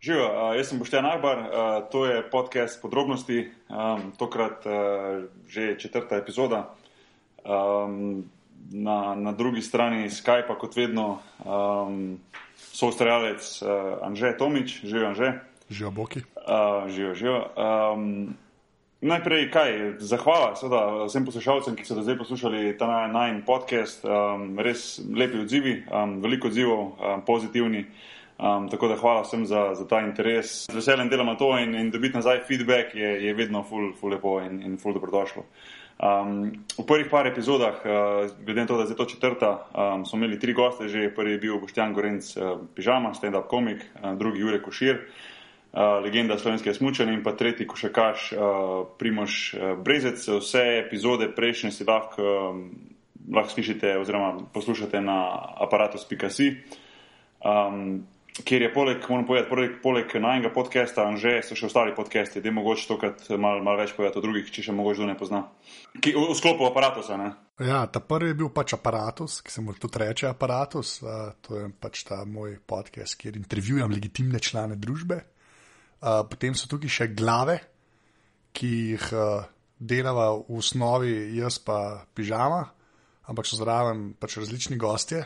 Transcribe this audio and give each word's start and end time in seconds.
Živijo, 0.00 0.26
uh, 0.26 0.56
jaz 0.56 0.68
sem 0.68 0.78
Boštjan 0.78 1.06
Arbar, 1.06 1.38
uh, 1.38 1.46
to 1.90 2.06
je 2.06 2.22
podcast 2.30 2.82
podrobnosti, 2.82 3.50
tokrat 4.16 4.66
uh, 4.66 4.72
že 5.48 5.78
četrta 5.78 6.16
epizoda. 6.16 6.74
Na, 8.70 9.14
na 9.14 9.32
drugi 9.32 9.62
strani 9.62 10.10
Skypa, 10.10 10.58
kot 10.58 10.76
vedno, 10.76 11.18
so 12.56 12.88
ustvarjalec 12.90 13.62
Anže 14.02 14.36
Tomič, 14.38 14.80
živijo 14.84 15.08
Anže. 15.08 15.32
Živijo 15.70 15.90
Boki. 15.90 16.20
Živijo. 16.88 17.46
Um, 17.56 18.34
najprej, 19.00 19.50
kaj, 19.50 19.72
zahvala 19.98 20.56
seveda, 20.56 21.06
vsem 21.06 21.24
poslušalcem, 21.24 21.76
ki 21.78 21.86
so 21.86 21.94
do 21.94 22.02
zdaj 22.02 22.18
poslušali 22.18 22.76
ta 22.78 22.90
najmanj 22.90 23.40
podcast, 23.46 24.04
res 24.58 25.00
lepi 25.08 25.40
odzivi, 25.46 25.78
veliko 26.20 26.52
odzivov, 26.52 26.98
pozitivni. 27.26 27.86
Um, 28.38 28.68
tako 28.70 28.88
da 28.88 28.96
hvala 28.96 29.22
vsem 29.22 29.46
za, 29.46 29.74
za 29.74 29.88
ta 29.88 29.98
interes. 30.00 30.66
Z 30.70 30.74
veseljem 30.74 31.08
delamo 31.08 31.34
to 31.34 31.58
in, 31.58 31.74
in 31.74 31.90
dobiti 31.90 32.14
nazaj 32.14 32.44
feedback 32.46 32.94
je, 32.94 33.08
je 33.24 33.34
vedno 33.34 33.64
ful, 33.66 33.90
ful 33.98 34.10
lepo 34.14 34.38
in, 34.40 34.62
in 34.62 34.76
ful 34.78 34.94
dobrodošlo. 34.94 35.42
Um, 35.98 36.52
v 36.78 36.84
prvih 36.86 37.08
par 37.10 37.26
epizodah, 37.26 37.80
uh, 37.82 38.30
glede 38.46 38.60
na 38.60 38.66
to, 38.66 38.76
da 38.78 38.84
je 38.86 38.94
to 38.96 39.04
četrta, 39.04 39.66
um, 39.74 40.04
smo 40.06 40.18
imeli 40.18 40.38
tri 40.38 40.52
goste, 40.54 40.86
že 40.88 41.10
prvi 41.14 41.32
je 41.32 41.38
bil 41.38 41.58
Boštjan 41.58 41.94
Gorenc, 41.94 42.36
uh, 42.36 42.60
pižama, 42.74 43.10
stand-up 43.14 43.48
komik, 43.50 43.82
uh, 43.82 44.14
drugi 44.14 44.38
Jurek 44.38 44.62
Košir, 44.62 45.00
uh, 45.02 45.98
legenda 46.04 46.38
slovenske 46.38 46.74
smučanja 46.74 47.12
in 47.12 47.24
pa 47.24 47.32
tretji 47.34 47.66
košakaš 47.66 48.32
uh, 48.32 48.38
Primoš 48.98 49.54
uh, 49.54 49.74
Brezec. 49.82 50.22
Vse 50.28 50.62
epizode 50.86 51.26
prejšnje 51.34 51.72
si 51.74 51.84
lahko, 51.84 52.22
um, 52.22 52.62
lahko 53.34 53.50
slišite 53.58 53.98
oziroma 53.98 54.46
poslušate 54.54 55.00
na 55.02 55.18
aparatus.si. 55.58 56.54
Um, 57.42 58.06
kjer 58.44 58.62
je 58.62 58.72
poleg, 58.72 59.02
moram 59.08 59.26
povedati, 59.26 59.48
poleg, 59.50 59.76
poleg 59.82 60.14
najnega 60.20 60.50
podcasta, 60.54 61.04
že 61.18 61.38
so 61.46 61.56
še 61.58 61.68
ostali 61.68 61.94
podcasti, 61.96 62.42
da 62.42 62.50
je 62.50 62.54
mogoče 62.54 62.86
tokrat 62.88 63.24
malo 63.40 63.62
mal 63.64 63.78
več 63.80 63.94
povedati 63.96 64.20
o 64.20 64.24
drugih, 64.24 64.50
če 64.52 64.68
še 64.68 64.74
mogoče 64.76 65.00
kdo 65.00 65.08
ne 65.08 65.16
pozna. 65.18 65.40
Ki, 65.98 66.12
v, 66.14 66.24
v 66.30 66.36
sklopu 66.38 66.66
aparata. 66.68 67.02
Ja, 67.64 67.84
ta 67.90 68.02
prvi 68.04 68.32
je 68.32 68.38
bil 68.38 68.50
pač 68.54 68.74
aparatus, 68.76 69.40
ki 69.42 69.54
se 69.54 69.64
mu 69.64 69.74
tudi 69.74 70.02
reče 70.04 70.30
aparatus. 70.30 70.98
Uh, 71.02 71.32
to 71.42 71.58
je 71.58 71.70
pač 71.80 72.04
ta 72.08 72.22
moj 72.28 72.58
podcast, 72.66 73.18
kjer 73.18 73.38
intervjujem 73.40 73.94
legitimne 73.94 74.42
člane 74.42 74.78
družbe. 74.78 75.22
Uh, 75.98 76.22
potem 76.30 76.54
so 76.54 76.70
tukaj 76.70 76.94
še 76.94 77.10
glave, 77.14 77.58
ki 78.54 78.74
jih 78.94 79.08
uh, 79.14 79.48
delava 79.78 80.30
v 80.36 80.58
osnovi 80.58 81.16
jaz 81.38 81.58
pa 81.62 82.04
pižama, 82.14 82.62
ampak 83.30 83.46
so 83.46 83.58
zraven 83.58 84.12
pač 84.18 84.38
različni 84.38 84.78
gostje 84.78 85.24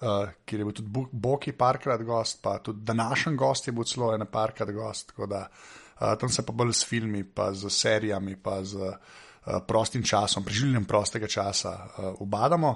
uh, 0.00 0.30
kjer 0.44 0.60
je 0.60 0.64
bil 0.64 0.76
tudi 0.76 1.06
Boki 1.12 1.52
parkrat 1.52 2.02
gost, 2.02 2.40
pa 2.42 2.58
tudi 2.58 2.84
današnji 2.84 3.36
gost 3.36 3.66
je 3.66 3.72
bil 3.72 3.84
celo 3.84 4.12
en 4.14 4.26
parkrat 4.26 4.70
gost. 4.74 5.12
Da, 5.28 5.46
uh, 5.46 6.14
tam 6.20 6.28
se 6.28 6.46
pa 6.46 6.52
bolj 6.52 6.72
s 6.72 6.86
filmi, 6.86 7.24
pa 7.24 7.52
z 7.52 7.70
serijami, 7.70 8.36
pa 8.36 8.62
z 8.64 8.76
uh, 8.76 9.60
prostim 9.66 10.04
časom, 10.04 10.44
preživljanjem 10.44 10.84
prostega 10.84 11.28
časa 11.28 11.74
uh, 11.74 12.14
ubadamo. 12.20 12.74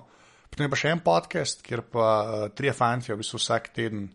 Potem 0.51 0.67
je 0.67 0.71
pa 0.71 0.79
še 0.79 0.93
en 0.95 1.03
podcast, 1.05 1.65
kjer 1.65 1.83
pa 1.91 2.11
uh, 2.23 2.47
tri 2.55 2.73
fanti 2.73 3.13
v 3.13 3.19
bistvu 3.19 3.41
vsak 3.41 3.73
teden 3.75 4.07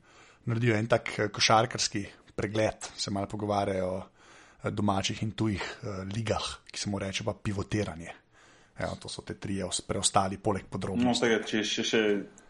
naredijo 0.45 0.77
en 0.77 0.87
tak 0.87 1.11
košarkarski 1.33 2.05
pregled, 2.35 2.87
se 2.95 3.11
malo 3.11 3.27
pogovarjajo 3.27 3.91
o 3.91 4.71
domačih 4.71 5.21
in 5.23 5.35
tujih 5.35 5.61
uh, 5.83 6.01
ligah, 6.15 6.47
ki 6.71 6.79
se 6.79 6.89
mu 6.89 6.99
reče 6.99 7.25
pa 7.27 7.33
pivotiranje. 7.33 8.28
Ja, 8.79 8.93
to 8.99 9.11
so 9.11 9.21
te 9.27 9.35
tri 9.35 9.59
preostali, 9.87 10.37
poleg 10.37 10.69
podrobnosti. 10.71 11.27
No, 11.27 11.39
če, 11.43 11.63
če, 11.63 11.83
če, 11.83 12.03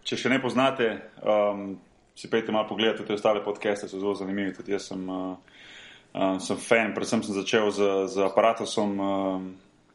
če 0.06 0.20
še 0.24 0.30
ne 0.30 0.38
poznate, 0.42 0.90
um, 1.24 1.72
si 2.18 2.30
pejte 2.30 2.54
malo 2.54 2.68
pogledati 2.70 3.06
te 3.08 3.16
ostale 3.18 3.42
podcaste, 3.42 3.90
so 3.90 4.02
zelo 4.02 4.14
zanimivi. 4.16 4.54
Tudi 4.54 4.76
jaz 4.76 4.92
sem, 4.92 5.02
uh, 5.10 5.34
uh, 6.14 6.38
sem 6.44 6.60
fan, 6.62 6.94
predvsem 6.94 7.26
sem 7.26 7.38
začel 7.40 7.72
z, 7.74 7.90
z 8.14 8.28
aparatusom. 8.28 8.94
Uh, 9.00 9.50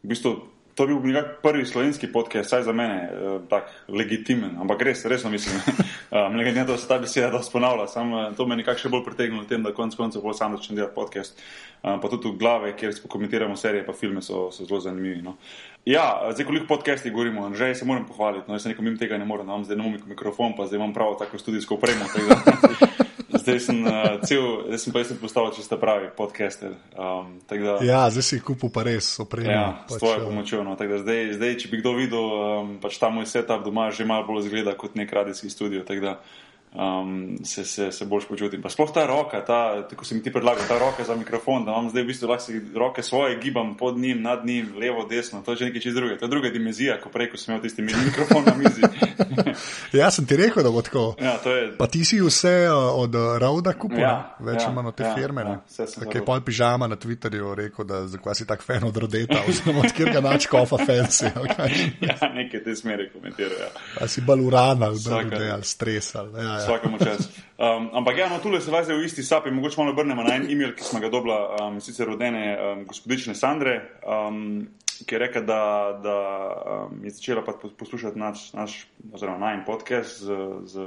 v 0.05 0.13
bistvu, 0.13 0.35
to 0.75 0.83
je 0.83 0.87
bil 0.87 1.13
nekak 1.13 1.39
prvi 1.43 1.67
slovenski 1.67 2.13
podcast, 2.13 2.51
saj 2.51 2.63
za 2.63 2.73
mene, 2.73 3.11
uh, 3.11 3.43
tak 3.49 3.71
legitimen, 3.89 4.57
ampak 4.61 4.83
res, 4.83 5.05
resno 5.05 5.31
mislim. 5.31 5.61
um, 6.11 6.37
ne 6.37 6.65
to, 6.65 6.73
da 6.73 6.79
se 6.79 6.89
ta 6.89 6.99
beseda 6.99 7.31
dosti 7.31 7.53
ponavlja, 7.53 7.87
sam 7.87 8.13
uh, 8.13 8.25
to 8.37 8.47
me 8.47 8.57
nekako 8.57 8.83
še 8.83 8.91
bolj 8.91 9.05
pritegnilo 9.05 9.45
tem, 9.49 9.63
da 9.63 9.75
konec 9.75 9.95
koncev 9.95 10.23
bolj 10.23 10.35
sam 10.41 10.57
začnem 10.57 10.81
delati 10.81 10.95
podcast. 10.95 11.39
Um, 11.83 12.01
pa 12.01 12.09
tudi 12.09 12.33
v 12.33 12.39
glave, 12.41 12.73
kjer 12.77 12.97
komentiramo 13.09 13.57
serije, 13.57 13.87
pa 13.87 13.93
filme 13.93 14.23
so, 14.23 14.49
so 14.51 14.67
zelo 14.67 14.81
zanimivi. 14.81 15.23
No. 15.23 15.37
Ja, 15.85 16.33
zdaj, 16.33 16.47
koliko 16.49 16.67
podcasti 16.67 17.11
govorimo, 17.11 17.51
že 17.55 17.75
se 17.75 17.85
moram 17.85 18.07
pohvaliti. 18.09 18.49
No, 18.49 18.57
jaz 18.57 18.67
nekom 18.67 18.87
jim 18.87 18.99
tega 18.99 19.19
ne 19.21 19.29
morem, 19.29 19.47
imam 19.47 19.65
zdaj 19.65 19.77
nov 19.77 19.99
mikrofon, 20.09 20.57
pa 20.57 20.67
zdaj 20.67 20.81
imam 20.81 20.95
pravo 20.97 21.15
tako 21.21 21.39
studijsko 21.39 21.77
opremo. 21.77 22.09
Zdaj 23.35 23.61
sem, 23.61 23.79
uh, 23.83 24.21
cel, 24.23 24.45
zdaj 24.71 24.79
sem 24.79 24.95
pa 24.95 25.03
jaz 25.03 25.13
postavil 25.21 25.51
čisto 25.57 25.79
pravi 25.81 26.09
podcaster. 26.17 26.75
Um, 26.95 27.41
da, 27.51 27.79
ja, 27.83 28.03
zdaj 28.11 28.25
si 28.25 28.41
kupil 28.41 28.71
pa 28.71 28.87
res 28.87 29.09
opremo. 29.21 29.51
Ja, 29.51 29.67
pač, 29.89 29.99
s 29.99 30.03
tvojo 30.03 30.23
uh, 30.23 30.27
pomočjo. 30.31 30.63
No, 30.67 30.79
zdaj, 30.79 31.35
zdaj, 31.37 31.53
če 31.63 31.71
bi 31.73 31.83
kdo 31.83 31.97
videl, 31.99 32.25
um, 32.25 32.73
pač 32.83 32.99
ta 33.03 33.11
moj 33.11 33.27
setup 33.29 33.67
doma 33.67 33.91
že 33.95 34.07
malo 34.07 34.27
bolj 34.29 34.49
zgleda 34.49 34.77
kot 34.79 34.95
nek 34.99 35.11
radijski 35.11 35.51
studio. 35.51 35.83
Da, 35.83 36.19
um, 36.75 37.39
se, 37.45 37.65
se, 37.65 37.93
se 37.93 38.05
boljš 38.05 38.25
počutim. 38.29 38.63
Pa 38.63 38.71
sploh 38.71 38.93
ta 38.95 39.07
roka, 39.07 39.45
ta, 39.45 39.89
tako 39.89 40.05
se 40.05 40.15
mi 40.15 40.23
ti 40.23 40.33
predlaga, 40.33 40.61
ta 40.69 40.79
roka 40.79 41.05
za 41.05 41.17
mikrofon, 41.17 41.65
da 41.65 41.71
imam 41.71 41.91
zdaj 41.91 42.03
v 42.03 42.07
bistvu 42.07 42.29
lahko 42.29 42.53
roke 42.75 43.03
svoje 43.03 43.39
gibam 43.39 43.77
pod 43.77 43.99
njim, 43.99 44.23
nad 44.23 44.47
njim, 44.47 44.73
levo, 44.81 45.07
desno, 45.11 45.43
to 45.43 45.53
je 45.53 45.57
že 45.57 45.65
nekaj 45.65 45.81
čez 45.81 45.95
druge. 45.95 46.19
To 46.19 46.25
je 46.25 46.29
druga 46.29 46.51
dimenzija, 46.51 47.01
ko 47.01 47.09
prej, 47.09 47.31
ko 47.31 47.37
sem 47.37 47.55
imel 47.55 47.63
tisti 47.63 47.83
mikrofon 47.83 48.45
na 48.47 48.55
mizi. 48.59 48.83
ja, 50.01 50.11
sem 50.11 50.27
ti 50.27 50.37
rekel, 50.37 50.63
da 50.63 50.71
bo 50.71 50.83
tako. 50.83 51.15
Ja, 51.21 51.39
je... 51.51 51.77
Pa 51.79 51.87
ti 51.87 52.05
si 52.05 52.21
vse 52.21 52.69
uh, 52.69 52.99
od 52.99 53.15
Rauda 53.39 53.73
kupil, 53.73 54.01
ja, 54.01 54.37
več 54.41 54.63
ja, 54.63 54.71
imamo 54.71 54.93
te 54.93 55.03
ja, 55.05 55.15
firme. 55.15 55.43
Ja, 55.43 55.87
Kaj 56.05 56.21
je 56.21 56.25
pol 56.25 56.41
pižama 56.41 56.87
na 56.91 56.97
Twitterju 56.97 57.55
rekel, 57.55 57.87
da 57.87 58.07
zakaj 58.07 58.35
si 58.35 58.47
tak 58.47 58.63
fan 58.63 58.85
od 58.85 58.97
Rodeta, 58.97 59.43
oziroma 59.49 59.85
od 59.87 59.93
kjer 59.95 60.13
ga 60.13 60.21
nač 60.25 60.47
kofa 60.51 60.79
fancy. 60.83 61.31
ja, 62.09 62.19
nekaj 62.35 62.65
te 62.65 62.77
smeri 62.77 63.11
komentirajo. 63.13 63.71
Ja. 64.01 64.09
Si 64.09 64.21
bolj 64.21 64.47
uran 64.47 64.83
ali, 64.83 64.99
ali 65.53 65.65
stres. 65.65 66.15
Ali, 66.15 66.43
ja, 66.43 66.59
ja 66.59 66.64
vsakemu 66.65 66.99
čas. 66.99 67.29
Um, 67.55 67.91
ampak 67.93 68.19
ja, 68.19 68.29
no, 68.29 68.41
tukaj 68.43 68.61
se 68.61 68.73
zdaj 68.73 68.97
v 68.97 69.05
isti 69.07 69.23
sapi, 69.23 69.51
mogoče 69.55 69.79
malo 69.79 69.93
obrnemo 69.95 70.23
na 70.27 70.35
en 70.35 70.51
e-mail, 70.51 70.73
ki 70.75 70.83
smo 70.83 71.01
ga 71.01 71.09
dobila, 71.09 71.39
um, 71.55 71.77
sicer 71.81 72.09
rodene 72.11 72.57
um, 72.57 72.85
gospodične 72.89 73.35
Sandre, 73.39 73.77
um, 74.03 74.67
ki 75.07 75.15
je 75.15 75.21
rekla, 75.23 75.43
da, 75.47 75.63
da 76.03 76.17
um, 76.91 77.05
je 77.05 77.15
začela 77.15 77.45
poslušati 77.79 78.19
naš, 78.19 78.53
naš 78.53 78.87
oziroma 79.13 79.39
najen 79.39 79.63
podcast, 79.67 80.19
z, 80.25 80.35
z, 80.67 80.87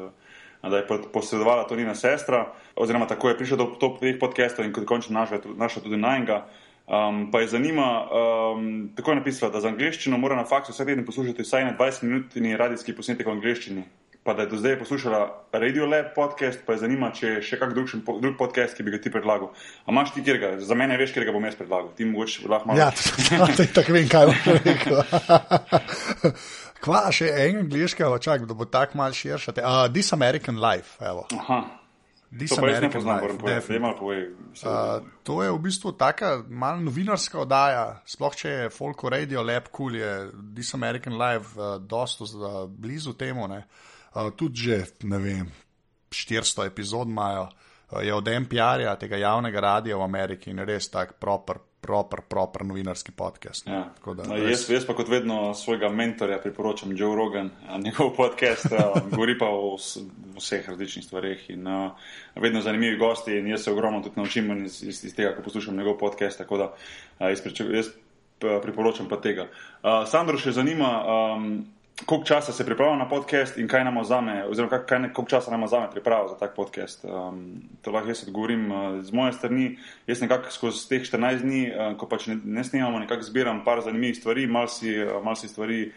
da 0.63 0.77
je 0.77 0.87
posredovala 1.13 1.67
to 1.67 1.75
njena 1.75 1.95
sestra, 1.95 2.49
oziroma 2.75 3.07
tako 3.07 3.29
je 3.29 3.37
prišla 3.37 3.57
do 3.57 3.71
teh 3.99 4.19
podcastov 4.19 4.65
in 4.65 4.73
končno 4.73 5.19
našla, 5.19 5.39
našla 5.55 5.83
tudi 5.83 5.97
najenga. 5.97 6.45
Um, 6.87 7.31
pa 7.31 7.41
je 7.41 7.47
zanima, 7.47 8.07
um, 8.07 8.89
tako 8.95 9.11
je 9.11 9.15
napisala, 9.15 9.51
da 9.51 9.59
za 9.61 9.67
angliščino 9.67 10.17
mora 10.17 10.35
na 10.35 10.45
faksu 10.47 10.71
vsak 10.71 10.87
teden 10.87 11.05
poslušati 11.05 11.43
vsaj 11.43 11.65
na 11.65 11.73
20-minutni 11.79 12.55
radijski 12.57 12.95
posnetek 12.95 13.27
v 13.27 13.35
angliščini 13.35 13.83
pa 14.27 14.33
da 14.33 14.41
je 14.41 14.47
do 14.47 14.57
zdaj 14.57 14.79
poslušala 14.79 15.43
Radio 15.51 15.85
Lab 15.85 16.05
podcast, 16.15 16.59
pa 16.65 16.73
je 16.73 16.81
zanima, 16.83 17.13
če 17.15 17.27
je 17.27 17.43
še 17.47 17.59
kak 17.61 17.71
drug, 17.71 17.87
drug 18.19 18.33
podcast, 18.35 18.75
ki 18.75 18.83
bi 18.83 18.91
ga 18.91 18.99
ti 18.99 19.07
predlagal. 19.07 19.53
A 19.85 19.93
imaš 19.93 20.11
ti 20.17 20.23
kjer 20.23 20.39
ga? 20.41 20.49
Za 20.59 20.75
mene 20.75 20.97
veš, 20.99 21.13
kjer 21.15 21.29
ga 21.29 21.31
bom 21.31 21.47
jaz 21.47 21.55
predlagal. 21.55 21.93
Ti 21.95 22.09
mogoče 22.09 22.43
lahko 22.51 22.67
malo. 22.67 22.81
Ja, 22.81 22.89
tako 23.77 23.95
vem, 23.95 24.09
kaj 24.11 24.27
bom 24.27 24.59
rekel. 24.67 24.99
Kva 26.83 27.05
še 27.15 27.31
en 27.45 27.61
angliški, 27.63 28.03
ali 28.03 28.19
čak, 28.27 28.43
da 28.51 28.59
bo 28.59 28.67
tako 28.67 28.99
mal 28.99 29.15
širše. 29.15 29.55
Uh, 29.63 29.87
This 29.95 30.11
American 30.11 30.59
Life, 30.59 30.99
evo. 30.99 31.23
Aha. 31.39 31.63
To, 32.27 32.59
poznam, 32.91 33.21
povej, 33.39 33.61
povej, 33.95 34.21
uh, 34.67 34.99
to 35.23 35.39
je 35.39 35.51
v 35.55 35.59
bistvu 35.63 35.95
taka 35.95 36.43
malo 36.51 36.83
novinarska 36.83 37.39
oddaja, 37.47 38.01
sploh 38.03 38.35
če 38.35 38.49
je 38.51 38.71
Folk 38.75 39.07
Radio 39.07 39.39
Lab 39.47 39.71
cool, 39.71 39.95
je 39.95 40.27
This 40.51 40.75
American 40.75 41.15
Life 41.15 41.55
uh, 41.55 41.79
dosto 41.79 42.27
uh, 42.27 42.65
blizu 42.67 43.15
temu. 43.15 43.47
Ne? 43.47 43.63
Tudi 44.35 44.67
že, 44.67 44.83
ne 45.03 45.19
vem, 45.21 45.47
400 46.09 46.67
epizod 46.67 47.07
imajo, 47.07 47.47
uh, 47.91 48.03
je 48.03 48.13
od 48.13 48.27
NPR-ja, 48.27 48.95
tega 48.95 49.17
javnega 49.17 49.59
radia 49.59 49.97
v 49.97 50.03
Ameriki 50.03 50.51
in 50.51 50.59
res 50.67 50.89
tak 50.91 51.15
proper, 51.19 51.59
proper, 51.81 52.21
proper 52.27 52.65
novinarski 52.67 53.11
podcast. 53.15 53.67
Ja. 53.67 53.85
Da, 54.03 54.25
no, 54.27 54.37
jaz, 54.37 54.65
jaz 54.69 54.85
pa 54.87 54.95
kot 54.97 55.07
vedno 55.09 55.53
svojega 55.55 55.89
mentorja 55.89 56.39
priporočam 56.43 56.91
Joe 56.97 57.15
Rogan, 57.15 57.51
njegov 57.83 58.15
podcast, 58.17 58.67
govori 59.13 59.37
pa 59.39 59.47
o 59.47 59.77
vseh 60.37 60.67
različnih 60.69 61.05
stvareh 61.05 61.49
in 61.49 61.67
uh, 61.67 61.91
vedno 62.35 62.61
zanimivi 62.61 62.97
gosti 62.97 63.37
in 63.37 63.47
jaz 63.47 63.63
se 63.63 63.71
ogromno 63.71 64.01
tudi 64.03 64.19
naučim 64.19 64.65
iz, 64.65 64.83
iz, 64.83 65.03
iz 65.05 65.15
tega, 65.15 65.35
ko 65.35 65.41
poslušam 65.41 65.77
njegov 65.77 65.97
podcast, 65.97 66.37
tako 66.37 66.57
da 66.57 66.73
uh, 66.73 67.29
jaz, 67.29 67.41
priču, 67.41 67.71
jaz 67.71 67.93
priporočam 68.39 69.07
pa 69.09 69.21
tega. 69.21 69.47
Uh, 69.83 70.03
Sandro 70.09 70.37
še 70.37 70.51
zanima, 70.51 70.91
um, 71.07 71.65
koliko 72.05 72.25
časa 72.25 72.51
se 72.51 72.65
pripravlja 72.65 72.95
na 72.95 73.09
podcast 73.09 73.57
in 73.57 73.67
kaj 73.67 73.83
nam 73.83 73.99
vzame, 74.01 74.45
oziroma 74.45 74.79
kaj, 74.85 74.99
koliko 75.13 75.29
časa 75.29 75.51
nam 75.51 75.63
vzame 75.63 75.91
priprava 75.91 76.27
za 76.27 76.37
tak 76.37 76.55
podcast. 76.55 77.05
Um, 77.05 77.61
to 77.81 77.91
lahko 77.91 78.09
jaz 78.09 78.23
odgovorim 78.27 78.71
uh, 78.71 79.01
z 79.01 79.11
moje 79.11 79.33
strani. 79.33 79.77
Jaz 80.07 80.21
nekako 80.21 80.51
skozi 80.51 80.89
teh 80.89 81.01
14 81.01 81.41
dni, 81.41 81.63
uh, 81.71 81.97
ko 81.97 82.05
pač 82.05 82.27
ne, 82.27 82.37
ne 82.43 82.63
snimamo, 82.63 82.99
nekako 82.99 83.23
zbiram 83.23 83.63
par 83.65 83.81
zanimivih 83.81 84.17
stvari, 84.17 84.47
mal 84.47 84.67
si, 84.67 84.93
uh, 85.03 85.23
mal 85.23 85.35
si 85.35 85.49
stvari 85.49 85.91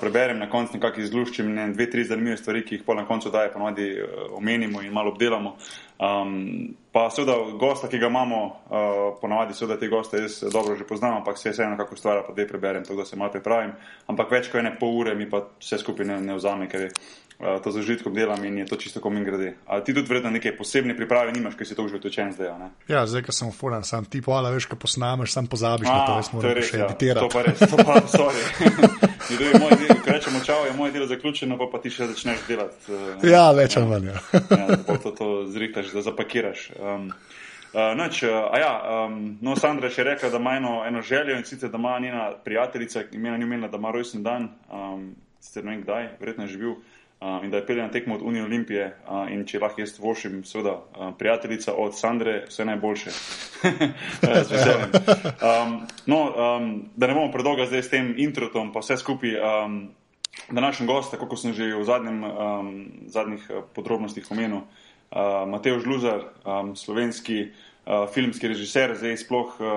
preberem, 0.00 0.38
na 0.38 0.48
koncu 0.50 0.78
nekako 0.78 1.00
izluščim 1.00 1.50
ne, 1.54 1.66
dve, 1.76 1.86
tri 1.92 2.04
zanimive 2.08 2.38
stvari, 2.40 2.62
ki 2.64 2.78
jih 2.78 2.84
pa 2.86 2.96
na 2.96 3.04
koncu 3.08 3.30
daje, 3.30 3.52
ponovadi 3.52 3.88
omenimo 4.32 4.82
in 4.82 4.92
malo 4.92 5.12
obdelamo. 5.12 5.56
Um, 5.98 6.74
pa 6.92 7.04
seveda 7.12 7.36
gosta, 7.60 7.88
ki 7.92 8.00
ga 8.02 8.08
imamo, 8.08 8.38
uh, 8.46 9.02
ponavadi 9.20 9.54
seveda 9.54 9.76
te 9.80 9.88
goste 9.92 10.22
jaz 10.24 10.40
dobro 10.52 10.76
že 10.76 10.86
poznam, 10.88 11.20
ampak 11.20 11.38
se 11.38 11.52
vseeno 11.52 11.76
kako 11.76 11.96
stvar, 11.96 12.22
pa 12.26 12.32
da 12.32 12.46
preberem, 12.48 12.84
tako 12.84 13.02
da 13.02 13.04
se 13.04 13.16
malo 13.16 13.32
pripravim. 13.32 13.76
Ampak 14.10 14.32
več 14.32 14.48
kot 14.48 14.62
ene 14.62 14.72
pol 14.80 14.98
ure 15.02 15.14
mi 15.14 15.28
pa 15.30 15.44
vse 15.60 15.78
skupaj 15.78 16.08
ne, 16.08 16.18
ne 16.20 16.34
vzame, 16.40 16.68
ker 16.72 16.88
je 16.88 16.90
uh, 16.90 17.60
to 17.62 17.70
z 17.70 17.84
užitkom 17.84 18.14
delam 18.16 18.44
in 18.44 18.58
je 18.58 18.66
to 18.72 18.80
čisto 18.80 19.04
komin 19.04 19.24
grede. 19.24 19.54
A 19.68 19.80
ti 19.84 19.94
tudi 19.94 20.08
vredno 20.08 20.32
neke 20.32 20.56
posebne 20.56 20.96
priprave 20.96 21.32
nimaš, 21.36 21.60
ker 21.60 21.68
si 21.68 21.76
to 21.76 21.86
že 21.88 22.00
utečen 22.00 22.32
zdaj, 22.32 22.56
ne? 22.58 22.72
Ja, 22.88 23.06
zdaj, 23.06 23.28
ker 23.28 23.36
sem 23.36 23.52
furan, 23.52 23.84
sam 23.84 24.08
ti 24.08 24.24
pola, 24.24 24.50
veš, 24.54 24.66
ko 24.72 24.80
posnameš, 24.80 25.36
sam 25.36 25.46
pozabiš 25.46 25.92
A, 25.92 25.94
na 25.94 26.06
to, 26.06 26.18
da 26.18 26.22
smo 26.26 26.42
rekli 26.42 26.68
še 26.72 26.84
editirati. 26.88 27.28
To 27.28 27.30
pa 27.30 27.44
res, 27.46 27.60
to 27.60 27.76
pa, 27.84 28.00
sorry. 28.08 29.02
Ko 29.24 30.12
rečemo, 30.12 30.40
čau, 30.44 30.66
je 30.66 30.72
moje 30.72 30.92
delo 30.92 31.06
zaključeno, 31.06 31.58
pa, 31.58 31.68
pa 31.72 31.80
ti 31.82 31.90
še 31.90 32.10
začneš 32.12 32.44
delati. 32.48 32.92
Uh, 32.92 33.24
ja, 33.24 33.46
več 33.56 33.76
ali 33.80 33.88
manj. 33.88 34.10
Ja. 34.12 34.20
ja, 34.60 34.76
to, 35.02 35.10
to 35.16 35.30
zrihtaš, 35.48 35.94
da 35.96 36.04
zapakiraš. 36.10 36.70
Um, 36.78 37.10
Uh, 37.74 37.88
noč, 37.98 38.20
uh, 38.22 38.52
ja, 38.54 38.68
um, 38.86 39.14
no, 39.42 39.56
Sandra 39.58 39.88
je 39.90 40.04
rekla, 40.06 40.28
da 40.30 40.38
ima 40.38 40.52
eno, 40.60 40.84
eno 40.86 41.00
željo 41.02 41.34
in 41.34 41.42
sicer, 41.42 41.72
da 41.72 41.78
ima 41.80 41.96
njena 41.98 42.28
prijateljica, 42.44 43.02
imena 43.12 43.34
ni 43.36 43.48
imela, 43.48 43.66
da 43.68 43.80
ima 43.82 43.90
rojsten 43.90 44.22
dan, 44.22 44.44
um, 44.70 45.08
sicer 45.42 45.64
ne 45.64 45.72
vem 45.72 45.80
kdaj, 45.82 46.06
verjetno 46.20 46.44
je 46.44 46.52
že 46.52 46.60
bil, 46.60 46.70
uh, 46.70 46.93
in 47.42 47.50
da 47.50 47.56
je 47.56 47.66
peljen 47.66 47.90
tekmo 47.90 48.14
od 48.14 48.22
Unije 48.22 48.44
Olimpije 48.44 48.96
in 49.30 49.46
če 49.46 49.58
lahko 49.58 49.80
jaz 49.80 49.98
vošim, 49.98 50.42
seveda, 50.44 50.74
prijateljica 51.18 51.72
od 51.72 51.96
Sandre, 51.96 52.44
vse 52.48 52.64
najboljše. 52.64 53.10
Z 54.46 54.50
veseljem. 54.50 54.90
Um, 54.92 55.76
no, 56.06 56.18
um, 56.20 56.70
da 56.96 57.06
ne 57.06 57.14
bomo 57.14 57.32
predolga 57.32 57.66
zdaj 57.66 57.82
s 57.82 57.90
tem 57.90 58.14
introtom, 58.18 58.72
pa 58.72 58.84
vse 58.84 58.96
skupaj. 59.00 59.38
Um, 59.40 59.78
Današnji 60.50 60.86
gost, 60.86 61.14
kako 61.14 61.36
sem 61.36 61.52
že 61.54 61.76
v 61.76 61.84
zadnjem, 61.84 62.24
um, 62.24 62.86
zadnjih 63.06 63.50
podrobnostih 63.74 64.26
omenil, 64.30 64.56
uh, 64.56 65.48
Mateo 65.48 65.78
Žluzar, 65.78 66.24
um, 66.44 66.76
slovenski 66.76 67.52
uh, 67.86 68.04
filmski 68.14 68.48
režiser, 68.48 68.94
zdaj 68.96 69.16
sploh 69.24 69.56
uh, 69.60 69.68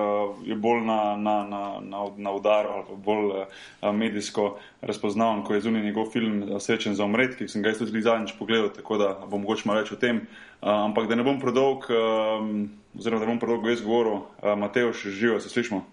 je 0.46 0.56
bolj 0.56 0.82
na, 0.86 1.16
na, 1.16 1.36
na, 1.44 1.62
na, 1.80 2.04
na 2.16 2.32
udaru 2.32 2.68
ali 2.78 2.96
bolj 3.04 3.30
uh, 3.34 3.92
medijsko 3.92 4.58
razpoznaven, 4.80 5.44
ko 5.44 5.54
je 5.54 5.60
zunaj 5.60 5.82
njegov 5.82 6.10
film 6.12 6.60
Srečen 6.60 6.94
za 6.94 7.04
umret, 7.04 7.36
ki 7.38 7.48
sem 7.48 7.62
ga 7.62 7.74
tudi 7.78 8.02
zadnjič 8.02 8.36
pogledal, 8.38 8.72
tako 8.74 8.98
da 8.98 9.12
bom 9.26 9.42
mogoče 9.42 9.68
malo 9.68 9.84
več 9.84 9.92
o 9.92 10.00
tem. 10.00 10.24
Uh, 10.62 10.72
ampak 10.88 11.08
da 11.08 11.18
ne 11.18 11.26
bom 11.26 11.40
predolg, 11.40 11.86
um, 11.90 12.68
oziroma 12.98 13.20
da 13.20 13.26
ne 13.26 13.32
bom 13.34 13.42
predolg 13.42 13.70
jaz 13.70 13.84
govoril, 13.84 14.24
uh, 14.42 14.54
Mateo 14.58 14.92
še 14.92 15.14
živo, 15.14 15.40
se 15.40 15.52
slišmo. 15.52 15.84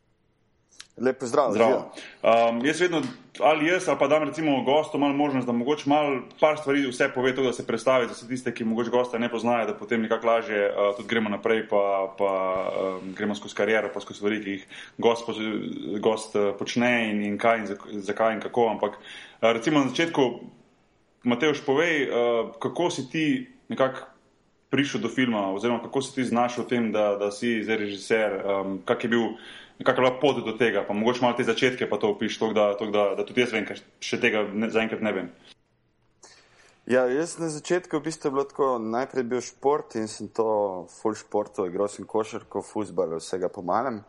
Lepo 0.97 1.25
zdrav. 1.25 1.51
zdrav. 1.51 1.71
Um, 2.24 2.65
jaz 2.65 2.81
vedno, 2.81 3.01
ali 3.39 3.68
jaz, 3.68 3.89
ali 3.89 3.97
pa 4.00 4.07
dam 4.07 4.24
recimo 4.24 4.63
gostom 4.63 5.01
malo 5.01 5.13
možnost, 5.13 5.47
da 5.47 5.51
mogoče 5.51 5.89
malo 5.89 6.21
par 6.39 6.57
stvari 6.57 6.88
vse 6.88 7.09
pove, 7.15 7.36
to, 7.36 7.44
da 7.44 7.53
se 7.53 7.68
predstavi 7.68 8.07
za 8.07 8.13
vse 8.13 8.27
tiste, 8.27 8.53
ki 8.53 8.63
mogoče 8.63 8.89
gosta 8.89 9.18
ne 9.18 9.30
poznajo, 9.30 9.65
da 9.68 9.74
potem 9.74 10.01
nekako 10.01 10.27
lažje 10.27 10.69
uh, 10.69 10.95
tudi 10.95 11.09
gremo 11.09 11.30
naprej, 11.30 11.68
pa, 11.68 12.15
pa 12.18 12.31
um, 13.01 13.13
gremo 13.13 13.36
skozi 13.36 13.56
kariero, 13.56 13.89
pa 13.94 14.00
skozi 14.00 14.18
stvari, 14.18 14.39
ki 14.44 14.50
jih 14.50 14.65
gost, 14.97 15.27
gost 16.00 16.36
uh, 16.36 16.53
počne 16.59 17.09
in, 17.09 17.24
in 17.24 17.38
kaj 17.38 17.65
in 17.92 18.01
zakaj 18.01 18.33
in 18.33 18.39
kako. 18.39 18.69
Ampak 18.69 18.95
uh, 18.95 19.51
recimo 19.51 19.83
na 19.83 19.92
začetku, 19.92 20.30
Mateoš, 21.24 21.65
povej, 21.65 22.07
uh, 22.07 22.56
kako 22.59 22.89
si 22.89 23.09
ti 23.12 23.25
nekako 23.68 24.07
prišel 24.69 25.01
do 25.01 25.09
filma, 25.09 25.51
oziroma 25.51 25.83
kako 25.83 26.01
si 26.01 26.15
ti 26.15 26.24
znašel 26.24 26.63
v 26.63 26.68
tem, 26.68 26.92
da, 26.92 27.18
da 27.19 27.31
si 27.31 27.63
zdaj 27.63 27.77
režiser, 27.83 28.39
um, 28.47 28.80
kak 28.86 29.03
je 29.03 29.09
bil 29.09 29.27
kakšna 29.83 30.06
je 30.06 30.10
bila 30.10 30.19
pot 30.22 30.39
do 30.45 30.54
tega, 30.57 30.86
pa 30.88 30.94
mogoče 30.94 31.22
malo 31.22 31.38
te 31.38 31.44
začetke 31.44 31.89
pa 31.89 31.98
to 31.98 32.13
opiš, 32.16 32.39
tok 32.39 32.54
da, 32.56 32.72
tok 32.80 32.94
da, 32.95 33.04
da 33.18 33.25
tudi 33.25 33.44
jaz 33.44 33.54
vem, 33.56 33.66
ker 33.68 33.81
še 34.00 34.19
tega 34.22 34.45
ne, 34.54 34.69
zaenkrat 34.72 35.04
ne 35.04 35.13
vem. 35.16 35.30
Ja, 36.86 37.07
jaz 37.10 37.39
na 37.42 37.50
začetku 37.50 37.98
v 37.98 38.06
bistvu 38.06 38.30
bilo 38.30 38.44
tako, 38.45 38.75
najprej 38.77 39.25
bil 39.25 39.42
šport 39.42 39.95
in 39.98 40.06
sem 40.07 40.30
to 40.30 40.86
full 41.00 41.18
športu, 41.18 41.66
igral 41.66 41.89
sem 41.89 42.06
košarko, 42.06 42.62
fuzbal, 42.62 43.18
vsega 43.18 43.50
pomalem. 43.50 44.04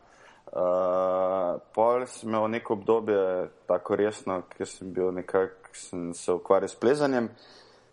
Uh, 0.47 1.57
pol 1.75 2.05
sem 2.07 2.29
imel 2.29 2.45
neko 2.53 2.77
obdobje 2.77 3.49
tako 3.67 3.97
resno, 3.99 4.43
ker 4.53 4.69
sem 4.69 4.93
bil 4.93 5.09
nekako, 5.11 5.73
sem 5.73 6.13
se 6.13 6.31
ukvarjal 6.31 6.69
s 6.69 6.77
plezanjem. 6.79 7.31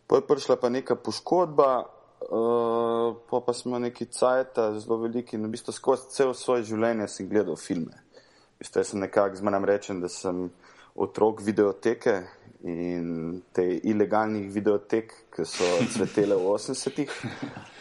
Pol 0.07 0.21
je 0.21 0.29
prišla 0.29 0.61
pa 0.61 0.69
neka 0.69 1.01
poškodba, 1.01 1.71
uh, 2.31 3.17
pa, 3.31 3.41
pa 3.41 3.53
smo 3.53 3.79
neki 3.79 4.07
cajt, 4.07 4.61
zelo 4.79 5.01
veliki 5.03 5.37
in 5.37 5.47
v 5.47 5.55
bistvu 5.57 5.73
skozi 5.73 6.11
cel 6.15 6.35
svoje 6.35 6.65
življenje 6.71 7.09
sem 7.09 7.29
gledal 7.29 7.57
filme. 7.61 8.01
Veste, 8.61 8.81
jaz 8.81 8.93
sem 8.93 9.03
nekako 9.03 9.41
zmanjam 9.41 9.69
rečen, 9.69 10.01
da 10.01 10.09
sem 10.09 10.47
otrok 10.95 11.43
videoteke 11.43 12.21
in 12.65 13.43
te 13.53 13.65
ilegalnih 13.91 14.47
videotek, 14.53 15.13
ki 15.35 15.45
so 15.45 15.67
cvetele 15.93 16.37
v 16.41 16.53
80-ih, 16.55 17.17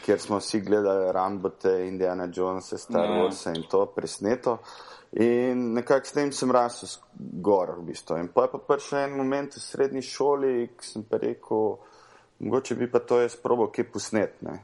kjer 0.03 0.19
smo 0.19 0.41
vsi 0.41 0.59
gledali 0.65 1.11
Rambote, 1.15 1.71
Indiana 1.87 2.27
Jonesa, 2.27 2.77
Star 2.77 3.07
ja. 3.07 3.21
Wars 3.21 3.45
in 3.53 3.63
to 3.71 3.85
presneto. 3.95 4.57
In 5.23 5.69
nekako 5.77 6.09
s 6.09 6.15
tem 6.15 6.31
sem 6.33 6.51
rasel 6.51 6.89
gor 7.15 7.77
v 7.77 7.91
bistvu. 7.91 8.17
In 8.19 8.31
pa 8.33 8.47
je 8.47 8.55
pa 8.55 8.59
prišel 8.67 9.05
en 9.05 9.17
moment 9.17 9.55
v 9.55 9.61
srednji 9.61 10.01
šoli, 10.01 10.53
ki 10.75 10.87
sem 10.89 11.05
pa 11.07 11.21
rekel, 11.21 11.77
Mogoče 12.43 12.75
bi 12.75 12.91
pa 12.91 12.99
to 12.99 13.21
jaz 13.21 13.35
probal 13.39 13.71
kje 13.71 13.83
posnet. 13.91 14.39
Uh, 14.43 14.57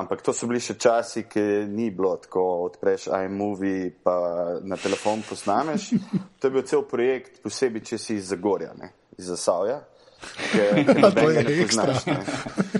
ampak 0.00 0.22
to 0.22 0.32
so 0.34 0.48
bili 0.50 0.60
še 0.60 0.74
časi, 0.76 1.22
ki 1.30 1.40
ni 1.70 1.88
bilo 1.94 2.16
tako, 2.20 2.42
odpreš 2.66 3.06
iMovie 3.16 3.92
pa 4.04 4.16
na 4.62 4.76
telefon 4.76 5.22
posnameš. 5.28 5.92
To 6.40 6.48
je 6.48 6.52
bil 6.52 6.66
cel 6.68 6.82
projekt, 6.84 7.38
posebej, 7.42 7.82
če 7.92 7.98
si 7.98 8.18
iz 8.20 8.28
Zagorja, 8.34 8.74
ne? 8.76 8.92
iz 9.16 9.30
Zasavja. 9.32 9.80
To 11.16 11.30
je 11.30 11.46
ekstra. 11.62 11.94
Poznaš, 11.94 12.76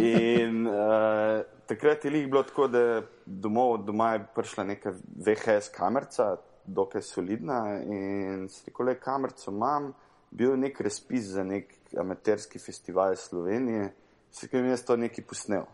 In 0.00 0.66
uh, 0.66 1.44
takrat 1.66 2.04
je 2.04 2.10
jih 2.10 2.26
bilo 2.30 2.42
tako, 2.42 2.66
da 2.68 3.02
domov, 3.26 3.84
doma 3.84 4.12
je 4.16 4.24
prišla 4.34 4.64
neka 4.64 4.92
VHS 5.26 5.70
kamerca, 5.74 6.36
dokaj 6.66 7.02
solidna 7.02 7.60
in 7.84 8.48
si 8.50 8.64
rekel, 8.66 8.90
le 8.90 8.98
kamerco 9.00 9.50
imam, 9.50 9.92
bil 10.36 10.56
nek 10.60 10.80
razpis 10.80 11.30
za 11.32 11.44
nek 11.44 11.72
amaterski 11.98 12.58
festival 12.58 13.16
Slovenije, 13.16 13.92
se 14.30 14.48
kaj 14.48 14.62
mi 14.62 14.68
je 14.68 14.76
to 14.84 14.96
nekaj 14.96 15.24
posnel. 15.24 15.64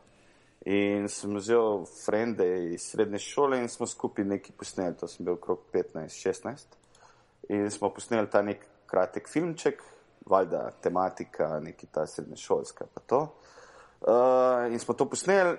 In 0.64 1.08
sem 1.10 1.34
vzel 1.34 1.82
frende 2.04 2.46
iz 2.70 2.84
srednje 2.92 3.18
šole 3.18 3.58
in 3.58 3.68
smo 3.68 3.86
skupaj 3.86 4.24
nekaj 4.24 4.54
posneli, 4.58 4.94
to 4.94 5.08
sem 5.10 5.26
bil 5.26 5.34
okrog 5.34 5.64
15-16. 5.72 6.76
In 7.48 7.70
smo 7.70 7.90
posneli 7.90 8.30
ta 8.30 8.42
nek 8.42 8.62
kratek 8.86 9.28
filmček, 9.28 9.82
valjda 10.30 10.68
tematika, 10.82 11.58
neki 11.60 11.86
ta 11.90 12.06
srednješolska 12.06 12.86
pa 12.94 13.00
to. 13.00 13.20
Uh, 14.02 14.72
in 14.72 14.78
smo 14.78 14.94
to 14.94 15.08
posneli, 15.10 15.56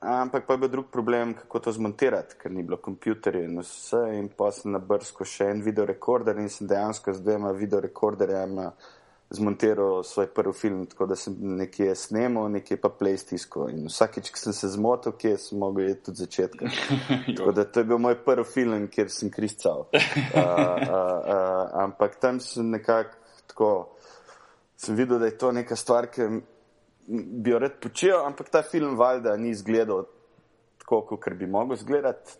ampak 0.00 0.46
pa 0.46 0.54
je 0.54 0.58
bil 0.58 0.68
drug 0.68 0.90
problem, 0.92 1.34
kako 1.34 1.60
to 1.60 1.72
zmontirati, 1.72 2.36
ker 2.38 2.52
ni 2.52 2.62
bilo 2.62 2.76
kompjuterja 2.82 3.44
in 3.44 3.58
vse. 3.60 4.02
In 4.18 4.28
pa 4.36 4.50
sem 4.52 4.72
na 4.72 4.78
brsko 4.78 5.24
še 5.24 5.50
en 5.52 5.64
videorekorder 5.64 6.38
in 6.38 6.48
sem 6.52 6.68
dejansko 6.70 7.14
z 7.14 7.24
dvema 7.24 7.52
videorekorderjema 7.56 8.72
zmontiral 9.30 10.02
svoj 10.08 10.26
prvi 10.32 10.54
film, 10.56 10.86
tako 10.88 11.06
da 11.06 11.16
sem 11.16 11.34
nekje 11.58 11.94
snemal, 11.94 12.46
nekje 12.48 12.78
pa 12.80 12.88
playstisko. 12.88 13.66
In 13.68 13.90
vsakeč, 13.90 14.30
ko 14.32 14.40
sem 14.40 14.56
se 14.56 14.70
zmotil, 14.72 15.12
kje 15.20 15.34
sem 15.42 15.60
mogel 15.60 15.90
iti 15.90 16.06
tudi 16.08 16.24
začetka. 16.24 16.70
tako 17.36 17.52
da 17.52 17.64
to 17.64 17.84
je 17.84 17.90
bil 17.90 18.00
moj 18.00 18.16
prvi 18.24 18.46
film, 18.48 18.86
kjer 18.88 19.12
sem 19.12 19.30
kristal. 19.30 19.84
Uh, 19.92 20.38
uh, 20.40 20.40
uh, 20.40 21.82
ampak 21.84 22.16
tam 22.22 22.40
sem 22.40 22.70
nekako 22.72 23.18
tako, 23.48 23.70
sem 24.76 24.96
videl, 24.96 25.18
da 25.18 25.26
je 25.26 25.38
to 25.38 25.52
neka 25.52 25.76
stvar, 25.76 26.06
ki 26.06 26.28
bi 27.08 27.50
jo 27.50 27.58
rad 27.58 27.78
počel, 27.80 28.20
ampak 28.26 28.50
ta 28.52 28.62
film 28.62 28.96
valjda 28.98 29.36
ni 29.36 29.50
izgledal 29.50 30.04
tako, 30.78 31.00
kot 31.16 31.32
bi 31.38 31.46
mogel 31.46 31.76
izgledati. 31.76 32.38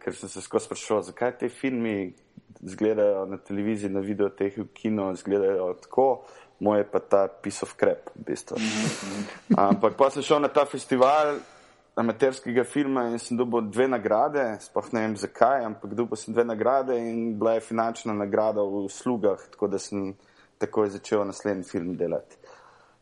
Ker 0.00 0.14
sem 0.14 0.30
se 0.30 0.40
skozi 0.40 0.68
sprašoval, 0.68 1.02
zakaj 1.02 1.32
te 1.38 1.48
filmi 1.50 2.12
izgledajo 2.62 3.24
na 3.26 3.38
televiziji, 3.42 3.90
na 3.90 4.00
videoteh, 4.00 4.54
v 4.58 4.68
kino, 4.74 5.08
izgledajo 5.12 5.72
tako, 5.82 6.06
moje 6.62 6.86
pa 6.90 7.00
ta 7.02 7.26
piece 7.28 7.66
of 7.66 7.74
crap, 7.80 8.12
v 8.14 8.28
bistvu. 8.28 8.60
Ampak 9.58 9.98
pa 9.98 10.10
sem 10.14 10.22
šel 10.22 10.40
na 10.44 10.48
ta 10.48 10.64
festival 10.64 11.34
amaterskega 11.98 12.64
filma 12.64 13.08
in 13.10 13.18
sem 13.22 13.36
dobil 13.38 13.66
dve 13.70 13.88
nagrade, 13.90 14.44
sploh 14.62 14.86
ne 14.94 15.04
vem 15.04 15.16
zakaj, 15.18 15.66
ampak 15.66 15.94
dobil 15.94 16.18
sem 16.18 16.34
dve 16.34 16.46
nagrade 16.46 16.96
in 16.98 17.34
bila 17.38 17.54
je 17.58 17.66
finančna 17.66 18.14
nagrada 18.14 18.62
v 18.62 18.86
slugah, 18.90 19.42
tako 19.50 19.68
da 19.70 19.78
sem 19.78 20.14
takoj 20.58 20.90
začel 20.94 21.26
naslednji 21.26 21.66
film 21.70 21.96
delati. 21.98 22.38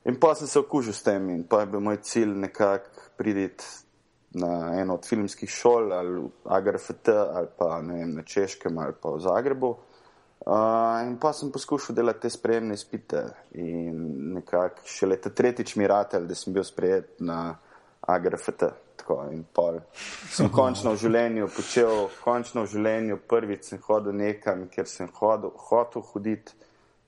In 0.04 0.18
pa 0.20 0.34
sem 0.34 0.46
se 0.46 0.58
okužil 0.58 0.94
s 0.94 1.02
tem 1.06 1.30
in 1.30 1.44
pa 1.48 1.60
je 1.62 1.70
bil 1.70 1.80
moj 1.80 2.00
cilj 2.02 2.34
nekako 2.44 3.08
priditi 3.16 3.64
na 4.34 4.72
eno 4.80 4.94
od 4.94 5.06
filmskih 5.06 5.50
šol, 5.50 5.92
ali 5.92 6.22
AGRFT, 6.44 7.08
ali 7.08 7.48
pa 7.58 7.78
vem, 7.78 8.14
na 8.14 8.22
Češkem, 8.22 8.78
ali 8.78 8.94
pa 9.02 9.10
v 9.12 9.20
Zagrebu. 9.20 9.70
Uh, 10.42 11.04
in 11.06 11.18
pa 11.22 11.30
sem 11.32 11.52
poskušal 11.52 11.94
delati 11.94 12.24
te 12.24 12.30
sprejemne 12.30 12.74
izpite 12.74 13.20
in 13.54 14.32
nekako 14.34 14.82
šele 14.90 15.20
ta 15.20 15.30
tretjič 15.30 15.76
mi 15.76 15.86
ratelj, 15.86 16.26
da 16.26 16.34
sem 16.34 16.52
bil 16.52 16.64
sprejet 16.64 17.20
na 17.20 17.58
AGRFT. 18.00 18.64
fiziko. 19.02 19.28
In 19.32 19.44
pol 19.52 19.80
sem 20.30 20.48
končno 20.50 20.92
v 20.92 21.00
življenju 21.00 21.48
počel, 21.54 22.08
končno 22.22 22.62
v 22.62 22.70
življenju 22.70 23.18
prvič 23.28 23.64
sem 23.64 23.78
hodil 23.86 24.12
nekam, 24.12 24.68
kjer 24.68 24.86
sem 24.86 25.08
hodil, 25.14 25.52
hotel 25.68 26.02
hoditi, 26.02 26.52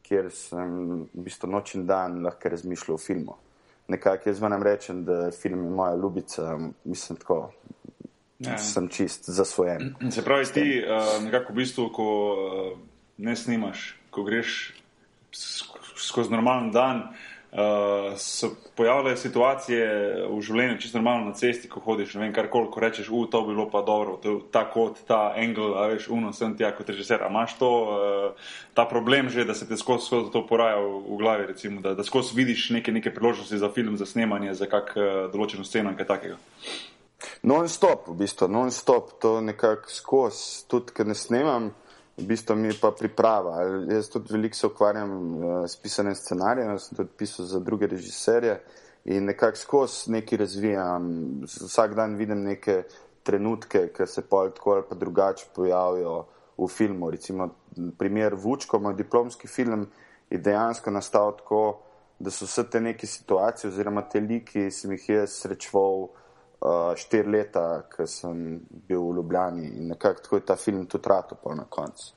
kjer 0.05 0.31
sem 0.33 0.77
v 1.15 1.25
bistvu 1.27 1.51
noč 1.51 1.75
in 1.79 1.87
dan 1.89 2.21
lahko 2.25 2.53
razmišljal 2.53 2.95
o 2.95 3.01
filmu. 3.01 3.37
Nekako 3.89 4.29
jaz 4.29 4.41
vam 4.41 4.63
rečem, 4.63 5.05
da 5.05 5.31
film 5.31 5.65
je 5.65 5.71
moja 5.71 5.97
ljubica, 5.97 6.59
mislim 6.85 7.19
tako. 7.19 7.53
Ja. 8.39 8.59
Sem 8.59 8.89
čist 8.89 9.29
zasvojen. 9.31 9.95
Se 10.11 10.25
pravi, 10.25 10.47
ti 10.53 10.65
uh, 10.83 11.23
nekako 11.25 11.53
v 11.53 11.57
bistvu, 11.57 11.85
ko 11.95 12.07
uh, 12.33 12.79
ne 13.19 13.37
snimaš, 13.37 13.95
ko 14.11 14.25
greš 14.25 14.75
skozi 15.97 16.31
normalen 16.31 16.71
dan, 16.73 17.03
uh, 17.55 18.19
se 18.19 18.49
pojavljajo 18.75 19.17
situacije 19.17 19.87
v 20.31 20.41
življenju, 20.43 20.79
čisto 20.83 20.99
normalno 20.99 21.31
na 21.31 21.35
cesti, 21.39 21.69
ko 21.71 21.81
hodiš, 21.81 22.15
ne 22.15 22.25
vem, 22.25 22.33
kar 22.35 22.49
koli, 22.51 22.71
ko 22.73 22.83
rečeš, 22.83 23.11
u, 23.11 23.25
to 23.31 23.43
bi 23.47 23.55
bilo 23.55 23.69
pa 23.71 23.83
dobro, 23.87 24.17
to, 24.23 24.37
ta 24.53 24.65
kot, 24.71 25.05
ta 25.09 25.33
angel, 25.39 25.77
a 25.79 25.87
veš, 25.93 26.09
uno, 26.11 26.33
sem 26.35 26.57
ti, 26.59 26.67
kot 26.77 26.91
režiser, 26.91 27.23
a 27.23 27.31
imaš 27.31 27.57
to, 27.61 27.71
uh, 27.85 28.57
ta 28.75 28.89
problem 28.91 29.31
že, 29.31 29.47
da 29.47 29.55
se 29.55 29.69
te 29.69 29.79
skozi, 29.79 30.07
skozi 30.07 30.33
to 30.35 30.43
poraja 30.47 30.81
v, 30.83 30.99
v 31.07 31.21
glavi, 31.23 31.47
recimo, 31.53 31.81
da, 31.85 31.95
da 31.95 32.05
skozi 32.05 32.35
vidiš 32.37 32.71
neke, 32.75 32.93
neke 32.93 33.15
priložnosti 33.15 33.59
za 33.59 33.71
film, 33.71 33.97
za 33.97 34.07
snemanje, 34.07 34.57
za 34.59 34.67
kak 34.67 34.97
uh, 34.99 35.07
določeno 35.33 35.65
sceno 35.65 35.95
in 35.95 36.01
kaj 36.01 36.11
takega. 36.11 36.41
Non-stop, 37.47 38.11
v 38.11 38.19
bistvu, 38.21 38.51
non-stop, 38.53 39.17
to 39.23 39.39
nekako 39.41 39.89
skozi, 39.89 40.67
tudi, 40.69 40.93
ker 40.97 41.09
ne 41.09 41.17
snemam 41.17 41.71
v 42.17 42.27
bistvu 42.27 42.57
mi 42.57 42.73
pa 42.81 42.93
priprava. 42.95 43.63
Jaz 43.91 44.09
tudi 44.13 44.33
veliko 44.33 44.57
se 44.57 44.67
ukvarjam 44.67 45.13
uh, 45.13 45.65
s 45.67 45.77
pisanjem 45.77 46.15
scenarijev, 46.15 46.79
sem 46.79 46.97
tudi 46.97 47.11
pisal 47.19 47.47
za 47.47 47.61
druge 47.61 47.87
režiserje 47.87 48.61
in 49.05 49.25
nekako 49.25 49.57
skozi 49.57 50.13
nekaj 50.13 50.39
razvijam. 50.39 51.11
Vsak 51.45 51.95
dan 51.95 52.17
vidim 52.17 52.43
neke 52.43 52.85
trenutke, 53.23 53.89
ki 53.97 54.07
se 54.07 54.23
pol 54.23 54.53
tako 54.55 54.79
ali 54.79 54.87
pa 54.89 54.95
drugače 54.95 55.47
pojavijo 55.55 56.25
v 56.59 56.69
filmu. 56.69 57.11
Recimo 57.11 57.49
primer 57.99 58.35
Vučko, 58.35 58.79
moj 58.79 58.95
diplomski 58.95 59.49
film, 59.49 59.87
je 60.31 60.39
dejansko 60.39 60.91
nastal 60.91 61.37
tako, 61.37 61.81
da 62.19 62.31
so 62.31 62.47
vse 62.47 62.65
te 62.71 62.81
neke 62.81 63.07
situacije 63.07 63.69
oziroma 63.71 64.05
te 64.09 64.21
liki, 64.21 64.71
sem 64.71 64.93
jih 64.95 65.09
jaz 65.09 65.41
srečval 65.43 66.09
uh, 66.61 66.95
štiri 66.97 67.31
leta, 67.31 67.65
ko 67.91 68.07
sem 68.07 68.61
bil 68.89 69.01
v 69.01 69.17
Ljubljani 69.17 69.69
in 69.79 69.89
nekako 69.93 70.23
tako 70.23 70.37
je 70.37 70.47
ta 70.47 70.57
film 70.57 70.87
tudi 70.87 71.09
rato 71.09 71.35
pol 71.35 71.57
na 71.57 71.65
koncu. 71.71 72.13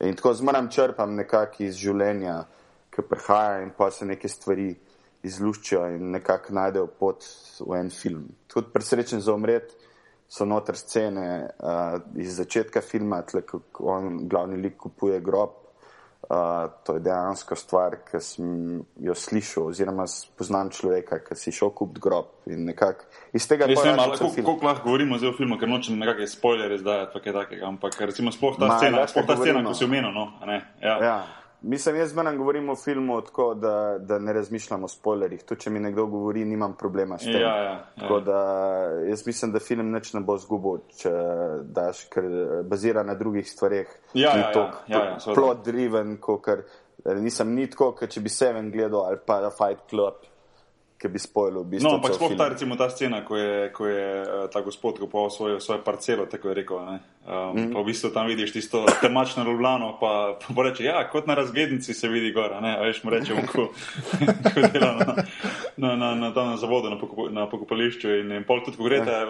In 0.00 0.16
tako 0.16 0.34
zmeram 0.34 0.70
črpam 0.70 1.14
nekako 1.14 1.64
iz 1.64 1.80
življenja, 1.80 2.42
ki 2.90 3.04
prihaja 3.08 3.62
in 3.62 3.72
pa 3.76 3.90
se 3.90 4.06
neke 4.06 4.28
stvari 4.28 4.70
izluščijo 5.26 5.82
in 5.96 6.10
nekako 6.14 6.54
najdejo 6.54 6.86
pot 7.00 7.26
v 7.60 7.80
en 7.80 7.90
film. 7.90 8.28
Tudi 8.46 8.72
presrečen 8.72 9.20
za 9.20 9.34
umret 9.34 9.74
so 10.28 10.44
noter 10.44 10.76
scene 10.76 11.26
uh, 11.46 11.98
iz 12.18 12.36
začetka 12.38 12.82
filma, 12.82 13.22
tle, 13.22 13.42
ko 13.46 13.62
on 13.92 14.26
glavni 14.28 14.58
lik 14.62 14.76
kupuje 14.82 15.20
grob 15.20 15.65
Uh, 16.26 16.72
to 16.82 16.96
je 16.96 17.00
dejansko 17.06 17.54
stvar, 17.54 18.00
ki 18.08 18.18
sem 18.24 18.46
jo 18.98 19.14
slišal, 19.14 19.68
oziroma 19.70 20.08
poznam 20.34 20.72
človeka, 20.74 21.20
ki 21.22 21.36
si 21.38 21.52
šel 21.54 21.70
kupiti 21.70 22.02
grob. 22.02 22.32
Iz 23.36 23.46
tega 23.46 23.68
ne 23.70 23.76
vem, 23.78 24.00
kako 24.18 24.56
lahko 24.66 24.88
govorimo 24.88 25.20
o 25.20 25.32
filmu, 25.38 25.54
ker 25.60 25.70
nočem 25.70 26.00
nekakšne 26.02 26.26
spoilere 26.26 26.80
zdaj, 26.82 27.06
ampak 27.62 28.00
recimo 28.10 28.34
sploh 28.34 28.58
ta 28.58 28.72
Ma, 28.72 28.78
scena, 28.82 29.06
sploh 29.06 29.28
ta 29.28 29.38
scena, 29.38 29.62
ko 29.62 29.74
si 29.78 29.86
omenil. 29.86 30.10
No, 30.10 30.32
ja. 30.82 30.96
Ja. 30.98 31.18
Mislim, 31.62 31.96
jaz 31.96 32.10
zmeraj 32.10 32.36
govorim 32.36 32.68
o 32.68 32.76
filmu 32.76 33.20
tako, 33.24 33.54
da, 33.54 33.98
da 33.98 34.18
ne 34.18 34.32
razmišljam 34.32 34.84
o 34.84 34.88
spoilerjih. 34.88 35.42
To, 35.48 35.56
če 35.56 35.70
mi 35.70 35.80
nekdo 35.80 36.06
govori, 36.06 36.44
nimam 36.44 36.76
problema 36.78 37.18
s 37.18 37.24
tem. 37.24 37.40
Ja, 37.40 37.56
ja, 37.56 37.72
ja. 37.96 38.20
Da, 38.20 38.40
jaz 39.08 39.26
mislim, 39.26 39.52
da 39.52 39.60
film 39.60 39.90
neč 39.90 40.12
ne 40.14 40.20
bo 40.20 40.36
zgubil, 40.38 40.84
če 41.00 41.12
daš, 41.62 42.04
ker 42.12 42.28
bazira 42.68 43.02
na 43.02 43.14
drugih 43.14 43.48
stvareh. 43.50 43.90
Ja, 44.14 44.36
ja, 44.36 44.52
tok, 44.52 44.82
ja, 44.86 44.98
ja, 44.98 45.16
ja, 45.16 45.34
plot 45.34 45.64
driven, 45.64 46.16
kot 46.20 46.48
nisem 47.20 47.54
ni 47.54 47.66
tako, 47.70 47.94
če 48.06 48.20
bi 48.20 48.32
Seven 48.32 48.70
gledal 48.70 49.08
ali 49.08 49.22
pa 49.26 49.40
Fight 49.50 49.88
Club 49.90 50.24
ki 50.96 51.08
bi 51.12 51.20
spojil 51.20 51.60
v 51.60 51.76
bistvu. 51.76 51.88
No, 51.88 52.00
ampak 52.00 52.16
sploh 52.16 52.32
ta, 52.36 52.48
recimo, 52.48 52.76
ta 52.76 52.88
scena, 52.88 53.20
ko 53.20 53.36
je, 53.36 53.68
ko 53.76 53.84
je 53.84 54.06
uh, 54.24 54.28
ta 54.48 54.64
gospod 54.64 54.96
kupoval 54.96 55.28
svojo, 55.28 55.60
svojo 55.60 55.84
parcelo, 55.84 56.24
tako 56.24 56.48
je 56.48 56.54
rekel. 56.54 56.76
Um, 56.80 56.96
mm. 57.52 57.72
Pa 57.74 57.80
v 57.80 57.86
bistvu 57.92 58.10
tam 58.16 58.26
vidiš 58.32 58.56
tisto 58.56 58.86
temačno 59.04 59.44
Ljubljano, 59.44 59.98
pa, 60.00 60.38
pa 60.40 60.62
reče, 60.62 60.88
ja, 60.88 61.04
kot 61.12 61.28
na 61.28 61.36
razglednici 61.36 61.94
se 61.94 62.08
vidi 62.08 62.32
gora, 62.32 62.60
ne, 62.64 62.76
a 62.78 62.80
veš 62.88 63.04
mu 63.04 63.12
rečemo, 63.12 63.44
ko, 63.44 63.68
ko 64.54 64.68
dela 64.72 64.96
na, 64.96 65.14
na, 65.76 65.90
na, 65.96 66.14
na, 66.14 66.32
na, 66.32 66.56
zavodu, 66.56 66.88
na, 66.90 66.96
pokup, 66.96 67.28
na 67.28 67.44
pokopališču 67.50 68.16
in, 68.22 68.32
in 68.32 68.48
pol 68.48 68.64
tudi, 68.64 68.80
ko 68.80 68.88
greste. 68.88 69.20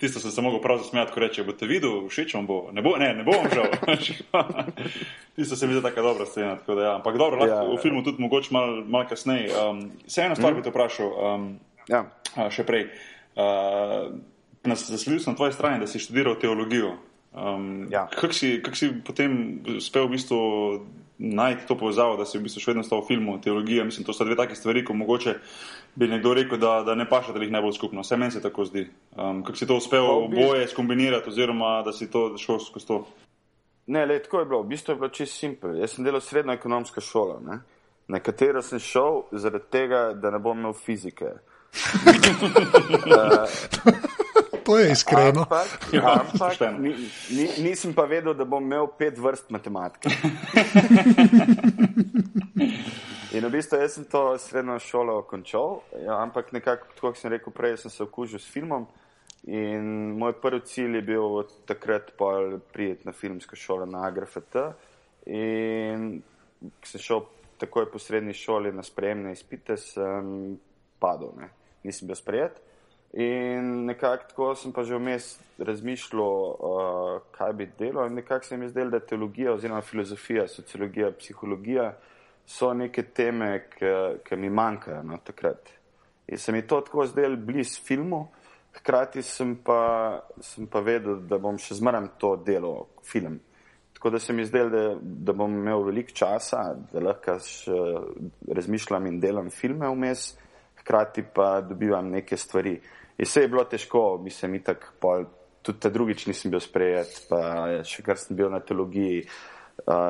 Ja 0.00 0.08
tisto 0.08 0.20
sem 0.20 0.30
se 0.30 0.40
mogel 0.40 0.60
prav 0.60 0.78
zasmejati, 0.78 1.12
ko 1.12 1.20
reče, 1.20 1.44
boste 1.44 1.66
videli, 1.68 2.08
všeč 2.08 2.34
vam 2.34 2.46
bo. 2.48 2.60
Ne, 2.72 2.82
bo, 2.82 2.94
ne, 2.96 3.12
ne 3.14 3.24
bom 3.24 3.44
žal. 3.52 3.68
tisto 5.36 5.56
se 5.56 5.66
mi 5.66 5.76
zdi 5.76 5.82
tako 5.82 6.02
dobra 6.02 6.26
scena. 6.26 6.56
Tako 6.56 6.74
da, 6.74 6.82
ja. 6.82 6.94
Ampak 6.96 7.18
dobro, 7.18 7.40
lahko 7.40 7.54
ja, 7.54 7.66
v 7.68 7.76
ja. 7.76 7.82
filmu 7.82 8.02
tudi 8.04 8.22
mogoče 8.22 8.54
malo 8.56 8.80
mal 8.88 9.04
kasneje. 9.08 9.52
Um, 9.52 9.90
se 10.06 10.22
eno 10.22 10.36
stvar 10.36 10.52
mm. 10.52 10.56
bi 10.56 10.62
te 10.64 10.72
vprašal 10.72 11.12
um, 11.12 11.46
ja. 11.88 12.04
še 12.50 12.64
prej. 12.64 12.88
Uh, 13.36 14.16
Zasledil 14.64 15.20
sem 15.20 15.32
na 15.32 15.36
tvoji 15.36 15.52
strani, 15.56 15.80
da 15.80 15.86
si 15.88 16.00
študiral 16.00 16.40
teologijo. 16.40 16.96
Um, 17.36 17.86
ja. 17.92 18.06
Kako 18.12 18.32
si, 18.32 18.56
kak 18.64 18.76
si 18.76 18.90
potem 19.04 19.60
uspel 19.76 20.08
v 20.08 20.16
bistvu 20.16 20.40
najti 21.20 21.68
to 21.68 21.76
povezavo, 21.76 22.16
da 22.16 22.24
si 22.24 22.40
v 22.40 22.48
bistvu 22.48 22.64
še 22.64 22.72
vedno 22.72 22.84
stal 22.84 23.04
v 23.04 23.12
filmu, 23.12 23.36
teologija? 23.44 23.84
Mislim, 23.84 24.08
to 24.08 24.16
so 24.16 24.24
dve 24.24 24.36
take 24.40 24.56
stvari, 24.56 24.84
ko 24.84 24.96
mogoče 24.96 25.36
bi 25.94 26.08
nekdo 26.08 26.34
rekel, 26.34 26.58
da, 26.58 26.82
da 26.86 26.94
ne 26.94 27.08
paša, 27.08 27.32
da 27.32 27.42
jih 27.42 27.52
bo 27.62 27.72
skupno. 27.72 28.00
Vse 28.00 28.16
meni 28.16 28.30
se 28.30 28.42
tako 28.42 28.64
zdi. 28.64 28.86
Um, 29.16 29.42
kako 29.44 29.58
si 29.58 29.66
to 29.66 29.76
uspel 29.76 30.06
oboje 30.06 30.68
skombinirati, 30.68 31.28
oziroma 31.28 31.82
da 31.82 31.92
si 31.92 32.10
to 32.10 32.36
šel 32.38 32.58
skozi 32.58 32.86
to? 32.86 33.04
Ne, 33.86 34.06
le, 34.06 34.22
tako 34.22 34.38
je 34.38 34.46
bilo. 34.46 34.62
V 34.62 34.68
bistvu 34.68 34.92
je 34.92 34.96
bilo 34.96 35.08
čisto 35.08 35.36
simpel. 35.36 35.76
Jaz 35.76 35.96
sem 35.96 36.04
delal 36.04 36.20
srednjo 36.20 36.54
ekonomsko 36.54 37.00
šolo, 37.00 37.40
ne? 37.46 37.60
na 38.10 38.18
katero 38.20 38.62
sem 38.62 38.78
šel 38.78 39.22
zaradi 39.32 39.64
tega, 39.70 40.12
da 40.14 40.30
ne 40.30 40.38
bom 40.38 40.58
imel 40.58 40.72
fizike. 40.72 41.24
uh, 41.24 41.34
to 44.66 44.78
je 44.78 44.92
iskreno. 44.92 45.40
Ampak, 45.40 45.68
ja, 45.92 46.24
ampak 46.32 46.60
ni, 46.78 46.94
ni, 47.30 47.48
nisem 47.58 47.94
pa 47.94 48.04
vedel, 48.04 48.34
da 48.34 48.44
bom 48.44 48.64
imel 48.64 48.86
pet 48.98 49.18
vrst 49.18 49.50
matematike. 49.50 50.10
In 53.30 53.44
v 53.46 53.50
bistvu 53.54 53.78
jaz 53.78 53.92
sem 53.94 54.04
to 54.10 54.20
srednjo 54.42 54.80
šolo 54.82 55.20
končal, 55.22 55.84
ja, 55.94 56.16
ampak 56.18 56.48
nekako, 56.50 56.88
kot 56.98 57.18
sem 57.18 57.30
rekel 57.30 57.54
prej, 57.54 57.76
sem 57.78 57.92
se 57.94 58.02
okužil 58.02 58.42
s 58.42 58.50
filmom. 58.50 58.88
In 59.46 60.16
moj 60.18 60.34
prvi 60.42 60.64
cilj 60.66 60.98
je 60.98 61.02
bil 61.12 61.36
od 61.38 61.52
takrat 61.66 62.10
prijeti 62.72 63.06
na 63.06 63.14
filmsko 63.14 63.56
šolo 63.56 63.86
na 63.86 64.02
AGRFT. 64.08 64.58
In 65.30 66.18
sem 66.82 67.04
šel 67.06 67.22
takoj 67.62 67.86
po 67.92 68.02
srednji 68.02 68.34
šoli 68.34 68.74
na 68.74 68.82
sprejemne 68.82 69.30
izpite, 69.32 69.78
sem 69.78 70.58
padel, 70.98 71.30
ne. 71.38 71.52
nisem 71.86 72.10
bil 72.10 72.18
sprejet. 72.18 72.58
In 73.14 73.86
nekako 73.86 74.26
tako 74.26 74.52
sem 74.58 74.74
pa 74.74 74.82
že 74.82 74.98
vmes 74.98 75.36
razmišljal, 75.58 76.26
uh, 76.50 77.22
kaj 77.38 77.52
bi 77.52 77.70
delal. 77.78 78.10
In 78.10 78.18
nekako 78.18 78.44
se 78.44 78.56
mi 78.56 78.66
je 78.66 78.74
zdelo, 78.74 78.90
da 78.90 79.06
teologija 79.06 79.54
oziroma 79.54 79.86
filozofija, 79.86 80.48
sociologija, 80.48 81.14
psihologija 81.14 81.92
so 82.46 82.72
neke 82.74 83.02
teme, 83.14 83.66
ki 84.24 84.36
mi 84.36 84.50
manjkajo 84.50 85.02
no, 85.06 85.18
takrat. 85.24 85.70
In 86.30 86.38
se 86.38 86.52
mi 86.52 86.62
to 86.66 86.80
tako 86.80 87.06
zdelo 87.06 87.36
blizu 87.36 87.82
filmu, 87.84 88.28
hkrati 88.72 89.22
sem 89.22 89.56
pa, 89.64 90.20
sem 90.40 90.66
pa 90.66 90.80
vedel, 90.80 91.22
da 91.26 91.38
bom 91.38 91.58
še 91.58 91.78
zmeraj 91.80 92.12
to 92.18 92.36
delo, 92.46 92.74
film. 93.06 93.40
Tako 93.94 94.10
da 94.10 94.18
se 94.18 94.32
mi 94.32 94.44
zdelo, 94.46 94.70
da, 94.70 94.84
da 95.00 95.32
bom 95.36 95.52
imel 95.52 95.82
veliko 95.84 96.14
časa, 96.16 96.62
da 96.92 97.02
lahko 97.04 97.34
še 97.44 97.80
razmišljam 98.48 99.10
in 99.10 99.18
delam 99.20 99.50
filme 99.52 99.90
vmes, 99.90 100.30
hkrati 100.80 101.26
pa 101.34 101.60
dobivam 101.60 102.08
neke 102.08 102.38
stvari. 102.38 102.78
In 103.18 103.28
vse 103.28 103.42
je 103.44 103.50
bilo 103.52 103.66
težko, 103.68 104.04
mislim, 104.24 104.54
itak, 104.62 104.86
pol, 105.02 105.26
tudi 105.60 105.82
ta 105.82 105.90
drugič 105.92 106.24
nisem 106.30 106.54
bil 106.54 106.62
sprejet, 106.64 107.26
pa 107.28 107.82
še 107.84 108.04
kar 108.06 108.16
sem 108.16 108.38
bil 108.38 108.48
na 108.48 108.62
teologiji 108.64 109.26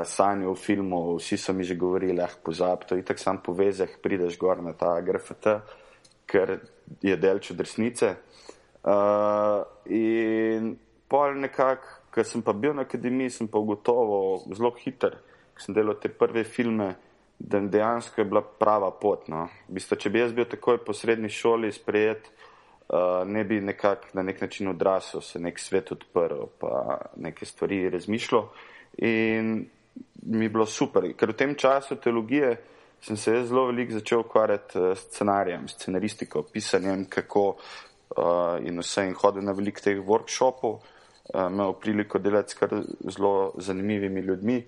sanju 0.04 0.52
v 0.52 0.58
filmu, 0.58 1.16
vsi 1.16 1.36
so 1.36 1.52
mi 1.52 1.64
že 1.64 1.74
govorili, 1.74 2.20
ah, 2.22 2.32
pozabi 2.44 2.86
to, 2.86 2.96
itak 2.96 3.18
sam 3.18 3.38
po 3.42 3.52
vezeh 3.52 3.98
prideš 4.02 4.38
gor 4.38 4.62
na 4.62 4.72
ta 4.72 5.00
grafita, 5.00 5.60
ker 6.26 6.58
je 7.02 7.16
delč 7.16 7.50
od 7.50 7.60
resnice. 7.60 8.14
Uh, 8.80 9.60
in 9.92 10.72
pol 11.08 11.36
nekako, 11.36 12.08
ker 12.14 12.24
sem 12.24 12.42
pa 12.42 12.54
bil 12.56 12.74
na 12.74 12.86
akademiji, 12.88 13.30
sem 13.30 13.48
pa 13.48 13.60
ugotovil 13.60 14.54
zelo 14.56 14.72
hiter, 14.78 15.18
ker 15.54 15.64
sem 15.64 15.76
delal 15.76 15.98
te 16.00 16.08
prve 16.08 16.44
filme, 16.44 16.94
da 17.40 17.60
dejansko 17.60 18.20
je 18.20 18.28
bila 18.28 18.42
prava 18.42 18.90
pot. 18.92 19.28
No. 19.32 19.46
Bisto, 19.68 19.96
če 19.96 20.10
bi 20.12 20.20
jaz 20.20 20.32
bil 20.36 20.48
takoj 20.48 20.80
po 20.84 20.96
srednji 20.96 21.30
šoli 21.32 21.72
sprejet, 21.72 22.28
uh, 22.88 23.22
ne 23.28 23.44
bi 23.44 23.60
nekako 23.64 24.16
na 24.18 24.24
nek 24.26 24.40
način 24.40 24.72
odrasel, 24.72 25.24
se 25.24 25.40
nek 25.40 25.60
svet 25.60 25.92
odprl, 25.92 26.48
pa 26.60 26.98
neke 27.16 27.48
stvari 27.48 27.88
razmišljal. 27.92 28.48
In 29.00 29.66
mi 30.22 30.44
je 30.44 30.52
bilo 30.52 30.66
super, 30.66 31.06
ker 31.16 31.32
v 31.32 31.36
tem 31.36 31.54
času 31.56 31.96
teologije 31.96 32.56
sem 33.00 33.16
se 33.16 33.38
zelo 33.48 33.66
veliko 33.70 33.96
začel 33.96 34.20
ukvarjati 34.20 34.78
s 34.78 35.06
scenarijem, 35.08 35.68
scenaristiko, 35.68 36.42
pisanjem, 36.52 37.06
kako 37.08 37.46
uh, 37.48 38.58
in 38.60 38.78
vse 38.78 39.06
in 39.08 39.14
hodil 39.16 39.44
na 39.44 39.54
veliko 39.56 39.80
teh 39.80 40.02
workshopov, 40.04 40.76
uh, 40.76 41.46
imel 41.46 41.72
priliko 41.80 42.20
delati 42.20 42.52
s 42.52 42.60
kar 42.60 42.76
zelo 43.08 43.52
zanimivimi 43.56 44.20
ljudmi 44.20 44.58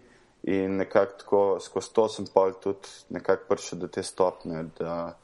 in 0.43 0.77
nekako 0.77 1.19
tako 1.19 1.59
skozi 1.61 1.93
to 1.95 2.09
sem 2.09 2.27
pa 2.35 2.49
tudi 2.53 2.89
nekako 3.11 3.45
prišel 3.49 3.79
do 3.79 3.89
te 3.89 4.03
stopne, 4.03 4.65
da 4.79 5.19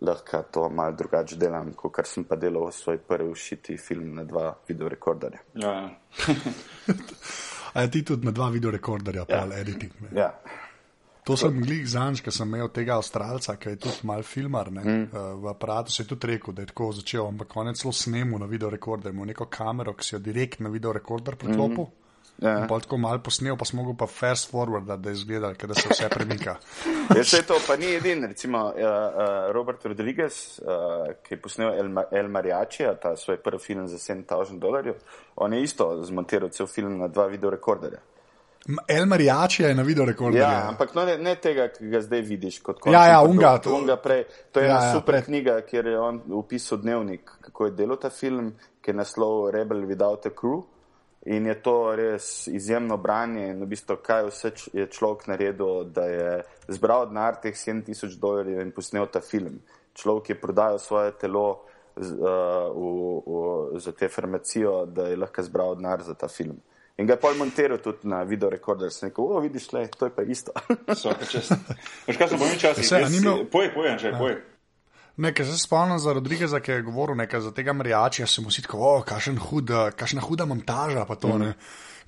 lahko 0.00 0.42
to 0.50 0.68
malo 0.68 0.94
drugače 0.96 1.36
delam, 1.36 1.74
kot 1.74 1.92
kar 1.92 2.06
sem 2.06 2.24
pa 2.24 2.36
delal 2.36 2.70
v 2.70 2.72
svoj 2.72 2.98
prvi 2.98 3.28
ušiti 3.28 3.76
film 3.76 4.14
na 4.14 4.24
dva 4.24 4.54
videorekorderja. 4.68 5.40
Ja, 5.54 5.72
ja. 5.72 5.90
A 7.72 7.84
je 7.84 7.90
ti 7.90 8.02
tudi 8.04 8.26
na 8.26 8.34
dva 8.34 8.48
videorekorderja, 8.50 9.24
pa 9.24 9.44
ja. 9.44 9.60
editing. 9.60 9.92
Ne? 10.00 10.10
Ja. 10.20 10.32
To 11.24 11.36
sem 11.36 11.60
glih 11.62 11.84
zanj, 11.86 12.22
ker 12.24 12.32
sem 12.34 12.48
imel 12.48 12.70
tega 12.74 12.96
avstralca, 12.96 13.54
ki 13.60 13.74
je 13.74 13.78
tudi 13.84 14.08
mal 14.08 14.24
filmar. 14.26 14.70
Mm. 14.72 15.04
V 15.42 15.50
aparatu 15.52 15.92
se 15.92 16.02
je 16.02 16.08
tudi 16.10 16.32
rekel, 16.32 16.56
da 16.56 16.64
je 16.64 16.70
tako 16.72 16.90
začel, 16.96 17.26
ampak 17.28 17.56
on 17.60 17.70
je 17.70 17.76
celo 17.82 17.92
snemal 17.92 18.40
na 18.40 18.48
videorekorder, 18.50 19.12
imel 19.12 19.30
neko 19.30 19.46
kamero, 19.52 19.94
ki 19.94 20.06
si 20.06 20.14
jo 20.16 20.22
direkt 20.24 20.64
na 20.64 20.72
videorekorder 20.72 21.36
priklopil. 21.36 21.86
Mm. 21.86 22.09
Yeah. 22.40 22.68
Pa 22.68 22.78
tako 22.80 22.96
malo 22.96 23.20
posnel, 23.20 23.56
pa 23.56 23.64
smo 23.64 23.84
ga 23.84 23.92
pa 23.98 24.06
fast 24.06 24.50
forward, 24.50 24.86
da 24.88 25.10
je 25.10 25.12
izgledal, 25.12 25.54
da 25.54 25.74
se 25.74 25.88
vse 25.90 26.08
premika. 26.08 26.56
ja, 27.16 27.24
se 27.24 27.42
to 27.42 27.58
pa 27.66 27.76
ni 27.76 27.94
edin, 27.94 28.24
recimo 28.24 28.64
uh, 28.64 28.72
uh, 28.74 29.52
Robert 29.52 29.84
Rodriguez, 29.84 30.60
uh, 30.62 31.12
ki 31.22 31.34
je 31.34 31.40
posnel 31.42 31.74
El, 31.74 31.92
El 32.10 32.28
Mariachi, 32.28 32.86
ta 33.02 33.12
svoj 33.16 33.42
prvi 33.44 33.58
film 33.58 33.88
za 33.88 33.98
7000 33.98 34.58
dolarjev, 34.58 34.94
on 35.36 35.52
je 35.52 35.62
isto 35.62 35.90
zmontiral 36.04 36.48
cel 36.48 36.66
film 36.66 36.98
na 36.98 37.08
dva 37.08 37.26
videorekorderja. 37.26 38.00
El 38.88 39.06
Mariachi 39.06 39.62
je 39.62 39.74
na 39.74 39.82
videorekorderju. 39.82 40.42
Ja, 40.42 40.68
ampak 40.68 40.94
no, 40.94 41.04
ne, 41.04 41.18
ne 41.18 41.36
tega, 41.36 41.68
ki 41.68 41.92
ga 41.92 42.00
zdaj 42.00 42.20
vidiš 42.24 42.60
kot 42.64 42.80
konec. 42.80 42.96
Ja, 42.96 43.06
ja, 43.06 43.22
unga. 43.22 43.58
To, 43.58 43.76
unga 43.76 43.96
prej. 43.96 44.24
to 44.52 44.60
je 44.60 44.68
ja, 44.68 44.76
ena 44.76 44.84
ja, 44.84 44.92
super 44.92 45.14
prej. 45.14 45.24
knjiga, 45.28 45.60
kjer 45.68 45.86
je 45.86 46.00
on 46.00 46.20
upisal 46.40 46.78
dnevnik, 46.78 47.30
kako 47.40 47.68
je 47.68 47.78
delal 47.84 48.00
ta 48.00 48.10
film, 48.10 48.52
ki 48.80 48.90
je 48.90 49.00
naslov 49.00 49.50
Rebel 49.52 49.84
Without 49.88 50.26
a 50.26 50.32
Crew. 50.40 50.62
In 51.26 51.46
je 51.46 51.54
to 51.62 51.96
res 51.96 52.46
izjemno 52.48 52.96
branje 52.96 53.50
in 53.50 53.58
v 53.60 53.66
bistvu, 53.68 53.98
kaj 54.00 54.30
vse 54.30 54.52
je 54.72 54.86
človek 54.88 55.26
naredil, 55.28 55.84
da 55.84 56.06
je 56.08 56.30
zbral 56.72 57.10
denar 57.10 57.36
teh 57.42 57.52
7000 57.52 58.16
dolarjev 58.20 58.62
in 58.64 58.72
posnel 58.72 59.08
ta 59.12 59.20
film. 59.20 59.60
Človek 59.94 60.30
je 60.32 60.40
prodajal 60.40 60.78
svoje 60.80 61.12
telo 61.20 61.44
uh, 61.50 62.06
v, 62.72 63.20
v, 63.26 63.80
za 63.84 63.92
te 63.92 64.08
farmacijo, 64.08 64.86
da 64.86 65.10
je 65.10 65.20
lahko 65.20 65.44
zbral 65.44 65.76
denar 65.76 66.02
za 66.02 66.14
ta 66.14 66.28
film. 66.28 66.56
In 66.96 67.06
ga 67.06 67.18
je 67.18 67.20
pol 67.20 67.36
montiral 67.36 67.78
tudi 67.84 68.08
na 68.08 68.22
videorekorder, 68.28 68.92
sem 68.92 69.08
rekel, 69.08 69.24
o, 69.24 69.40
vidiš, 69.40 69.70
le, 69.72 69.86
to 69.92 70.08
je 70.08 70.14
pa 70.16 70.24
isto. 70.24 70.52
Veš, 72.08 72.16
kaj 72.16 72.28
so 72.32 72.40
bojni 72.40 72.58
časi? 72.60 72.88
Poj, 73.52 73.70
poj, 73.76 73.92
že, 74.00 74.12
poj. 74.16 74.36
Nekaj 75.20 75.46
se 75.46 75.58
spomnim 75.58 75.98
za 75.98 76.12
Rodrigeza, 76.16 76.60
ki 76.60 76.70
je 76.70 76.82
govoril 76.82 77.16
nekaj 77.16 77.40
za 77.44 77.52
tega 77.52 77.72
mrjača, 77.76 78.26
se 78.26 78.40
mu 78.40 78.50
sitko, 78.50 78.78
oh, 78.80 79.02
kakšen 79.04 79.36
hud, 79.38 79.70
kakšna 79.96 80.24
huda 80.24 80.46
montaža, 80.48 81.04
pa 81.04 81.16
to, 81.20 81.34
mm. 81.34 81.40
ne, 81.42 81.52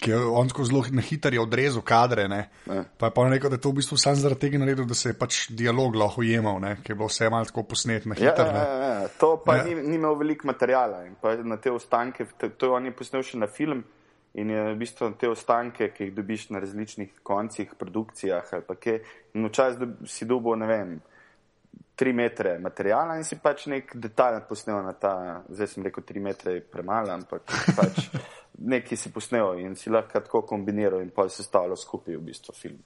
ki 0.01 0.11
je 0.11 0.21
on 0.41 0.49
tako 0.49 0.65
zelo 0.65 0.83
na 0.97 1.05
hitro 1.05 1.43
odrezal 1.43 1.85
kadre, 1.85 2.25
ne. 2.29 2.47
Ne. 2.67 2.85
Pa 2.99 3.11
je 3.11 3.15
pa 3.15 3.29
rekel, 3.29 3.53
da 3.53 3.61
je 3.61 3.65
to 3.67 3.75
v 3.75 3.83
bistvu 3.83 3.99
sam 4.01 4.17
zaradi 4.17 4.47
tega 4.47 4.63
naredil, 4.63 4.89
da 4.89 4.97
se 4.97 5.13
je 5.13 5.19
pač 5.19 5.43
dialog 5.53 5.99
lahko 6.01 6.25
ujemal, 6.25 6.57
ne, 6.65 6.79
ki 6.81 6.95
je 6.95 6.97
bilo 6.97 7.11
vse 7.13 7.29
malo 7.31 7.51
tako 7.51 7.67
posnet 7.75 8.09
na 8.09 8.17
hitro. 8.17 8.49
Ja, 8.49 8.65
ja, 8.65 8.81
ja, 8.81 8.89
ja, 9.03 9.13
to 9.21 9.35
pa 9.45 9.61
ja. 9.61 9.69
ni, 9.69 9.77
ni 9.93 10.01
imel 10.01 10.17
veliko 10.25 10.49
materijala 10.49 11.05
in 11.05 11.19
pa 11.21 11.37
na 11.37 11.61
te 11.61 11.71
ostanke, 11.71 12.31
to, 12.41 12.67
je 12.67 12.73
on 12.73 12.89
je 12.89 12.97
posnel 12.97 13.29
še 13.29 13.43
na 13.45 13.51
film. 13.51 13.85
In 14.41 14.49
je 14.49 14.61
v 14.71 14.77
bistvu 14.81 15.11
te 15.21 15.29
ostanke, 15.29 15.91
ki 15.93 16.07
jih 16.07 16.13
dobiš 16.17 16.47
na 16.55 16.61
različnih 16.65 17.19
koncih, 17.21 17.75
produkcijah 17.77 18.55
ali 18.57 18.65
pa 18.65 18.79
kaj, 18.81 19.03
in 19.37 19.45
včasih 19.45 20.09
si 20.09 20.25
dobil, 20.25 20.57
ne 20.57 20.69
vem, 20.71 20.95
tri 22.03 22.13
metre 22.13 22.59
materijala 22.59 23.15
in 23.17 23.23
si 23.23 23.37
pač 23.39 23.69
nek 23.71 23.93
detalj 23.95 24.41
posnel 24.49 24.81
na 24.83 24.91
ta, 24.99 25.13
zdaj 25.47 25.69
sem 25.71 25.85
rekel, 25.87 26.03
tri 26.03 26.19
metre 26.19 26.57
je 26.57 26.63
premalo, 26.67 27.13
ampak 27.15 27.53
pač 27.77 28.09
nekaj 28.75 28.99
si 28.99 29.13
posnel 29.15 29.61
in 29.63 29.77
si 29.79 29.91
lahko 29.91 30.19
tako 30.25 30.41
kombiniral 30.51 31.05
in 31.05 31.13
pa 31.15 31.29
se 31.31 31.47
stavilo 31.47 31.79
skupaj 31.79 32.17
v 32.19 32.25
bistvu 32.27 32.55
film. 32.59 32.81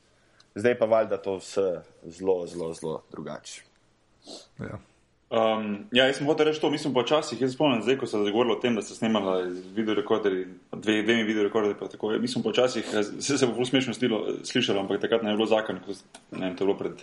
Zdaj 0.52 0.76
pa 0.76 0.88
valjda 0.92 1.16
to 1.24 1.38
vse 1.38 1.64
zelo, 2.18 2.42
zelo, 2.44 2.68
zelo 2.76 2.98
drugače. 3.12 3.64
Ja. 4.60 4.76
Um, 5.32 5.88
ja, 5.96 6.04
jaz 6.10 6.20
sem 6.20 6.28
hotel 6.28 6.50
reči 6.50 6.60
to, 6.60 6.68
mislim 6.70 6.92
počasih, 6.94 7.40
jaz 7.40 7.56
spomnim 7.56 7.80
zdaj, 7.82 7.96
ko 7.98 8.06
se 8.06 8.20
je 8.20 8.34
govorilo 8.36 8.58
o 8.58 8.60
tem, 8.60 8.76
da 8.76 8.84
ste 8.84 8.98
snimali 9.00 9.62
videorekorderji, 9.80 10.44
dve, 10.76 11.00
dvemi 11.08 11.24
videorekorderji, 11.24 11.78
pa 11.80 11.88
tako, 11.88 12.12
mislim 12.20 12.44
počasih, 12.44 12.92
se, 12.92 13.38
se 13.38 13.46
bo 13.46 13.56
bolj 13.56 13.72
smešno 13.72 13.96
slišalo, 14.44 14.84
ampak 14.84 15.00
takrat 15.00 15.24
ne 15.24 15.32
je 15.32 15.40
bilo 15.40 15.48
zakon, 15.50 15.80
ko, 15.86 15.96
ne 16.36 16.44
vem, 16.46 16.54
to 16.56 16.62
je 16.62 16.68
bilo 16.68 16.78
pred 16.78 17.02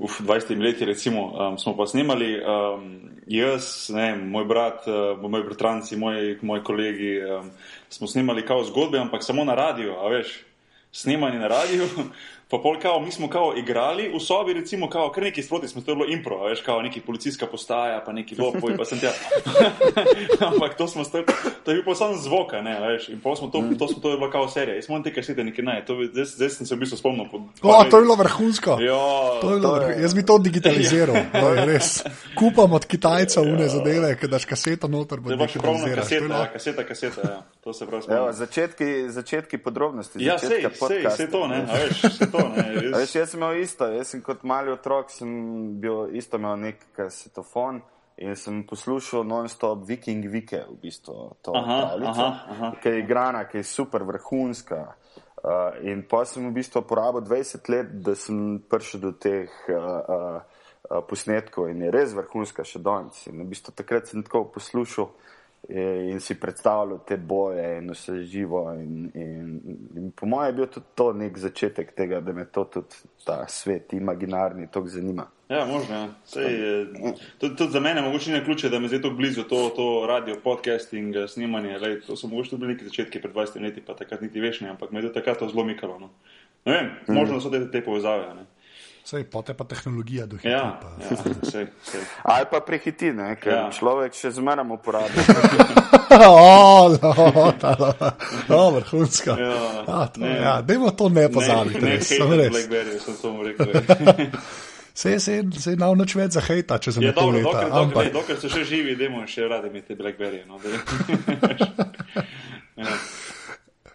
uf, 0.00 0.20
20 0.20 0.62
leti, 0.62 0.84
recimo, 0.84 1.26
um, 1.26 1.58
smo 1.58 1.76
pa 1.76 1.86
snimali, 1.86 2.40
um, 2.40 3.00
jaz, 3.26 3.90
ne, 3.94 4.16
moj 4.16 4.44
brat, 4.44 4.88
uh, 4.88 5.30
moji 5.30 5.44
bratranci, 5.44 5.96
moji, 5.96 6.38
moji 6.42 6.62
kolegi, 6.64 7.12
um, 7.24 7.50
smo 7.88 8.06
snimali 8.06 8.46
kao 8.46 8.64
zgodbe, 8.64 8.98
ampak 8.98 9.24
samo 9.24 9.44
na 9.44 9.54
radio, 9.54 9.98
a 10.00 10.08
veš, 10.08 10.40
snimanje 10.92 11.38
na 11.38 11.48
radio. 11.48 11.84
Pa 12.50 12.58
pol 12.58 12.80
kao, 12.82 13.00
mi 13.00 13.12
smo 13.12 13.28
kao 13.30 13.52
igrali 13.56 14.08
v 14.14 14.20
sobi, 14.20 14.52
recimo, 14.52 14.88
kao, 14.90 15.10
kar 15.14 15.22
neki 15.22 15.42
sproti 15.42 15.68
smo, 15.68 15.82
to 15.82 15.92
je 15.92 15.96
bilo 15.96 16.06
impro, 16.10 16.44
veš, 16.44 16.60
kao 16.60 16.82
neki 16.82 17.00
policijska 17.00 17.46
postaja, 17.46 18.02
pa 18.06 18.12
neki 18.12 18.34
lopoj, 18.38 18.76
pa 18.76 18.84
sem 18.84 18.98
tja. 18.98 19.12
Ampak 20.50 20.74
to 20.74 20.88
smo 20.88 21.04
stali, 21.04 21.24
to 21.64 21.70
je 21.70 21.74
bil 21.74 21.84
pa 21.84 21.94
samo 21.94 22.16
zvoka, 22.16 22.62
ne, 22.62 22.74
veš, 22.80 23.08
in 23.08 23.20
pol 23.20 23.36
smo 23.36 23.48
to, 23.54 23.62
to 23.78 23.88
smo, 23.88 24.02
to 24.02 24.10
je 24.10 24.16
bila 24.16 24.30
kao 24.30 24.48
serija. 24.48 24.74
Jaz 24.74 24.88
moram 24.88 25.04
te 25.06 25.14
kasete 25.14 25.44
nekaj 25.44 25.64
naj, 25.64 25.84
to, 25.86 25.94
zdaj, 26.12 26.24
zdaj 26.24 26.50
sem 26.50 26.66
se 26.66 26.74
v 26.74 26.78
bistvu 26.78 26.98
spomnil. 26.98 27.28
Po, 27.30 27.38
o, 27.62 27.84
to 27.84 27.96
je 27.96 28.02
bilo 28.02 28.18
vrhunsko. 28.18 28.78
Jo, 28.82 28.98
to 29.40 29.54
je 29.54 29.60
bilo 29.60 29.74
vrhunsko. 29.74 30.02
Jaz 30.02 30.14
bi 30.14 30.26
to 30.26 30.38
digitaliziral, 30.38 31.22
to 31.40 31.54
je 31.54 31.66
res. 31.70 31.92
Kupam 32.34 32.72
od 32.72 32.86
Kitajca 32.86 33.46
une 33.46 33.70
zadeve, 33.70 34.10
ker 34.18 34.26
daš 34.28 34.50
kaseto 34.50 34.90
noter, 34.90 35.22
bo 35.22 35.38
še 35.46 35.62
pravno 35.62 35.86
kaseta, 35.94 36.42
kaseta, 36.50 36.88
kaseta, 36.90 37.30
ja. 37.30 37.40
To 37.60 37.72
se 37.72 37.86
prav 37.86 38.02
spomnim. 38.02 38.32
Začetki, 38.32 39.10
začetki 39.10 39.58
podrobnosti. 39.58 40.24
Ja, 40.24 40.38
sej, 40.38 40.64
sej, 40.72 41.04
sej 41.16 41.28
to, 41.28 41.46
ne, 41.48 41.60
a 41.68 41.76
veš, 41.76 42.00
sej 42.16 42.30
to 42.32 42.44
ne. 42.48 42.64
Veš, 42.96 43.14
jaz 43.14 43.34
sem 43.34 43.40
imel 43.40 43.60
isto, 43.60 43.88
jaz 43.92 44.14
sem 44.14 44.22
kot 44.24 44.46
mali 44.48 44.72
otrok, 44.72 45.12
sem 45.12 45.30
bil 45.80 46.14
isto 46.16 46.40
imel 46.40 46.56
nek 46.56 46.86
kasetofon 46.96 47.82
in 48.20 48.36
sem 48.36 48.62
poslušal 48.68 49.24
non-stop 49.24 49.84
Viking 49.88 50.24
Vike, 50.28 50.62
v 50.68 50.76
bistvu 50.82 51.36
to 51.44 51.52
pravljico, 51.52 52.26
ki 52.80 52.88
je 52.88 53.02
igrana, 53.04 53.44
ki 53.48 53.60
je 53.60 53.68
super 53.68 54.04
vrhunska. 54.08 54.80
Uh, 55.40 55.78
in 55.88 56.02
pa 56.04 56.26
sem 56.28 56.44
v 56.44 56.52
bistvu 56.52 56.82
porabil 56.84 57.24
20 57.24 57.68
let, 57.72 57.92
da 58.04 58.12
sem 58.16 58.58
prišel 58.68 59.00
do 59.00 59.12
teh 59.16 59.48
uh, 59.72 59.76
uh, 59.80 61.00
posnetkov 61.08 61.70
in 61.72 61.80
je 61.86 61.92
res 61.92 62.12
vrhunska 62.16 62.64
še 62.64 62.82
danes. 62.84 63.24
In 63.28 63.40
v 63.40 63.48
bistvu 63.52 63.72
takrat 63.72 64.12
sem 64.12 64.24
tako 64.24 64.50
poslušal 64.52 65.08
in 65.68 66.20
si 66.20 66.34
predstavljal 66.40 66.98
te 67.06 67.16
boje 67.16 67.78
in 67.78 67.90
vse 67.90 68.22
živo. 68.24 68.72
In, 68.74 69.10
in, 69.14 69.60
in 69.96 70.10
po 70.10 70.26
mojem 70.26 70.48
je 70.48 70.52
bil 70.52 70.66
tudi 70.66 70.86
to 70.94 71.12
nek 71.12 71.38
začetek 71.38 71.92
tega, 71.96 72.20
da 72.20 72.32
me 72.32 72.44
to 72.44 72.64
tudi 72.64 73.02
ta 73.24 73.44
svet, 73.48 73.92
imaginarni, 73.92 74.66
tako 74.72 74.88
zanima. 74.88 75.26
Ja, 75.48 75.66
možno. 75.66 75.94
Ja. 75.94 76.08
Sej, 76.24 76.58
tudi, 77.40 77.56
tudi 77.56 77.70
za 77.70 77.80
mene 77.80 78.02
mogoče 78.02 78.32
ne 78.32 78.44
ključe, 78.44 78.68
da 78.68 78.78
me 78.78 78.88
zdaj 78.88 79.02
tako 79.02 79.14
blizu 79.14 79.42
to, 79.42 79.68
to 79.76 80.06
radio, 80.08 80.36
podcasting, 80.44 81.14
snemanje. 81.28 81.78
Lej, 81.78 82.00
to 82.06 82.16
so 82.16 82.28
mogoče 82.28 82.50
tudi 82.50 82.66
neki 82.66 82.84
začetki 82.84 83.20
pred 83.20 83.34
20 83.34 83.62
leti, 83.62 83.80
pa 83.80 83.94
takrat 83.94 84.20
niti 84.20 84.40
veš 84.40 84.60
ne, 84.60 84.70
ampak 84.70 84.90
me 84.90 85.02
je 85.02 85.12
takrat 85.12 85.38
to 85.38 85.48
zelo 85.48 85.64
mikalo. 85.64 85.98
No. 85.98 86.10
Ne 86.64 86.72
vem, 86.72 86.90
mm. 87.08 87.14
možno 87.14 87.40
so 87.40 87.50
te, 87.50 87.64
te 87.70 87.84
povezave. 87.84 88.34
Ne. 88.34 88.46
Sej, 89.04 89.24
potem 89.32 89.56
pa 89.56 89.64
tehnologija 89.64 90.26
dohiti. 90.26 90.48
Ja, 90.48 90.80
pa. 90.82 90.88
ja, 91.02 91.08
sej, 91.50 91.66
sej. 91.82 92.00
Ali 92.22 92.46
pa 92.50 92.60
prehiti, 92.60 93.12
ne, 93.16 93.36
ker 93.40 93.52
ja. 93.52 93.70
človek 93.74 94.14
še 94.14 94.30
zmeraj 94.36 94.66
uporablja. 94.70 95.24
oh, 98.50 98.74
vrhunska. 98.74 99.36
Ja, 99.40 100.08
ja, 100.20 100.62
Dajmo 100.62 100.90
to 100.90 101.08
ne 101.08 101.28
pozabiti. 101.32 101.80
Ne, 101.80 101.98
ne, 101.98 102.26
ne, 102.26 102.36
ne, 102.36 102.50
Blackberry, 102.50 103.00
sem 103.00 103.14
samo 103.16 103.42
rekel. 103.46 103.66
Se 104.94 105.10
je, 105.10 105.20
se 105.20 105.44
je 105.70 105.76
na 105.78 105.94
noč 105.94 106.14
več 106.18 106.32
za 106.36 106.40
hejta, 106.44 106.78
če 106.82 106.92
se 106.92 107.00
ne 107.00 107.12
dobro. 107.16 107.40
Dokler, 107.40 107.68
dokler, 107.70 107.80
ampak... 107.80 108.12
dokler 108.12 108.36
so 108.42 108.48
še 108.52 108.64
živi, 108.68 108.96
dajmo 109.00 109.26
še 109.30 109.42
radi 109.48 109.68
imeti 109.70 109.94
Blackberry. 109.96 110.40
No, 110.48 110.54
ja. 112.82 112.86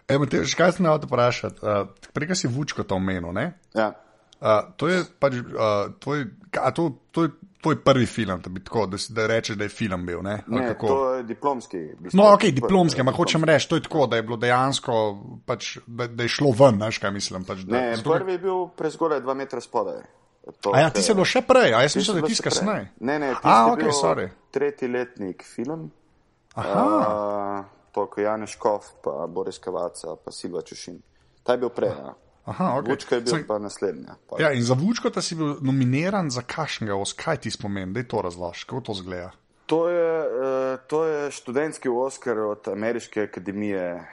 Evo, 0.08 0.26
te, 0.30 0.36
kaj 0.56 0.72
sem 0.76 0.84
na 0.86 0.98
to 0.98 1.06
vprašal? 1.10 1.50
Uh, 1.60 1.64
Prej 2.16 2.34
si 2.38 2.46
vučko 2.50 2.82
to 2.86 2.94
omenil, 2.98 3.32
ne? 3.36 3.46
Ja. 3.76 3.88
Uh, 4.46 4.62
to 4.78 4.86
je 4.86 5.02
pač 5.18 5.34
uh, 5.42 5.90
tvoj, 5.98 6.20
a 6.62 6.70
to, 6.70 6.90
to 7.10 7.22
je 7.26 7.30
tvoj 7.62 7.80
prvi 7.82 8.06
film, 8.06 8.40
da, 8.44 8.50
tako, 8.64 8.84
da, 8.86 8.96
da 9.10 9.26
rečeš, 9.26 9.56
da 9.56 9.66
je 9.66 9.72
film 9.74 10.06
bil. 10.06 10.20
Ne? 10.22 10.36
Ne, 10.46 10.74
to 10.78 11.14
je 11.14 11.22
diplomski. 11.22 11.78
No, 12.12 12.28
ok, 12.34 12.44
diplomski, 12.54 13.00
ampak 13.00 13.16
hočem 13.16 13.44
reči, 13.44 13.66
to 13.68 13.80
je 13.80 13.82
tako, 13.82 14.06
da 14.06 14.20
je 14.20 14.22
bilo 14.22 14.36
dejansko, 14.36 14.92
pač, 15.46 15.78
da, 15.86 16.06
da 16.06 16.22
je 16.22 16.28
šlo 16.28 16.52
ven, 16.58 16.78
znaš 16.78 17.00
kaj 17.02 17.10
mislim. 17.10 17.44
Pač, 17.48 17.64
da, 17.66 17.74
ne, 17.74 17.96
zato, 17.96 18.12
prvi 18.12 18.36
je 18.36 18.42
bil 18.44 18.68
prezgodaj 18.78 19.24
dva 19.24 19.34
metra 19.34 19.60
spodaj. 19.60 20.04
To, 20.62 20.70
a 20.70 20.84
ja, 20.84 20.92
ti 20.94 21.02
si 21.02 21.14
bil 21.18 21.26
še 21.26 21.42
prej, 21.42 21.74
a 21.74 21.80
jaz 21.82 21.96
mislim, 21.98 22.20
da 22.20 22.28
ti 22.30 22.36
si 22.38 22.44
kasneje. 22.46 22.84
Ne, 23.00 23.16
ne, 23.18 23.32
ti 23.34 23.42
si 23.42 23.72
okay, 23.72 24.14
bil 24.20 24.28
tretji 24.54 24.90
letnik 24.92 25.42
film. 25.42 25.88
Aha. 26.54 26.84
Uh, 26.84 27.90
to, 27.90 28.06
ko 28.06 28.22
Janeš 28.22 28.54
Kov, 28.62 28.86
pa 29.02 29.26
Boris 29.26 29.58
Kavaca, 29.58 30.14
pa 30.14 30.30
Silva 30.30 30.62
Čušin. 30.62 31.00
Ta 31.42 31.58
je 31.58 31.64
bil 31.66 31.74
prej. 31.74 31.90
Ja. 31.90 32.14
Aha, 32.46 32.78
okay. 32.78 32.90
Vučka 32.90 33.14
je 33.14 33.20
bil 33.20 33.30
Saj, 33.30 33.46
pa 33.46 33.58
naslednja. 33.58 34.14
Pa. 34.30 34.36
Ja, 34.38 34.52
in 34.54 34.62
za 34.62 34.74
Vučko 34.78 35.10
si 35.20 35.34
bil 35.34 35.56
nominiran 35.60 36.30
za 36.30 36.46
kašnega, 36.46 36.94
kaj 37.16 37.42
ti 37.42 37.50
spomeni, 37.50 37.92
da 37.92 38.00
je 38.00 38.08
to 38.08 38.22
razlož, 38.22 38.64
kako 38.64 38.80
to 38.80 38.94
zgleda. 38.94 39.32
To 39.66 39.88
je, 39.88 40.12
uh, 40.20 40.78
to 40.86 41.04
je 41.04 41.30
študentski 41.30 41.88
Oscar 41.88 42.38
od 42.38 42.68
Ameriške 42.68 43.22
akademije 43.22 44.06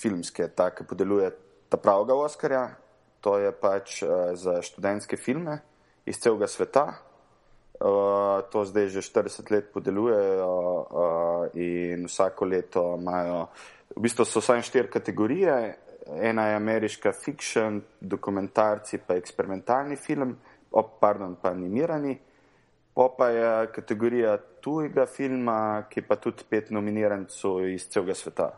filmske, 0.00 0.48
tako 0.48 0.84
podeluje 0.84 1.30
ta 1.68 1.76
pravega 1.76 2.14
Oscarja. 2.14 2.70
To 3.20 3.36
je 3.38 3.52
pač 3.52 4.02
uh, 4.02 4.32
za 4.32 4.62
študentske 4.62 5.16
filme 5.16 5.60
iz 6.06 6.18
celega 6.18 6.48
sveta. 6.48 6.86
Uh, 7.82 8.40
to 8.48 8.64
zdaj 8.64 8.88
že 8.88 9.04
40 9.04 9.52
let 9.52 9.72
podeljujejo 9.74 10.86
in 11.54 12.06
vsako 12.06 12.44
leto 12.44 12.96
imajo, 13.00 13.46
v 13.96 14.00
bistvu 14.00 14.24
so 14.24 14.40
samo 14.40 14.62
štiri 14.62 14.88
kategorije. 14.88 15.76
Ena 16.06 16.46
je 16.46 16.56
ameriška 16.56 17.12
fiction, 17.12 17.80
dokumentarci, 18.00 18.98
pa 19.06 19.14
eksperimentalni 19.14 19.96
film, 19.96 20.36
oh, 20.70 20.86
pardon, 21.00 21.36
pa 21.42 21.50
animirani. 21.50 22.18
Pa 22.94 23.08
pa 23.18 23.28
je 23.28 23.66
kategorija 23.72 24.36
tujega 24.60 25.06
filma, 25.06 25.86
ki 25.88 26.02
pa 26.02 26.16
tudi 26.20 26.44
pet 26.48 26.70
nominirancev 26.70 27.68
iz 27.72 27.86
celega 27.88 28.14
sveta. 28.14 28.50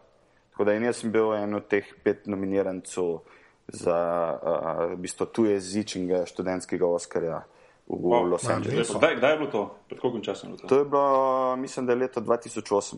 Tako 0.50 0.64
da 0.64 0.72
jaz 0.72 0.96
sem 1.02 1.12
bil 1.12 1.34
en 1.34 1.54
od 1.54 1.68
teh 1.70 1.86
pet 2.02 2.26
nominirancev 2.26 3.20
za 3.68 3.98
uh, 4.34 4.92
v 4.92 4.96
bistvu 5.06 5.26
tujezičnega 5.26 6.24
študentskega 6.26 6.86
Oscarja 6.86 7.44
v 7.86 8.00
wow, 8.00 8.26
Los 8.28 8.48
Angelesu. 8.48 8.98
Kdaj, 8.98 9.16
kdaj 9.16 9.32
je 9.32 9.38
bilo 9.38 9.50
to? 9.50 9.62
Pred 9.88 10.00
koliko 10.00 10.24
časom 10.24 10.50
je 10.50 10.56
bilo 10.56 10.62
to? 10.62 10.68
To 10.68 10.78
je 10.78 10.84
bilo, 10.84 11.56
mislim, 11.56 11.86
da 11.86 11.92
je 11.92 11.98
leto 11.98 12.20
2008. 12.20 12.96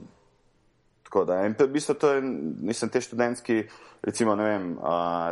Tako 1.17 1.25
da, 1.25 1.47
in 1.47 1.55
v 1.59 1.67
bistvu 1.73 1.95
to 1.95 2.11
je, 2.13 2.21
mislim, 2.61 2.91
te 2.91 3.01
študentski, 3.01 3.63
recimo, 4.03 4.35
ne 4.37 4.45
vem, 4.45 4.65
uh, 4.77 4.83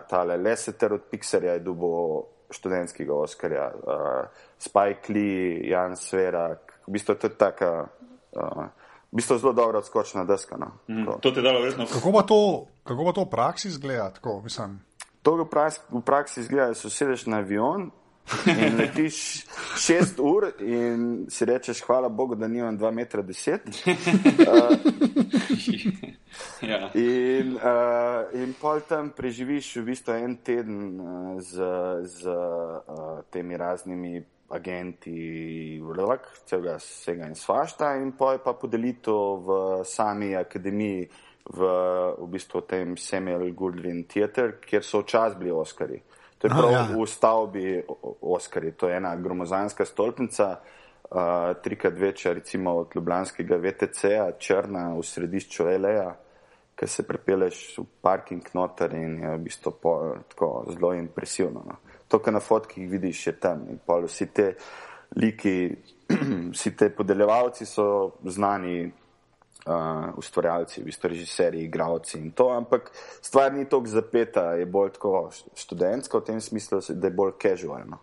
tale 0.09 0.37
Leseter 0.37 0.93
od 0.93 1.03
Pixarja 1.13 1.53
je 1.53 1.61
dubo 1.61 2.23
študentskega 2.51 3.15
Oscarja, 3.15 3.67
uh, 3.69 4.47
Spike 4.59 5.13
Lee, 5.13 5.69
Jan 5.69 5.97
Sverak, 5.97 6.73
v 6.87 6.93
bistvu 6.97 7.19
to 7.21 7.29
je 7.29 7.37
taka, 7.37 7.85
uh, 8.33 8.65
v 9.13 9.21
bistvu 9.21 9.37
zelo 9.39 9.53
dobra 9.53 9.83
odskočna 9.85 10.25
deska. 10.25 10.57
No. 10.57 10.73
Mm, 10.89 11.21
to 11.21 11.31
ti 11.31 11.39
je 11.39 11.45
dalo 11.45 11.61
verjetno. 11.61 11.85
Kako 11.93 12.13
pa 12.13 12.23
to, 12.23 12.41
kako 12.85 13.05
pa 13.05 13.13
to 13.13 13.27
v 13.29 13.31
praksi 13.31 13.69
izgleda? 13.69 14.09
Tako, 14.17 14.41
mislim. 14.41 14.81
To 15.23 15.37
v 15.37 15.51
praksi, 15.51 15.81
v 15.93 16.01
praksi 16.01 16.41
izgleda, 16.41 16.73
da 16.73 16.81
se 16.81 16.91
sedeš 16.91 17.27
na 17.27 17.45
avion 17.45 17.91
in 18.47 18.77
letiš 18.79 19.47
šest 19.77 20.19
ur 20.19 20.47
in 20.61 21.27
si 21.31 21.45
rečeš, 21.45 21.83
hvala 21.85 22.09
Bogu, 22.09 22.35
da 22.35 22.49
nimam 22.49 22.79
2,10 22.79 22.93
metra. 22.93 23.23
ja. 26.71 26.91
In, 26.95 27.57
uh, 27.57 28.41
in 28.43 28.55
pol 28.61 28.81
tam 28.89 29.11
preživiš 29.17 29.77
v 29.77 29.85
bistvu 29.91 30.17
en 30.17 30.37
teden 30.37 31.01
uh, 31.01 31.43
z, 31.43 31.69
z 32.05 32.27
uh, 32.29 33.21
temi 33.31 33.57
raznimi 33.57 34.23
agenti, 34.55 35.81
vlog, 35.83 36.27
celega 36.47 36.79
vsega 36.79 37.29
in 37.29 37.35
svašta, 37.35 37.95
in 38.01 38.13
pol 38.17 38.39
pa 38.45 38.55
podelitev 38.57 39.47
v 39.47 39.61
sami 39.89 40.35
akademiji, 40.37 41.09
v, 41.45 41.61
v 42.19 42.27
bistvu 42.33 42.65
tem 42.65 42.97
Samuel 42.97 43.53
Goodwin 43.53 44.05
Theater, 44.09 44.57
kjer 44.65 44.85
so 44.85 45.03
včasih 45.03 45.39
bili 45.39 45.53
Oskari. 45.53 46.01
To 46.45 46.49
je 46.49 46.61
prav 46.61 46.73
ja. 46.73 46.89
v 46.93 47.07
stavbi 47.07 47.83
Oskari, 48.21 48.73
to 48.73 48.89
je 48.89 48.97
ena 48.97 49.17
gromozanska 49.17 49.85
stolpnica. 49.85 50.61
Uh, 51.05 51.57
trikrat 51.63 51.95
večja, 51.99 52.33
recimo 52.33 52.75
od 52.75 52.93
Ljubljanskega 52.95 53.57
VTC-a, 53.57 54.33
črna 54.39 54.95
v 54.95 55.03
središču 55.03 55.69
L.A., 55.69 56.15
ki 56.77 56.87
se 56.87 57.05
prepeleš 57.07 57.79
v 57.79 57.85
parking 58.03 58.49
noter 58.53 58.93
in 58.99 59.23
je 59.23 59.31
v 59.37 59.41
bistvu 59.45 59.73
po, 59.83 59.93
tako 60.29 60.65
zelo 60.69 60.93
impresivno. 60.95 61.63
No. 61.65 61.77
To, 62.09 62.19
kar 62.19 62.35
na 62.35 62.41
fotkih 62.41 62.91
vidiš, 62.91 63.27
je 63.27 63.37
tam 63.41 63.65
in 63.71 63.79
pol 63.87 64.05
vsi 64.05 64.27
te 64.27 64.51
liki, 65.17 65.71
vsi 66.53 66.77
te 66.77 66.91
podeljevalci 66.91 67.67
so 67.67 67.87
znani 68.25 68.91
uh, 69.67 70.19
ustvarjalci, 70.19 70.81
v 70.81 70.85
bistvu 70.85 71.09
režiserji, 71.09 71.65
igravci 71.65 72.19
in 72.19 72.31
to, 72.31 72.51
ampak 72.51 72.91
stvar 73.21 73.53
ni 73.53 73.65
tako 73.65 73.87
zapeta, 73.87 74.53
je 74.55 74.67
bolj 74.67 74.97
tako 74.99 75.31
študentsko 75.55 76.21
v 76.21 76.25
tem 76.25 76.41
smislu, 76.41 76.81
da 76.89 77.07
je 77.07 77.15
bolj 77.15 77.33
casualno. 77.43 78.01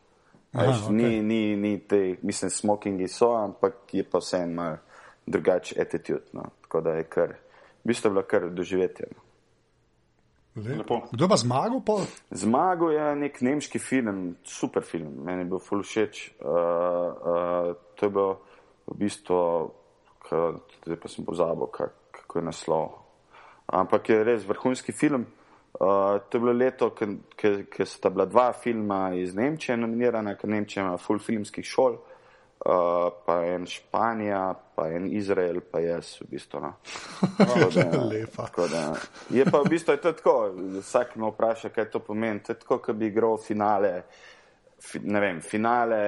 Aha, 0.53 0.67
Veš, 0.67 0.83
okej. 0.83 0.95
ni, 0.95 1.21
ni, 1.23 1.55
ni 1.55 1.79
te, 1.79 2.17
mislim, 2.21 2.49
smokingi 2.51 3.07
so, 3.07 3.31
ampak 3.39 3.93
je 3.95 4.03
pa 4.03 4.19
vse 4.19 4.43
en 4.43 4.53
mal 4.53 4.77
drugačen 5.25 5.81
attitude. 5.81 6.27
No. 6.33 6.49
Tako 6.61 6.81
da 6.81 6.95
je 6.99 7.03
kar, 7.03 7.35
v 7.83 7.87
bistvu 7.87 8.09
je 8.09 8.11
bilo 8.11 8.23
kar 8.27 8.49
doživetje. 8.49 9.07
No. 9.15 9.21
Lepo. 10.55 11.01
Kdo 11.11 11.29
pa 11.31 11.37
zmagal? 11.39 11.79
Pol? 11.79 12.03
Zmago 12.31 12.89
je 12.91 13.15
nek 13.15 13.39
nemški 13.39 13.79
film, 13.79 14.35
super 14.43 14.83
film, 14.83 15.23
meni 15.23 15.45
je 15.45 15.51
bil 15.53 15.61
ful 15.63 15.83
všeč. 15.83 16.25
Uh, 16.43 16.51
uh, 16.51 17.69
to 17.95 18.09
je 18.09 18.11
bil 18.11 18.33
v 18.91 18.97
bistvu, 18.99 19.39
zdaj 20.85 20.99
pa 21.01 21.09
sem 21.11 21.25
pozabil, 21.25 21.67
kak, 21.73 21.93
kako 22.11 22.39
je 22.39 22.45
naslov. 22.45 22.89
Ampak 23.71 24.09
je 24.09 24.23
res 24.23 24.47
vrhunski 24.47 24.91
film. 24.91 25.25
Uh, 25.71 26.19
to 26.29 26.37
je 26.37 26.41
bilo 26.41 26.51
leto, 26.51 26.89
ker 26.91 27.87
sta 27.87 28.09
bila 28.11 28.25
dva 28.25 28.51
filma 28.53 29.13
iz 29.15 29.35
Nemčije 29.35 29.77
nominirana, 29.77 30.35
ker 30.35 30.49
Nemčija 30.51 30.83
ima 30.83 30.97
full 30.99 31.19
filmskih 31.23 31.65
šol, 31.65 31.95
uh, 31.95 33.07
pa 33.25 33.37
en 33.47 33.63
Španija, 33.65 34.41
pa 34.75 34.89
en 34.91 35.07
Izrael, 35.15 35.61
pa 35.63 35.79
jaz 35.79 36.17
v 36.21 36.27
bistvu. 36.33 36.59
No. 36.59 36.73
Da- 37.39 38.03
Lepa. 38.11 38.49
da, 38.67 38.83
je 39.31 39.45
pa 39.47 39.63
v 39.63 39.71
bistvu 39.71 39.95
tako, 40.03 40.35
vsak 40.81 41.15
me 41.15 41.31
vpraša, 41.31 41.71
kaj 41.71 41.89
to 41.91 42.03
pomeni. 42.03 42.43
To 42.43 42.51
je 42.51 42.59
tako, 42.59 42.81
kot 42.83 42.99
bi 42.99 43.07
igral 43.07 43.39
finale, 43.39 44.03
fi, 44.83 44.99
ne 44.99 45.23
vem, 45.23 45.41
finale 45.41 46.01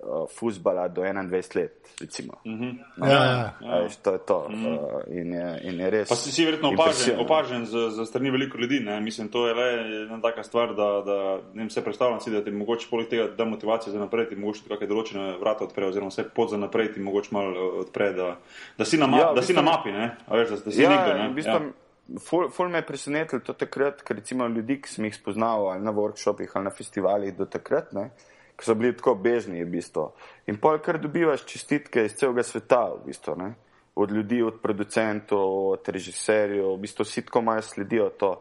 uh, 0.00 0.28
futbala 0.30 0.88
do 0.88 1.02
21 1.02 1.56
let, 1.56 1.88
recimo. 2.00 2.32
Mhm. 2.46 2.70
Ja, 3.02 3.24
ja. 3.24 3.54
A 3.64 3.80
veš, 3.82 3.96
to 3.96 4.12
je 4.12 4.18
to. 4.18 4.38
Uh, 4.46 5.02
in, 5.10 5.32
je, 5.32 5.60
in 5.62 5.80
je 5.80 5.90
res. 5.90 6.08
Pa 6.08 6.16
si, 6.16 6.32
si 6.32 6.44
verjetno 6.44 6.70
opažen, 6.72 7.18
opažen 7.20 7.66
z, 7.66 7.90
z 7.90 8.06
strani 8.06 8.30
veliko 8.30 8.58
ljudi. 8.58 8.80
Ne? 8.80 9.00
Mislim, 9.00 9.28
to 9.28 9.46
je 9.48 9.54
le 9.54 9.68
ena 10.04 10.20
taka 10.20 10.42
stvar, 10.42 10.74
da, 10.74 11.02
da 11.06 11.16
ne 11.54 11.62
vem, 11.62 11.70
se 11.70 11.84
predstavljam 11.84 12.20
si, 12.20 12.30
da 12.30 12.44
ti 12.44 12.50
mogoče 12.50 12.86
poleg 12.90 13.08
tega 13.08 13.26
da 13.36 13.44
motivacija 13.44 13.92
za 13.92 13.98
naprej, 13.98 14.28
ti 14.28 14.36
mogoče 14.36 14.62
tudi 14.62 14.74
kakšne 14.74 14.86
določene 14.86 15.26
vrata 15.40 15.64
odpre, 15.64 15.86
oziroma 15.86 16.10
vse 16.10 16.28
pot 16.34 16.50
za 16.50 16.56
naprej 16.56 16.92
ti 16.94 17.00
mogoče 17.00 17.28
malo 17.32 17.50
eh, 17.50 17.82
odpre, 17.82 18.12
da, 18.12 18.30
da 18.78 18.84
si 18.84 18.98
na, 18.98 19.06
ma, 19.06 19.18
Ja, 19.18 19.32
da 19.34 19.42
si 19.42 19.52
na 19.52 19.62
bistvu- 19.62 19.72
mapi, 19.72 19.92
ne? 19.92 20.08
A 20.26 20.36
veš, 20.36 20.48
da, 20.50 20.62
da 20.64 20.70
si 20.72 20.82
Ja, 20.82 20.90
nekdo. 20.90 21.12
Ne? 21.18 21.28
v 21.28 21.34
bistvu, 21.34 21.58
ja. 21.58 22.20
ful, 22.20 22.48
ful 22.50 22.68
me 22.68 22.78
je 22.78 22.86
presenetilo 22.86 23.40
to 23.44 23.52
takrat, 23.52 24.02
ker 24.02 24.16
recimo 24.16 24.46
ljudi, 24.48 24.78
ki 24.80 24.88
sem 24.88 25.04
jih 25.04 25.16
spoznal 25.16 25.68
ali 25.74 25.84
na 25.84 25.92
workshopih 25.92 26.54
ali 26.54 26.64
na 26.64 26.70
festivalih 26.72 27.34
do 27.36 27.44
takrat, 27.44 27.92
ne, 27.92 28.10
ki 28.58 28.64
so 28.66 28.74
bili 28.74 28.96
tako 28.96 29.14
bežni 29.14 29.62
v 29.62 29.70
bistvu. 29.70 30.08
In 30.50 30.58
pol 30.58 30.80
kar 30.82 30.98
dobivaš 30.98 31.44
čestitke 31.46 32.04
iz 32.08 32.16
celega 32.18 32.42
sveta 32.42 32.82
v 32.96 33.04
bistvu, 33.06 33.36
ne. 33.38 33.52
Od 33.98 34.10
ljudi, 34.14 34.42
od 34.42 34.60
producentov, 34.62 35.72
od 35.74 35.88
režiserjev, 35.88 36.72
v 36.74 36.80
bistvu 36.82 37.06
vsi 37.06 37.24
tako 37.26 37.42
malo 37.42 37.62
sledijo 37.62 38.10
to. 38.18 38.32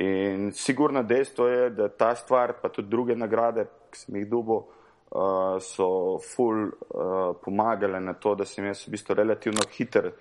In 0.00 0.52
sigurno 0.56 1.02
dejstvo 1.02 1.48
je, 1.48 1.70
da 1.70 1.88
ta 1.88 2.14
stvar, 2.16 2.54
pa 2.62 2.68
tudi 2.68 2.88
druge 2.88 3.16
nagrade, 3.16 3.66
ki 3.92 3.98
sem 3.98 4.20
jih 4.20 4.28
dobil, 4.28 4.62
uh, 5.12 5.58
so 5.60 6.18
ful 6.24 6.68
uh, 6.68 7.36
pomagale 7.44 8.00
na 8.00 8.14
to, 8.14 8.34
da 8.34 8.48
sem 8.48 8.68
jaz 8.68 8.86
v 8.86 8.94
bistvu 8.96 9.16
relativno 9.16 9.64
hiter 9.72 10.12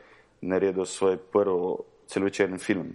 naredil 0.41 0.85
svoj 0.85 1.17
prvi 1.31 1.75
celovečerni 2.11 2.59
film, 2.59 2.91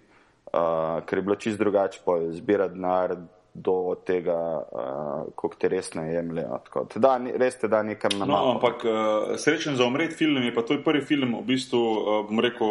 uh, 0.53 1.01
ker 1.09 1.19
je 1.19 1.25
bilo 1.25 1.37
čist 1.41 1.59
drugače, 1.59 2.05
pa 2.05 2.19
zbirati 2.29 2.77
denar 2.77 3.17
do 3.57 3.97
tega, 4.07 4.37
uh, 4.63 5.33
koliko 5.35 5.57
te 5.61 5.69
res 5.69 5.95
ne 5.95 6.07
jemljejo. 6.13 6.59
Tako 6.67 6.87
da 7.01 7.15
res 7.41 7.57
te 7.57 7.69
da 7.69 7.83
nekam 7.83 8.13
na 8.19 8.27
No, 8.27 8.33
mapo. 8.33 8.51
ampak 8.51 8.85
uh, 8.85 8.95
srečen 9.37 9.77
za 9.77 9.87
umret 9.87 10.13
film 10.13 10.37
je 10.43 10.55
pa 10.55 10.63
to 10.63 10.77
je 10.77 10.85
prvi 10.85 11.01
film, 11.01 11.35
v 11.41 11.45
bistvu, 11.49 11.81
uh, 11.81 12.27
bom 12.29 12.41
rekel, 12.41 12.69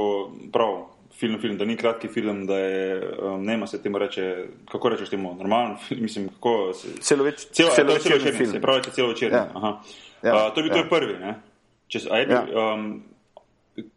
prav. 0.53 0.85
Film, 1.15 1.37
film, 1.39 1.55
da 1.55 1.63
ni 1.63 1.77
kratki 1.79 2.09
film, 2.11 2.41
da 2.43 2.57
je, 2.59 2.87
um, 3.23 3.45
ne 3.45 3.67
se 3.67 3.77
temu 3.81 3.97
reče, 3.97 4.23
kako 4.67 4.89
rečeš 4.89 5.09
temu, 5.09 5.29
normalen 5.39 5.77
film, 5.79 6.01
mislim, 6.07 6.27
kako 6.27 6.73
se, 6.75 6.87
Celoveč, 6.99 7.45
Celo, 7.55 7.69
celo 7.71 7.75
celovečerni 7.75 8.17
večerni 8.17 8.37
film. 8.37 8.51
Se 8.51 8.61
pravi, 8.61 8.81
celo 8.91 9.07
večerni. 9.07 9.37
Ja. 9.37 9.47
Ja. 9.55 9.71
Ja, 10.23 10.35
uh, 10.35 10.53
to 10.55 10.61
bi 10.61 10.67
ja. 10.67 10.75
ja. 10.83 10.89
prvi. 10.89 11.13
Ne? 11.19 11.35
Če, 11.87 11.99
je 12.19 12.27
Ja. 12.29 12.43
um, 12.73 13.03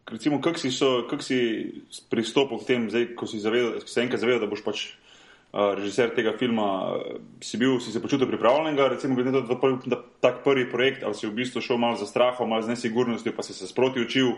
recimo, 0.07 0.39
kako 0.41 0.59
si, 0.59 0.71
so- 0.71 1.03
kako 1.09 1.23
si 1.23 1.39
pristopil 2.09 2.57
k 2.59 2.65
tem, 2.67 2.87
zdaj, 2.89 3.15
ko 3.15 3.27
si, 3.27 3.39
zavedal, 3.39 3.79
ko 3.83 3.87
si 3.87 3.93
se 3.93 4.01
enkrat 4.01 4.21
zavedal, 4.23 4.39
da 4.39 4.47
boš 4.51 4.63
pač 4.63 4.85
režiser 5.53 6.11
tega 6.13 6.35
filma, 6.37 6.93
uh, 6.93 7.19
si, 7.41 7.57
bil, 7.57 7.79
si 7.81 7.91
se 7.91 8.01
počutil 8.01 8.27
pripravljenega, 8.29 8.87
recimo, 8.87 9.15
glede 9.15 9.31
na 9.31 9.41
to, 9.41 9.55
da 9.55 9.67
je 9.67 9.77
da 9.85 10.01
tak 10.21 10.43
prvi 10.43 10.69
projekt, 10.69 11.03
ali 11.03 11.17
si 11.17 11.27
v 11.27 11.33
bistvu 11.41 11.61
šel 11.61 11.77
malo 11.77 11.97
za 11.97 12.05
strahom, 12.05 12.49
malo 12.49 12.61
z 12.61 12.75
nesigurnostjo, 12.75 13.33
pa 13.35 13.43
si 13.43 13.53
se 13.53 13.67
sproti 13.67 14.01
učil. 14.01 14.35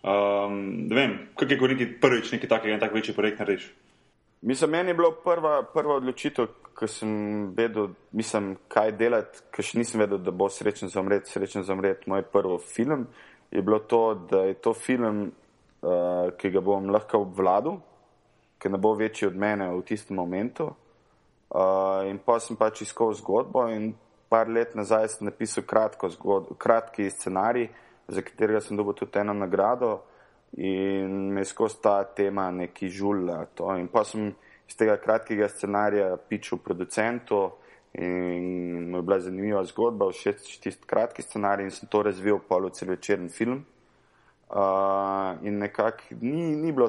Um, 0.00 0.88
ne 0.88 0.94
vem, 0.96 1.18
kako 1.36 1.52
je 1.52 1.58
kot 1.58 1.70
neki 1.70 1.86
prvič, 2.00 2.32
neki 2.32 2.48
takega, 2.48 2.74
en 2.74 2.80
tak 2.80 2.94
večji 2.94 3.16
projekt 3.16 3.40
narediš. 3.40 3.70
Mislim, 4.42 4.70
meni 4.70 4.90
je 4.90 4.94
bila 4.94 5.10
prva, 5.24 5.62
prva 5.62 5.98
odločitev, 6.00 6.46
ko 6.74 6.86
sem 6.88 7.10
vedel, 7.56 7.90
mislim, 8.16 8.54
kaj 8.72 8.94
delati, 8.96 9.42
ker 9.52 9.64
še 9.64 9.80
nisem 9.80 10.00
vedel, 10.00 10.20
da 10.24 10.32
bo 10.32 10.48
srečen 10.48 10.88
za 10.88 11.00
umret, 11.00 11.28
srečen 11.28 11.64
za 11.64 11.76
umret, 11.76 12.06
moj 12.08 12.24
prvi 12.32 12.56
film, 12.64 13.04
je 13.52 13.62
bilo 13.62 13.82
to, 13.84 14.14
da 14.30 14.46
je 14.48 14.56
to 14.64 14.72
film, 14.72 15.26
uh, 15.28 16.32
ki 16.40 16.52
ga 16.54 16.64
bom 16.64 16.88
lahko 16.88 17.20
obvladal, 17.26 17.80
ki 18.60 18.68
ne 18.68 18.78
bo 18.78 18.94
večji 18.94 19.28
od 19.28 19.36
mene 19.36 19.70
v 19.72 19.82
tistem 19.88 20.16
momentu. 20.16 20.70
Uh, 21.50 22.06
in 22.06 22.20
pa 22.22 22.38
sem 22.38 22.56
pač 22.56 22.84
iskal 22.84 23.10
zgodbo 23.18 23.64
in 23.72 23.94
par 24.30 24.46
let 24.48 24.76
nazaj 24.78 25.08
sem 25.08 25.26
napisal 25.26 25.64
zgod, 26.08 26.52
kratki 26.58 27.10
scenarij 27.10 27.68
za 28.08 28.22
katerega 28.22 28.60
sem 28.60 28.76
dobil 28.76 28.94
tudi 28.94 29.18
eno 29.18 29.32
nagrado 29.34 30.02
in 30.52 31.32
me 31.34 31.44
skozi 31.44 31.82
ta 31.82 32.04
tema 32.04 32.50
neki 32.50 32.88
žulja. 32.88 33.46
To. 33.54 33.74
In 33.76 33.88
pa 33.88 34.04
sem 34.04 34.34
iz 34.68 34.76
tega 34.76 34.96
kratkega 34.96 35.48
scenarija 35.48 36.16
pičil 36.28 36.58
producentu 36.58 37.50
in 37.92 38.90
mu 38.90 38.98
je 38.98 39.02
bila 39.02 39.18
zanimiva 39.18 39.64
zgodba, 39.64 40.12
všeč 40.12 40.60
tisti 40.62 40.86
kratki 40.86 41.22
scenarij 41.22 41.66
in 41.66 41.74
sem 41.74 41.88
to 41.88 42.02
razvil 42.02 42.38
polo 42.48 42.70
celovečeren 42.70 43.28
film. 43.28 43.64
Uh, 44.50 45.46
in 45.46 45.58
nekako 45.58 46.16
ni, 46.20 46.56
ni 46.56 46.72
bilo, 46.72 46.88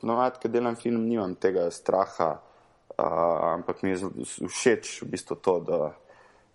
ponovadi, 0.00 0.40
ko 0.42 0.48
delam 0.48 0.74
film, 0.74 1.04
nimam 1.06 1.36
tega 1.38 1.68
straha, 1.70 2.32
uh, 2.98 3.04
ampak 3.52 3.84
mi 3.86 3.92
je 3.92 4.08
všeč 4.48 5.02
v 5.04 5.10
bistvu 5.12 5.36
to, 5.38 5.54
da 5.62 5.78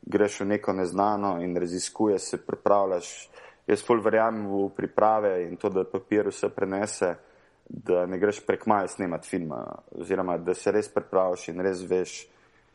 greš 0.01 0.41
v 0.41 0.49
neko 0.51 0.73
neznano 0.73 1.37
in 1.39 1.55
raziskuješ, 1.57 2.21
se 2.21 2.41
pripravljaš. 2.45 3.29
Jaz 3.67 3.83
pol 3.87 4.01
verjamem 4.03 4.49
v 4.51 4.65
priprave 4.75 5.45
in 5.45 5.55
to, 5.55 5.69
da 5.69 5.85
papir 5.87 6.27
vse 6.27 6.49
prenese, 6.51 7.13
da 7.69 8.03
ne 8.05 8.19
greš 8.19 8.41
prek 8.43 8.67
maja 8.67 8.91
snemati 8.91 9.31
filma, 9.31 9.61
oziroma 9.95 10.35
da 10.37 10.53
se 10.53 10.71
res 10.75 10.91
pripraviš 10.91 11.47
in 11.53 11.63
res 11.63 11.85
veš, 11.87 12.17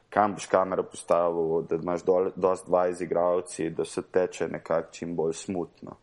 kam 0.09 0.39
boš 0.39 0.49
kamero 0.49 0.87
postavil, 0.89 1.61
da 1.69 1.77
imaš 1.77 2.09
do, 2.09 2.17
dost 2.37 2.73
dva 2.73 2.87
izigravci, 2.89 3.69
da 3.71 3.85
se 3.85 4.03
teče 4.03 4.49
nekako 4.49 4.93
čim 4.97 5.13
bolj 5.17 5.37
smutno. 5.45 6.01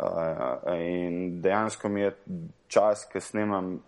Uh, 0.00 0.78
in 0.80 1.40
dejansko 1.42 1.88
mi 1.88 2.00
je 2.00 2.12
čas, 2.68 3.04
ko 3.12 3.20
snemam 3.20 3.78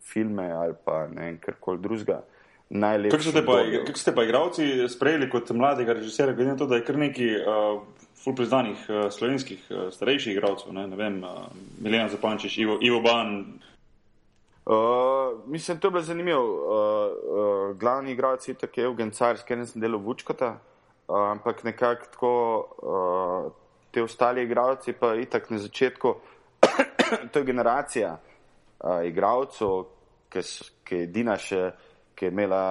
filme 0.00 0.46
ali 0.50 0.74
pa 0.84 1.06
ne 1.08 1.26
vem, 1.26 1.38
karkoli 1.38 1.78
drugega. 1.78 2.22
Kako 2.72 3.22
ste, 3.22 3.42
kak 3.86 3.98
ste 4.00 4.14
pa 4.16 4.22
igravci 4.24 4.88
sprejeli 4.88 5.28
kot 5.30 5.50
mladega 5.52 5.92
režiserja, 5.92 6.32
glede 6.32 6.54
na 6.54 6.56
to, 6.56 6.66
da 6.66 6.78
je 6.78 6.84
kar 6.86 6.96
nekaj 6.96 7.34
uh, 7.36 7.82
ful 8.16 8.32
priznanih 8.32 8.86
uh, 8.88 9.10
slovenskih 9.12 9.66
uh, 9.68 9.82
starejših 9.92 10.38
igravcev, 10.38 10.72
ne, 10.72 10.86
ne 10.88 10.96
vem, 10.96 11.20
uh, 11.20 11.50
Milena 11.84 12.08
Zapančič, 12.08 12.56
Ivo, 12.58 12.78
Ivo 12.80 13.02
Ban, 13.04 13.44
Uh, 14.66 15.38
mislim, 15.46 15.78
to 15.78 15.86
je 15.86 15.90
bilo 15.90 16.02
zanimivo. 16.02 16.42
Uh, 16.42 17.70
uh, 17.70 17.76
glavni 17.76 18.12
igralec 18.12 18.48
je 18.48 18.54
tako 18.54 18.80
Evgen 18.80 19.10
Car, 19.10 19.36
s 19.38 19.42
katerim 19.42 19.66
sem 19.66 19.82
delal 19.82 19.98
v 19.98 20.08
Učkota, 20.08 20.52
uh, 21.08 21.16
ampak 21.32 21.64
nekako 21.64 22.06
tako 22.12 22.30
uh, 22.78 23.61
te 23.92 24.02
ostali 24.02 24.42
igralci 24.42 24.92
pa 24.92 25.14
itak 25.14 25.50
na 25.50 25.58
začetku, 25.58 26.14
to 27.32 27.38
je 27.38 27.44
generacija 27.44 28.16
uh, 28.16 29.04
igralcev, 29.06 29.84
ki, 30.32 30.40
ki 30.84 30.96
je 30.96 31.08
edina 31.10 31.36
še, 31.38 31.70
ki 32.16 32.26
je 32.26 32.32
imela 32.32 32.64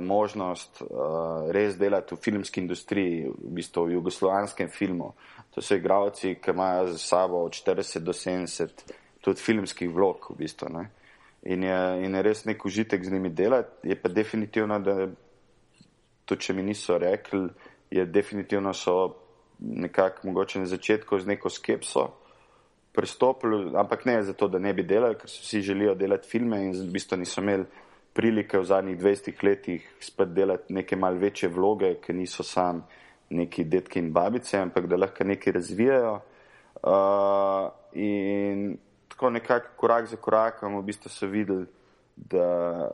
možnost 0.00 0.82
uh, 0.82 1.50
res 1.50 1.76
delati 1.78 2.14
v 2.14 2.22
filmski 2.22 2.60
industriji, 2.60 3.26
v 3.26 3.52
bistvu 3.58 3.88
v 3.88 3.96
jugoslovanskem 3.98 4.70
filmu. 4.70 5.12
To 5.54 5.62
so 5.62 5.74
igralci, 5.74 6.36
ki 6.40 6.54
imajo 6.54 6.92
za 6.92 6.98
sabo 6.98 7.42
od 7.44 7.52
40 7.52 8.04
do 8.06 8.12
70 8.12 8.84
tudi 9.20 9.42
filmskih 9.42 9.90
vlog, 9.90 10.30
v 10.30 10.38
bistvu. 10.38 10.70
Ne? 10.72 10.84
In 11.50 11.62
je, 11.62 11.80
in 12.04 12.14
je 12.14 12.22
res 12.22 12.44
nek 12.46 12.64
užitek 12.64 13.04
z 13.04 13.12
njimi 13.12 13.30
delati. 13.30 13.90
Je 13.90 13.96
pa 13.98 14.08
definitivno, 14.08 14.78
da 14.78 15.08
to, 16.24 16.36
če 16.36 16.54
mi 16.54 16.62
niso 16.62 16.98
rekli, 16.98 17.48
je 17.90 18.06
definitivno 18.06 18.74
so 18.74 19.27
nekako 19.58 20.28
mogoče 20.28 20.58
na 20.58 20.66
začetku 20.66 21.18
z 21.18 21.26
neko 21.26 21.50
skepso 21.50 22.08
pristopili, 22.92 23.72
ampak 23.76 24.04
ne 24.04 24.22
zato, 24.22 24.48
da 24.48 24.58
ne 24.58 24.72
bi 24.74 24.82
delali, 24.82 25.14
ker 25.14 25.30
so 25.30 25.42
vsi 25.42 25.60
želijo 25.62 25.94
delati 25.94 26.28
filme 26.28 26.58
in 26.64 26.72
v 26.72 26.88
bistvu 26.92 27.18
niso 27.18 27.40
imeli 27.40 27.66
prilike 28.12 28.58
v 28.58 28.64
zadnjih 28.64 28.98
20 28.98 29.44
letih 29.44 29.84
spet 30.00 30.32
delati 30.34 30.74
neke 30.74 30.96
mal 30.96 31.14
večje 31.14 31.48
vloge, 31.48 31.94
ki 32.02 32.12
niso 32.12 32.42
sam 32.42 32.82
neki 33.30 33.64
detki 33.64 34.00
in 34.02 34.12
babice, 34.12 34.58
ampak 34.58 34.86
da 34.86 34.96
lahko 34.96 35.24
nekaj 35.24 35.52
razvijajo. 35.52 36.14
Uh, 36.82 37.68
in 37.92 38.78
tako 39.08 39.30
nekako 39.30 39.68
korak 39.76 40.06
za 40.06 40.16
korakom 40.16 40.78
v 40.78 40.82
bistvu 40.82 41.10
so 41.10 41.26
videli, 41.26 41.66
da, 42.16 42.48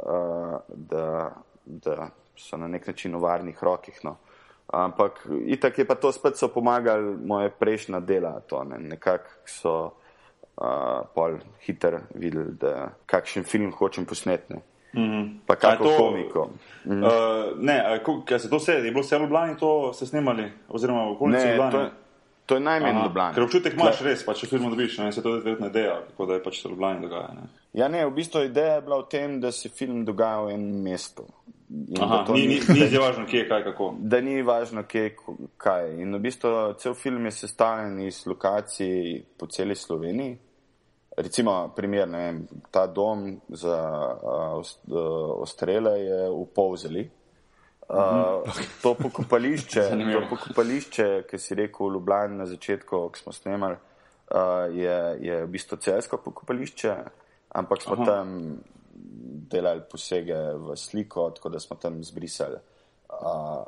uh, 0.04 0.58
da, 0.68 1.32
da 1.64 2.10
so 2.36 2.56
na 2.56 2.68
nek 2.68 2.86
način 2.86 3.14
v 3.16 3.22
varnih 3.22 3.62
rokih. 3.62 4.00
No. 4.04 4.16
Ampak 4.72 5.26
itak 5.46 5.78
je 5.78 5.84
pa 5.84 5.94
to 5.94 6.12
spet 6.12 6.36
so 6.36 6.48
pomagali 6.48 7.16
moje 7.26 7.50
prejšnja 7.50 8.00
dela, 8.00 8.40
to 8.40 8.64
ne. 8.64 8.78
nekako 8.78 9.28
so 9.46 9.74
uh, 10.56 11.04
pol 11.14 11.38
hiter 11.66 12.00
videli, 12.14 12.56
da 12.60 12.88
kakšen 13.06 13.44
film 13.44 13.72
hočem 13.72 14.06
posnetne. 14.06 14.56
Mm 14.94 15.02
-hmm. 15.02 15.38
Pa 15.46 15.56
kako 15.56 15.84
to 15.84 15.96
komiko. 15.96 16.50
Mm 16.84 16.92
-hmm. 16.92 17.04
uh, 17.04 17.60
ne, 17.60 18.00
kaj 18.24 18.38
se 18.38 18.50
to 18.50 18.56
vse, 18.56 18.72
je 18.72 18.90
bilo 18.90 19.00
vse 19.00 19.18
v 19.18 19.20
Ljubljani, 19.20 19.56
to 19.56 19.92
ste 19.92 20.06
snimali, 20.06 20.52
oziroma 20.68 21.04
v 21.04 21.12
okolici 21.12 21.48
Ljubljani? 21.48 21.90
To 22.46 22.54
je 22.54 22.60
najmanj 22.60 22.98
Ljubljana. 23.02 23.32
Ker 23.34 23.42
občutek 23.46 23.72
imaš 23.72 24.02
res, 24.04 24.22
pa 24.26 24.34
če 24.36 24.46
film 24.50 24.68
dobiš, 24.68 24.98
ne, 25.00 25.12
se 25.12 25.22
to 25.24 25.36
je 25.38 25.40
verjetno 25.46 25.70
ideja, 25.70 25.94
kako 26.10 26.26
da 26.28 26.36
je 26.36 26.42
pač 26.44 26.60
se 26.60 26.68
v 26.68 26.74
Ljubljani 26.74 27.00
dogaja. 27.06 27.30
Ne. 27.38 27.48
Ja, 27.72 27.88
ne, 27.88 28.04
v 28.06 28.12
bistvu 28.18 28.44
ideja 28.50 28.74
je 28.74 28.82
bila 28.84 28.98
v 29.00 29.08
tem, 29.14 29.38
da 29.40 29.52
se 29.52 29.72
film 29.72 30.04
dogaja 30.04 30.42
v 30.44 30.58
enem 30.58 30.82
mestu. 30.84 31.24
Aha, 32.00 32.20
ni, 32.34 32.44
ni, 32.46 32.58
ni, 32.60 32.84
ni 32.92 33.00
važno, 33.00 33.24
kje 33.26 33.38
je 33.38 33.48
kaj, 33.48 33.64
kako. 33.70 33.88
Da 33.98 34.20
ni 34.20 34.42
važno, 34.44 34.84
kje 34.84 35.02
je 35.06 35.14
kaj. 35.56 35.88
In 36.04 36.12
v 36.18 36.20
bistvu 36.26 36.52
cel 36.78 36.94
film 36.94 37.24
je 37.24 37.32
sestavljen 37.38 37.98
iz 38.04 38.20
lokacij 38.28 39.22
po 39.40 39.48
celi 39.48 39.74
Sloveniji. 39.74 40.36
Recimo, 41.16 41.72
primer, 41.76 42.08
ne 42.10 42.18
vem, 42.18 42.38
ta 42.74 42.84
dom 42.90 43.38
za 43.48 43.80
uh, 44.20 45.40
ostrele 45.40 45.98
je 46.02 46.20
v 46.28 46.46
Povzeli. 46.54 47.08
Uh, 47.88 48.54
to 48.82 48.94
pokopališče, 48.94 49.82
to 49.90 50.20
pokopališče, 50.30 51.08
ki 51.28 51.38
si 51.38 51.56
rekel 51.58 51.90
v 51.90 51.98
Ljubljani 51.98 52.38
na 52.38 52.46
začetku, 52.48 53.00
ko 53.12 53.20
smo 53.20 53.32
snemali, 53.32 53.76
uh, 53.76 54.72
je, 54.72 54.96
je 55.20 55.42
v 55.44 55.50
bistvu 55.52 55.76
celsko 55.84 56.16
pokopališče, 56.24 56.94
ampak 57.60 57.82
smo 57.84 57.98
Aha. 58.00 58.06
tam 58.08 58.56
delali 59.52 59.84
posege 59.90 60.38
v 60.56 60.76
sliko, 60.80 61.28
tako 61.36 61.52
da 61.52 61.60
smo 61.60 61.76
tam 61.76 62.00
zbrisali 62.04 62.56
uh, 62.56 63.20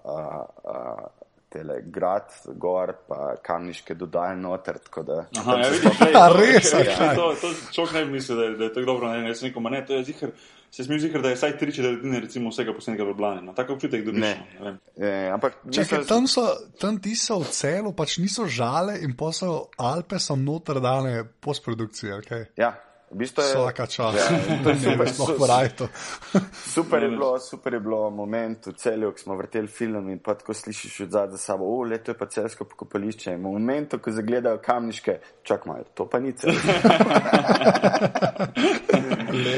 uh, 0.04 0.44
uh, 0.64 1.25
tele 1.56 1.80
grad, 1.92 2.36
gor, 2.60 2.92
pa 3.08 3.32
kamniške 3.44 3.96
dodajne 3.96 4.42
noter. 4.44 4.78
Aha, 5.40 5.56
ja, 5.62 5.70
vidiš, 5.72 5.96
ne, 6.04 6.12
to, 6.12 6.26
res, 6.36 6.74
ja, 6.76 7.14
to, 7.16 7.32
to 7.40 7.54
človek 7.72 7.96
ne 7.96 8.04
bi 8.04 8.18
mislil, 8.18 8.42
da, 8.42 8.52
da 8.60 8.68
je 8.68 8.76
to 8.76 8.84
dobro, 8.84 9.08
ne, 9.08 9.24
jaz 9.32 9.42
nekom, 9.48 9.72
ne, 9.72 9.82
to 9.88 9.98
je 9.98 10.04
zihar 10.12 10.36
se 10.76 10.84
smil 10.84 10.98
zikr, 10.98 11.22
da 11.22 11.28
je 11.28 11.34
vsaj 11.34 11.58
tri 11.58 11.72
četrtine 11.72 12.20
recimo 12.20 12.50
vsega 12.50 12.74
posnetega 12.74 13.04
v 13.04 13.08
Ljubljani. 13.08 13.42
No, 13.42 13.52
tako 13.52 13.72
občutek 13.72 14.04
dobiš. 14.04 14.20
Ne. 14.20 14.46
No, 14.60 14.76
ne, 14.96 15.30
ampak 15.32 15.54
Čakaj, 15.72 16.04
tam 16.08 16.26
so, 16.28 16.44
tam 16.80 16.98
ti 17.00 17.14
so 17.16 17.38
v 17.40 17.48
celu, 17.50 17.92
pač 17.96 18.18
niso 18.20 18.44
žale 18.44 18.98
in 19.00 19.14
pa 19.16 19.30
so 19.32 19.70
Alpe 19.78 20.18
so 20.20 20.36
noter 20.36 20.80
dane 20.84 21.24
postprodukcije, 21.40 22.18
ok? 22.18 22.30
Ja. 22.60 22.74
V 23.10 23.16
bistvu 23.16 23.42
je, 23.42 23.48
Vsaka 23.54 23.86
čas, 23.86 24.14
ja, 24.14 24.26
to 24.64 24.70
je 24.70 24.76
super, 24.86 25.08
super, 25.08 25.78
super, 26.74 27.02
je 27.02 27.08
bilo, 27.08 27.38
super 27.38 27.74
je 27.74 27.80
bilo 27.80 28.10
moment 28.10 28.66
v 28.66 28.72
celju, 28.74 29.12
ko 29.12 29.18
smo 29.18 29.36
vrteli 29.36 29.68
film 29.68 30.10
in 30.10 30.18
pa 30.18 30.34
tako 30.34 30.54
slišiš 30.54 31.00
od 31.00 31.10
zadaj 31.10 31.30
za 31.30 31.38
sabo, 31.38 31.64
o, 31.64 31.82
le 31.86 31.98
to 32.02 32.10
je 32.10 32.18
pa 32.18 32.26
celsko 32.26 32.64
pokopališče. 32.64 33.30
In 33.30 33.38
v 33.38 33.42
momentu, 33.42 33.98
ko 34.02 34.10
zagledajo 34.10 34.58
kamniške, 34.58 35.18
čak 35.42 35.66
malo, 35.70 35.84
to 35.94 36.08
pa 36.10 36.18
ni 36.18 36.32
cel. 36.32 36.50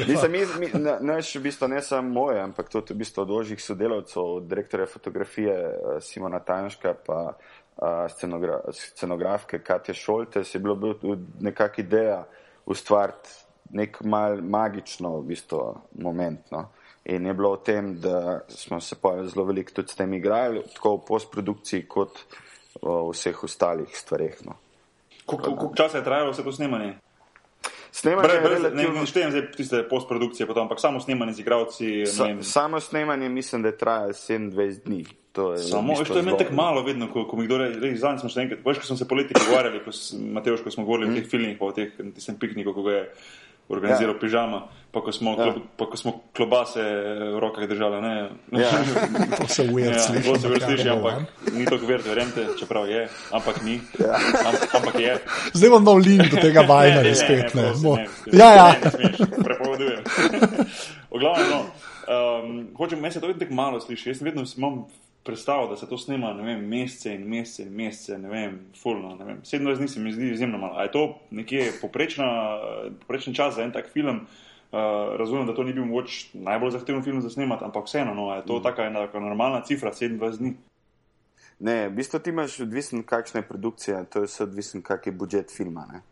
Mislim, 0.08 0.32
mi, 0.32 0.40
mi, 0.58 0.68
ne, 0.74 0.98
ne, 1.00 1.16
v 1.22 1.40
bistvu 1.40 1.68
ne 1.72 1.80
samo 1.82 2.08
moje, 2.08 2.42
ampak 2.42 2.68
tudi 2.68 2.92
v 2.92 3.00
bistvu 3.00 3.22
od 3.22 3.30
ožjih 3.30 3.62
sodelavcev, 3.64 4.44
direktorja 4.44 4.86
fotografije 4.86 5.54
eh, 5.54 6.00
Simona 6.04 6.40
Tanška, 6.44 6.94
pa 7.06 7.32
uh, 7.32 8.04
scenogra 8.12 8.60
scenografke 8.72 9.62
Katja 9.64 9.94
Šolte, 9.94 10.44
je 10.44 10.60
bilo 10.60 10.76
bil 10.76 11.16
nekak 11.40 11.78
ideja 11.78 12.26
ustvariti 12.68 13.32
nek 13.70 14.00
mal 14.04 14.40
magično 14.42 15.18
v 15.18 15.24
bistvu 15.32 15.62
moment. 16.00 16.40
No. 16.50 16.68
In 17.08 17.26
je 17.26 17.34
bilo 17.34 17.54
v 17.56 17.62
tem, 17.64 17.90
da 18.00 18.40
smo 18.48 18.80
se 18.80 18.96
pa 19.00 19.14
zelo 19.24 19.44
veliko 19.48 19.72
tudi 19.72 19.92
s 19.92 19.96
tem 19.96 20.12
igrali, 20.14 20.62
tako 20.74 20.96
v 20.96 21.04
postprodukciji 21.08 21.86
kot 21.88 22.24
v 22.82 22.96
vseh 23.12 23.44
ostalih 23.44 23.92
stvareh. 23.96 24.40
No. 24.46 24.56
Koliko 25.26 25.72
časa 25.76 26.00
je 26.00 26.04
trajalo 26.04 26.32
vse 26.32 26.44
to 26.44 26.52
snemanje? 26.52 26.96
Snemanje 27.92 28.28
brez, 28.28 28.42
brez, 28.42 28.62
relativno... 28.62 28.92
Ne, 28.92 29.00
ne 29.00 29.08
štejem 29.08 29.30
zdaj 29.32 29.44
tiste 29.56 29.80
postprodukcije, 29.88 30.46
potom, 30.46 30.68
ampak 30.68 30.80
samo 30.80 31.00
snemanje 31.00 31.40
z 31.40 31.40
igravci. 31.40 31.88
Sa, 32.06 32.28
samo 32.44 32.80
snemanje 32.80 33.28
mislim, 33.28 33.64
da 33.64 33.72
je 33.72 33.78
trajalo 33.78 34.12
27 34.12 34.84
dni. 34.84 35.04
To 35.38 35.52
je, 35.54 35.58
samo, 35.58 35.94
veš, 35.94 36.08
to 36.10 36.18
je 36.18 36.26
meni 36.26 36.38
tako 36.38 36.54
malo 36.58 36.82
vedno, 36.82 37.06
ko, 37.12 37.22
ko 37.30 37.36
mi 37.38 37.44
kdo 37.46 37.60
reče, 37.62 37.96
zadnjič 38.02 38.24
smo 38.24 38.30
še 38.32 38.40
enkrat, 38.42 38.64
veš, 38.66 38.80
ko 38.82 38.88
smo 38.88 38.96
se 38.98 39.06
poleti 39.06 39.36
pogovarjali, 39.38 39.82
ko 39.84 39.92
Mateoš, 40.34 40.64
ko 40.66 40.72
smo 40.74 40.86
govorili 40.88 41.06
mm. 41.06 41.12
o 41.12 41.18
teh 41.18 41.28
filmih, 41.30 41.60
o 41.62 41.68
teh, 41.76 41.92
tisem 42.16 42.40
pikniku, 42.42 42.74
ko 42.74 42.82
ga 42.88 42.96
je 42.96 43.04
organiziral 43.68 44.16
ja. 44.16 44.18
pižama, 44.18 44.58
pa 44.90 45.00
ko 45.04 45.12
smo, 45.12 45.36
ja. 45.38 45.52
klo, 45.52 45.62
pa 45.78 45.86
ko 45.86 46.00
smo 46.00 46.12
klobase 46.34 46.82
v 46.82 47.38
rokah 47.38 47.68
držali. 47.70 48.00
Ne, 48.02 48.14
ja. 48.58 48.70
to 49.38 49.46
se 49.46 49.62
ujeti. 49.62 49.94
Ja, 49.94 50.22
to 50.26 50.38
se 50.40 50.48
ujeti, 50.48 50.64
sliši, 50.64 50.88
ampak 50.88 51.14
ni 51.52 51.66
to 51.68 51.78
kvert, 51.78 52.06
verjemte, 52.08 52.46
čeprav 52.58 52.88
je, 52.90 53.06
ampak 53.30 53.62
ni. 53.62 53.78
Ja. 54.00 54.18
Am, 54.42 54.56
ampak 54.80 54.96
je. 55.00 55.18
Zdaj 55.52 55.70
bom 55.70 55.84
dal 55.84 56.00
link 56.02 56.32
do 56.32 56.40
tega 56.40 56.64
bajna, 56.66 57.04
res 57.06 57.20
spet. 57.22 57.54
Ne, 57.54 57.68
ne, 57.68 57.92
ne, 57.94 58.08
ne, 58.32 58.38
ja, 58.40 58.50
ja. 58.56 58.68
Prepovedujem. 59.36 60.02
Oglavno, 61.14 61.44
no, 61.52 61.60
um, 62.08 62.64
hočem, 62.80 63.00
meni 63.00 63.12
se 63.12 63.20
to 63.20 63.28
vedno 63.28 63.44
tako 63.44 63.54
malo 63.54 63.80
sliši. 63.84 64.10
Jaz 64.10 64.22
sem 64.22 64.32
vedno 64.32 64.48
imam 64.56 64.88
predstavljal, 65.28 65.68
da 65.68 65.76
se 65.76 65.86
to 65.88 65.98
snema 65.98 66.32
vem, 66.32 66.64
mesece 66.68 67.12
in 67.14 67.26
mesece 67.28 67.66
in 67.68 67.74
mesece, 67.76 68.16
ne 68.18 68.28
vem, 68.28 68.58
fulno. 68.82 69.12
Ne 69.16 69.24
vem. 69.24 69.40
27 69.44 69.76
dni 69.76 69.88
se 69.88 70.00
mi 70.00 70.12
zdi 70.12 70.30
izjemno 70.32 70.58
malo. 70.58 70.76
A 70.76 70.86
je 70.86 70.92
to 70.92 71.02
nekje 71.30 71.72
poprečna, 71.80 72.28
poprečen 73.00 73.34
čas 73.34 73.54
za 73.54 73.62
en 73.62 73.72
tak 73.72 73.92
film? 73.92 74.24
Uh, 74.72 74.78
razumem, 75.18 75.46
da 75.46 75.54
to 75.54 75.64
ni 75.64 75.72
bil 75.72 75.84
moč 75.84 76.30
najbolj 76.34 76.70
zahteven 76.70 77.02
film 77.04 77.20
za 77.20 77.30
snemati, 77.30 77.64
ampak 77.64 77.86
vseeno, 77.88 78.14
no, 78.14 78.34
je 78.36 78.42
to 78.46 78.58
mm. 78.58 78.62
taka 78.62 78.84
ena 78.84 79.06
taka 79.06 79.20
normalna 79.20 79.62
cifra, 79.64 79.92
27 79.92 80.38
dni. 80.38 80.54
Ne, 81.58 81.88
v 81.88 81.94
bistvu 81.96 82.20
ti 82.20 82.30
imaš 82.30 82.60
odvisen, 82.60 83.02
kakšna 83.02 83.40
je 83.40 83.48
produkcija, 83.48 84.02
to 84.04 84.24
je 84.24 84.28
vse 84.28 84.42
odvisen, 84.44 84.82
kak 84.82 85.06
je 85.06 85.12
budžet 85.12 85.52
filma. 85.56 85.86
Ne? 85.92 86.02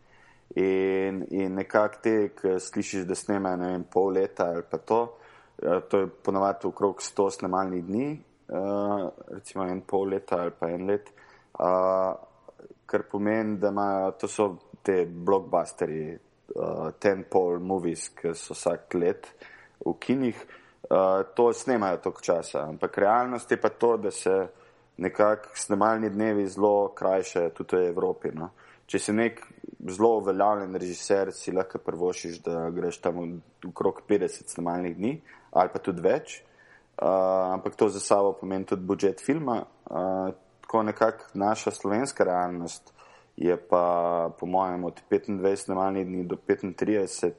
In, 0.63 1.21
in 1.31 1.55
nekako 1.55 2.01
te, 2.03 2.15
ki 2.37 2.57
slišiš, 2.61 3.05
da 3.05 3.15
snemajo 3.15 3.61
ne 3.61 3.71
vem, 3.75 3.85
pol 3.93 4.13
leta 4.17 4.49
ali 4.55 4.65
pa 4.71 4.79
to, 4.79 5.03
uh, 5.63 5.81
to 5.89 6.05
je 6.05 6.09
ponovadi 6.25 6.69
okrog 6.69 7.05
100 7.05 7.31
snemalnih 7.41 7.85
dni, 7.85 8.09
uh, 8.49 9.11
recimo 9.29 9.65
en 9.65 9.81
pol 9.81 10.09
leta 10.09 10.41
ali 10.41 10.53
pa 10.59 10.71
en 10.71 10.87
let, 10.87 11.11
uh, 11.59 12.15
kar 12.87 13.03
pomeni, 13.11 13.59
da 13.59 13.69
imajo, 13.69 14.13
to 14.21 14.29
so 14.29 14.49
te 14.83 15.05
blockbusteri, 15.07 16.19
uh, 16.55 16.91
ten 16.99 17.25
pol 17.31 17.59
movies, 17.61 18.11
ki 18.15 18.35
so 18.35 18.55
vsak 18.55 18.95
let 18.95 19.33
v 19.85 19.97
kinih, 20.01 20.45
uh, 20.91 21.25
to 21.35 21.51
snemajo 21.53 22.01
toliko 22.05 22.23
časa. 22.23 22.67
Ampak 22.69 22.99
realnost 22.99 23.51
je 23.51 23.61
pa 23.61 23.69
to, 23.69 23.97
da 23.97 24.11
se 24.11 24.37
nekako 24.97 25.53
snemalni 25.55 26.11
dnevi 26.11 26.47
zelo 26.49 26.95
krajše 26.97 27.51
tudi 27.55 27.77
v 27.77 27.91
Evropi. 27.91 28.31
No. 28.33 28.51
Če 28.87 28.99
si 29.03 29.13
nek 29.13 29.43
zelo 29.91 30.21
uveljavljen 30.23 30.79
režiser, 30.79 31.33
si 31.35 31.53
lahko 31.53 31.83
prvošiš, 31.83 32.39
da 32.47 32.71
greš 32.71 33.01
tam 33.03 33.19
okrog 33.67 34.05
50 34.09 34.55
snemalnih 34.55 34.97
dni 34.97 35.17
ali 35.57 35.73
pa 35.73 35.81
tudi 35.83 36.03
več. 36.05 36.39
Uh, 36.41 36.56
ampak 37.53 37.77
to 37.77 37.89
za 37.89 38.01
sabo 38.01 38.33
pomeni 38.33 38.65
tudi 38.65 38.83
budžet 38.83 39.21
filma. 39.21 39.65
Uh, 39.91 40.35
tako 40.61 40.83
nekako 40.83 41.25
naša 41.35 41.71
slovenska 41.71 42.25
realnost 42.25 42.93
je 43.37 43.57
pa 43.57 44.31
po 44.41 44.47
mojem 44.47 44.85
od 44.85 45.01
25 45.11 45.57
snemalnih 45.57 46.07
dni 46.07 46.25
do 46.25 46.37
35, 46.49 47.33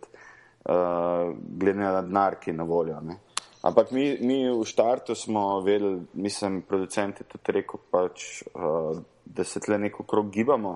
uh, 0.66 1.36
glede 1.58 1.80
na 1.80 2.02
denar, 2.02 2.36
ki 2.40 2.50
je 2.50 2.54
na 2.54 2.64
voljo. 2.64 3.02
Ne. 3.02 3.18
Ampak 3.62 3.92
mi, 3.92 4.18
mi 4.22 4.46
v 4.50 4.66
štartu 4.66 5.16
smo 5.16 5.60
vedeli, 5.62 6.02
mislim, 6.14 6.62
producenti 6.62 7.24
tudi 7.24 7.52
rekel, 7.52 7.80
pač, 7.92 8.44
uh, 8.54 9.00
da 9.26 9.44
se 9.44 9.60
tle 9.60 9.78
neko 9.78 10.04
krog 10.04 10.30
gibamo, 10.32 10.76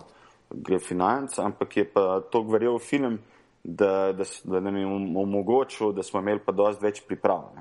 gre 0.49 0.79
financ, 0.79 1.39
ampak 1.39 1.77
je 1.77 1.85
pa 1.93 2.19
to 2.31 2.41
verjel 2.41 2.79
film, 2.79 3.19
da, 3.63 4.11
da, 4.11 4.25
da 4.43 4.59
nam 4.59 4.77
je 4.77 4.85
omogočil, 5.21 5.91
da 5.93 6.03
smo 6.03 6.19
imeli 6.19 6.41
pa 6.45 6.51
dosti 6.51 6.83
več 6.83 7.03
priprav. 7.07 7.51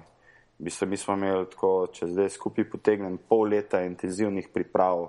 Ne. 0.61 0.65
Mislim, 0.65 0.91
mi 0.91 0.97
smo 0.97 1.15
imeli 1.15 1.49
tako, 1.51 1.89
če 1.93 2.11
zdaj 2.13 2.31
skupaj 2.37 2.69
potegnem, 2.71 3.19
pol 3.29 3.49
leta 3.49 3.81
intenzivnih 3.83 4.49
priprav, 4.53 5.09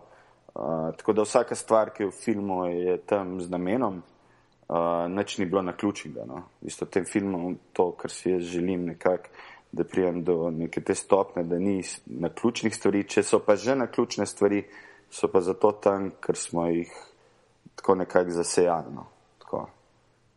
Uh, 0.55 0.95
tako 0.97 1.13
da 1.13 1.21
vsaka 1.21 1.55
stvar, 1.55 1.93
ki 1.95 2.03
je 2.03 2.07
v 2.07 2.11
filmu, 2.11 2.65
je 2.65 2.97
tam 3.07 3.37
z 3.41 3.47
namenom, 3.49 4.01
uh, 4.67 5.07
nič 5.07 5.37
ni 5.37 5.45
bilo 5.45 5.61
na 5.61 5.71
ključnega. 5.71 6.25
No. 6.27 6.43
V 6.61 6.87
tem 6.91 7.05
filmu, 7.07 7.55
to, 7.73 7.91
kar 7.95 8.11
si 8.11 8.33
jaz 8.33 8.43
želim, 8.43 8.83
nekak, 8.85 9.29
da 9.71 9.83
prijem 9.87 10.23
do 10.27 10.49
neke 10.51 10.81
te 10.83 10.95
stopne, 10.95 11.45
da 11.47 11.59
ni 11.59 11.79
na 12.05 12.29
ključnih 12.29 12.75
stvari. 12.75 13.07
Če 13.07 13.23
so 13.23 13.39
pa 13.39 13.55
že 13.55 13.75
na 13.79 13.87
ključne 13.87 14.27
stvari, 14.27 14.65
so 15.07 15.31
pa 15.31 15.39
zato 15.39 15.71
tam, 15.71 16.11
ker 16.19 16.35
smo 16.35 16.67
jih 16.67 16.91
tako 17.79 17.95
nekako 17.95 18.35
zasejali. 18.35 18.91
No. 18.91 19.07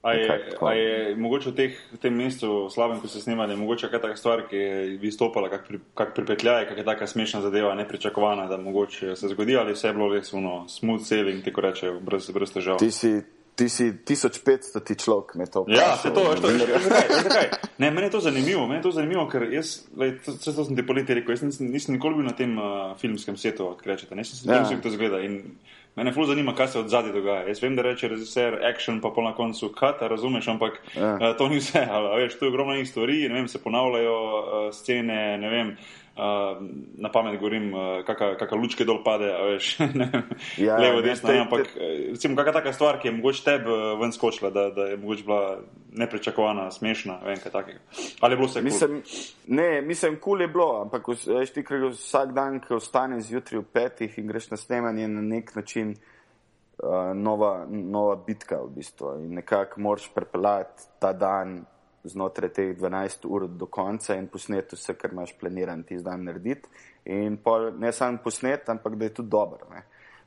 A 0.04 0.12
je, 0.12 0.56
a 0.60 0.72
je 0.72 1.16
mogoče 1.16 1.48
v, 1.50 1.54
teh, 1.56 1.76
v 1.92 1.96
tem 1.96 2.12
mestu, 2.12 2.68
slabem, 2.68 2.98
ko 3.00 3.08
se 3.08 3.22
snimali, 3.24 3.56
mogoče 3.56 3.88
kakšna 3.88 4.02
taka 4.02 4.16
stvar, 4.20 4.42
ki 4.50 4.58
je 4.58 4.80
izstopala, 5.08 5.48
kak, 5.48 5.62
pri, 5.64 5.78
kak 5.96 6.10
pripetljaj, 6.18 6.66
kakšna 6.68 6.84
taka 6.84 7.06
smešna 7.08 7.40
zadeva, 7.40 7.70
nepričakovana, 7.78 8.44
da 8.50 8.58
mogoče 8.60 9.16
se 9.16 9.30
zgodi 9.32 9.56
ali 9.56 9.72
vse 9.72 9.88
je 9.88 9.94
bilo 9.96 10.10
res 10.12 10.32
uno, 10.36 10.66
smooth 10.68 11.06
sailing, 11.08 11.40
tako 11.44 11.64
reče, 11.64 11.94
brez, 12.04 12.28
brez 12.36 12.52
težav. 12.52 12.76
Ti 12.84 12.90
si, 12.92 13.14
ti 13.56 13.68
si 13.72 13.86
1500 13.96 14.84
ti 14.84 14.98
človek, 14.98 15.34
me 15.40 15.46
to. 15.46 15.64
Ja, 15.72 15.94
se 15.96 16.12
to, 16.12 16.26
veš, 16.30 16.44
to, 16.44 16.52
veš, 16.52 16.88
zakaj? 17.24 17.48
Ne, 17.78 17.88
meni 17.90 18.10
je 18.10 18.10
to 18.18 18.20
zanimivo, 18.20 18.66
meni 18.66 18.82
je 18.82 18.88
to 18.90 18.92
zanimivo, 18.98 19.24
ker 19.32 19.46
jaz, 19.56 19.86
lej, 19.96 20.18
to, 20.26 20.36
to, 20.36 20.52
to 20.52 20.68
sem 20.68 20.76
ti 20.76 20.84
poleti 20.84 21.16
rekel, 21.16 21.32
jaz 21.32 21.46
nisem, 21.48 21.72
nisem 21.72 21.96
nikoli 21.96 22.20
bil 22.20 22.28
na 22.28 22.36
tem 22.36 22.52
uh, 22.60 22.92
filmskem 23.00 23.40
setu, 23.40 23.72
kaj 23.80 23.94
rečete, 23.94 24.20
nisem 24.20 24.36
se 24.36 24.52
ja. 24.52 24.60
tem, 24.68 24.84
kdo 24.84 24.92
zgleda. 24.92 25.24
In, 25.24 25.56
Mene 25.94 26.12
ful 26.12 26.26
zanima, 26.26 26.54
kaj 26.58 26.68
se 26.68 26.78
od 26.78 26.88
zadaj 26.90 27.12
dogaja. 27.12 27.46
Jaz 27.46 27.60
vem, 27.62 27.76
da 27.76 27.82
reče 27.82 28.08
režiser 28.10 28.56
action, 28.66 29.00
pa 29.00 29.12
pol 29.14 29.24
na 29.24 29.34
koncu 29.34 29.68
cut, 29.78 30.00
razumeš, 30.02 30.48
ampak 30.48 30.80
ja. 30.96 31.12
uh, 31.14 31.36
to 31.38 31.48
ni 31.48 31.60
vse. 31.62 31.86
Ali, 31.94 32.22
veš, 32.22 32.38
tu 32.38 32.44
je 32.44 32.48
ogromno 32.50 32.74
njih 32.74 32.88
stvari, 32.88 33.28
ne 33.28 33.34
vem, 33.34 33.48
se 33.48 33.62
ponavljajo 33.62 34.16
uh, 34.16 34.74
scene, 34.74 35.38
ne 35.38 35.50
vem, 35.50 35.76
uh, 36.16 36.66
na 36.96 37.10
pamet 37.12 37.38
govorim, 37.38 37.74
uh, 37.74 38.04
kakšne 38.06 38.58
lučke 38.58 38.84
dol 38.84 39.02
pade, 39.04 39.28
veš, 39.28 39.78
ne 40.00 40.08
vem, 40.12 40.24
ja, 40.62 40.78
levo, 40.78 41.02
desno, 41.02 41.28
te, 41.28 41.38
ampak 41.42 41.66
te... 41.72 41.88
recimo 42.14 42.38
kakšna 42.38 42.52
taka 42.60 42.72
stvar, 42.72 42.98
ki 43.02 43.08
je 43.08 43.16
mogoče 43.18 43.44
tebi 43.44 43.78
ven 44.00 44.14
skočila, 44.14 44.50
da, 44.54 44.68
da 44.74 44.88
je 44.92 44.96
mogoče 45.02 45.26
bila 45.26 45.42
neprečakovana, 45.94 46.70
smešna, 46.74 47.20
vem, 47.26 47.38
kaj 47.42 47.52
takega. 47.52 47.82
Ali 48.20 48.32
je 48.32 48.36
bilo 48.36 48.48
vse 48.48 48.60
cool? 48.60 48.70
mislim, 48.70 49.02
Ne, 49.46 49.82
mislim, 49.82 50.16
kul 50.16 50.24
cool 50.24 50.40
je 50.42 50.48
bilo, 50.48 50.70
ampak 50.82 51.08
veš 51.08 51.54
ti, 51.54 51.62
ker 51.66 51.86
vsak 51.90 52.34
dan, 52.34 52.58
ko 52.62 52.78
ostaneš 52.80 53.30
zjutraj 53.30 53.62
v 53.62 53.68
petih 53.72 54.18
in 54.18 54.26
greš 54.30 54.50
na 54.50 54.58
snemanje 54.58 55.08
na 55.08 55.22
nek 55.22 55.54
način, 55.54 55.94
uh, 55.94 57.12
nova, 57.14 57.66
nova 57.70 58.16
bitka 58.16 58.58
v 58.62 58.72
bistvu. 58.78 59.14
In 59.22 59.34
nekako 59.40 59.80
moraš 59.80 60.10
prepeljati 60.14 60.90
ta 60.98 61.12
dan 61.12 61.64
znotraj 62.04 62.52
teh 62.52 62.72
12 62.76 63.24
ur 63.24 63.46
do 63.48 63.66
konca 63.66 64.16
in 64.18 64.28
posneti 64.28 64.76
vse, 64.76 64.94
kar 64.98 65.12
imaš 65.12 65.34
planiran 65.40 65.82
ti 65.82 65.98
zdaj 65.98 66.18
narediti. 66.20 66.68
In 67.04 67.36
pol, 67.42 67.70
ne 67.78 67.92
samo 67.92 68.18
posneti, 68.24 68.70
ampak 68.70 68.96
da 68.96 69.04
je 69.04 69.14
tudi 69.14 69.30
dobro. 69.30 69.82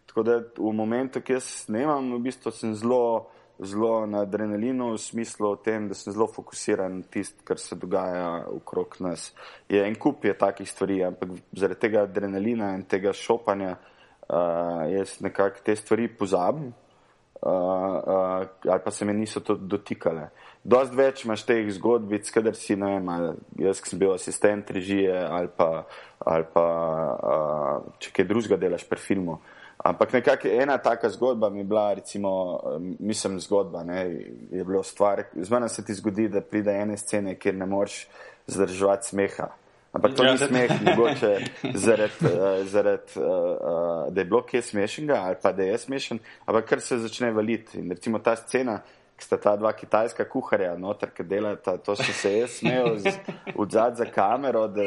Tako 0.05 0.23
da 0.23 0.37
v 0.57 0.73
momentu, 0.73 1.21
ki 1.21 1.37
jaz 1.37 1.49
snemam, 1.65 2.13
v 2.15 2.21
bistvu 2.29 2.51
sem 2.51 2.73
zelo, 2.75 3.27
zelo 3.59 4.05
na 4.05 4.23
adrenalinu, 4.25 4.93
v 4.93 5.01
smislu 5.01 5.55
tem, 5.65 5.89
da 5.89 5.97
sem 5.97 6.13
zelo 6.13 6.27
fokusiran 6.31 7.01
na 7.01 7.09
tisto, 7.11 7.43
kar 7.45 7.59
se 7.59 7.75
dogaja 7.75 8.47
okrog 8.53 8.97
nas. 9.03 9.33
Je 9.69 9.83
en 9.83 9.95
kup 9.95 10.25
je 10.25 10.37
takih 10.37 10.69
stvari, 10.69 11.03
ampak 11.03 11.37
zaradi 11.51 11.81
tega 11.81 12.05
adrenalina 12.07 12.73
in 12.77 12.87
tega 12.89 13.13
šopanja 13.13 13.75
uh, 13.75 14.87
jaz 14.93 15.19
nekako 15.21 15.65
te 15.65 15.75
stvari 15.75 16.07
pozabim. 16.07 16.73
Uh, 17.41 17.51
uh, 17.51 18.47
ali 18.71 18.81
pa 18.83 18.91
se 18.91 19.05
me 19.05 19.13
niso 19.13 19.39
to 19.45 19.55
dotikale. 19.55 20.29
Dost 20.63 20.95
več 20.97 21.21
imaš 21.25 21.43
teh 21.45 21.67
zgodbic, 21.75 22.25
kadar 22.33 22.55
si, 22.57 22.75
ne 22.75 22.95
vem, 22.95 23.11
jaz 23.61 23.83
sem 23.85 23.99
bil 24.01 24.15
asistent 24.15 24.71
režije 24.73 25.13
ali 25.13 25.51
pa, 25.53 25.85
ali 26.25 26.47
pa 26.53 26.65
uh, 27.13 27.93
če 28.01 28.11
kaj 28.15 28.25
drugega 28.25 28.57
delaš 28.57 28.87
pri 28.89 28.99
filmu. 28.99 29.37
Ampak 29.77 30.17
nekako 30.17 30.49
ena 30.49 30.79
taka 30.81 31.09
zgodba 31.13 31.51
mi 31.53 31.61
je 31.61 31.67
bila, 31.69 31.93
recimo, 31.93 32.31
mislim, 32.99 33.37
zgodba, 33.39 33.83
ne, 33.85 34.01
je 34.51 34.65
bilo 34.65 34.81
stvar, 34.83 35.23
zmerno 35.35 35.69
se 35.69 35.85
ti 35.85 35.93
zgodi, 35.93 36.25
da 36.33 36.41
pride 36.41 36.73
ene 36.73 36.97
scene, 36.97 37.35
kjer 37.37 37.55
ne 37.55 37.65
moreš 37.69 38.07
zdržati 38.47 39.07
smeha. 39.07 39.51
Ampak 39.97 40.13
to 40.13 40.23
ja, 40.23 40.35
ni 40.35 40.37
smeh, 40.37 40.71
mogoče 40.85 41.31
zaradi, 41.73 42.29
uh, 42.29 42.67
zarad, 42.69 43.15
uh, 43.15 43.23
uh, 43.23 44.13
da 44.13 44.21
je 44.21 44.25
bilo 44.25 44.43
kje 44.45 44.61
smešnega 44.61 45.17
ali 45.25 45.35
pa 45.41 45.51
da 45.51 45.65
je 45.65 45.77
smešen, 45.77 46.19
ampak 46.45 46.69
kar 46.69 46.81
se 46.81 46.99
začne 47.01 47.31
valiti. 47.33 47.79
In 47.81 47.89
recimo 47.89 48.19
ta 48.21 48.35
scena, 48.35 48.77
ki 49.17 49.25
sta 49.25 49.37
ta 49.41 49.55
dva 49.57 49.71
kitajska 49.73 50.27
kuharja, 50.29 50.75
noter, 50.77 51.09
ki 51.09 51.25
delata, 51.25 51.73
to 51.81 51.95
so 51.97 52.13
se 52.13 52.35
jaz 52.35 52.59
smel 52.59 52.99
odzad 53.57 53.97
za 53.97 54.05
kamero, 54.05 54.67
da 54.69 54.85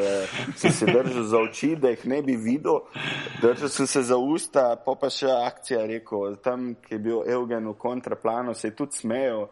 sem 0.56 0.70
se 0.70 0.86
držal 0.86 1.24
za 1.26 1.40
oči, 1.48 1.72
da 1.76 1.90
jih 1.90 2.06
ne 2.06 2.20
bi 2.22 2.36
videl, 2.38 2.84
držal 3.42 3.68
sem 3.68 3.90
se 3.90 4.04
za 4.06 4.16
usta, 4.16 4.76
pa 4.84 4.94
pa 4.94 5.10
še 5.10 5.32
akcija 5.34 5.82
rekel, 5.90 6.38
tam, 6.44 6.76
ki 6.84 6.94
je 6.94 7.02
bil 7.02 7.24
Eugen 7.26 7.66
v 7.72 7.74
kontraplanu, 7.74 8.54
se 8.54 8.70
je 8.70 8.76
tudi 8.78 9.02
smejal. 9.02 9.48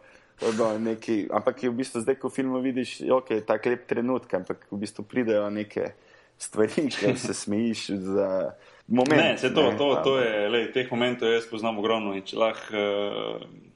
Neki, 0.79 1.27
ampak 1.31 1.63
je 1.63 1.69
v 1.69 1.75
bistvu 1.75 2.01
zdaj, 2.01 2.15
ko 2.15 2.29
film 2.31 2.55
vidiš, 2.63 3.01
je 3.01 3.11
okay, 3.11 3.41
tako 3.45 3.73
lep 3.73 3.87
trenutek, 3.87 4.33
ampak 4.39 4.67
v 4.71 4.79
bistvu 4.79 5.03
pridejo 5.03 5.49
neke 5.51 5.91
stvari, 6.39 6.87
ki 6.87 7.15
se 7.19 7.33
smejiš 7.33 7.89
za 7.89 8.51
moment. 8.87 9.21
Ne, 9.21 9.37
se 9.37 9.53
to, 9.53 9.71
ne, 9.71 9.77
to, 9.77 9.95
to 10.03 10.19
je, 10.19 10.49
lej, 10.49 10.71
teh 10.71 10.91
momentov 10.91 11.33
jaz 11.33 11.47
poznam 11.51 11.81
ogromno 11.83 12.15
in 12.15 12.23
če 12.23 12.39
lahko. 12.39 12.85
Uh, 13.43 13.67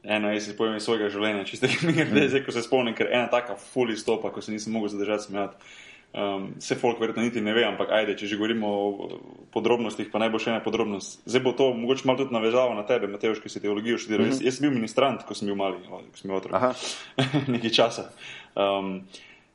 Eno, 0.00 0.30
jaz 0.32 0.46
se 0.46 0.54
spomnim 0.54 0.78
iz 0.78 0.86
svojega 0.86 1.10
življenja, 1.12 1.42
čisto 1.44 1.68
mir, 1.90 2.06
mm. 2.06 2.28
zdaj, 2.32 2.40
ko 2.46 2.54
se 2.56 2.62
spomnim, 2.64 2.94
ker 2.96 3.10
ena 3.10 3.26
taka 3.28 3.58
fully 3.60 3.98
stopa, 4.00 4.30
ko 4.32 4.40
se 4.40 4.54
nisem 4.54 4.72
mogel 4.72 4.88
zadržati 4.94 5.26
smejati. 5.26 5.74
Um, 6.10 6.54
se 6.58 6.74
folk 6.74 6.98
verjetno 7.00 7.22
niti 7.22 7.40
ne 7.40 7.52
ve, 7.54 7.62
ampak 7.62 7.92
ajde, 7.94 8.16
če 8.18 8.26
že 8.26 8.36
govorimo 8.36 8.66
o 8.66 9.18
podrobnostih, 9.54 10.08
pa 10.10 10.18
naj 10.18 10.32
bo 10.34 10.40
še 10.42 10.50
ena 10.50 10.62
podrobnost. 10.64 11.20
Zdaj 11.22 11.42
bo 11.44 11.52
to 11.54 11.68
mogoče 11.70 12.08
malo 12.08 12.18
tudi 12.18 12.34
navezalo 12.34 12.74
na 12.74 12.82
tebe, 12.82 13.06
Mateoš, 13.06 13.38
ki 13.38 13.52
si 13.52 13.62
teologijo 13.62 13.98
študiral. 13.98 14.26
Mm 14.26 14.32
-hmm. 14.32 14.42
jaz, 14.42 14.46
jaz 14.46 14.58
sem 14.58 14.66
bil 14.66 14.74
ministrant, 14.74 15.22
ko 15.22 15.34
sem 15.38 15.46
bil 15.46 15.54
mali, 15.54 15.78
ko 15.86 16.18
sem 16.18 16.26
bil 16.30 16.36
otrok. 16.36 16.74
Nekaj 17.54 17.70
časa. 17.70 18.10
Um, 18.58 19.06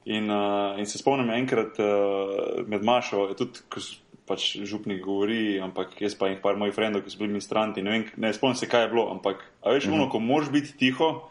in, 0.06 0.32
uh, 0.32 0.80
in 0.80 0.86
se 0.86 0.97
spomnim 0.97 1.30
enkrat 1.30 1.76
uh, 1.80 2.64
med 2.68 2.84
Mašo, 2.84 3.34
tudi, 3.36 3.60
ko 3.70 3.84
pač 4.26 4.58
župnik 4.64 5.03
govori, 5.03 5.60
ampak 5.60 6.01
jaz 6.01 6.16
pa 6.16 6.30
in 6.30 6.39
par 6.41 6.56
mojih 6.56 6.74
frendov, 6.74 7.03
ki 7.03 7.12
so 7.12 7.20
bili 7.20 7.36
ministranti, 7.36 7.82
ne, 7.82 7.91
vem, 7.91 8.06
ne 8.18 8.34
spomnim 8.34 8.56
se, 8.56 8.68
kaj 8.68 8.82
je 8.82 8.91
bilo, 8.95 9.12
ampak 9.12 9.43
a 9.62 9.72
veš, 9.72 9.86
mm 9.86 9.91
-hmm. 9.91 10.01
ono, 10.01 10.10
ko 10.10 10.20
moraš 10.20 10.49
biti 10.51 10.78
tiho, 10.78 11.30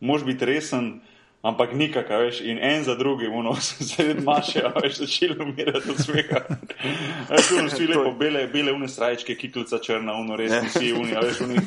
moraš 0.00 0.24
biti 0.24 0.44
resen, 0.44 1.00
ampak 1.42 1.74
nikakor, 1.74 2.22
veš, 2.22 2.40
in 2.46 2.58
en 2.62 2.84
za 2.84 2.94
drugim, 2.94 3.34
ono, 3.34 3.54
se 3.90 4.04
vidi 4.04 4.22
maše, 4.22 4.62
veš, 4.82 4.98
začeli 4.98 5.36
umirati 5.42 5.90
od 5.90 5.98
smeha. 5.98 6.40
Veš, 7.30 7.50
ono, 7.58 7.68
vsi 7.68 7.86
lepo, 7.86 8.12
bele, 8.18 8.46
bele 8.46 8.72
une 8.72 8.88
strajčke, 8.88 9.34
kiklica 9.34 9.78
črna, 9.78 10.14
ono, 10.14 10.36
resni 10.36 10.68
vsi, 10.68 10.92
uni, 10.92 11.16
a 11.16 11.20
veš, 11.20 11.40
uni, 11.40 11.58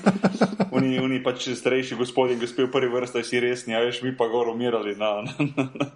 uni, 0.71 0.99
uni 0.99 1.19
pač 1.23 1.49
starejši 1.59 1.95
gospodin, 1.99 2.39
ki 2.39 2.47
spil 2.47 2.69
prvi 2.71 2.87
vrsta, 2.93 3.23
si 3.23 3.39
resni, 3.43 3.75
a 3.75 3.81
veš, 3.83 3.99
mi 4.05 4.13
pa 4.15 4.29
gor 4.31 4.49
umirali 4.53 4.95
na, 4.95 5.11
na, 5.27 5.47
na, 5.57 5.67
na. 5.75 5.89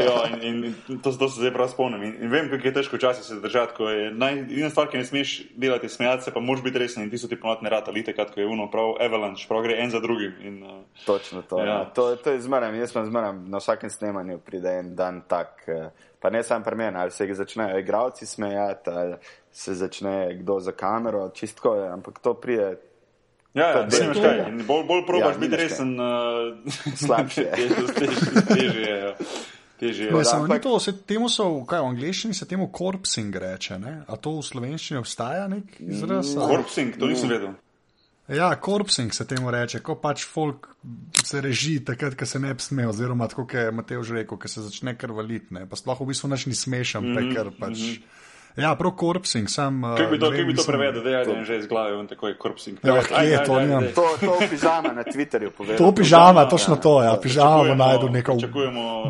Ja, 0.00 0.28
in, 0.42 0.64
in, 0.64 1.00
to, 1.02 1.12
to 1.12 1.28
se 1.28 1.40
zdaj 1.40 1.54
prav 1.56 1.72
spomnim. 1.72 2.04
In, 2.04 2.14
in 2.20 2.32
vem, 2.32 2.52
kako 2.52 2.68
je 2.68 2.74
težko 2.74 3.00
včasih 3.00 3.24
se 3.24 3.40
držati, 3.40 3.76
ko 3.76 3.88
je 3.88 4.10
najjedina 4.12 4.70
stvar, 4.70 4.90
ki 4.92 5.00
ne 5.00 5.08
smeš 5.08 5.34
delati, 5.56 5.88
smejati 5.88 6.28
se, 6.28 6.34
pa 6.36 6.40
moraš 6.40 6.64
biti 6.68 6.84
resen 6.84 7.04
in 7.04 7.10
ti 7.10 7.18
so 7.18 7.28
ti 7.32 7.40
ponovno 7.40 7.64
ne 7.64 7.72
rata, 7.72 7.90
lite, 7.96 8.12
kot 8.16 8.36
je 8.36 8.46
uno, 8.46 8.68
prav 8.70 8.94
avalanche, 9.00 9.48
prav 9.48 9.64
gre 9.64 9.80
en 9.80 9.90
za 9.90 10.00
drugim. 10.00 10.36
In, 10.44 10.62
uh, 10.62 10.84
Točno 11.06 11.42
to. 11.42 11.58
Ja. 11.58 11.66
Ja. 11.66 11.84
To, 11.96 12.16
to 12.16 12.36
je 12.36 12.40
zmeraj, 12.40 12.72
jaz 12.90 13.04
sem 13.04 13.06
zmeraj 13.06 13.32
na 13.46 13.58
vsakem 13.58 13.90
snemanju 13.90 14.38
pride 14.40 14.70
en 14.74 14.94
dan 14.94 15.22
tak. 15.22 15.64
eh, 15.68 15.90
Pa 16.18 16.28
ne 16.28 16.42
samo 16.42 16.64
pri 16.64 16.76
meni, 16.76 16.98
ali 16.98 17.10
se 17.10 17.24
začnejo 17.26 17.78
igravci 17.78 18.26
smejati, 18.26 18.90
ali 18.90 19.14
se 19.52 19.74
začne 19.74 20.34
kdo 20.34 20.60
za 20.60 20.72
kamero, 20.72 21.30
čistko 21.30 21.74
je, 21.74 21.88
ampak 21.88 22.18
to 22.18 22.34
prije 22.34 22.76
Ja, 23.54 23.66
ja, 23.68 23.80
ne 23.82 24.08
veš 24.08 24.18
kaj. 24.18 24.40
Bolj, 24.62 24.84
bolj 24.84 25.00
probaš 25.06 25.34
Ja, 25.34 25.38
biti 25.38 25.56
resen, 25.56 25.96
uh, 25.96 26.54
Slabše. 26.96 27.50
težje, 28.54 28.82
je. 28.82 28.98
ja. 28.98 29.14
Težje 29.76 30.06
je. 30.06 30.24
Samo 30.24 30.44
ni 30.44 30.52
ampak- 30.52 30.62
to, 30.62 30.80
se 30.80 30.92
temu 31.02 31.28
so, 31.28 31.64
kaj 31.64 31.80
v 31.80 31.84
angleščini 31.86 32.34
se 32.34 32.46
temu 32.46 32.70
corpsing 32.70 33.36
reče, 33.36 33.78
ne? 33.78 34.02
A 34.06 34.16
to 34.16 34.30
v 34.32 34.44
slovenščini 34.44 35.00
obstaja 35.00 35.48
nek 35.48 35.64
izraz? 35.80 36.34
Corpsing, 36.36 36.94
to 36.94 37.06
nisem 37.06 37.28
vedel. 37.28 37.56
Ja, 38.30 38.52
corpsing 38.64 39.14
se 39.14 39.26
temu 39.26 39.50
reče, 39.50 39.80
ko 39.82 39.96
pač 39.98 40.22
folk 40.28 40.68
se 41.24 41.40
reži 41.42 41.80
takrat, 41.84 42.14
ko 42.14 42.26
se 42.26 42.38
ne 42.38 42.52
bi 42.54 42.62
smel, 42.62 42.92
oziroma 42.92 43.26
tako, 43.28 43.46
kot 43.50 43.58
je 43.58 43.72
Matej 43.74 44.02
že 44.06 44.14
rekel, 44.20 44.38
ko 44.38 44.48
se 44.48 44.62
začne 44.62 44.94
krvaliti, 44.98 45.54
ne? 45.54 45.66
pa 45.66 45.76
sploh 45.76 45.98
v 46.00 46.12
bistvu 46.12 46.30
nič 46.30 46.46
ni 46.46 46.54
smešen, 46.54 47.02
mm 47.02 47.16
-hmm, 47.16 47.34
ker 47.34 47.50
pač. 47.58 47.78
Mm 47.78 47.84
-hmm. 47.84 48.28
Ja, 48.56 48.74
prav 48.74 48.92
corpsing, 49.00 49.48
sam. 49.48 49.82
Kaj 49.96 50.06
bi 50.06 50.18
to, 50.18 50.26
uh, 50.26 50.34
kaj 50.34 50.44
bi 50.44 50.54
to 50.54 50.64
prevedel, 50.66 51.02
da 51.02 51.10
je 51.10 51.44
že 51.44 51.58
iz 51.58 51.66
glave, 51.66 51.96
on 51.96 52.06
tako 52.06 52.28
je 52.28 52.36
corpsing. 52.42 52.78
Ja, 52.82 53.02
kje 53.02 53.16
ajde, 53.16 53.32
je 53.32 53.44
to, 53.44 53.54
ajde, 53.54 53.66
nimam. 53.66 53.82
ajde. 53.82 53.94
To, 53.94 54.06
to 54.20 54.38
pižama 54.50 54.92
na 54.92 55.04
Twitterju 55.04 55.50
povedal. 55.50 55.78
To 55.78 55.94
pižama, 55.94 56.48
točno 56.48 56.76
to, 56.76 57.02
ja, 57.02 57.16
pižama 57.22 57.64
bo 57.68 57.74
najdu 57.74 58.08
neko 58.08 58.36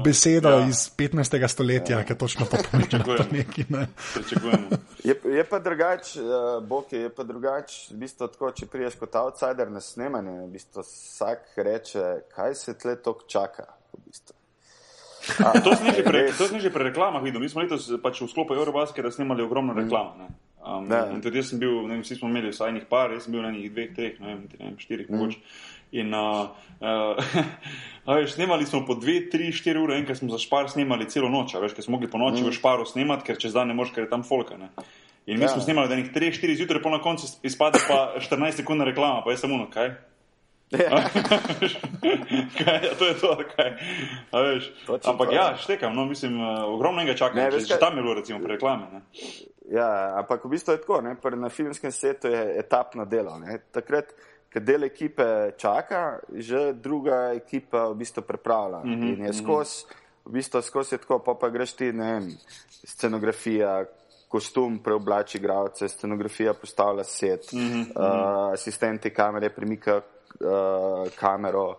besedo 0.05 0.49
ja. 0.49 0.61
ja. 0.61 0.68
iz 0.68 0.91
15. 0.97 1.49
stoletja, 1.49 1.99
ja. 1.99 2.05
ki 2.05 2.14
točno 2.14 2.47
to 2.47 2.57
pomeni. 2.70 2.88
Pričakujemo. 2.88 3.24
Neki, 3.30 3.64
ne. 3.68 3.86
Je, 5.05 5.16
je 5.24 5.45
pa 5.45 5.59
drugač, 5.59 6.16
uh, 6.16 6.62
Bok 6.66 6.93
je 6.93 7.09
pa 7.09 7.24
drugač, 7.24 7.91
v 7.91 8.05
bistvu 8.05 8.28
tako, 8.28 8.53
če 8.53 8.66
priješ 8.66 9.01
kot 9.01 9.16
outsider 9.16 9.70
na 9.70 9.80
snemanje, 9.80 10.36
v 10.45 10.49
bistvu 10.53 10.84
vsak 10.84 11.57
reče, 11.57 12.07
kaj 12.36 12.55
se 12.55 12.78
tle 12.78 12.97
tok 13.01 13.24
čaka. 13.26 13.79
Bistvu. 15.20 15.62
To 15.64 15.74
sem 15.76 16.60
že 16.60 16.70
pri, 16.70 16.72
pri 16.72 16.84
reklamah 16.90 17.22
videl. 17.22 17.40
Mi 17.40 17.48
smo 17.48 17.60
letos 17.62 17.88
pač 18.02 18.20
v 18.24 18.28
sklopu 18.28 18.56
Eurobasketa 18.56 19.10
snemali 19.12 19.44
ogromno 19.44 19.76
reklam. 19.76 20.16
Ne? 20.18 20.28
Um, 20.60 20.88
Da. 20.88 21.08
in 21.08 21.22
tudi 21.24 21.40
jaz 21.40 21.48
sem 21.48 21.58
bil, 21.58 21.88
ne 21.88 21.96
vem, 21.96 22.02
vsi 22.04 22.18
smo 22.18 22.28
imeli 22.28 22.52
vsaj 22.52 22.68
enih 22.68 22.84
par, 22.84 23.12
jaz 23.16 23.24
sem 23.24 23.32
bil 23.32 23.40
na 23.40 23.48
enih 23.48 23.70
dveh, 23.72 23.94
treh, 23.96 24.18
ne 24.20 24.26
vem, 24.26 24.40
ne 24.60 24.66
vem 24.68 24.74
štirih 24.76 25.08
mm. 25.08 25.16
mogoče. 25.16 25.38
In 25.96 26.12
uh, 26.14 26.52
uh, 26.84 27.16
a 28.06 28.18
veš, 28.20 28.36
snemali 28.36 28.68
smo 28.68 28.84
po 28.86 28.94
dve, 28.94 29.24
tri, 29.32 29.48
štiri 29.56 29.80
ure, 29.80 29.96
enkrat 29.96 30.20
smo 30.20 30.28
za 30.28 30.38
špar 30.38 30.68
snemali 30.68 31.08
celo 31.08 31.32
noč, 31.32 31.56
a 31.56 31.64
veš, 31.64 31.72
ker 31.72 31.86
smo 31.86 31.96
mogli 31.96 32.10
po 32.12 32.20
noči 32.20 32.44
mm. 32.44 32.52
v 32.52 32.58
šparu 32.60 32.84
snemati, 32.84 33.24
ker 33.24 33.40
čez 33.40 33.56
dan 33.56 33.72
ne 33.72 33.74
moreš, 33.78 33.96
ker 33.96 34.04
je 34.04 34.12
tam 34.12 34.20
folka. 34.20 34.60
Ne? 34.60 34.68
In 35.26 35.40
mi 35.40 35.48
Ja. 35.48 35.48
smo 35.48 35.64
snemali 35.64 35.88
od 35.88 35.96
enih 35.96 36.12
3-4 36.12 36.60
zjutraj, 36.60 36.82
po 36.84 36.92
na 36.92 37.00
koncu 37.00 37.24
izpade 37.42 37.80
pa 37.88 38.20
14 38.20 38.60
sekund 38.60 38.84
reklama, 38.84 39.24
pa 39.24 39.32
je 39.32 39.40
samo 39.40 39.56
ono, 39.56 39.70
kaj? 39.72 39.96
Ja. 40.70 41.02
kaj, 42.64 42.80
to 42.98 43.04
je 43.04 43.14
to, 43.20 43.38
kaj. 43.56 43.70
Točno 44.86 45.10
ampak 45.10 45.28
to, 45.28 45.34
ja, 45.34 45.50
ja. 45.50 45.56
štekam, 45.56 45.94
no, 45.94 46.04
mislim, 46.04 46.40
ogromno 46.66 47.02
enega 47.02 47.16
čakam, 47.18 47.36
Ne, 47.36 47.50
veš 47.50 47.68
kaj- 47.68 47.80
tam 47.80 47.96
je 47.96 48.02
bilo 48.02 48.14
recimo 48.14 48.38
pri 48.38 48.52
reklami. 48.54 48.84
Ne. 48.92 49.00
Ja, 49.70 50.14
ampak 50.18 50.44
v 50.44 50.48
bistvu 50.48 50.74
je 50.74 50.80
tako, 50.80 51.00
ne? 51.00 51.16
Na 51.36 51.48
filmskem 51.48 51.92
svetu 51.92 52.28
je 52.28 52.58
etapno 52.58 53.04
delo. 53.04 53.38
Ne? 53.38 53.58
Takrat, 53.70 54.14
ko 54.52 54.60
del 54.60 54.84
ekipe 54.84 55.54
čaka, 55.58 56.18
že 56.34 56.72
druga 56.74 57.32
ekipa 57.34 57.88
v 57.90 57.94
bistvu 57.94 58.22
pripravlja. 58.22 58.78
Mm 58.84 58.94
-hmm, 58.94 59.18
in 59.18 59.24
je 59.26 59.32
skozi, 59.32 59.84
v 60.24 60.30
bistvu 60.32 60.62
skozi 60.62 60.94
je 60.94 60.98
tako, 60.98 61.18
pa, 61.18 61.34
pa 61.34 61.48
greš 61.48 61.72
ti, 61.72 61.92
ne 61.92 62.12
vem, 62.12 62.30
scenografija. 62.84 63.84
Kostum 64.30 64.78
preoblači 64.78 65.38
igralce, 65.38 65.88
scenografija 65.88 66.54
postavlja 66.54 67.04
set, 67.04 67.52
mm 67.52 67.58
-hmm. 67.58 67.82
uh, 67.96 68.52
asistenti 68.52 69.10
kamere 69.10 69.50
premikajo 69.50 70.00
uh, 70.40 71.08
kamero, 71.18 71.78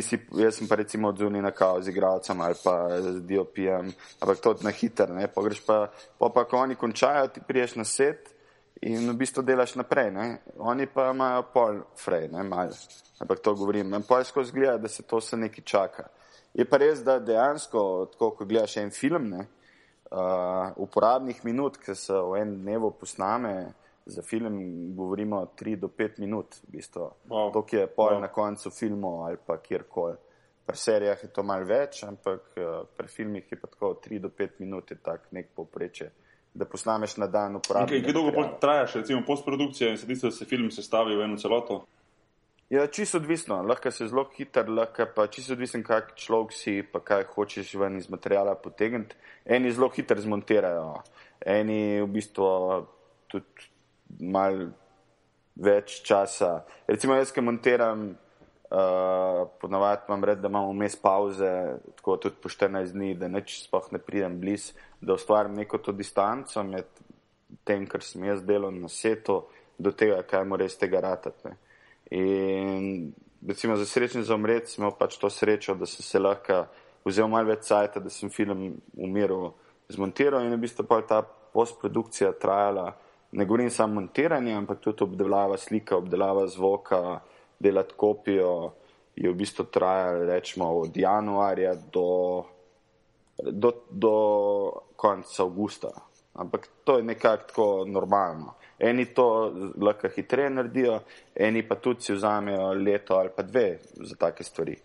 si, 0.00 0.16
jaz 0.32 0.56
sem 0.56 0.68
pa 0.68 0.78
recimo 0.80 1.08
odzuni 1.08 1.42
na 1.42 1.50
kao 1.50 1.82
z 1.82 1.88
igralcem 1.88 2.40
ali 2.40 2.54
pa 2.64 2.88
z 3.00 3.20
DOP-jem, 3.20 3.92
ampak 4.20 4.40
to 4.40 4.56
na 4.62 4.70
hiter, 4.70 5.10
ne, 5.10 5.28
pogreš 5.28 5.60
pa, 5.66 5.90
pa, 6.18 6.28
pa 6.28 6.44
ko 6.44 6.64
oni 6.64 6.74
končajo, 6.74 7.28
ti 7.28 7.40
priješ 7.44 7.76
na 7.76 7.84
set 7.84 8.32
in 8.80 9.10
v 9.10 9.14
bistvu 9.14 9.42
delaš 9.42 9.74
naprej, 9.76 10.10
ne, 10.10 10.38
oni 10.56 10.86
pa 10.86 11.10
imajo 11.12 11.44
pol 11.52 11.82
frej, 11.98 12.30
ne, 12.32 12.42
malo, 12.42 12.72
ampak 13.20 13.44
to 13.44 13.54
govorim, 13.54 13.92
in 13.94 14.06
pol 14.06 14.24
skozi 14.24 14.52
gleda, 14.52 14.78
da 14.78 14.88
se 14.88 15.02
to 15.02 15.20
se 15.20 15.36
nekaj 15.36 15.64
čaka. 15.64 16.08
Je 16.54 16.64
pa 16.64 16.76
res, 16.76 17.04
da 17.04 17.18
dejansko, 17.20 18.08
tako 18.12 18.30
ko 18.36 18.44
gledaš 18.48 18.76
en 18.80 18.90
film, 18.90 19.28
ne, 19.30 19.46
uh, 20.10 20.72
uporabnih 20.76 21.44
minut, 21.44 21.78
ki 21.80 21.94
se 21.96 22.12
v 22.12 22.42
en 22.42 22.56
dnevu 22.64 22.92
posname, 23.00 23.72
za 24.06 24.22
film 24.22 24.56
govorimo 24.96 25.46
3 25.60 25.76
do 25.76 25.88
5 25.88 26.18
minut, 26.18 26.54
v 26.68 26.70
bistvu. 26.76 27.10
Wow. 27.28 27.52
To, 27.52 27.62
ki 27.62 27.76
je 27.76 27.86
pol 27.86 28.16
Wow. 28.16 28.20
na 28.20 28.28
koncu 28.28 28.70
filmov 28.70 29.24
ali 29.26 29.36
pa 29.46 29.58
kjerkoli. 29.58 30.16
Pri 30.66 30.76
serijah 30.76 31.22
je 31.22 31.28
to 31.32 31.42
malo 31.42 31.64
več, 31.66 32.04
ampak 32.04 32.54
uh, 32.56 32.86
pri 32.96 33.08
filmih 33.08 33.52
je 33.52 33.58
pa 33.60 33.66
tako 33.66 33.94
3 34.04 34.18
do 34.18 34.28
5 34.28 34.50
minut, 34.58 34.90
je 34.90 34.96
tak 34.96 35.26
nek 35.32 35.48
povpreče. 35.54 36.10
Da 36.54 36.64
posnameš 36.64 37.16
na 37.16 37.26
dan 37.26 37.56
uporabnika. 37.56 37.96
kaj, 37.96 38.04
kaj 38.04 38.12
dolgo 38.12 38.58
trajaš, 38.60 38.94
recimo 38.94 39.22
postprodukcija 39.26 39.90
in 39.90 39.98
se 39.98 40.06
tisto, 40.06 40.26
da 40.26 40.30
se 40.36 40.44
film 40.44 40.70
sestavi 40.70 41.16
v 41.16 41.24
eno 41.24 41.36
celoto? 41.36 41.84
Ja, 42.70 42.86
čisto 42.86 43.18
odvisno. 43.18 43.62
Lahko 43.62 43.90
se 43.90 44.06
zelo 44.08 44.24
hiter, 44.36 44.68
lahko 44.70 45.06
pa 45.14 45.26
čisto 45.26 45.52
odvisen, 45.52 45.82
kak 45.84 46.14
človek 46.16 46.52
si, 46.52 46.82
pa 46.82 47.00
kaj 47.00 47.24
hočeš 47.34 47.74
ven 47.74 47.96
iz 47.98 48.08
materijala 48.10 48.54
potegniti. 48.54 49.16
Eni 49.44 49.72
zelo 49.72 49.88
hiter 49.88 50.20
zmontirajo, 50.20 51.02
eni 51.46 52.00
v 52.00 52.06
bistvu 52.06 52.46
tudi 53.28 53.68
mal 54.20 54.66
več 55.56 56.00
časa. 56.06 56.62
Recimo 56.88 57.16
jaz, 57.16 57.32
ki 57.32 57.44
montiram, 57.44 58.06
uh, 58.72 59.42
ponavadi 59.60 60.08
imam 60.08 60.24
red, 60.24 60.40
da 60.40 60.48
imam 60.48 60.70
vmes 60.70 60.96
pauze, 61.00 61.50
tako 61.98 62.16
tudi 62.16 62.40
po 62.42 62.52
14 62.52 62.94
dni, 62.96 63.14
da 63.20 63.28
neč 63.28 63.58
sploh 63.66 63.90
ne 63.92 64.00
pridem 64.02 64.38
bliz, 64.40 64.72
da 65.00 65.16
ustvarim 65.18 65.56
neko 65.58 65.78
to 65.78 65.92
distanco 65.96 66.64
med 66.64 66.88
tem, 67.64 67.84
kar 67.86 68.04
sem 68.04 68.24
jaz 68.24 68.40
delal 68.46 68.72
na 68.74 68.88
setu, 68.88 69.42
do 69.78 69.92
tega, 69.92 70.22
kaj 70.28 70.44
mora 70.48 70.64
iz 70.68 70.76
tega 70.78 71.00
ratati. 71.00 71.48
ne. 71.48 71.56
In 72.12 73.12
recimo 73.46 73.76
za 73.76 73.86
srečen 73.86 74.22
za 74.22 74.34
umret 74.34 74.68
sem 74.68 74.82
imel 74.82 74.94
pač 74.98 75.16
to 75.18 75.30
srečo, 75.30 75.74
da 75.74 75.86
sem 75.86 76.04
se 76.04 76.18
lahko 76.18 76.66
vzel 77.04 77.28
malo 77.28 77.48
več 77.48 77.66
cajta, 77.68 78.00
da 78.00 78.10
sem 78.10 78.30
film 78.30 78.76
umiral, 78.94 79.52
zmontiral 79.90 80.44
in 80.44 80.54
v 80.54 80.60
bistvu 80.62 80.86
pa 80.86 81.00
ta 81.02 81.22
postprodukcija 81.22 82.32
trajala. 82.40 82.92
Ne 83.32 83.44
govorim 83.44 83.70
samo 83.70 83.94
montiranje, 83.94 84.54
ampak 84.54 84.80
tudi 84.80 85.04
obdelava 85.04 85.56
slika, 85.56 85.96
obdelava 85.96 86.46
zvoka, 86.46 87.20
delati 87.58 87.94
kopijo 87.96 88.72
je 89.16 89.30
v 89.30 89.34
bistvu 89.34 89.64
trajalo 89.64 90.24
rečemo 90.24 90.68
od 90.78 90.96
januarja 90.96 91.74
do, 91.74 92.44
do, 93.42 93.72
do 93.90 94.14
konca 94.96 95.42
avgusta. 95.42 95.90
Ampak 96.34 96.68
to 96.84 96.96
je 96.96 97.02
nekako 97.02 97.42
tako 97.46 97.84
normalno. 97.86 98.54
Eni 98.78 99.04
to 99.14 99.52
lahko 99.80 100.08
hitreje 100.08 100.50
naredijo, 100.50 101.00
eni 101.34 101.68
pa 101.68 101.74
tudi 101.74 102.00
si 102.02 102.12
vzamejo 102.12 102.72
leto 102.72 103.14
ali 103.14 103.30
pa 103.36 103.42
dve 103.42 103.78
za 103.94 104.16
take 104.16 104.44
stvari. 104.44 104.76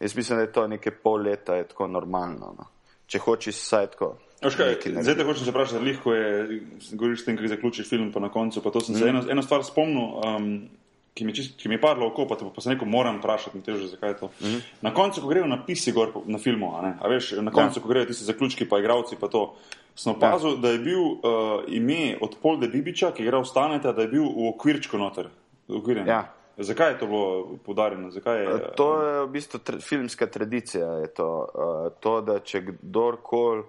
Jaz 0.00 0.16
mislim, 0.16 0.38
da 0.38 0.42
je 0.42 0.52
to 0.52 0.66
nekaj 0.66 0.92
pol 1.02 1.22
leta, 1.22 1.54
je 1.54 1.68
tako 1.68 1.86
normalno. 1.86 2.54
No. 2.58 2.64
Če 3.06 3.18
hočeš 3.18 3.60
vsaj 3.60 3.86
tako. 3.86 4.16
Kaj, 4.40 4.76
zdaj 5.02 5.14
te 5.14 5.24
hočem 5.24 5.44
se 5.44 5.50
vprašati, 5.50 5.84
lihko 5.84 6.14
je, 6.14 6.60
govoriš 6.92 7.22
s 7.22 7.24
tem, 7.24 7.36
kako 7.36 7.48
zaključiš 7.48 7.88
film, 7.88 8.12
pa 8.12 8.20
na 8.20 8.28
koncu, 8.28 8.62
pa 8.62 8.70
to 8.70 8.80
sem 8.80 8.94
Mhm. 8.94 9.02
se 9.02 9.08
eno, 9.08 9.22
eno 9.30 9.42
stvar 9.42 9.64
spomnil, 9.64 10.02
um, 10.20 10.68
ki 11.14 11.24
mi, 11.24 11.34
čist, 11.34 11.56
ki 11.56 11.68
mi 11.68 11.74
je 11.74 11.80
padlo 11.80 12.06
oko, 12.06 12.26
pa, 12.26 12.36
pa 12.36 12.60
se 12.60 12.68
neko 12.70 12.84
moram 12.84 13.18
vprašati, 13.18 13.60
te 13.62 13.72
že 13.72 13.86
zakaj 13.88 14.10
je 14.10 14.16
to. 14.16 14.30
Mhm. 14.42 14.58
Na 14.82 14.94
koncu, 14.94 15.20
ko 15.20 15.28
grejo 15.28 15.46
napisi 15.46 15.92
gor 15.92 16.12
na 16.26 16.38
filmu, 16.38 16.74
a, 16.76 16.82
ne, 16.82 16.96
a 17.00 17.08
veš, 17.08 17.32
na 17.40 17.50
koncu, 17.50 17.78
Ja. 17.78 17.82
ko 17.82 17.88
grejo 17.88 18.04
tisti 18.06 18.24
zaključki, 18.24 18.68
pa 18.68 18.78
igravci, 18.78 19.16
pa 19.20 19.28
to, 19.28 19.54
sem 19.96 20.12
opazil, 20.12 20.56
da 20.56 20.68
je 20.68 20.78
bil 20.78 21.00
uh, 21.00 21.20
ime 21.68 22.18
od 22.20 22.36
Polde 22.42 22.68
Bibiča, 22.68 23.12
ki 23.12 23.22
je 23.22 23.26
igral 23.26 23.44
Staneta, 23.44 23.92
da 23.92 24.02
je 24.02 24.08
bil 24.08 24.22
v 24.24 24.48
okvirčku 24.48 24.98
noter. 24.98 25.28
Okvirjen. 25.68 26.06
Ja. 26.06 26.32
Zakaj 26.58 26.90
je 26.92 26.98
to 26.98 27.06
bilo 27.06 27.56
podarjeno? 27.64 28.10
Zakaj 28.10 28.42
je, 28.42 28.58
To 28.76 29.02
je 29.02 29.24
v 29.26 29.30
bistvu 29.30 29.58
tra 29.58 29.78
filmska 29.80 30.26
tradicija. 30.26 31.06
To, 31.16 31.28
uh, 31.54 31.92
to, 32.00 32.20
da 32.20 32.38
če 32.40 32.60
kdorkoli 32.62 33.62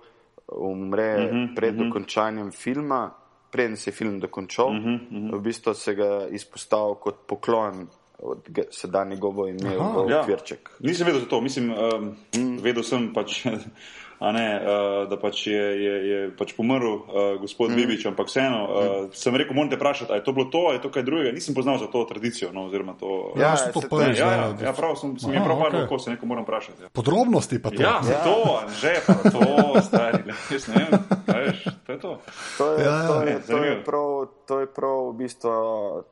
umre 0.52 1.16
uh 1.16 1.22
Mhm, 1.34 1.38
-huh, 1.38 1.56
pred 1.56 1.74
uh 1.76 1.80
-huh. 1.82 1.88
dokončanjem 1.88 2.52
filma, 2.52 3.12
preden 3.52 3.78
se 3.78 3.90
je 3.90 3.94
film 3.94 4.20
dokončal, 4.20 4.68
uh 4.68 4.74
-huh, 4.76 4.96
uh 4.96 5.18
-huh. 5.18 5.38
v 5.38 5.42
bistvu 5.42 5.74
se 5.74 5.96
ga 5.96 6.28
izpostavil 6.30 6.96
kot 6.96 7.16
poklon 7.28 7.88
od 8.20 8.50
ge- 8.50 8.68
sedaj 8.72 9.06
njegovo 9.10 9.48
ime 9.48 9.76
Aha. 9.80 10.02
v 10.02 10.10
Ja. 10.10 10.22
okvirček. 10.22 10.70
Nisem 10.80 11.06
vedel 11.06 11.22
za 11.22 11.28
to, 11.28 11.42
mislim, 11.42 11.72
um, 11.72 12.16
mm. 12.38 12.58
vedel 12.62 12.84
sem 12.84 13.14
pač. 13.14 13.46
A 14.20 14.32
ne, 14.32 14.48
uh, 14.56 15.10
da 15.10 15.18
pač 15.20 15.48
je, 15.48 15.64
je, 15.84 15.96
je 16.10 16.20
pač 16.38 16.54
pomrl 16.56 16.88
uh, 16.88 17.04
gospod 17.42 17.72
mm. 17.72 17.76
Bibič, 17.76 18.06
ampak 18.06 18.28
vseeno 18.32 18.60
uh, 18.64 18.72
sem 19.12 19.36
rekel, 19.36 19.56
morate 19.56 19.76
vprašati, 19.76 20.12
ali 20.12 20.20
je 20.20 20.24
to 20.24 20.34
bilo 20.34 20.48
to, 20.48 20.62
ali 20.72 20.78
je 20.78 20.82
to 20.82 20.90
kaj 20.90 21.04
drugega. 21.04 21.32
Nisem 21.36 21.56
poznal 21.56 21.78
za 21.78 21.88
to 21.92 22.04
tradicijo. 22.08 22.52
No, 22.56 22.66
oziroma 22.66 22.96
to, 23.00 23.34
Ja, 23.36 23.56
Ja, 23.56 23.72
to 23.72 23.82
prvič. 23.82 24.20
ja, 24.20 24.32
ja, 24.32 24.48
ja, 24.62 24.74
prav 24.74 24.96
sem, 24.96 25.20
sem 25.20 25.30
Aha, 25.30 25.38
jim 25.38 25.44
prav 25.44 25.58
okay. 25.88 26.00
se 26.04 26.10
neko 26.12 26.26
moram 26.26 26.44
vprašati. 26.44 26.84
Ja, 26.84 26.90
Podrobnosti 26.90 27.62
pa 27.62 27.70
to. 27.70 27.82
ja, 27.82 28.00
ja. 28.04 28.24
to, 28.24 28.38
že 28.82 28.94
pa 29.08 29.14
to, 29.30 29.82
stari, 29.82 30.24
jaz 30.52 30.68
ne 30.68 30.76
vem, 30.76 31.00
kaj 31.26 31.42
veš, 31.46 31.60
to 31.86 31.92
je 31.92 32.00
to. 32.00 32.12
To 32.58 32.64
je, 32.74 32.86
Ja, 32.86 33.08
to, 33.08 33.14
ja. 33.14 33.22
je, 33.22 33.36
Ne, 33.36 33.42
to, 33.48 33.58
je 33.64 33.84
prav, 33.84 34.08
to 34.48 34.60
je 34.60 34.68
prav 34.68 35.10
v 35.10 35.14
bistvu 35.18 35.52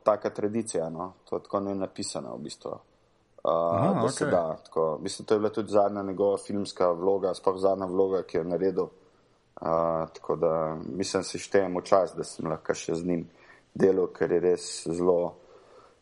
taka 0.04 0.30
tradicija. 0.30 0.90
No? 0.90 1.14
To 1.30 1.36
je 1.36 1.42
tako 1.42 1.60
ne 1.60 1.74
napisano. 1.74 2.36
V 2.36 2.42
bistvu. 2.44 2.70
Uh, 3.44 3.50
Aha, 3.50 4.00
da 4.02 4.08
se 4.08 4.24
okej. 4.24 4.30
da, 4.32 4.56
tako. 4.64 4.98
Mislim, 5.02 5.26
to 5.26 5.34
je 5.34 5.38
bila 5.38 5.50
tudi 5.50 5.72
zadnja 5.72 6.02
njegova 6.02 6.36
filmska 6.36 6.90
vloga, 6.92 7.34
sploh 7.34 7.58
zadnja 7.58 7.86
vloga, 7.86 8.22
ki 8.22 8.36
jo 8.36 8.40
je 8.40 8.48
naredil. 8.48 8.84
Uh, 8.84 9.68
tako 10.14 10.36
da 10.36 10.76
mislim, 10.86 11.22
se 11.22 11.38
štejem 11.38 11.76
v 11.76 11.82
čas, 11.82 12.14
da 12.16 12.24
sem 12.24 12.48
lahko 12.48 12.74
še 12.74 12.94
z 12.94 13.06
njim 13.06 13.26
delal, 13.74 14.08
ker 14.16 14.32
je 14.32 14.40
res 14.40 14.64
zelo 14.88 15.34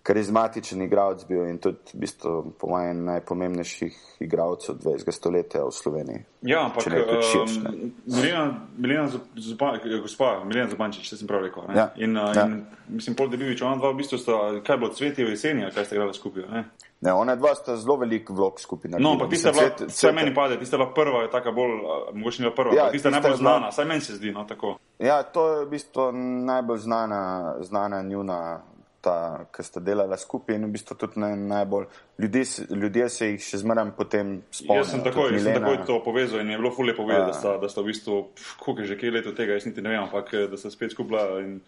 karizmatičen 0.03 0.82
igralec 0.82 1.24
bil 1.24 1.44
in 1.46 1.59
tudi 1.59 1.78
v 1.94 1.98
bistvu, 1.98 2.53
po 2.59 2.66
mojem 2.68 3.05
najpomembnejših 3.05 3.94
igralcev 4.20 4.74
20. 4.76 5.12
stoletja 5.12 5.62
v 5.62 5.70
Sloveniji. 5.70 6.24
Ja, 6.42 6.64
ampak 6.64 6.86
ne 6.86 7.03
širše, 7.22 7.61
ne. 7.61 7.70
um, 7.70 7.92
Milena, 8.07 8.44
Milena 8.76 9.09
Zupan, 9.36 9.78
gospa 10.03 10.44
Milena 10.44 10.68
Zupančič, 10.68 11.07
če 11.07 11.16
sem 11.16 11.28
prav 11.28 11.42
rekel. 11.42 11.62
ne? 11.68 11.76
Ja. 11.76 11.86
In, 11.96 12.16
uh, 12.16 12.34
Ja. 12.34 12.46
in 12.46 12.66
mislim, 12.88 13.14
Pol 13.14 13.28
Debivič, 13.28 13.62
ona 13.62 13.76
dva 13.76 13.90
v 13.90 13.96
bistvu 13.96 14.18
sta, 14.18 14.32
kaj 14.61 14.76
bilo, 14.76 14.90
cvetje 14.90 15.24
v 15.24 15.30
jeseni, 15.30 15.70
kaj 15.70 15.84
ste 15.84 15.94
igrali 15.94 16.14
skupaj. 16.14 16.42
Ne? 16.44 16.64
Ne, 17.00 17.12
ona 17.12 17.34
dva 17.34 17.55
sta 17.55 17.76
zelo 17.76 17.96
velik 17.96 18.30
vlog 18.30 18.59
naredila. 18.59 18.98
No, 19.00 19.12
ampak 19.12 19.30
tista 19.30 19.50
bila, 19.50 19.70
Cvet- 19.70 19.86
Cvete- 19.88 20.14
meni 20.14 20.34
pade, 20.34 20.59
tista 20.59 20.76
bila 20.76 20.90
prva, 20.90 21.22
je 21.22 21.30
taka 21.30 21.50
bolj, 21.50 21.72
mogoče 22.12 22.42
ni 22.42 22.44
bila 22.44 22.55
prva, 22.55 22.70
Ja, 22.72 22.84
tista 22.84 22.92
tista 22.92 23.11
najbolj 23.11 23.36
znana, 23.36 23.72
saj 23.72 23.84
meni 23.84 24.00
se 24.00 24.14
zdi, 24.14 24.30
no 24.30 24.44
tako. 24.44 24.78
Ja, 24.98 25.22
to 25.24 25.48
je 25.50 25.64
v 25.64 25.70
bistvu 25.70 26.12
najbolj 26.44 26.78
znana, 26.78 27.22
znana 27.61 28.03
njuna, 28.03 28.61
ta, 29.03 29.14
ki 29.50 29.62
sta 29.62 29.80
delala 29.80 30.16
skupaj 30.16 30.55
in 30.55 30.64
v 30.64 30.72
bistvu 30.72 30.94
tudi 30.96 31.20
naj, 31.20 31.36
najbolj. 31.36 31.86
Ljudje, 32.18 32.42
ljudje 32.72 33.09
se 33.11 33.28
jih 33.28 33.40
še 33.42 33.59
zmeraj 33.59 33.90
potem 33.96 34.42
spomnijo. 34.50 34.80
Jaz 34.80 34.90
sem 34.90 35.03
takoj, 35.03 35.32
jaz 35.32 35.42
sem 35.42 35.59
takoj 35.59 35.80
to 35.86 36.00
povezal 36.05 36.40
in 36.40 36.50
je 36.50 36.59
bilo 36.59 36.70
fulje 36.70 36.94
povedati, 36.94 37.22
Ja. 37.22 37.26
da, 37.26 37.32
sta, 37.34 37.57
da 37.59 37.68
sta 37.68 37.80
v 37.80 37.90
bistvu, 37.90 38.18
koliko 38.59 38.80
je 38.80 38.86
že 38.86 38.98
kaj 38.98 39.11
leto 39.11 39.32
tega, 39.32 39.53
jaz 39.53 39.66
niti 39.66 39.82
ne 39.82 39.90
vem, 39.90 40.03
ampak 40.03 40.34
eh, 40.34 40.46
da 40.46 40.57
sta 40.57 40.70
spet 40.70 40.92
skupaj. 40.92 41.40
in 41.40 41.61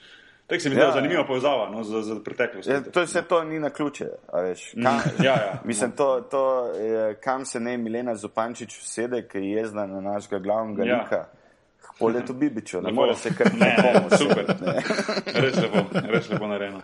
Tako 0.46 0.60
se 0.60 0.70
mi 0.70 0.76
Ja. 0.76 0.84
ja. 0.84 0.92
zanimiva 0.92 1.24
povezava 1.26 1.70
no, 1.70 1.84
z, 1.84 2.02
z 2.02 2.18
preteklostjo. 2.24 2.72
Ja, 2.72 2.82
to 2.82 3.02
vse 3.02 3.22
to 3.22 3.44
ni 3.44 3.58
na 3.58 3.70
ključe, 3.70 4.06
a 4.28 4.40
veš. 4.40 4.74
Kam, 4.74 5.00
ja, 5.26 5.32
ja. 5.34 5.60
Mislim, 5.64 5.92
to, 5.92 6.20
to 6.20 6.42
je, 6.74 7.14
kam 7.14 7.44
se 7.44 7.60
ne 7.60 7.76
Milena 7.78 8.14
Zupančič 8.14 8.78
usede, 8.78 9.22
ki 9.28 9.38
je 9.38 9.50
jezna 9.52 9.86
na 9.86 10.00
našega 10.00 10.38
glavnega 10.38 10.84
Ja. 10.84 11.00
lika. 11.02 11.22
Polje 11.98 12.26
to 12.26 12.32
Bibiču, 12.32 12.76
ne 12.76 12.82
Lepo. 12.82 12.94
more 12.94 13.14
se 13.14 13.30
kar 13.30 13.54
Ne, 13.54 13.76
ne, 13.78 14.16
super. 14.18 14.44
ne. 14.60 14.82
Res 15.42 15.56
lepo, 15.56 15.78
res 16.04 16.28
lepo 16.28 16.46
narejeno. 16.46 16.80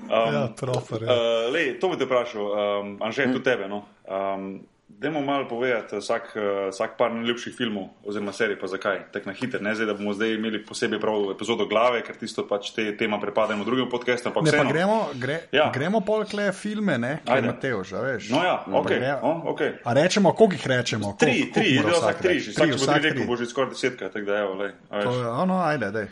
Um, 0.00 0.34
Ja, 0.34 0.48
proper, 0.56 1.02
ja. 1.02 1.08
Uh, 1.08 1.52
lej, 1.52 1.78
to 1.80 1.88
bi 1.88 1.96
te 1.96 2.04
vprašal, 2.04 2.42
um, 2.80 2.98
Anže, 3.00 3.24
tudi 3.26 3.44
tebe. 3.44 3.68
No? 3.68 3.84
Um, 4.04 4.60
Dajmo 5.00 5.20
malo 5.22 5.48
povedati 5.48 5.96
vsak, 5.96 6.22
uh, 6.34 6.42
vsak 6.68 6.98
par 6.98 7.08
najljubših 7.10 7.54
filmov 7.56 7.86
oziroma 8.04 8.32
serij, 8.32 8.58
pa 8.60 8.66
zakaj, 8.66 8.98
tako 9.12 9.26
na 9.26 9.34
hitro. 9.34 9.60
Ne 9.60 9.72
zdaj, 9.72 9.86
da 9.86 9.94
bomo 9.94 10.12
zdaj 10.12 10.34
imeli 10.34 10.60
posebej 10.60 11.00
prav 11.00 11.30
epizodo 11.30 11.64
glave, 11.64 12.02
ker 12.02 12.16
tisto 12.16 12.44
pač 12.44 12.68
te 12.70 12.84
tema 12.94 13.16
prepademo 13.16 13.64
drugim 13.64 13.86
Ne, 13.86 14.32
pa 14.34 14.40
vseeno. 14.42 14.68
gremo, 14.68 15.08
gre, 15.14 15.38
Ja. 15.52 15.62
ja. 15.62 15.70
gremo 15.72 16.00
pol 16.02 16.24
kle 16.26 16.52
filme, 16.52 16.98
ne, 16.98 17.12
Ajde. 17.16 17.24
kaj 17.24 17.42
Mateoš, 17.42 17.92
a 17.92 18.00
veš. 18.00 18.28
No 18.28 18.44
ja, 18.44 18.64
ok, 18.68 18.88
gre- 18.88 19.18
o, 19.22 19.32
okay. 19.46 19.72
A 19.84 19.92
rečemo, 19.94 20.32
koliko 20.32 20.54
jih 20.54 20.66
rečemo? 20.66 21.16
Tri, 21.18 21.30
Koliko- 21.30 21.54
tri, 21.54 21.64
koliko 21.64 21.82
mora 21.82 21.88
je 21.88 22.00
vsak 22.02 22.18
tri, 22.18 22.40
že 22.40 22.50
vsak, 22.50 22.68
bo 22.68 22.76
vsak 22.76 22.94
tri 22.94 23.02
rekel, 23.02 23.16
tri. 23.16 23.26
bo 23.26 23.36
že 23.36 23.46
skoraj 23.46 23.70
desetka, 23.70 24.08
tako 24.10 24.26
da 24.26 24.36
evo, 24.36 24.54
lej. 24.54 24.70
a 24.90 24.96
veš. 24.96 25.04
To 25.06 25.12
je, 25.14 25.28
ono, 25.28 25.56
ajde, 25.62 25.90
dej. 25.90 26.06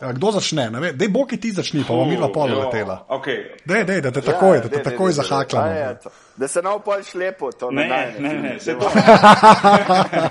Ja, 0.00 0.12
Kdo 0.12 0.30
začne? 0.30 0.70
Ne 0.70 0.80
ve- 0.80 0.92
Dej, 0.92 1.08
Boki 1.08 1.36
ti 1.36 1.50
začni, 1.50 1.82
pa 1.82 1.90
bomo 1.90 2.04
mi 2.04 2.16
dva 2.16 2.28
pol 2.28 2.48
Jo, 2.48 2.60
letela. 2.60 3.02
Okay. 3.08 3.58
Dej, 3.64 3.82
dej, 3.84 4.00
da 4.00 4.10
te 4.10 4.22
takoj, 4.22 4.56
Ja, 4.56 4.62
da 4.62 4.68
te 4.68 4.76
dej, 4.76 4.84
takoj 4.84 5.10
zahaklamo. 5.12 6.27
Da 6.38 6.48
se 6.48 6.62
nav 6.62 6.78
pol 6.78 7.02
šlepo, 7.02 7.50
to 7.52 7.70
Ne, 7.70 7.82
nadaljne 7.82 8.20
ne, 8.20 8.30
filme, 8.30 8.48
ne, 8.48 8.60
se 8.60 8.74
da 8.74 8.80
to. 8.80 8.90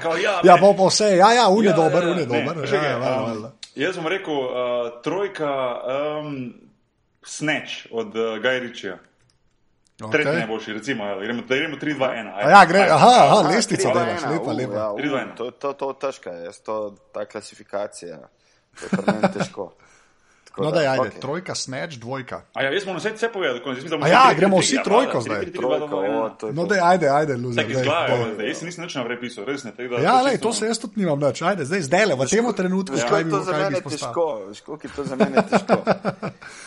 Kao, 0.01 0.15
ja, 0.17 0.39
Ja, 0.43 0.55
ne. 0.55 0.61
bo 0.61 0.73
pa 0.73 0.83
vse, 0.85 1.09
ja, 1.13 1.33
ja, 1.33 1.47
un 1.49 1.63
je 1.63 1.69
Ja, 1.69 1.75
dober, 1.75 2.03
ja, 2.03 2.09
un 2.09 2.17
je 2.17 2.27
ne, 2.27 2.45
dober. 2.45 2.69
čakaj, 2.69 2.89
Ja, 2.89 2.97
valjda, 2.97 3.17
um, 3.17 3.25
valjda. 3.25 3.51
Jaz 3.75 3.95
bom 3.95 4.07
rekel 4.07 4.33
uh, 4.35 4.49
trojka 5.03 5.51
um, 6.19 6.53
Snatch 7.23 7.73
od 7.91 8.07
uh, 8.07 8.21
Guy 8.37 8.59
Ritchija. 8.59 8.97
Tretji 10.11 10.31
najboljši, 10.33 10.73
recimo, 10.73 11.05
ja, 11.05 11.19
gremo, 11.19 11.41
da 11.41 11.55
gremo 11.55 11.77
3, 11.77 11.97
2, 11.97 11.99
1. 11.99 12.31
A 12.35 12.49
Ja, 12.49 12.65
gre, 12.65 12.79
aha, 12.81 12.95
aha, 13.17 13.35
A, 13.39 13.49
lestvico 13.49 13.83
tri, 13.83 13.93
dva, 13.93 14.03
delaš, 14.05 14.21
ena, 14.23 14.31
lepa, 14.31 14.51
lepa. 14.53 14.73
ja, 14.75 14.91
u, 14.91 14.97
Tri, 14.97 15.09
dva, 15.09 15.21
ena. 15.21 15.35
To, 15.35 15.51
to, 15.51 15.73
to 15.73 15.93
težka 15.95 16.29
je, 16.31 16.43
jaz 16.43 16.59
to, 16.59 16.75
ta 17.11 17.25
klasifikacija. 17.25 18.17
To 18.79 18.85
je 18.85 18.89
pri 18.91 19.13
meni 19.13 19.33
težko. 19.33 19.71
Tako 20.57 20.63
No, 20.63 20.71
da, 20.71 20.81
da, 20.81 20.91
ajde, 20.91 21.07
okej. 21.07 21.21
trojka, 21.21 21.53
snatch, 21.55 21.95
dvojka. 21.95 22.41
A 22.51 22.63
ja, 22.63 22.71
jaz 22.71 22.85
moram 22.85 22.97
vse, 22.97 23.11
vse 23.11 23.27
povedati, 23.29 23.61
bomo 23.61 23.69
A 23.69 23.77
vse 24.01 24.09
ja, 24.09 24.23
tri, 24.25 24.35
gremo 24.35 24.57
tri, 24.57 24.65
vsi 24.65 24.75
ja, 24.75 24.83
trojko 24.83 25.21
zdaj. 25.21 25.41
ena. 25.45 26.17
o, 26.17 26.29
No, 26.49 26.63
to. 26.63 26.65
da, 26.65 26.75
ajde, 26.83 27.07
ajde, 27.09 27.33
luzer. 27.35 27.59
Tako 27.59 27.69
iz 27.69 27.77
daj, 27.77 27.85
glave, 27.85 28.07
daj. 28.07 28.19
valjda, 28.19 28.43
jaz 28.43 28.61
nisem 28.63 28.83
nič 28.83 28.95
naprej 28.95 29.19
pisal, 29.19 29.45
res 29.45 29.63
ne. 29.63 29.71
da 29.71 29.83
Ja, 29.83 29.89
to 30.11 30.23
le, 30.23 30.31
čisto- 30.31 30.41
to 30.41 30.49
se 30.51 30.65
jaz 30.65 30.79
tudi 30.79 30.93
nimam 30.97 31.19
več. 31.21 31.41
Ajde, 31.43 31.61
zdaj, 31.63 31.81
zdaj 31.83 32.05
le, 32.05 32.15
v 32.15 32.25
tem 32.25 32.53
trenutku, 32.55 32.95
Veš, 32.95 33.05
kaj 33.05 33.21
bi 33.21 33.29
je 33.29 33.31
to 33.31 33.43
za 33.43 33.53
mene 33.53 33.81
težko, 33.83 34.25
kako 34.57 34.79
je 34.83 34.89
to 34.89 35.03
za 35.03 35.15
mene 35.15 35.37
težko. 35.43 35.75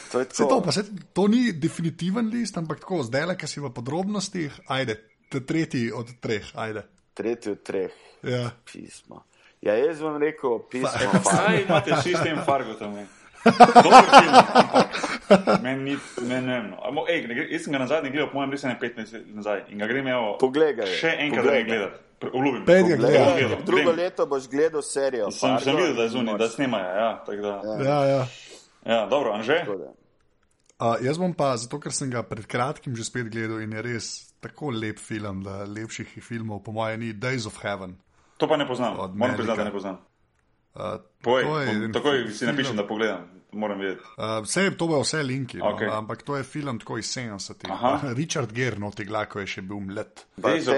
To 0.09 0.17
je 0.17 0.25
Se 0.25 0.37
to, 0.37 0.47
to. 0.47 0.61
pa 0.61 0.71
se, 0.71 0.83
to 1.13 1.27
ni 1.27 1.53
definitiven 1.53 2.29
list, 2.29 2.55
ampak 2.57 2.79
tako, 2.79 3.03
zdaj 3.03 3.27
le, 3.27 3.35
ki 3.35 3.47
si 3.47 3.59
v 3.59 3.71
podrobnostih, 3.71 4.51
ajde, 4.69 4.95
te 5.29 5.41
tretji 5.41 5.91
od 5.93 6.07
treh, 6.17 6.47
ajde. 6.55 6.87
Tretji 7.13 7.53
od 7.53 7.63
treh 7.63 7.91
Ja. 8.23 8.51
pismo. 8.65 9.27
Ja, 9.61 9.75
jaz 9.75 10.01
vam 10.01 10.17
rekel 10.17 10.59
pismo. 10.65 10.89
Fargo. 10.89 11.21
Kaj 11.27 11.63
imate 11.63 11.93
vsi 11.93 12.15
s 12.15 12.23
tem 12.23 12.39
Fargotom? 12.41 12.97
ej? 12.97 13.07
Dober 13.45 14.09
film, 14.21 14.35
ampak 14.35 15.63
meni 15.63 15.83
ni, 15.83 15.97
ne 16.29 16.41
vem. 16.41 16.71
no. 16.71 17.05
Ej, 17.09 17.27
ne 17.31 17.47
Jaz 17.49 17.65
sem 17.65 17.73
ga 17.73 17.81
na 17.81 17.87
zadnji 17.87 18.11
gledal, 18.13 18.29
po 18.33 18.41
mojem, 18.41 18.53
res 18.53 18.65
ne 18.69 18.77
15 18.81 19.17
let 19.17 19.35
nazaj 19.35 19.63
in 19.73 19.81
ga 19.81 19.89
grem 19.91 20.09
evo, 20.13 20.37
Poglej 20.41 20.77
še 20.99 21.17
enkrat 21.27 21.45
poglej 21.47 21.65
gledati. 21.69 22.07
Obljubim. 22.21 22.65
Pejdi 22.69 22.91
ga 22.91 22.97
gledal, 22.97 23.63
Drugo 23.65 23.93
leto 23.97 24.27
boš 24.29 24.49
gledal 24.53 24.83
serijo. 24.85 25.31
Sem, 25.33 25.57
Fargo 25.57 25.79
videl, 25.79 25.95
da 25.97 26.03
je 26.03 26.13
zunaj, 26.13 26.37
da 26.39 26.49
snemajo. 26.53 26.91
Ja, 27.01 27.11
da. 27.41 27.55
Ja, 27.85 27.99
ja. 28.05 28.27
Ja, 28.85 29.07
dobro, 29.07 29.33
Anže? 29.33 29.65
Uh, 30.81 30.97
jaz 31.05 31.21
bom 31.21 31.33
pa, 31.37 31.55
zato 31.61 31.81
ker 31.81 31.93
sem 31.93 32.13
ga 32.13 32.23
pred 32.25 32.47
kratkim 32.49 32.97
že 32.97 33.05
spet 33.05 33.29
gledal 33.33 33.61
in 33.65 33.73
je 33.77 33.85
res 33.85 34.11
tako 34.41 34.73
lep 34.73 35.01
film, 35.01 35.43
da 35.45 35.65
lepših 35.69 36.17
filmov, 36.25 36.63
po 36.65 36.73
mojem, 36.77 37.01
ni 37.01 37.13
Days 37.13 37.49
of 37.49 37.61
Heaven. 37.61 37.97
To 38.41 38.49
pa 38.49 38.57
ne 38.57 38.65
poznam. 38.69 38.97
Moram 38.97 39.37
priznati, 39.37 39.61
da 39.61 39.69
ne 39.69 39.73
poznam. 39.73 40.01
Uh, 40.73 40.83
to 41.21 41.39
je 41.39 41.45
takoj 41.93 42.19
film- 42.19 42.33
si 42.33 42.47
napišem, 42.47 42.77
da 42.77 42.87
pogledam. 42.87 43.27
Uh, 43.53 44.39
vse, 44.45 44.71
to 44.71 44.87
bo 44.87 45.01
vse 45.01 45.23
linki, 45.23 45.59
no, 45.59 45.73
Okej. 45.75 45.89
ampak 45.91 46.23
to 46.23 46.37
je 46.37 46.43
film 46.43 46.79
tako 46.79 46.99
iz 46.99 47.07
70. 47.09 47.67
Aha. 47.67 48.01
Richard 48.15 48.53
Gere 48.53 48.79
noti 48.79 49.05
gla, 49.05 49.25
ko 49.27 49.41
je 49.41 49.47
še 49.49 49.63
bil 49.63 49.77
of- 50.63 50.75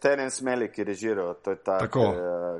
Terence, 0.00 0.40
Malick 0.40 0.78
je 0.78 0.84
režiral, 0.84 1.34
to 1.36 1.50
je 1.50 1.56
ta, 1.58 1.76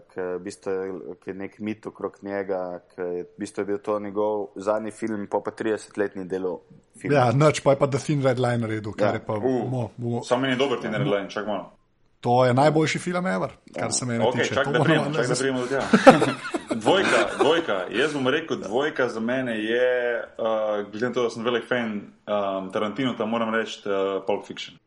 ki 0.06 0.20
v 0.20 0.40
bistvu 0.40 0.70
je- 0.70 0.92
je 1.26 1.34
nek 1.34 1.58
mit 1.58 1.86
okrog 1.86 2.18
njega, 2.22 2.60
ki 2.86 3.00
je 3.00 3.22
v 3.24 3.38
bistvu 3.38 3.64
bil 3.64 3.78
to 3.78 3.96
njegov 3.98 4.34
zadnji 4.56 4.90
film, 4.92 5.26
pa 5.26 5.40
pa 5.40 5.50
30-letni 5.52 6.26
delo 6.26 6.60
filma. 7.00 7.16
Ja, 7.16 7.32
noč 7.32 7.60
pa 7.60 7.70
je 7.70 7.78
pa 7.78 7.86
The 7.86 7.98
Thin 7.98 8.20
Red 8.22 8.38
Line 8.38 8.58
naredil, 8.58 8.92
kar 8.92 9.08
Ja. 9.08 9.12
je 9.14 9.24
pa. 9.24 9.32
Uh, 9.34 9.64
Mo, 9.64 9.88
mo, 9.96 10.20
Sam 10.22 10.40
meni 10.40 10.52
je 10.52 10.58
dober 10.58 10.78
ti 10.78 10.88
naredil, 10.88 11.28
čak 11.30 11.46
malo. 11.46 11.72
to 12.20 12.44
je 12.44 12.52
najboljši 12.54 12.98
film 12.98 13.26
ever, 13.26 13.50
kar 13.72 13.88
se 13.90 14.04
mene 14.04 14.20
Ok, 14.20 14.34
tiče. 14.34 14.54
čak 14.54 14.64
To 14.64 14.72
da 14.72 14.84
prijemo, 14.84 15.14
čak 15.14 15.26
da 15.26 15.34
prijemo 15.34 15.60
do 15.60 15.66
tega. 15.66 15.86
dvojka, 16.80 17.20
dvojka. 17.38 17.76
Jaz 17.90 18.12
bom 18.12 18.28
rekel, 18.28 18.56
dvojka 18.56 19.08
za 19.08 19.20
mene 19.20 19.58
je, 19.64 20.24
uh, 20.38 20.90
glede 20.90 21.08
na 21.08 21.12
to, 21.12 21.22
da 21.22 21.30
sem 21.30 21.44
velik 21.44 21.68
fan 21.68 21.92
um, 21.92 22.72
Tarantino, 22.72 23.14
tam 23.18 23.30
moram 23.30 23.54
reči 23.54 23.82
uh, 23.84 24.22
Pulp 24.26 24.46
Fiction. 24.46 24.78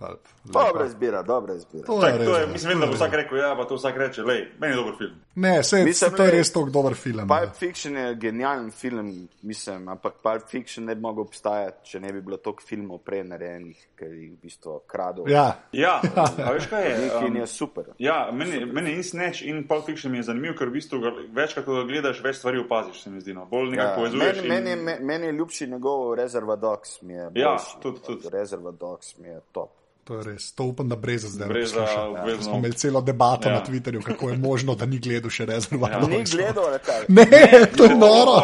Pulp. 0.00 0.20
Dobra 0.44 0.86
izbira, 0.86 1.22
dobra 1.22 1.54
izbira. 1.54 1.84
To 1.84 2.00
je 2.00 2.12
to 2.16 2.32
je, 2.32 2.40
res. 2.40 2.52
mislim, 2.52 2.70
vem, 2.70 2.80
da 2.80 2.86
bo 2.86 2.92
vsak 2.94 3.12
rekel, 3.14 3.38
ja, 3.38 3.54
pa 3.54 3.64
to 3.64 3.74
vsak 3.74 3.96
reče, 3.96 4.22
lej, 4.22 4.46
meni 4.58 4.72
je 4.72 4.76
dober 4.76 4.94
film. 4.98 5.14
Ne, 5.36 5.62
se, 5.62 5.84
Mislim, 5.84 6.10
to 6.10 6.24
je 6.24 6.30
res 6.30 6.52
tako 6.52 6.70
dober 6.70 6.94
film. 6.94 7.28
Pulp 7.28 7.40
ja. 7.42 7.50
Fiction 7.52 7.96
je 7.96 8.14
genijalen 8.16 8.70
film, 8.70 9.10
mislim, 9.42 9.88
ampak 9.88 10.14
Pulp 10.16 10.48
Fiction 10.48 10.84
ne 10.84 10.94
bi 10.94 11.00
mogel 11.00 11.22
obstajati, 11.22 11.84
če 11.84 12.00
ne 12.00 12.12
bi 12.12 12.20
bilo 12.22 12.36
toliko 12.38 12.62
filmov 12.62 12.98
prej 13.00 13.24
narejenih, 13.24 13.76
ker 13.94 14.08
jih 14.10 14.30
v 14.30 14.38
bistvu 14.38 14.80
krado. 14.86 15.24
Ja, 15.28 15.58
Ja, 15.72 16.00
a 16.40 16.52
veš 16.52 16.66
kaj 16.66 16.84
je? 16.84 16.98
Neki 16.98 17.20
in 17.20 17.30
Um, 17.30 17.36
je 17.36 17.46
super. 17.48 17.84
Ja, 17.98 18.30
meni, 18.32 18.64
meni 18.66 18.92
in 18.92 19.04
Snatch 19.04 19.42
in 19.44 19.66
Pulp 19.66 19.84
Fiction 19.84 20.12
mi 20.12 20.18
je 20.18 20.22
zanimiv, 20.24 20.56
ker 20.56 20.68
v 20.68 20.72
bistvu 20.72 20.98
večkrat, 21.30 21.64
ko 21.64 21.74
ga 21.74 21.84
gledaš, 21.84 22.22
več 22.22 22.36
stvari 22.36 22.58
opaziš, 22.58 23.02
se 23.02 23.10
mi 23.10 23.20
zdi. 23.20 23.34
No. 23.34 23.44
Bolj 23.46 23.70
nekako 23.70 23.88
Ja, 23.90 23.96
povezuješ. 23.96 24.36
meni, 24.38 24.48
meni, 24.50 24.70
je- 24.70 24.76
me- 24.78 24.98
meni 25.02 25.26
je 25.26 25.32
ljubši 25.32 25.66
njegov 25.66 26.14
Reserva 26.14 26.56
Dogs, 26.56 27.02
mi 27.02 27.12
je 27.12 27.20
Ja, 27.20 27.30
boljši. 27.30 27.76
tudi, 27.82 28.00
tudi. 28.00 28.28
Reserva 28.30 28.70
Dogs 28.72 29.18
mi 29.18 29.28
je 29.28 29.40
top. 29.52 29.70
To 30.10 30.16
je 30.16 30.24
res. 30.24 30.50
To 30.52 30.64
upam, 30.64 30.88
da 30.88 30.96
brez 30.96 31.22
zdaj. 31.24 31.46
Breza, 31.48 31.86
obvezno. 32.02 32.42
Smo 32.42 32.56
imeli 32.56 32.74
celo 32.74 33.00
debato 33.00 33.46
Ja. 33.46 33.54
na 33.54 33.60
Twitterju, 33.62 34.02
kako 34.02 34.28
je 34.28 34.36
možno, 34.38 34.74
da 34.74 34.82
ni 34.84 34.98
gledal 34.98 35.30
še 35.30 35.46
rezervat. 35.46 35.90
Ja. 35.92 36.00
Ni 36.02 36.24
gledal, 36.26 36.64
ali 36.66 36.78
kaj? 36.80 37.04
Ne, 37.08 37.26
to 37.70 37.84
je 37.84 37.94
noro. 37.96 38.34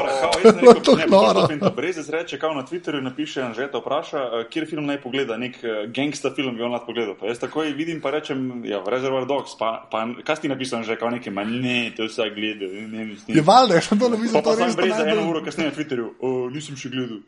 To 0.81 0.95
je 0.95 1.07
noro. 1.09 1.43
Brezec 1.73 2.07
reče, 2.09 2.39
kao 2.39 2.55
na 2.55 2.63
Twitterju 2.63 3.03
napiše, 3.03 3.49
že 3.51 3.67
te 3.67 3.79
vpraša, 3.79 4.21
eh, 4.21 4.47
kjer 4.47 4.67
film 4.67 4.87
naj 4.87 5.01
pogleda, 5.01 5.35
nek 5.37 5.59
eh, 5.59 5.69
gangsta 5.89 6.31
film 6.31 6.55
bi 6.55 6.63
on 6.63 6.71
rad 6.71 6.87
pogledal. 6.87 7.17
Pa 7.17 7.27
jaz 7.27 7.39
takoj 7.39 7.73
vidim, 7.73 7.99
pa 8.01 8.11
rečem, 8.11 8.39
ja, 8.65 8.79
Reservoir 8.87 9.27
Dogs, 9.27 9.59
pa, 9.59 9.89
pa 9.91 10.07
kaj 10.23 10.37
ti 10.37 10.49
napisal, 10.49 10.83
že 10.83 10.95
kao 10.95 11.11
nekaj, 11.11 11.33
ma 11.33 11.43
ne, 11.45 11.91
to 11.91 12.07
vsak 12.07 12.31
gleda, 12.33 12.67
ne, 12.69 12.87
ne, 12.89 13.05
ne. 13.07 13.17
Je 13.29 13.43
valjda, 13.43 13.81
sem 13.81 13.99
to 13.99 14.09
napisal, 14.09 14.39
Pa 14.39 14.43
pa 14.45 14.51
to 14.53 14.63
res 14.63 14.77
brez 14.77 14.93
eno 14.93 15.05
najbolj- 15.05 15.29
uro 15.29 15.43
kasneje 15.43 15.67
na 15.67 15.75
Twitterju, 15.75 16.07
o, 16.21 16.29
nisem 16.49 16.77
še 16.77 16.89
gledal. 16.89 17.19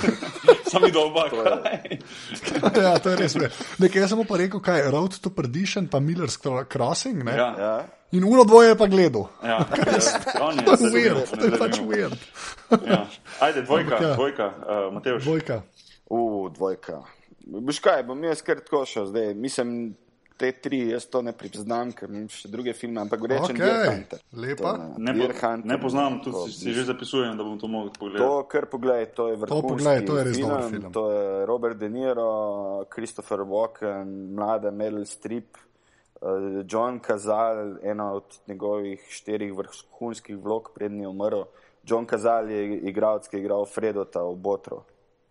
sam 0.70 0.82
videl 0.82 1.02
oba. 1.02 1.24
kaj. 1.24 1.98
Ja, 2.82 2.98
to 2.98 3.10
je 3.10 3.16
res. 3.16 3.36
Ne. 3.62 3.86
Nekaj, 3.86 4.00
jaz 4.00 4.10
sem 4.10 4.24
pa 4.24 4.36
rekel, 4.36 4.60
kaj 4.60 4.78
je 4.78 4.90
Road 4.90 5.18
to 5.18 5.30
Perdition, 5.30 5.86
pa 5.86 6.00
Miller's 6.00 6.36
Cro- 6.36 6.64
Crossing. 6.66 7.24
Ne? 7.24 7.32
Ja, 7.32 7.50
Ja. 7.58 7.74
In 8.12 8.24
uno 8.24 8.44
dvoje 8.44 8.68
je 8.68 8.76
pa 8.76 8.86
gledal. 8.86 9.24
ja, 9.42 9.48
ja, 9.64 9.64
on 10.40 10.58
je 10.58 10.64
To 10.64 10.72
je 10.72 10.90
weird, 10.90 11.30
to 11.32 11.44
je 11.46 11.58
pač 11.58 11.78
weird. 11.80 12.18
Ja. 12.84 13.06
Ajde, 13.40 13.62
dvojka, 13.62 13.94
Ampak 13.96 14.00
ja. 14.02 14.14
dvojka, 14.14 14.46
uh, 14.46 14.92
Mateoš. 14.92 15.24
Dvojka. 15.24 15.62
U, 16.06 16.48
dvojka. 16.52 17.02
Boš 17.46 17.80
kaj, 17.80 18.02
bom 18.04 18.20
jaz 18.24 18.42
kar 18.44 18.60
tako 18.60 18.84
šel 18.84 19.06
zdaj. 19.06 19.32
Mislim, 19.34 19.96
te 20.32 20.52
tri, 20.54 20.88
jaz 20.88 21.06
to 21.06 21.20
ne 21.20 21.32
priznam, 21.32 21.92
ker 21.92 22.08
imam 22.08 22.26
še 22.26 22.48
druge 22.48 22.72
filme, 22.72 23.00
ampak 23.00 23.20
rečem, 23.22 23.52
Okej, 23.52 23.58
Deer 23.58 23.88
Hunter. 23.88 24.18
lepa. 24.34 24.72
To 24.72 24.98
Ne, 24.98 25.12
Deer 25.12 25.32
po, 25.32 25.50
ne 25.62 25.76
poznam, 25.76 26.18
to- 26.18 26.32
tudi 26.32 26.50
si, 26.50 26.58
si 26.60 26.72
že 26.72 26.84
zapisujem, 26.84 27.32
da 27.32 27.42
bom 27.42 27.56
to 27.56 27.66
mogel 27.66 27.90
pogledati. 27.92 28.20
To, 28.20 28.42
kar 28.44 28.66
pogledaj, 28.66 29.06
to 29.08 29.28
je 29.28 29.36
vrhunski 29.36 29.68
poglej, 29.68 29.98
to 30.02 30.12
je 30.14 30.24
res 30.24 30.36
film, 30.36 30.48
dober 30.48 30.70
film. 30.70 30.92
To 30.92 31.02
je 31.08 31.22
Robert 31.46 31.76
De 31.76 31.88
Niro, 31.88 32.30
Christopher 32.86 33.38
Walken, 33.40 34.06
mlada 34.30 34.70
Meryl 34.70 35.04
Streep, 35.04 35.56
eh, 36.16 36.26
John 36.64 37.00
Cazal, 37.00 37.58
ena 37.82 38.12
od 38.12 38.24
njegovih 38.46 39.00
štirih 39.10 39.52
vrhunskih 39.52 40.36
vlog, 40.36 40.70
prednji 40.72 41.00
je 41.00 41.08
umrl. 41.08 41.42
John 41.82 42.06
Cazal 42.06 42.46
je 42.46 42.60
igralec, 42.80 43.26
ki 43.26 43.36
je 43.36 43.40
igral 43.40 43.64
Fredota 43.64 44.22
v 44.22 44.36
Botro, 44.36 44.84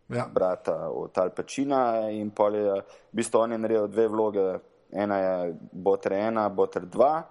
Ja. 0.10 0.26
brata 0.26 0.90
od 0.90 1.18
Al 1.18 1.30
Pacina 1.30 1.82
in 2.10 2.30
pol 2.30 2.52
je, 2.54 2.74
v 2.74 2.84
bistvu 3.14 3.40
on 3.40 3.52
je 3.52 3.58
naredil 3.58 3.88
dve 3.88 4.08
vloge, 4.08 4.60
ena 4.92 5.18
je 5.18 5.56
Botr 5.72 6.14
1, 6.14 6.50
Botr 6.56 6.86
2. 6.86 7.24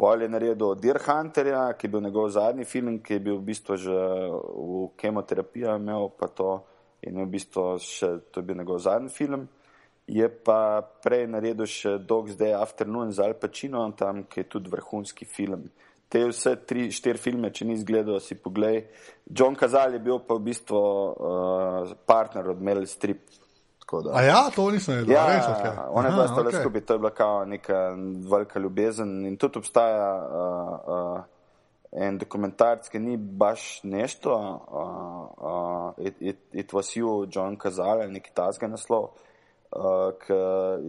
Pol 0.00 0.22
je 0.22 0.28
naredil 0.28 0.74
Deer 0.80 0.96
Hunterja, 1.04 1.72
ki 1.76 1.86
je 1.86 1.90
bil 1.92 2.00
njegov 2.00 2.30
zadnji 2.32 2.64
film, 2.64 2.98
ki 3.04 3.18
je 3.18 3.20
bil 3.20 3.36
v 3.36 3.46
bistvu 3.52 3.76
že 3.76 3.92
v 3.92 4.88
kemoterapiji, 4.96 5.76
imel 5.76 6.08
pa 6.16 6.28
to 6.28 6.64
in 7.04 7.20
v 7.20 7.26
bistvu 7.28 7.76
še, 7.76 8.08
to 8.32 8.40
je 8.40 8.46
bil 8.48 8.56
njegov 8.56 8.80
zadnji 8.80 9.12
film. 9.12 9.48
Je 10.10 10.26
pa 10.26 10.80
prej 11.04 11.28
naredil 11.30 11.68
še 11.68 11.98
Dog's 12.02 12.34
Day 12.34 12.56
Afternoon 12.56 13.12
z 13.12 13.22
Al 13.22 13.36
Pacinom, 13.38 13.92
tam, 13.92 14.24
ki 14.24 14.42
je 14.42 14.48
tudi 14.56 14.72
vrhunski 14.72 15.28
film. 15.28 15.68
Te 16.10 16.24
vse 16.26 16.56
tri, 16.66 16.88
štiri 16.90 17.20
filme, 17.20 17.52
če 17.54 17.68
nisi 17.68 17.84
gledal, 17.86 18.18
si 18.18 18.34
poglej. 18.34 18.88
John 19.30 19.54
Cazal 19.54 19.94
je 19.94 20.00
bil 20.02 20.18
pa 20.26 20.34
v 20.34 20.48
bistvu 20.48 20.80
uh, 20.80 21.92
partner 22.08 22.50
od 22.50 22.58
Meryl 22.58 22.88
Streep. 22.90 23.28
Da- 24.04 24.14
A 24.14 24.22
ja, 24.22 24.50
to 24.54 24.70
nisem 24.70 24.94
vedel. 24.94 25.14
Ja, 25.14 25.26
res, 25.26 25.44
okay. 25.44 25.74
ona 25.90 26.08
je 26.08 26.12
bila 26.12 26.24
Aha, 26.24 26.32
stala 26.34 26.48
okej. 26.48 26.60
skupaj, 26.60 26.80
to 26.86 26.94
je 26.94 26.98
bila 26.98 27.10
kao 27.10 27.44
neka 27.44 27.80
velika 28.30 28.58
ljubezen 28.58 29.26
in 29.26 29.36
tudi 29.36 29.58
obstaja 29.58 30.06
uh, 30.16 30.78
uh, 30.86 31.22
en 31.92 32.18
dokumentarc, 32.18 32.88
ki 32.88 32.98
ni 32.98 33.16
baš 33.16 33.80
nešto, 33.82 34.34
uh, 34.70 35.96
uh, 35.98 36.06
it, 36.06 36.14
it, 36.20 36.38
it 36.52 36.72
was 36.72 36.94
you, 36.96 37.26
John 37.30 37.56
Cazal, 37.58 38.00
ali 38.00 38.12
neki 38.12 38.30
tasga 38.34 38.68
naslov, 38.68 39.08
uh, 39.72 40.12
ki 40.22 40.38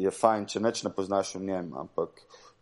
je 0.04 0.12
fajn, 0.12 0.46
če 0.46 0.60
neč 0.62 0.84
ne 0.84 0.94
poznaš 0.94 1.36
v 1.36 1.46
njem, 1.50 1.74
ampak 1.74 2.22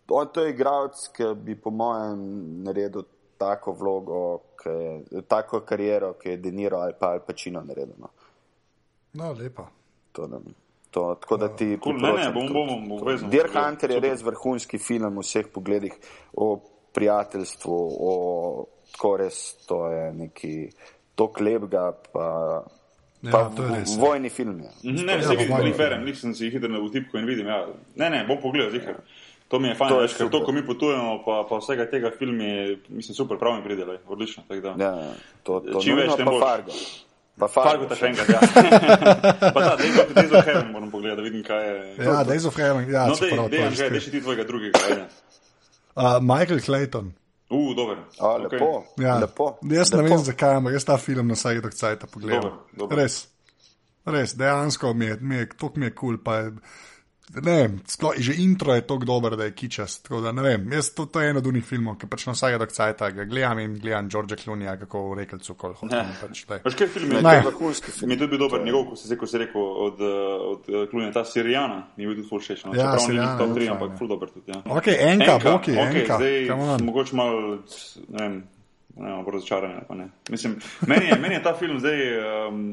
on 0.09 0.27
to 0.33 0.41
je 0.45 0.53
igralec, 0.53 1.07
ki 1.13 1.33
bi 1.35 1.55
po 1.55 1.69
mojem 1.69 2.23
naredil 2.63 3.03
tako 3.37 3.71
vlogo, 3.71 4.21
ki 4.63 4.69
je, 4.69 5.21
tako 5.27 5.59
kariero, 5.67 6.13
ki 6.13 6.29
je 6.29 6.37
Deniro 6.37 6.79
ali 6.79 6.93
pa 6.99 7.11
Al 7.13 7.19
Pacino 7.27 7.61
naredil. 7.61 7.95
No. 7.99 8.09
No, 9.13 9.33
lepa. 9.33 9.67
To, 10.12 10.28
da, 10.28 10.39
to, 10.91 11.03
tako 11.22 11.38
da 11.38 11.47
ti 11.55 11.78
Cool, 11.84 11.99
ne, 12.01 12.14
ne, 12.14 12.32
bom, 12.34 12.47
bom, 12.53 12.68
bom 12.68 12.91
obvezno. 13.01 13.30
Deer. 13.30 13.49
Hunter 13.53 13.91
je 13.91 13.99
res 13.99 14.24
vrhunski 14.26 14.78
film 14.82 15.16
v 15.16 15.26
vseh 15.26 15.47
pogledih, 15.53 15.93
o 16.34 16.57
prijateljstvu, 16.93 17.78
o 17.99 18.12
tako 18.91 19.18
res, 19.18 19.39
to 19.70 19.86
je 19.91 20.14
neki 20.14 20.53
tok 21.16 21.39
lepega, 21.39 21.91
pa, 22.14 22.28
Ja, 23.22 23.32
pa 23.32 23.39
to 23.51 23.64
je 23.68 23.80
res, 23.80 23.95
ja. 23.95 23.99
vojni 23.99 24.30
film 24.32 24.60
je. 24.64 24.70
Mhm, 24.84 25.05
Ne, 25.05 25.14
Ja, 25.20 25.60
jih 25.66 25.76
berem, 25.78 26.05
nisem 26.07 26.34
si 26.36 26.49
hitro 26.49 26.70
na 26.72 26.80
vtipku 26.80 27.18
in 27.20 27.26
vidim. 27.28 27.47
Ja. 27.47 27.68
Ne, 27.95 28.10
ne, 28.10 28.24
bom 28.28 28.39
pogledal, 28.41 28.72
zihar. 28.72 29.01
To 29.49 29.60
mi 29.60 29.68
je 29.68 29.76
fajn, 29.76 29.93
veš, 29.97 30.14
ker 30.14 30.30
to, 30.30 30.43
ko 30.45 30.53
mi 30.53 30.62
potujemo, 30.66 31.24
pa, 31.26 31.43
pa 31.49 31.57
vsega 31.57 31.88
tega 31.89 32.12
filmi, 32.14 32.78
mislim, 32.89 33.16
super, 33.18 33.38
prav 33.41 33.57
mi 33.57 33.64
pridelaj, 33.66 33.97
odlično. 34.07 34.43
da. 34.62 34.76
Ja, 34.78 34.91
to, 35.43 35.60
to 35.60 35.82
Čim 35.82 35.97
več, 35.97 36.14
tem 36.16 36.26
pa 36.26 36.32
boljše. 36.32 36.45
Fargo. 36.45 36.72
Pa 37.39 37.47
Fargo 37.47 37.85
ta 37.87 37.95
še 37.95 38.09
enkrat, 38.11 38.29
ja. 38.29 38.39
pa 39.55 39.59
ta, 39.63 39.75
Days 39.79 40.31
of, 40.35 40.43
Heaven 40.45 40.71
moram 40.73 40.89
pogledati, 40.91 41.21
da 41.21 41.23
vidim, 41.23 41.43
kaj 41.47 41.61
je. 41.63 41.77
Ja, 42.03 42.17
Days 42.27 42.45
of 42.49 42.57
Heaven, 42.59 42.89
ja, 42.91 43.05
no, 43.07 43.15
čeprav 43.15 43.47
dej, 43.47 43.47
to 43.47 43.49
dej, 43.55 43.63
je 43.63 43.77
že, 43.79 43.89
dej 43.95 44.03
še 44.03 44.11
ti 44.11 44.21
tvojega 44.25 44.45
drugega, 44.49 44.81
ajde. 44.89 45.05
Uh, 45.95 46.17
Michael 46.19 46.59
Clayton. 46.65 47.13
Uh, 47.49 47.71
dober. 47.77 48.03
A, 48.19 48.33
lepo, 48.43 48.69
Ja. 49.01 49.15
lepo. 49.23 49.47
Jaz 49.65 49.93
ne 49.95 50.01
lepo. 50.03 50.09
vem, 50.11 50.25
zakaj, 50.27 50.59
ampak 50.59 50.75
jaz 50.77 50.85
ta 50.85 50.99
film 51.01 51.31
na 51.31 51.39
vsake 51.39 51.63
dok 51.63 51.73
cajt 51.79 52.05
pogledam. 52.11 52.43
Dober, 52.43 52.83
dober. 52.83 53.01
Res, 53.01 53.21
res, 54.05 54.35
dejansko 54.37 54.93
mi 54.93 55.09
je, 55.09 55.17
mi 55.21 55.39
je, 55.41 55.47
to 55.55 55.71
mi 55.79 55.87
je 55.89 55.95
kul. 55.95 56.19
Cool, 56.21 56.59
ne 57.30 57.69
sploh, 57.86 58.17
že 58.17 58.34
intro 58.41 58.73
je 58.73 58.82
tako 58.82 59.05
dober, 59.05 59.36
da 59.38 59.43
je 59.43 59.53
kičast. 59.53 60.03
Tako 60.03 60.21
da 60.21 60.32
ne 60.32 60.41
vem, 60.41 60.71
jaz 60.73 60.91
to, 60.93 61.05
to 61.05 61.21
je 61.21 61.30
en 61.30 61.38
od 61.38 61.47
unih 61.47 61.65
filmov, 61.65 61.97
ki 62.01 62.09
pač 62.09 62.25
na 62.25 62.34
vsake 62.34 62.57
dok 62.57 62.73
cajt 62.73 63.03
ga 63.15 63.25
gledam 63.30 63.59
in 63.59 63.75
gledam 63.80 64.09
Georgea 64.09 64.38
Clooneyja, 64.38 64.75
kako 64.82 65.03
v 65.11 65.17
rekelcu 65.21 65.55
kol 65.59 65.75
hočem. 65.77 66.13
Pač. 66.21 66.43
Veš, 66.65 66.77
kaj 66.80 66.91
film 66.93 67.15
je? 67.15 67.21
Ne. 67.25 67.36
Vrhunski 67.45 67.93
film. 67.93 68.09
Mi 68.09 68.17
je 68.17 68.25
tudi 68.25 68.41
dober 68.41 68.63
njegov, 68.65 68.89
ko 68.91 68.99
si, 68.99 69.17
ko 69.17 69.30
si 69.30 69.41
rekel, 69.41 69.61
od, 69.61 70.01
eh, 70.01 70.36
od 70.53 70.69
uh, 70.69 70.84
Klunja, 70.91 71.11
ta 71.15 71.25
Sirijana, 71.25 71.84
mi 71.97 72.03
je 72.03 72.11
bil 72.11 72.19
tudi 72.21 72.30
ful 72.30 72.41
všeč. 72.43 72.65
No. 72.65 72.73
Ja, 72.73 72.91
Čeprav 72.91 72.99
ni 72.99 73.07
Syriana 73.07 73.32
bil 73.38 73.45
top 73.45 73.49
je 73.49 73.55
3, 73.55 73.65
fajn, 73.65 73.73
ampak 73.77 73.89
ja. 73.89 73.97
ful 74.01 74.13
dober 74.13 74.34
tudi. 74.34 74.47
Ja. 74.51 74.61
Ok, 74.65 74.88
enka, 74.93 75.39
boki, 75.43 75.75
okay, 75.77 76.01
enka. 76.01 76.21
Zdaj, 76.21 76.86
mogoče 76.86 77.19
malo, 77.19 77.41
ne 78.09 78.23
vem, 78.23 78.38
ne 78.97 79.09
vem, 79.11 79.25
bolj 79.25 79.38
razočaran. 79.38 79.77
ali 79.77 79.86
pa 79.88 79.99
ne. 80.01 80.09
Mislim, 80.30 80.57
meni 80.88 81.11
je, 81.13 81.19
meni 81.21 81.38
je 81.38 81.43
ta 81.45 81.53
film 81.53 81.77
zdaj, 81.80 82.01
um, 82.49 82.63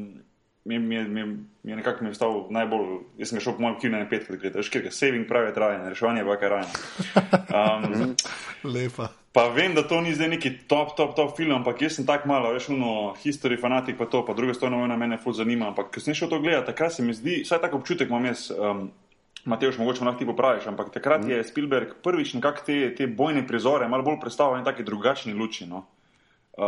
mi, 0.67 0.79
mi, 0.79 1.03
mi, 1.07 1.23
mi 1.63 1.71
je 1.71 1.75
nekako 1.75 2.03
mi 2.03 2.09
je 2.09 2.15
stal 2.15 2.47
najbolj, 2.49 2.87
jaz 3.17 3.29
sem 3.29 3.39
šel 3.39 3.55
po 3.55 3.63
mojem 3.63 3.79
kinu 3.79 3.99
na 3.99 4.09
petkrat 4.09 4.55
veš, 4.55 4.69
ker 4.73 4.85
je 4.85 4.91
saving 4.91 5.27
pravi 5.27 5.53
trajen, 5.55 5.87
reševanje 5.87 6.25
pa 6.27 6.35
je 6.41 6.49
rajen. 6.49 6.75
Um, 7.47 8.15
Lepa. 8.73 9.07
Pa 9.31 9.47
vem, 9.53 9.75
da 9.77 9.83
to 9.87 10.01
ni 10.01 10.15
zdaj 10.15 10.27
neki 10.27 10.51
top, 10.67 10.95
top, 10.97 11.15
top 11.15 11.35
film, 11.37 11.55
ampak 11.55 11.81
jaz 11.81 11.95
sem 11.99 12.05
tako 12.05 12.27
malo, 12.27 12.51
veš, 12.53 12.69
uno, 12.73 13.13
history 13.23 13.59
fanatik 13.61 13.97
pa 13.97 14.05
to, 14.05 14.25
pa 14.25 14.33
druga 14.33 14.53
stvar 14.53 14.73
vojna 14.73 14.97
mene 14.97 15.19
ful 15.21 15.33
zanima. 15.33 15.67
Ampak, 15.71 15.91
ko 15.93 16.01
sem 16.03 16.17
šel 16.17 16.29
to 16.29 16.39
gledati, 16.41 16.71
takrat 16.71 16.95
se 16.95 17.05
mi 17.05 17.13
zdi, 17.13 17.43
vsaj 17.45 17.61
tako 17.61 17.77
občutek 17.83 18.09
imam 18.09 18.25
jaz, 18.25 18.49
um, 18.51 18.89
Mateoš, 19.47 19.77
mogoče 19.77 20.03
lahko 20.03 20.19
ti 20.19 20.25
popraviš, 20.27 20.65
ampak 20.67 20.89
takrat 20.91 21.23
je 21.29 21.43
Spielberg 21.43 21.93
prvič 22.03 22.33
nekako 22.33 22.65
te, 22.65 22.95
te 22.95 23.07
bojne 23.07 23.45
prizore 23.47 23.87
malo 23.87 24.03
bolj 24.03 24.17
predstavil 24.19 24.59
in 24.59 24.65
taki 24.65 24.83
drugačni 24.83 25.33
luči. 25.33 25.69
No. 25.69 25.85
Uh, 26.57 26.63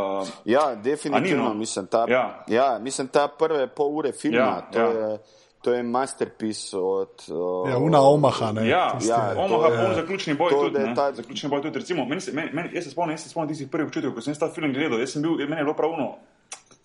Ja, 0.46 0.76
definitivno, 0.76 1.20
ni, 1.40 1.50
no? 1.50 1.54
mislim, 1.56 1.88
ta, 1.88 2.06
Ja. 2.08 2.44
ja, 2.48 2.80
mislim, 2.80 3.08
ta 3.08 3.28
prve 3.30 3.68
pol 3.68 3.88
ure 3.90 4.12
filma, 4.12 4.38
Ja, 4.38 4.62
to, 4.64 4.80
ja. 4.80 4.86
Je, 5.10 5.18
to 5.62 5.74
je 5.74 5.84
masterpiece 5.84 6.78
od. 6.78 7.26
Uh, 7.28 7.70
Ja, 7.70 7.78
una 7.78 8.02
Omaha, 8.02 8.52
ne. 8.52 8.68
Ja, 8.68 8.94
ja, 9.02 9.34
to 9.34 9.40
Omaha, 9.42 9.68
je- 9.68 9.88
on 9.88 9.96
zaključni 9.96 10.34
boj 10.36 10.50
to, 10.50 10.64
tudi. 10.64 10.96
ta- 10.96 11.12
Zaključni 11.12 11.50
boj 11.50 11.62
tudi. 11.62 11.80
Recimo, 11.80 12.06
meni 12.06 12.22
se, 12.22 12.32
meni, 12.34 12.50
meni, 12.54 12.70
jaz 12.74 12.84
se 12.84 12.92
spomnim, 12.92 13.14
jaz 13.14 13.24
se 13.24 13.30
spomnim 13.30 13.50
tistih 13.50 13.68
prvih 13.68 13.88
občutkov, 13.88 14.14
ko 14.14 14.22
sem 14.22 14.36
ta 14.36 14.50
film 14.50 14.74
gledal. 14.74 15.00
Jaz 15.00 15.10
sem 15.10 15.22
bil, 15.22 15.32
meni 15.32 15.58
je 15.58 15.64
bilo 15.64 15.74
pravno 15.76 16.16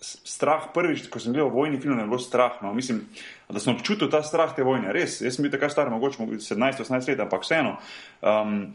strah 0.01 0.63
prvič, 0.73 1.07
ko 1.07 1.19
sem 1.19 1.31
gledal 1.31 1.49
vojni 1.49 1.79
film, 1.79 1.99
je 1.99 2.05
bilo 2.05 2.19
strah. 2.19 2.51
No. 2.61 2.73
Mislim, 2.73 3.05
da 3.49 3.59
sem 3.59 3.73
občutil 3.73 4.09
ta 4.09 4.21
strah 4.21 4.51
te 4.51 4.63
vojne. 4.63 4.91
Res, 4.91 5.21
jaz 5.21 5.35
sem 5.35 5.43
bil 5.43 5.51
takrat 5.51 5.71
star, 5.71 5.89
mogoče 5.89 6.17
17-18 6.41 6.81
let, 7.07 7.19
ampak 7.19 7.41
vseeno. 7.41 7.77
Um, 8.21 8.73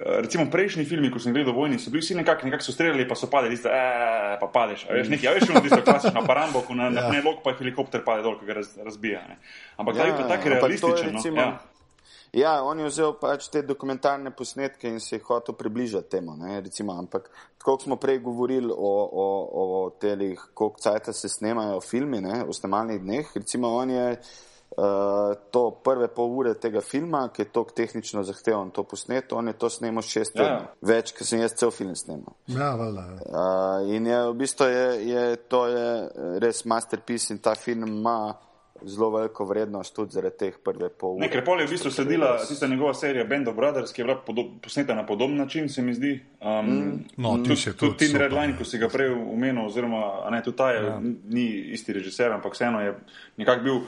Recimo 0.00 0.46
prejšnji 0.50 0.84
filmi, 0.84 1.10
ko 1.10 1.18
sem 1.18 1.32
gledal 1.32 1.52
vojni, 1.52 1.76
so 1.78 1.90
bili 1.90 2.00
vsi 2.00 2.14
nekako, 2.14 2.46
nekako 2.46 2.64
so 2.64 2.72
streljali, 2.72 3.04
pa 3.04 3.14
so 3.14 3.26
padali, 3.26 3.50
tiste, 3.50 3.68
"Eee, 3.68 4.38
pa 4.40 4.46
padeš. 4.48 4.86
A 4.88 4.94
veš, 4.94 5.08
neki, 5.08 5.28
a 5.28 5.32
veš, 5.32 5.50
ono 5.50 5.60
tisto 5.60 5.82
klasično, 5.82 6.22
pa 6.26 6.34
Rambo, 6.34 6.60
ko 6.60 6.74
na, 6.74 6.88
na 6.90 7.00
Ja. 7.00 7.12
ja. 7.12 7.22
lok 7.22 7.42
pa 7.44 7.52
helikopter 7.52 8.00
pade 8.04 8.22
dol, 8.22 8.38
ko 8.38 8.46
ga 8.46 8.54
raz, 8.54 8.78
razbija. 8.78 9.20
Ne. 9.28 9.36
Ampak 9.76 9.96
ja, 9.96 10.00
ta 10.00 10.08
je 10.08 10.16
pa 10.16 10.28
tako 10.28 10.48
realističen. 10.48 11.12
recimo- 11.12 11.36
No. 11.36 11.42
Ja. 11.42 11.60
Ja, 12.32 12.62
on 12.62 12.78
je 12.78 12.86
vzel 12.86 13.12
pač 13.12 13.48
te 13.48 13.62
dokumentarne 13.62 14.30
posnetke 14.30 14.88
in 14.88 15.00
se 15.00 15.16
je 15.16 15.20
hotel 15.20 15.54
približati 15.54 16.08
temu. 16.10 16.36
Ne, 16.36 16.60
recimo, 16.60 16.92
ampak 16.92 17.22
tako 17.58 17.70
kot 17.72 17.82
smo 17.82 17.96
prej 17.96 18.18
govorili 18.18 18.70
o, 18.70 18.92
o, 19.12 19.26
o 19.52 19.90
telih, 19.90 20.38
koliko 20.54 20.80
cajta 20.80 21.12
se 21.12 21.28
snemajo 21.28 21.80
filmi 21.80 22.20
ne, 22.20 22.44
v 22.44 22.52
snemalnih 22.52 23.00
dneh, 23.00 23.26
recimo 23.34 23.68
on 23.68 23.90
je 23.90 24.10
uh, 24.12 24.18
to 25.50 25.62
prve 25.84 26.08
pol 26.14 26.36
ure 26.38 26.54
tega 26.54 26.80
filma, 26.80 27.24
ki 27.34 27.42
je 27.42 27.48
tako 27.50 27.74
tehnično 27.76 28.22
zahteven 28.22 28.70
to 28.70 28.84
posnet, 28.84 29.32
on 29.32 29.48
je 29.48 29.56
to 29.58 29.70
snemal 29.70 30.02
šest 30.02 30.36
Ja, 30.36 30.42
ja. 30.42 30.48
tednov. 30.48 30.68
Več, 30.92 31.14
ker 31.16 31.26
sem 31.26 31.40
jaz 31.42 31.56
cel 31.58 31.72
film 31.74 31.96
snemal. 31.98 32.36
Ja, 32.46 32.74
valjda. 32.78 33.06
ja. 33.08 33.24
Uh, 33.26 33.90
in 33.96 34.06
je 34.06 34.20
v 34.28 34.36
bistvu 34.38 34.70
je, 34.70 34.86
je, 35.10 35.24
to 35.50 35.66
je 35.66 35.88
res 36.40 36.62
masterpiece 36.64 37.34
in 37.34 37.42
ta 37.42 37.54
film 37.58 37.88
ima 37.88 38.20
zelo 38.82 39.10
veliko 39.10 39.44
vrednost 39.44 39.94
tudi 39.94 40.14
zaradi 40.16 40.36
teh 40.38 40.54
prve 40.64 40.88
pol 40.88 41.16
ure. 41.16 41.24
Ne, 41.24 41.28
ker 41.32 41.42
pol 41.44 41.60
je 41.60 41.66
v 41.66 41.74
bistvu 41.74 41.90
sledila 41.92 42.30
tista 42.48 42.68
njegova 42.70 42.94
serija 42.94 43.24
Band 43.28 43.48
of 43.48 43.56
Brothers, 43.56 43.92
ki 43.92 44.00
je 44.00 44.06
bila 44.06 44.16
podo 44.26 44.44
posneta 44.62 44.94
na 44.94 45.06
podoben 45.06 45.36
način, 45.36 45.68
se 45.68 45.82
mi 45.82 45.94
zdi. 45.94 46.14
Um, 46.40 46.70
mm. 46.70 47.00
No, 47.16 47.36
ti 47.44 47.56
si 47.56 47.64
tudi, 47.64 47.76
tudi 47.76 47.76
tudi 47.76 47.98
Tin 47.98 48.08
super, 48.08 48.22
Red 48.22 48.38
Line, 48.38 48.56
ko 48.58 48.64
si 48.64 48.78
ga 48.78 48.88
prej 48.88 49.10
omenil, 49.12 49.66
oziroma 49.66 50.04
a 50.24 50.30
ne, 50.30 50.42
tudi 50.42 50.56
ta 50.56 50.70
je, 50.70 50.84
ja. 50.86 51.00
ni 51.28 51.48
isti 51.74 51.92
režiser, 51.92 52.32
ampak 52.32 52.54
vseeno 52.56 52.80
je 52.80 52.94
nekako 53.36 53.64
bil, 53.64 53.82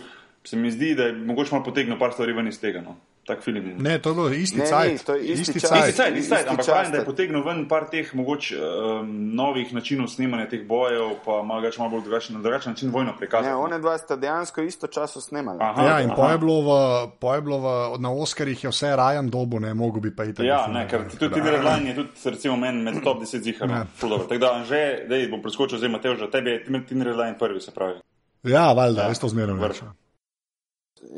se 0.45 0.57
mi 0.57 0.71
zdi, 0.71 0.95
da 0.95 1.03
je 1.03 1.13
mogoče 1.13 1.55
malo 1.55 1.65
potegnil 1.65 1.99
par 1.99 2.13
stvari 2.13 2.33
ven 2.33 2.49
iz 2.49 2.61
tega. 2.61 2.81
No. 2.81 2.97
Tak 3.27 3.43
film 3.43 3.57
je. 3.57 3.75
Ne, 3.79 3.99
to 4.03 4.11
je 4.11 4.15
bilo 4.15 4.31
isti 4.31 4.61
cajt. 4.67 5.05
to 5.07 5.15
je 5.15 5.23
isti 5.25 5.61
cajt. 5.61 5.95
Isti 6.17 6.29
cajt, 6.29 6.49
ampak 6.49 6.67
pravim, 6.67 6.91
da 6.93 6.99
je 6.99 7.05
potegnil 7.05 7.45
ven 7.47 7.69
par 7.69 7.85
teh 7.91 8.15
mogoče 8.15 8.57
um, 8.59 9.13
novih 9.35 9.71
načinov 9.75 10.09
snemanja 10.11 10.49
teh 10.51 10.65
bojev, 10.67 11.13
pa 11.25 11.43
malo, 11.47 11.71
malo 11.79 11.91
bolj 11.91 12.03
drugačen, 12.03 12.43
drugačen 12.43 12.73
način 12.73 12.91
vojno 12.91 13.15
prikazati. 13.19 13.49
Ne, 13.49 13.55
one 13.55 13.79
dva 13.79 13.95
sta 13.99 14.17
dejansko 14.17 14.63
istočasno 14.63 15.21
snemali. 15.21 15.59
Aha, 15.63 15.83
Ja, 15.83 16.01
in 16.01 16.11
aha. 16.11 16.17
po 16.17 16.29
je 16.29 16.39
bilo, 16.39 16.59
v, 16.67 17.11
po 17.21 17.35
je 17.35 17.41
bilo 17.43 17.59
v, 17.59 17.99
na 18.03 18.11
Oscarjih 18.11 18.65
je 18.65 18.71
vse 18.71 18.97
rajan 18.97 19.31
dobo, 19.31 19.59
ne 19.59 19.75
mogo 19.75 20.01
bi 20.01 20.11
pa 20.17 20.25
iti. 20.25 20.43
Ja, 20.43 20.67
ne, 20.67 20.89
ker 20.91 21.07
tudi 21.07 21.31
Tin 21.35 21.47
Red 21.47 21.63
Line 21.65 21.91
je 21.91 21.95
tudi 21.95 22.11
recimo 22.25 22.57
meni 22.57 22.83
med 22.83 23.05
top 23.05 23.23
10 23.23 23.39
zihar. 23.43 23.71
Ja. 23.71 23.79
No. 23.79 23.87
Dobro. 24.03 24.27
Tako 24.27 24.41
da, 24.41 24.65
že, 24.67 25.07
dej, 25.09 25.31
bom 25.31 25.43
preskočil 25.43 25.79
zdaj 25.79 25.95
Mateo, 25.95 26.19
že 26.19 26.27
tebi 26.31 26.51
je 26.51 26.65
Tin 26.89 27.03
Red 27.03 27.17
Line 27.17 27.39
prvi, 27.39 27.61
se 27.61 27.71
pravi. 27.71 28.03
Ja, 28.43 28.73
valjda, 28.73 29.03
Ja, 29.03 29.09
jaz 29.09 29.23
to 29.23 29.29
zmerno 29.29 29.69
rečem. 29.69 30.02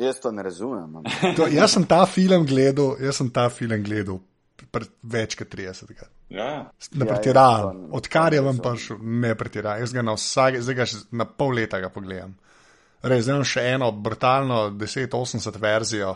Jaz 0.00 0.20
to 0.20 0.30
ne 0.32 0.42
razumem. 0.42 0.94
To, 1.36 1.46
jaz 1.52 1.74
sem 1.76 1.84
ta 1.86 2.06
film 2.06 2.46
gledal, 2.48 2.96
jaz 3.00 3.16
sem 3.20 3.30
ta 3.30 3.48
film 3.52 3.82
gledal 3.84 4.20
pred 4.72 4.88
več 5.02 5.34
kot 5.38 5.50
30 5.52 5.90
let. 5.90 6.08
Ja, 6.32 6.44
ja. 6.44 6.62
Ne 6.94 7.04
Ja, 7.04 7.10
pretiravam, 7.12 7.76
ja, 7.82 7.88
to- 7.90 7.96
odkar 8.00 8.34
je 8.34 8.40
vam 8.40 8.56
ne 8.56 8.62
prišel, 8.64 8.98
ne 9.02 9.34
pretiravam. 9.38 9.80
Jaz 9.84 9.92
ga 9.92 10.02
na 10.02 10.14
vsak, 10.16 10.56
zdaj 10.64 10.74
ga 10.74 10.86
na 11.20 11.24
pol 11.28 11.52
leta 11.54 11.78
ga 11.82 11.90
pogledam. 11.92 12.32
Res, 13.04 13.24
zdaj 13.26 13.34
imam 13.36 13.44
še 13.44 13.64
eno 13.74 13.90
brutalno 13.92 14.70
1080 14.70 15.58
verzijo, 15.60 16.14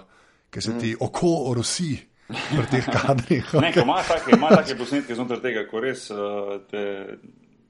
ki 0.50 0.60
se 0.64 0.78
ti 0.80 0.94
oko 1.00 1.34
orosi 1.50 1.92
pri 2.28 2.64
teh 2.72 2.86
kadrih. 2.88 3.52
Ne, 3.60 3.72
ko 3.74 3.84
ima 3.84 3.98
take, 4.08 4.32
ima 4.36 4.48
take 4.56 4.74
posnetke 4.80 5.14
znotraj 5.14 5.42
tega, 5.44 5.66
ko 5.68 5.80
res 5.84 6.06
uh, 6.10 6.56
te, 6.70 6.82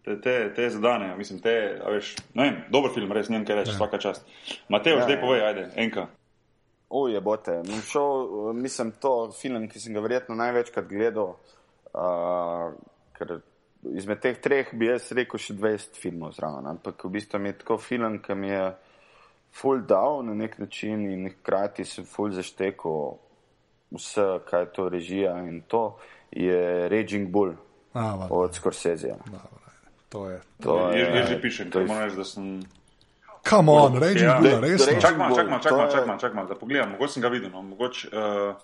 te, 0.09 0.21
te, 0.25 0.37
te 0.57 0.69
zadanejo. 0.73 1.17
Mislim, 1.21 1.41
te, 1.45 1.55
a 1.85 1.93
veš, 1.93 2.15
ne 2.35 2.47
vem, 2.49 2.57
dober 2.73 2.95
film, 2.95 3.13
res, 3.13 3.29
ne 3.29 3.39
vem, 3.39 3.47
kaj 3.49 3.61
reči, 3.61 3.75
vsaka 3.77 4.01
čast. 4.03 4.25
Mateo, 4.73 4.99
Ja, 4.99 5.05
zdaj 5.05 5.19
ja. 5.19 5.21
povej, 5.21 5.45
ajde, 5.51 5.67
enka. 5.85 6.09
Uje, 6.89 7.21
bote. 7.21 7.59
Šel, 7.91 8.53
mislim, 8.57 8.95
to 9.03 9.31
film, 9.37 9.69
ki 9.69 9.81
sem 9.81 9.97
ga 9.97 10.01
verjetno 10.05 10.39
največkrat 10.39 10.89
gledal, 10.89 11.35
uh, 11.93 12.73
ker 13.19 13.41
izmed 13.95 14.21
teh 14.25 14.41
treh 14.41 14.73
bi 14.73 14.89
jaz 14.89 15.11
rekel 15.17 15.41
še 15.41 15.57
20 15.59 16.01
filmov 16.01 16.33
zraven. 16.39 16.67
Ampak 16.73 17.05
v 17.05 17.13
bistvu 17.19 17.41
mi 17.43 17.53
je 17.53 17.59
tako 17.61 17.79
film, 17.83 18.19
ki 18.25 18.35
mi 18.35 18.51
je 18.51 18.65
full 19.55 19.85
dal 19.89 20.23
na 20.25 20.35
nek 20.35 20.59
način 20.59 21.05
in 21.13 21.29
hkrati 21.31 21.85
sem 21.85 22.09
full 22.09 22.33
zaštekel 22.33 23.19
vse, 23.97 24.27
kaj 24.49 24.63
je 24.63 24.73
to 24.77 24.89
režija 24.89 25.39
in 25.45 25.63
to 25.69 25.99
je 26.31 26.89
Raging 26.89 27.31
Bull 27.33 27.55
A, 27.93 28.15
valjda, 28.15 28.29
od 28.31 28.55
Scorseseja. 28.55 29.17
To 30.09 30.31
je. 30.31 30.41
To 30.61 30.91
Je, 30.91 30.99
je- 31.01 31.17
je 31.17 31.27
že 31.27 31.41
pišem, 31.41 31.71
to 31.71 31.79
ker 31.79 31.89
je- 31.89 32.01
reči, 32.01 32.17
da 32.17 32.25
sem. 32.25 32.63
Come 33.45 33.71
on, 33.71 33.95
Raging 33.95 34.21
Ja. 34.23 34.39
Bull, 34.39 34.61
resno. 34.61 34.87
da 34.87 35.01
Čakaj 35.01 35.17
malo, 35.17 35.37
čakaj 35.37 35.51
malo, 35.51 35.63
čakaj 35.63 35.79
malo, 35.79 35.91
čakaj 35.91 36.07
malo, 36.07 36.19
čakaj 36.19 36.35
malo, 36.35 36.49
da 36.49 36.55
pogledam, 36.57 36.91
mogoče 36.91 37.13
sem 37.13 37.23
ga 37.23 37.29
videl, 37.29 37.51
no, 37.51 37.63
mogoče. 37.65 38.09
Uh, 38.09 38.55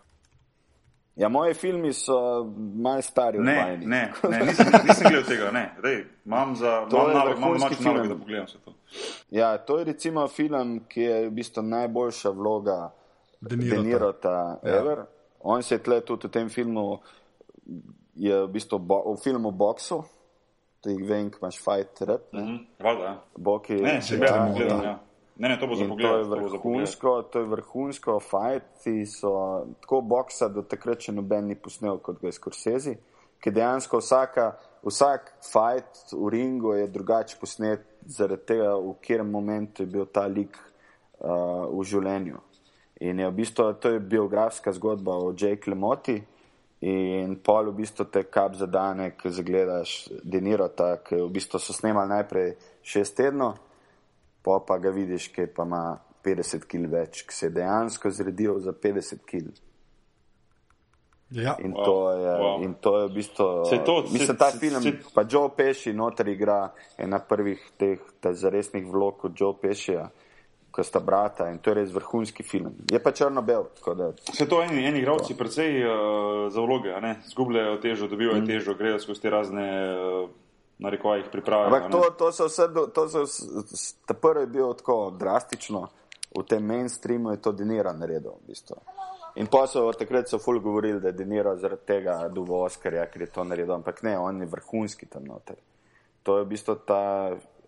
Ja, 1.16 1.28
moji 1.28 1.54
filmi 1.54 1.92
so 1.92 2.44
malo 2.74 3.02
stari 3.02 3.38
od 3.38 3.44
ne, 3.44 3.54
vajinih. 3.56 3.88
ne, 3.88 4.00
ne, 4.24 4.38
nisem, 4.40 4.66
nisem 4.82 5.04
gledal 5.04 5.22
tega, 5.24 5.50
ne, 5.52 5.74
dej, 5.78 6.04
imam 6.24 6.56
za, 6.56 6.86
To 6.86 6.96
imam 6.96 7.08
je 7.08 7.14
nalog, 7.14 7.36
imam 7.36 7.50
vrhunski 7.50 7.74
domačo 7.74 7.82
nalogo, 7.84 8.02
film. 8.02 8.08
da 8.10 8.18
pogledam 8.18 8.46
vse 8.46 8.58
to. 8.58 8.72
Ja, 9.30 9.58
to 9.58 9.78
je 9.78 9.84
recimo 9.84 10.28
film, 10.28 10.80
ki 10.88 11.00
je 11.02 11.28
v 11.28 11.32
bistvu 11.32 11.62
najboljša 11.62 12.30
vloga 12.30 12.90
De 13.40 13.56
Nirota. 13.56 13.76
Denirota 13.76 14.34
Ja. 14.62 14.76
ever. 14.76 15.04
On 15.40 15.62
se 15.62 15.74
je 15.74 15.78
tle 15.78 16.00
tudi 16.00 16.26
v 16.26 16.32
tem 16.32 16.48
filmu, 16.48 16.98
je 18.16 18.42
v 18.42 18.48
bistvu 18.48 18.78
bo, 18.78 19.14
v 19.14 19.18
filmu 19.18 19.50
Boxu, 19.52 20.02
ti 20.84 20.94
vem, 21.02 21.30
imaš 21.40 21.58
ne? 22.06 22.18
Mhm, 22.32 22.56
Valjda, 22.84 23.04
ja. 23.04 23.16
Boki. 23.36 23.80
Ne, 23.82 24.02
se 24.02 24.14
Ja, 24.14 24.20
berem, 24.20 24.36
ja. 24.36 24.52
pogledam, 24.52 24.82
ja. 24.84 24.98
Ne, 25.36 25.48
ne, 25.48 25.56
to 25.58 25.66
bo 25.66 25.74
za 25.74 25.82
to 25.82 25.84
je 25.84 25.88
pogled, 25.88 26.12
to 26.12 26.36
pogled. 26.36 26.52
vrhunsko, 26.52 27.22
to 27.32 27.38
je 27.42 27.46
vrhunsko, 27.50 28.20
fajti 28.20 29.06
so 29.06 29.32
tako 29.80 30.00
boksa, 30.00 30.48
do 30.48 30.62
takrat 30.62 31.08
še 31.08 31.12
noben 31.16 31.48
ni 31.50 31.56
posnel 31.58 31.98
kot 31.98 32.20
ga 32.20 32.28
je 32.30 32.36
Scorsese, 32.36 32.94
ki 33.42 33.50
dejansko 33.50 33.98
vsaka, 33.98 34.44
vsak 34.86 35.32
fajt 35.50 36.12
v 36.12 36.28
ringu 36.30 36.76
je 36.78 36.86
drugače 36.86 37.40
posnet 37.40 37.82
zaradi 38.06 38.46
tega, 38.52 38.76
v 38.78 38.94
katerem 39.00 39.30
momentu 39.32 39.82
je 39.82 39.90
bil 39.90 40.06
ta 40.06 40.26
lik 40.30 40.54
uh, 41.18 41.66
v 41.72 41.82
življenju. 41.82 42.38
In 43.02 43.18
je 43.18 43.26
v 43.28 43.34
bistvu 43.34 43.72
to 43.82 43.90
je 43.96 44.00
biografska 44.00 44.72
zgodba 44.72 45.16
o 45.18 45.32
Jake 45.34 45.66
Lemoti. 45.70 46.20
In 46.84 47.36
pol 47.40 47.70
v 47.70 47.78
bistvu 47.78 48.04
te 48.06 48.24
kap 48.24 48.54
zadane, 48.54 49.14
ki 49.16 49.30
zagledaš 49.32 49.92
Denirota, 50.22 50.98
ki 51.00 51.16
v 51.16 51.30
bistvu 51.32 51.56
so 51.58 51.72
snemali 51.72 52.10
najprej 52.10 52.50
šest 52.84 53.16
tednov, 53.16 53.54
pa 54.44 54.58
pa 54.60 54.76
ga 54.78 54.90
vidiš, 54.90 55.30
ki 55.32 55.46
pa 55.48 55.64
ima 55.64 55.84
50 56.20 56.66
kg 56.66 56.90
več, 56.90 57.22
ki 57.22 57.32
se 57.32 57.46
je 57.46 57.54
dejansko 57.56 58.10
zredil 58.10 58.58
za 58.60 58.72
50 58.74 59.24
kg. 59.24 59.48
Ja. 61.30 61.56
In, 61.58 61.72
Wow, 61.72 61.84
to 61.84 61.94
je, 62.12 62.32
wow. 62.36 62.62
in 62.62 62.74
to 62.74 62.90
je 62.98 63.08
v 63.08 63.12
bistvu. 63.12 63.46
Saj 63.64 63.84
to- 63.84 64.02
mislim, 64.02 64.28
saj- 64.28 64.38
ta 64.38 64.50
saj- 64.50 64.60
film, 64.60 64.82
saj- 64.82 65.14
pa 65.14 65.22
Joe 65.24 65.48
Pesci 65.50 65.92
noter 65.92 66.28
igra 66.28 66.68
ena 66.98 67.18
prvih 67.18 67.58
teh 67.78 67.98
ta 68.20 68.32
zaresnih 68.32 68.84
vlog 68.86 69.16
kot 69.18 69.32
Joe 69.34 69.56
Pescija, 69.56 70.10
ko 70.74 70.82
sta 70.82 70.98
brata 71.00 71.46
in 71.50 71.60
to 71.62 71.70
je 71.70 71.74
res 71.78 71.92
vrhunski 71.94 72.42
film. 72.42 72.72
Je 72.90 72.98
pa 73.02 73.12
črno-bel, 73.14 73.68
da 73.94 74.10
Se 74.34 74.48
to 74.50 74.58
eni, 74.62 74.82
eni 74.86 74.98
igralci 74.98 75.36
precej 75.38 75.84
uh, 75.86 75.92
za 76.50 76.60
vloge? 76.60 76.90
Zgubljajo 77.30 77.76
težo, 77.78 78.08
dobivajo 78.10 78.40
mm. 78.42 78.46
težo, 78.46 78.74
grejo 78.74 78.98
skozi 78.98 79.22
te 79.22 79.30
razne, 79.30 79.68
uh, 79.94 80.32
na 80.78 80.90
rekovajih, 80.90 81.30
priprave. 81.32 81.66
Ampak 81.66 81.92
to, 81.92 82.02
to 82.18 82.32
so 82.32 82.48
vse, 82.50 82.66
to 82.94 83.08
so, 83.08 83.22
ta 84.06 84.14
prvi 84.14 84.42
je 84.42 84.46
bil 84.46 84.74
tako 84.74 85.14
drastično, 85.18 85.86
v 86.34 86.42
tem 86.48 86.66
mainstreamu 86.66 87.30
je 87.30 87.42
to 87.42 87.52
Denira 87.52 87.92
naredil. 87.94 88.34
V 88.42 88.50
bistvu. 88.50 88.80
In 89.38 89.46
pa 89.50 89.64
so 89.70 89.86
takrat 89.94 90.28
so 90.30 90.38
ful 90.38 90.58
govorili, 90.60 91.00
da 91.00 91.08
je 91.08 91.18
Deniro 91.22 91.54
zaradi 91.56 91.86
tega 91.86 92.18
dubo 92.28 92.64
Oscarja, 92.66 93.06
ker 93.06 93.22
je 93.22 93.30
to 93.30 93.44
naredil, 93.44 93.74
ampak 93.74 94.02
ne, 94.02 94.18
on 94.18 94.42
je 94.42 94.50
vrhunski 94.50 95.06
tam 95.06 95.30
noter. 95.30 95.56
To 96.22 96.38
je 96.38 96.44
v 96.44 96.50
bistvu 96.50 96.76
ta, 96.86 97.02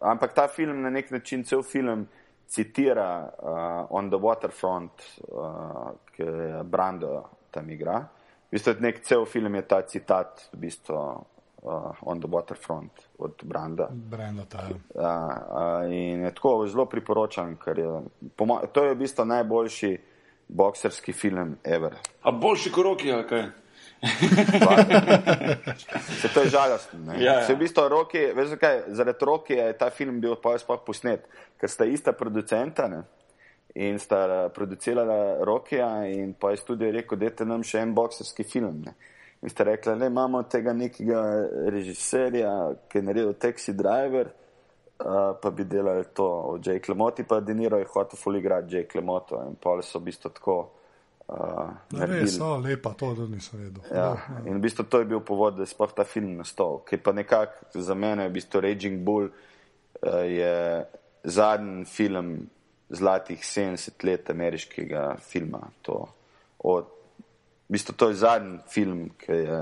ampak 0.00 0.34
ta 0.34 0.48
film 0.48 0.82
na 0.82 0.90
nek 0.90 1.10
način, 1.10 1.44
cel 1.44 1.62
film 1.62 2.08
citira 2.46 3.34
uh, 3.42 3.96
On 3.96 4.08
the 4.08 4.16
Waterfront, 4.16 4.90
uh, 5.28 5.90
ki 6.12 6.22
je 6.22 6.62
Brando 6.64 7.28
tam 7.50 7.70
igra. 7.70 7.98
V 8.46 8.50
bistvu 8.50 8.72
je 8.72 8.80
nek 8.80 9.00
cel 9.02 9.24
film 9.24 9.54
je 9.54 9.62
ta 9.62 9.82
citat, 9.82 10.48
v 10.52 10.58
bistvu 10.66 10.94
uh, 10.94 12.02
On 12.06 12.20
the 12.20 12.28
Waterfront 12.28 13.08
od 13.18 13.42
Branda. 13.44 13.88
Brenda, 13.90 14.44
ta. 14.48 14.68
Ja, 14.94 15.16
a, 15.50 15.84
in 15.90 16.22
je 16.22 16.34
tako 16.34 16.66
zelo 16.66 16.86
priporočam, 16.86 17.56
ker 17.56 17.78
je, 17.78 18.00
to 18.72 18.84
je 18.84 18.94
v 18.94 18.98
bistvu 18.98 19.24
najboljši 19.24 19.92
bokserski 20.48 21.12
film 21.12 21.56
ever. 21.64 21.96
A 22.22 22.30
boljši 22.30 22.72
koroki, 22.72 23.12
ali 23.12 23.26
kaj? 23.26 23.46
Se 26.20 26.28
to 26.28 26.40
je 26.40 26.48
žalostno. 26.48 27.14
Ja, 27.14 27.32
ja. 27.32 27.46
Se 27.46 27.54
v 27.54 27.58
bistvu 27.58 27.88
roki, 27.88 28.18
veš 28.36 28.48
zakaj, 28.54 28.82
zaradi 28.88 29.24
roki 29.24 29.56
je 29.56 29.72
ta 29.78 29.90
film 29.90 30.20
bil 30.20 30.36
pa 30.42 30.58
sploh 30.58 30.80
posnet, 30.86 31.24
ker 31.60 31.70
sta 31.70 31.84
ista 31.88 32.12
producenta 32.12 32.88
ne? 32.88 33.02
in 33.76 33.98
sta 33.98 34.18
eh, 34.24 34.48
producirala 34.54 35.44
Rokija 35.44 36.06
in 36.08 36.34
pa 36.40 36.50
je 36.50 36.56
studio 36.56 36.92
rekel, 36.92 37.18
dajte 37.18 37.44
nam 37.44 37.64
še 37.64 37.82
en 37.84 37.94
bokserski 37.94 38.44
film. 38.44 38.82
Ne? 38.86 38.94
In 39.44 39.52
sta 39.52 39.64
rekla, 39.68 39.94
ne, 40.00 40.06
imamo 40.08 40.42
tega 40.48 40.72
nekega 40.72 41.20
režiserja, 41.68 42.52
ki 42.88 42.98
je 42.98 43.04
naredil 43.04 43.34
Taxi 43.36 43.74
Driver, 43.76 44.30
uh, 45.04 45.36
pa 45.42 45.50
bi 45.52 45.68
delali 45.68 46.08
to 46.16 46.24
o 46.24 46.56
Jake 46.56 46.88
Lemoti, 46.88 47.26
pa 47.28 47.40
Deniro 47.40 47.78
je 47.78 47.84
hotel 47.92 48.16
fuligrati 48.16 48.76
Jake 48.76 48.98
Lemoto 48.98 49.42
in 49.44 49.60
pa 49.60 49.76
so 49.82 50.00
v 50.00 50.08
bistvu 50.08 50.32
tako 50.32 50.56
uh, 51.28 51.70
Res, 51.90 51.98
naredili. 51.98 52.42
o, 52.42 52.56
lepa, 52.58 52.92
to 52.94 53.14
tudi 53.14 53.36
nisem 53.36 53.60
vedel. 53.60 53.84
Ja, 53.90 54.16
in 54.44 54.58
v 54.58 54.62
bistvu 54.66 54.86
to 54.90 55.02
je 55.02 55.10
bil 55.10 55.20
povod, 55.20 55.56
da 55.58 55.66
je 55.66 55.72
sploh 55.72 55.92
ta 55.94 56.06
film 56.08 56.36
nastal, 56.38 56.80
ki 56.86 56.98
pa 57.02 57.14
nekako 57.16 57.82
za 57.82 57.94
mene, 57.94 58.28
v 58.28 58.36
bistvu 58.38 58.62
Raging 58.62 59.02
Bull 59.06 59.30
uh, 59.30 60.22
je 60.26 60.84
zadnji 61.26 61.84
film 61.84 62.36
zlatih 62.88 63.42
70 63.42 64.04
let 64.06 64.30
ameriškega 64.30 65.16
filma. 65.18 65.66
To, 65.82 66.06
od, 66.58 66.86
v 67.68 67.72
bistvu 67.74 67.96
to 67.98 68.08
je 68.12 68.20
zadnji 68.22 68.58
film, 68.70 69.08
ki 69.18 69.32
je, 69.32 69.60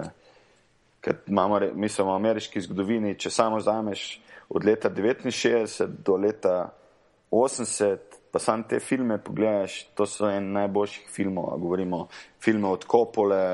ki 1.01 1.17
imamo, 1.33 1.61
mislim, 1.75 2.09
v 2.09 2.19
ameriški 2.19 2.61
zgodovini, 2.61 3.17
če 3.19 3.33
samo 3.33 3.61
vzameš 3.61 4.21
od 4.49 4.65
leta 4.65 4.91
69 4.91 5.87
do 6.05 6.17
leta 6.17 6.57
80, 7.31 8.14
pa 8.35 8.41
sam 8.43 8.65
te 8.67 8.81
filme 8.83 9.21
pogledaš, 9.23 9.77
to 9.95 10.09
so 10.11 10.27
en 10.27 10.49
najboljših 10.57 11.07
filmov, 11.15 11.53
govorimo 11.63 12.09
filme 12.43 12.67
od 12.69 12.85
Kopole, 12.91 13.45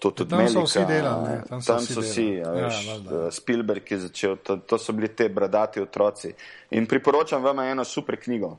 to 0.00 0.10
tudi 0.10 0.30
Tam 0.30 0.48
so 0.48 0.62
Melika, 0.62 0.64
vsi 0.64 0.84
delali, 0.88 1.28
ne, 1.28 1.42
tam 1.48 1.60
so 1.60 1.72
tam 1.74 1.82
vsi 1.84 1.92
so 1.92 2.00
vsi. 2.00 2.24
Ja, 2.40 2.52
veš, 2.56 2.78
valjda. 2.88 3.18
eh, 3.26 3.30
Spielberg 3.36 3.92
je 3.92 3.98
začel, 4.06 4.38
to, 4.40 4.56
to 4.64 4.78
so 4.80 4.96
bili 4.96 5.12
te 5.12 5.28
bradati 5.28 5.82
otroci. 5.84 6.32
In 6.70 6.88
priporočam 6.88 7.44
vam 7.44 7.60
eno 7.68 7.84
super 7.84 8.16
knjigo. 8.16 8.56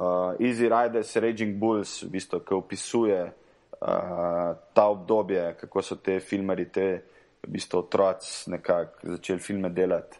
uh, 0.00 0.34
Easy 0.38 0.68
Riders, 0.68 1.16
Raging 1.16 1.58
Bulls, 1.58 2.02
v 2.02 2.10
bistvu, 2.14 2.40
ki 2.40 2.54
opisuje 2.54 3.20
uh, 3.26 4.56
ta 4.72 4.86
obdobje, 4.88 5.56
kako 5.60 5.82
so 5.82 5.98
te 6.00 6.20
filmari, 6.20 6.70
te 6.72 6.86
v 7.42 7.50
bistvu 7.50 7.82
otroci 7.82 8.50
nekako 8.50 9.16
začeli 9.16 9.40
filme 9.40 9.70
delati. 9.70 10.18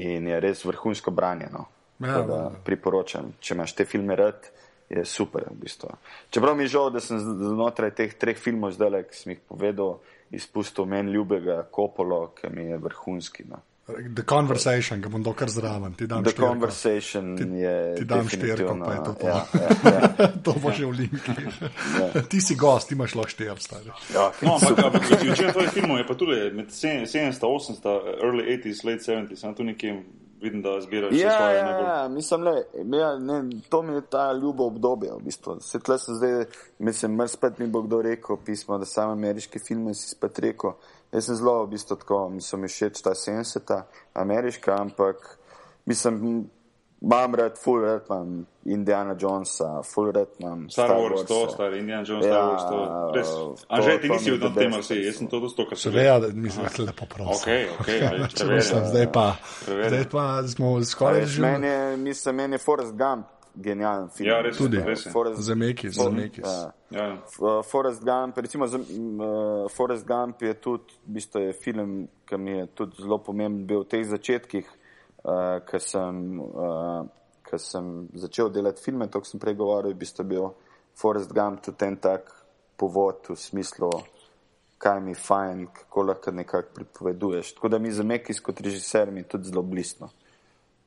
In 0.00 0.28
je 0.28 0.40
res 0.40 0.64
vrhunsko 0.64 1.10
branjeno. 1.10 1.66
Ja, 2.04 2.22
da 2.22 2.36
ja. 2.36 2.50
priporočam, 2.64 3.32
če 3.40 3.54
imaš 3.54 3.74
te 3.74 3.84
filme 3.84 4.16
rad, 4.16 4.50
je 4.90 5.04
super. 5.04 5.48
V 5.50 5.60
bistvu. 5.64 5.88
Čeprav 6.30 6.56
mi 6.56 6.62
je 6.64 6.74
žal, 6.76 6.90
da 6.90 7.00
sem 7.00 7.18
znotraj 7.18 7.94
teh 7.96 8.14
treh 8.14 8.36
filmov 8.38 8.76
zdaj, 8.76 9.02
ki 9.08 9.16
sem 9.16 9.32
jih 9.32 9.40
povedal, 9.48 9.98
izpustil 10.30 10.84
meni 10.86 11.12
ljubega 11.12 11.62
Kopolo, 11.70 12.34
ki 12.36 12.50
mi 12.52 12.68
je 12.68 12.78
vrhunski. 12.78 13.44
No. 13.48 13.62
The 13.86 14.22
Conversation, 14.24 15.00
ga 15.00 15.08
bom 15.12 15.20
dokar 15.22 15.50
zraven. 15.52 15.92
Ti 15.92 16.06
dam 16.06 16.22
The 16.24 16.30
štirko. 16.32 16.46
Conversation 16.48 17.36
Ti- 17.36 17.44
je. 17.44 17.94
ti 17.98 18.04
dam 18.04 18.28
štirko, 18.28 18.76
pa 18.80 18.92
je 18.92 19.00
to 19.04 19.12
to. 19.12 19.26
Ja, 19.28 19.44
ja, 19.52 19.90
ja. 19.92 20.28
to 20.44 20.54
bo 20.56 20.72
že 20.72 20.86
v 20.86 20.90
linku. 21.04 21.32
ti 22.28 22.40
si 22.40 22.56
gost, 22.56 22.88
ti 22.88 22.94
imaš 22.94 23.12
lahko 23.14 23.28
štir, 23.30 23.52
stari. 23.60 23.92
Ja, 24.14 24.32
No, 24.40 24.56
ampak, 24.56 25.04
večina 25.04 25.52
tvojih 25.52 25.70
filmov 25.70 25.98
je 26.00 26.06
pa 26.06 26.14
tudi 26.14 26.50
med 26.56 26.72
70, 26.72 27.40
80, 27.40 27.84
early 28.24 28.44
80s, 28.56 28.84
late 28.84 29.04
70s, 29.04 29.36
sem 29.36 29.54
tu 29.54 29.64
nekje 29.64 30.00
vidim, 30.44 30.62
da 30.62 30.80
zbiraš 30.80 31.14
Ja, 31.14 31.36
svoje 31.36 31.56
ja, 31.56 31.64
najbolj. 31.64 31.86
ja, 31.86 32.08
mislim, 32.08 32.42
le, 32.42 32.54
ja, 32.98 33.18
ne, 33.18 33.38
to 33.68 33.82
mi 33.82 33.94
je 33.94 34.02
ta 34.10 34.32
ljubo 34.32 34.66
obdobje. 34.66 35.10
V 35.12 35.24
bistvu. 35.24 35.56
Se 35.60 35.80
tle 35.80 35.98
sem 35.98 36.14
zdaj, 36.14 36.44
mislim, 36.78 37.14
mr 37.14 37.28
spet 37.28 37.58
mi 37.58 37.66
bo 37.66 37.82
kdo 37.82 38.02
rekel 38.02 38.36
pismo, 38.44 38.78
da 38.78 38.84
sam 38.84 39.10
ameriški 39.10 39.58
film 39.58 39.94
si 39.94 40.08
spet 40.08 40.38
rekel. 40.38 40.76
Jaz 41.12 41.26
sem 41.26 41.36
zelo, 41.36 41.64
v 41.64 41.70
bistvu, 41.70 41.96
tako, 41.96 42.28
mislim, 42.28 42.60
mi 42.60 42.68
všeč 42.68 43.02
ta 43.02 43.10
70-ta 43.10 43.84
ameriška, 44.14 44.76
ampak 44.80 45.38
mislim, 45.86 46.44
imam 47.04 47.34
rad, 47.34 47.58
full 47.58 47.80
rad 47.80 48.02
imam 48.08 48.30
Indiana 48.66 49.14
Jonesa, 49.14 49.68
full 49.84 50.10
rad 50.10 50.28
imam 50.38 50.70
Star, 50.70 50.86
Star 50.86 50.98
Wars, 50.98 51.24
to, 51.24 51.34
Warse. 51.36 51.52
Star 51.52 51.72
Indiana 51.72 52.02
Jones, 52.02 52.24
Ja, 52.24 52.32
Star 52.32 52.44
Wars, 52.46 52.62
to. 52.64 53.12
Res. 53.14 53.28
to- 53.28 53.56
Anže, 53.68 54.00
ti 54.00 54.08
to 54.08 54.14
nisi 54.14 54.30
je 54.30 54.34
od 54.34 54.40
the 54.42 54.50
tema 54.54 54.78
vsi, 54.78 54.94
jaz 54.96 55.16
sem 55.16 55.26
to 55.26 55.40
dosto, 55.40 55.68
kar 55.68 55.78
sem 55.78 55.92
Seveda, 55.92 56.18
da 56.20 56.28
mislim, 56.30 56.66
da 56.68 56.82
lepo 56.82 57.04
prosim. 57.06 57.34
Ok, 57.34 57.48
ok, 57.80 57.88
ali 58.02 58.28
Če 58.30 58.44
mislim, 58.46 58.84
zdaj 58.86 59.12
pa, 59.12 59.36
Preverjam. 59.64 59.88
zdaj 59.90 60.04
pa 60.10 60.24
smo 60.44 60.84
skoraj 60.84 61.26
že 61.26 61.42
Meni 61.42 61.66
je, 61.66 61.96
mislim, 61.98 62.34
meni 62.36 62.54
je 62.54 62.58
Forrest 62.60 62.92
Gump 62.94 63.26
genijalen 63.54 64.08
film. 64.08 64.28
Ja, 64.28 64.40
res 64.40 64.56
je, 64.56 64.58
Tudi. 64.58 64.80
res 64.80 65.06
je. 65.06 65.12
Forrest, 65.12 65.40
zamekis, 65.40 65.94
For- 65.96 66.04
zamekis. 66.04 66.44
ja. 66.44 66.72
Ja. 66.90 67.12
Uh, 67.38 67.62
Forrest 67.64 68.02
Gump, 68.02 68.38
recimo, 68.38 68.66
za, 68.66 68.78
uh, 68.78 68.84
Forrest 69.70 70.06
Gump 70.06 70.42
je 70.42 70.54
tudi, 70.54 70.82
v 71.06 71.12
bistvu 71.12 71.40
je 71.40 71.52
film, 71.54 71.92
ki 72.24 72.36
mi 72.36 72.50
je 72.52 72.66
tudi 72.66 72.96
zelo 72.98 73.18
pomemben 73.18 73.66
bil 73.66 73.80
v 73.80 73.86
teh 73.86 74.04
začetkih, 74.04 74.66
uh, 75.24 75.58
ko 75.66 75.80
sem, 75.80 76.40
uh, 76.40 77.58
sem 77.60 78.08
začel 78.14 78.50
delati 78.52 78.82
filme, 78.82 79.08
to, 79.08 79.20
kar 79.22 79.28
sem 79.28 79.42
prej 79.42 79.56
govoril, 79.58 79.94
v 79.94 80.00
bistvu 80.00 80.24
je 80.24 80.32
bil 80.34 80.48
Forrest 80.98 81.32
Gump 81.34 81.62
tudi 81.62 81.86
en 81.86 81.96
tak 82.02 82.30
povod 82.76 83.30
v 83.30 83.38
smislu, 83.38 83.90
kaj 84.78 85.00
mi 85.00 85.14
je 85.14 85.22
fajn, 85.22 85.66
kako 85.72 86.02
lahko 86.10 86.34
nekako 86.34 86.74
pripoveduješ. 86.74 87.54
Tako 87.54 87.68
da 87.68 87.78
mi 87.78 87.92
za 87.92 88.02
Mekis 88.02 88.40
kot 88.40 88.60
režiser 88.60 89.10
mi 89.10 89.22
je 89.22 89.28
tudi 89.34 89.50
zelo 89.50 89.62
blistno. 89.62 90.10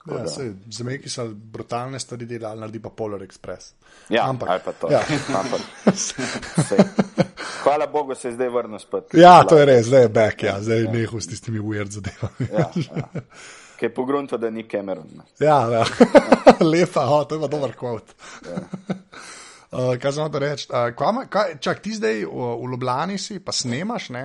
Ja, 0.08 0.28
sej, 0.28 0.54
zameki 0.72 1.10
so 1.12 1.26
brutalne 1.28 2.00
stvari 2.00 2.26
delali, 2.26 2.60
naredi 2.60 2.80
pa 2.80 2.90
Polar 2.90 3.24
Express. 3.26 3.74
Ja, 4.10 4.30
Ampak- 4.32 4.50
ali 4.50 4.62
pa 4.66 4.72
to. 4.72 4.92
ja. 4.92 5.02
Ampak, 5.36 5.62
sej. 6.70 6.80
Hvala 7.64 7.88
Bogu, 7.88 8.16
se 8.16 8.28
je 8.28 8.34
zdaj 8.34 8.50
vrnil 8.50 8.80
spet. 8.80 9.04
Ja, 9.14 9.44
to 9.44 9.58
je 9.58 9.66
res, 9.66 9.86
zdaj 9.86 10.02
je 10.02 10.10
back, 10.10 10.44
ja, 10.44 10.62
zdaj 10.64 10.78
je 10.86 10.92
nehal 10.94 11.20
s 11.20 11.28
tistimi 11.28 11.60
weird 11.60 11.92
zadevami. 11.92 12.48
Ja, 12.54 12.72
ja. 12.96 13.08
Kaj 13.78 13.86
je 13.86 13.94
pogrunto, 13.94 14.38
da 14.38 14.50
ni 14.50 14.64
Cameron. 14.70 15.22
Ja, 15.40 15.60
ja. 15.72 15.84
lepa, 16.72 17.06
oh, 17.06 17.28
to 17.28 17.38
je 17.38 17.42
pa 17.42 17.48
dober 17.48 17.76
kvot. 17.78 18.14
Uh, 19.68 19.98
kaj 20.00 20.14
sem 20.16 20.24
hotel 20.24 20.40
reči? 20.40 20.70
Uh, 20.72 20.94
kaj, 20.96 21.26
kaj, 21.28 21.50
čak, 21.60 21.82
ti 21.84 21.92
zdaj 21.92 22.22
v, 22.24 22.46
v 22.56 22.70
Ljubljani 22.72 23.18
si, 23.20 23.42
pa 23.44 23.52
snemaš, 23.52 24.10
ne? 24.16 24.22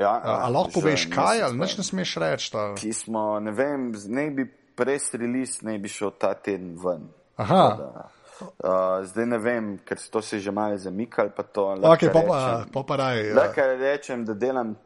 Ja, 0.00 0.14
Uh, 0.24 0.30
a 0.32 0.48
lahko 0.48 0.70
že 0.70 0.80
poveš 0.80 1.02
kaj, 1.12 1.42
ali 1.44 1.58
nič 1.60 1.76
ne 1.76 1.84
smeš 1.84 2.14
reči? 2.22 2.48
Ta... 2.54 2.62
Ki 2.78 2.94
smo, 2.96 3.36
ne 3.36 3.52
vem, 3.52 3.90
naj 3.92 4.30
bi 4.32 4.46
press 4.48 5.12
release, 5.12 5.60
naj 5.66 5.76
bi 5.82 5.92
šel 5.92 6.14
ta 6.16 6.32
teden 6.34 6.72
ven. 6.80 7.04
Aha, 7.36 8.08
Uh, 8.38 9.02
zdaj 9.02 9.26
ne 9.26 9.38
vem, 9.42 9.64
ker 9.82 9.98
to 9.98 10.20
se 10.22 10.36
je 10.36 10.46
že 10.46 10.52
malo 10.54 10.76
zamikalo, 10.78 11.32
pa 11.34 11.42
to 11.42 11.74
ok, 11.74 12.04
pa 12.14 12.22
pa, 12.70 12.82
pa, 12.86 12.94
raj. 12.96 13.32
Uh, 13.32 13.34
lahko 13.34 13.64
rečem, 13.80 14.22
da 14.22 14.34
delam 14.38 14.76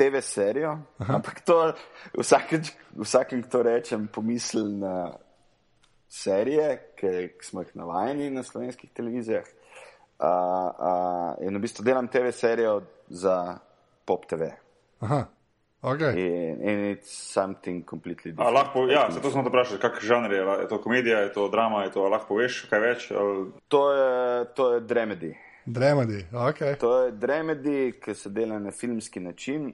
TV 0.00 0.22
serijo, 0.24 0.78
Aha. 0.98 1.18
ampak 1.18 1.42
to 1.44 1.58
vsakeč, 2.16 2.72
vsakem, 2.96 3.42
ko 3.44 3.48
to 3.52 3.62
rečem, 3.66 4.06
pomislim 4.08 4.78
na 4.80 4.94
serije, 6.08 6.94
ki 6.96 7.10
smo 7.44 7.60
jih 7.62 7.74
navajeni 7.76 8.30
na 8.30 8.42
slovenskih 8.42 8.90
televizijah. 8.96 9.44
Uh, 10.20 10.26
uh, 10.28 11.46
in 11.48 11.56
v 11.56 11.60
bistvu 11.60 11.84
delam 11.84 12.08
TV 12.08 12.32
serijo 12.32 12.80
za 13.08 13.58
Pop 14.04 14.26
TV. 14.28 14.50
aha, 15.00 15.24
ok. 15.82 16.00
In, 16.00 16.60
in 16.60 16.78
it's 16.92 17.12
something 17.32 17.84
completely 17.84 18.30
A, 18.30 18.32
different. 18.32 18.54
lahko, 18.54 18.86
ja, 18.88 19.06
zato 19.10 19.30
smo 19.30 19.42
te 19.42 19.48
vprašali, 19.48 19.80
kak 19.80 20.00
žanr 20.04 20.32
je, 20.32 20.42
je 20.60 20.68
to 20.68 20.80
komedija, 20.80 21.18
je 21.18 21.32
to 21.32 21.48
drama, 21.48 21.84
je 21.84 21.92
to, 21.92 22.04
a 22.04 22.08
lahko 22.08 22.34
poveš 22.34 22.66
kaj 22.70 22.80
več? 22.80 23.10
Ali... 23.12 23.46
To 23.68 23.92
je, 23.92 24.44
to 24.54 24.74
je 24.74 24.80
dramedy. 24.80 25.34
Dremadi, 25.66 26.24
ok. 26.32 26.58
To 26.80 27.04
je 27.04 27.12
dramedy, 27.12 27.92
ki 28.00 28.14
se 28.14 28.30
dela 28.30 28.58
na 28.58 28.70
filmski 28.70 29.20
način, 29.20 29.72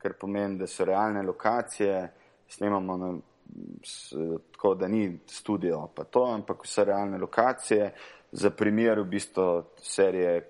kar 0.00 0.12
pomeni, 0.14 0.58
da 0.58 0.66
so 0.66 0.84
realne 0.84 1.22
lokacije, 1.22 2.10
snemamo 2.48 2.96
na, 2.96 3.10
s, 3.84 4.12
tako, 4.52 4.74
da 4.74 4.88
ni 4.88 5.04
studio, 5.26 5.88
pa 5.94 6.04
to, 6.04 6.24
ampak 6.26 6.64
vse 6.64 6.84
realne 6.84 7.18
lokacije, 7.18 7.92
za 8.32 8.50
primer 8.50 9.00
v 9.00 9.04
bistvu 9.06 9.46
serije 9.76 10.40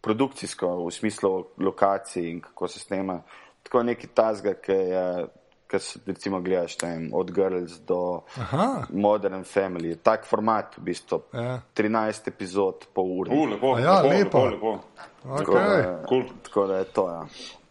produkcijsko, 0.00 0.86
v 0.86 0.90
smislu 0.90 1.30
lokacij 1.58 2.22
in 2.24 2.40
kako 2.40 2.68
se 2.68 2.78
snema. 2.80 3.22
Tako 3.62 3.82
neki 3.82 4.06
tazga, 4.06 4.54
ki 4.54 4.72
je. 4.72 5.26
Kar 5.66 5.80
se 5.80 5.98
recimo 6.06 6.40
gledaš 6.40 6.76
tam 6.76 7.08
od 7.12 7.30
Girls 7.32 7.72
do 7.80 8.20
Aha. 8.36 8.82
Modern 8.90 9.42
Family, 9.44 9.96
tak 9.96 10.26
format 10.26 10.76
v 10.76 10.82
bistvu. 10.82 11.22
Ja. 11.32 11.60
13 11.74 12.28
epizod, 12.28 12.84
pol 12.94 13.08
ure. 13.20 13.32
U, 13.32 13.44
lepo, 13.44 13.72
A 13.74 13.80
ja, 13.80 13.94
lepo, 14.02 14.08
lepo. 14.14 14.44
lepo, 14.44 14.70
lepo. 14.70 15.38
Tako 15.38 15.52
Ok. 15.52 15.58
da- 15.58 16.04
Cool. 16.08 16.22
Tako 16.42 16.66
da 16.66 16.76
je 16.76 16.84
to. 16.84 17.08
Ja. 17.10 17.24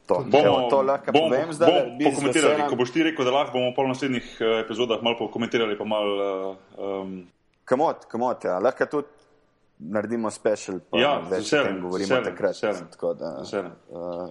To, 0.03 0.19
Bomo, 0.21 0.45
Evo, 0.45 0.67
to 0.69 0.81
lahko 0.81 1.11
bomo, 1.11 1.29
povem 1.29 1.53
zdaj. 1.53 1.71
bomo 1.71 2.11
pokomentirali, 2.11 2.63
ko 2.69 2.75
boš 2.75 2.91
ti 2.91 3.03
rekel, 3.03 3.23
da 3.23 3.31
lahko 3.31 3.53
bomo 3.53 3.71
pol 3.71 3.87
naslednjih 3.87 4.25
eh, 4.39 4.59
epizodah 4.59 4.99
malo 5.01 5.15
pokomentirali, 5.17 5.77
pa 5.77 5.85
malo. 5.85 6.11
Uh, 6.75 7.01
um, 7.01 7.13
Kamot, 7.63 8.03
kamot, 8.05 8.43
ja. 8.43 8.57
lahko 8.59 8.85
tudi 8.85 9.07
naredimo 9.79 10.27
special, 10.29 10.81
pa 10.91 10.99
Ja, 10.99 11.13
več 11.23 11.53
o 11.53 11.63
tem 11.63 11.79
govorimo 11.79 12.09
veseljem, 12.09 12.25
takrat. 12.25 12.51
veseljem. 12.51 12.87
Tako 12.91 13.13
da, 13.13 13.31
veseljem. 13.39 13.71
uh, 13.89 14.27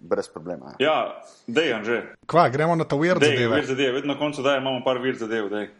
brez 0.00 0.28
problema. 0.28 0.74
Ja. 0.78 0.86
ja, 0.90 1.22
dej, 1.46 1.72
Anže, 1.72 2.00
Kva, 2.26 2.48
gremo 2.48 2.74
na 2.74 2.84
ta 2.84 2.98
weird 2.98 3.22
dej, 3.22 3.36
zadeve. 3.38 3.54
vir 3.54 3.64
zadeve, 3.66 3.92
vedno 3.92 4.12
na 4.12 4.18
koncu 4.18 4.42
daj, 4.42 4.58
imamo 4.58 4.82
par 4.84 4.98
vir 4.98 5.14
zadev, 5.16 5.46
dej. 5.48 5.70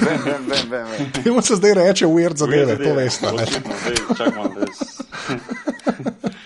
Vem, 0.00 0.18
vem, 0.24 0.42
vem, 0.46 0.64
vem, 0.70 0.86
vem. 0.86 1.10
Temu 1.24 1.42
se 1.42 1.56
zdaj 1.56 1.74
reče 1.74 2.06
weird 2.06 2.38
Vir 2.38 2.66
zadeve, 2.68 2.78
to 2.78 2.94
veste. 2.94 3.26
Očitno, 3.26 3.74
dej, 3.84 3.98
čak 4.14 4.36
malo, 4.36 4.54
dej. 4.54 4.70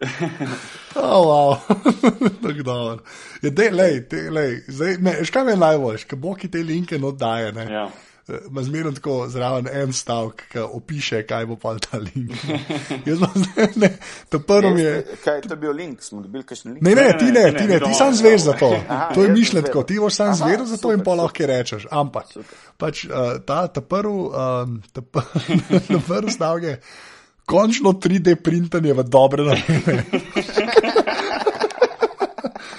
Oh, 0.96 1.26
wow. 1.26 1.56
Tako 2.42 2.62
dobro. 2.62 2.98
Ja, 3.42 3.50
dej, 3.50 3.70
lej, 3.70 4.08
te, 4.08 4.30
lej, 4.30 4.62
zdaj, 4.68 4.96
ne, 4.98 5.16
veš 5.20 5.30
kaj 5.30 5.44
me 5.44 5.54
je 5.54 5.62
najbolj, 5.62 6.04
ker 6.10 6.18
bo 6.18 6.34
ki 6.34 6.50
te 6.50 6.62
linke 6.66 6.98
oddaje, 6.98 7.52
ne. 7.52 7.66
Ja. 7.72 7.88
Ma 8.52 8.60
zmerno 8.62 8.90
tako 8.92 9.22
zraven 9.32 9.68
en 9.72 9.92
stavek, 9.92 10.42
ki 10.52 10.60
opiše, 10.60 11.22
kaj 11.26 11.46
bo 11.48 11.56
pa 11.56 11.72
ta 11.80 11.96
link. 11.96 12.34
Jaz 13.08 13.22
pa 13.22 13.30
zdaj, 13.34 13.68
ne, 13.76 13.88
to 14.28 14.40
prvo 14.44 14.74
mi 14.74 14.82
je. 14.82 14.98
Kaj 15.24 15.36
je 15.36 15.48
to 15.48 15.56
bil 15.56 15.72
link? 15.72 16.02
Smo 16.04 16.20
dobili 16.22 16.44
kakšen 16.44 16.74
link? 16.74 16.84
Ne, 16.84 16.94
ne, 16.94 17.08
ti 17.18 17.30
ne, 17.32 17.46
ti 17.56 17.64
ne, 17.70 17.80
ti 17.80 17.94
sam 17.96 18.12
zveš 18.14 18.40
za 18.50 18.56
to. 18.60 18.72
Aha, 18.88 19.10
To 19.14 19.24
je 19.24 19.32
mišljeno 19.32 19.66
tako, 19.66 19.82
ti 19.82 19.98
boš 20.00 20.14
sam 20.14 20.34
zvedel 20.34 20.66
za 20.66 20.76
to 20.76 20.92
in 20.92 20.98
super, 20.98 21.04
pa 21.04 21.10
super. 21.10 21.22
lahko 21.22 21.46
rečeš. 21.46 21.86
Ampak, 21.90 22.34
pač 22.76 23.04
uh, 23.04 23.38
ta, 23.46 23.66
ta 23.66 23.80
prvi, 23.80 24.12
um, 24.12 24.82
ta 24.92 25.02
prvi 26.08 26.30
stavek 26.30 26.64
je 26.64 26.80
končno 27.48 27.96
3D 27.96 28.36
printanje 28.44 28.92
v 28.92 29.08
dobre 29.08 29.48
namene. 29.48 30.04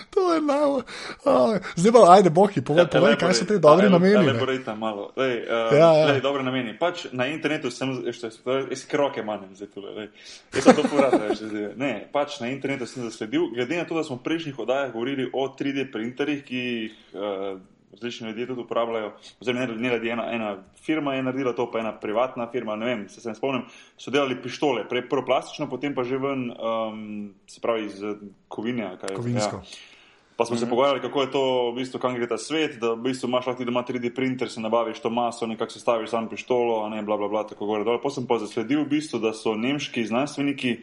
To 0.09 0.33
je 0.33 0.41
navo. 0.41 0.81
Oh, 1.25 1.57
zdaj 1.75 1.91
pa, 1.91 1.99
ajde, 2.13 2.29
boki, 2.29 2.61
povej, 2.61 2.85
povej 2.91 3.15
kaj 3.17 3.33
so 3.33 3.45
te 3.49 3.57
dobre 3.57 3.89
nameni. 3.89 4.13
ne. 4.19 4.33
Elaborita 4.33 4.75
malo. 4.75 5.09
Lej, 5.17 5.45
uh, 5.47 5.73
Ja, 5.73 5.89
ja. 5.95 6.05
Lej, 6.11 6.21
dobre 6.21 6.43
nameni. 6.43 6.75
Pač 6.77 7.07
na 7.13 7.25
internetu 7.31 7.71
sem, 7.73 7.93
jaz 8.05 8.19
si 8.19 8.85
kroke 8.89 9.23
manjem 9.25 9.55
zdaj 9.57 9.69
tule. 9.73 9.93
Lej. 9.95 10.07
Jaz 10.53 10.63
sem 10.67 10.77
to 10.77 10.85
poradil, 10.85 11.23
veš, 11.23 11.41
zdaj. 11.49 11.67
Ne, 11.79 11.91
pač 12.13 12.37
na 12.43 12.51
internetu 12.53 12.85
sem 12.89 13.05
zasledil, 13.07 13.49
glede 13.55 13.79
na 13.79 13.87
to, 13.89 13.97
da 13.97 14.03
smo 14.05 14.19
v 14.19 14.25
prejšnjih 14.27 14.59
oddajah 14.59 14.93
govorili 14.93 15.29
o 15.33 15.47
3D 15.49 15.87
printerjih, 15.93 16.41
ki 16.45 16.61
jih 16.61 16.93
uh, 17.15 17.57
različni 17.91 18.27
ljudje 18.27 18.47
tudi 18.47 18.61
uporabljajo. 18.61 19.11
Oziroma, 19.41 19.65
ne, 19.65 19.75
ne 19.75 19.89
radi 19.89 20.09
ena, 20.09 20.31
ena 20.31 20.57
firma 20.83 21.13
je 21.15 21.23
naredila 21.23 21.53
to, 21.53 21.71
pa 21.71 21.79
ena 21.79 21.93
privatna 21.99 22.49
firma, 22.51 22.75
ne 22.75 22.85
vem, 22.85 23.09
se, 23.09 23.21
se 23.21 23.29
ne 23.29 23.35
spomnim, 23.35 23.63
so 23.97 24.11
delali 24.11 24.41
pištole, 24.41 24.87
prej 24.89 25.09
prvo 25.09 25.25
plastično, 25.25 25.69
potem 25.69 25.95
pa 25.95 26.03
že 26.03 26.17
ven, 26.17 26.51
um, 26.51 27.33
se 27.47 27.61
pravi 27.61 27.85
iz 27.85 28.03
eh, 28.03 28.15
kovine. 28.47 28.85
ali 28.85 28.97
kaj, 28.97 29.15
Kovinsko. 29.15 29.55
Ja. 29.55 29.97
Pa 30.39 30.45
smo 30.45 30.55
mm 30.55 30.57
-hmm. 30.57 30.61
se 30.61 30.69
pogovarjali, 30.69 31.01
kako 31.01 31.21
je 31.21 31.31
to, 31.31 31.71
v 31.71 31.75
bistvu, 31.75 31.99
kam 31.99 32.15
gre 32.15 32.27
ta 32.27 32.37
svet, 32.37 32.79
da 32.79 32.93
v 32.93 33.01
bistvu 33.01 33.27
imaš 33.27 33.47
lahko 33.47 33.63
doma 33.63 33.83
3D 33.83 34.15
printer, 34.15 34.49
se 34.49 34.61
nabaviš 34.61 34.99
to 34.99 35.09
maso, 35.09 35.47
nekako 35.47 35.71
se 35.71 35.79
staviš 35.79 36.09
sam 36.09 36.29
pištolo, 36.29 36.85
a 36.85 36.89
ne 36.89 37.01
bla 37.01 37.17
bla 37.17 37.27
bla, 37.27 37.47
tako 37.47 37.65
gore. 37.65 37.99
Potem 38.03 38.27
pa 38.27 38.37
zasledil 38.37 38.83
v 38.83 38.87
bistvu, 38.87 39.19
da 39.19 39.33
so 39.33 39.55
nemški 39.55 40.05
znanstveniki 40.05 40.77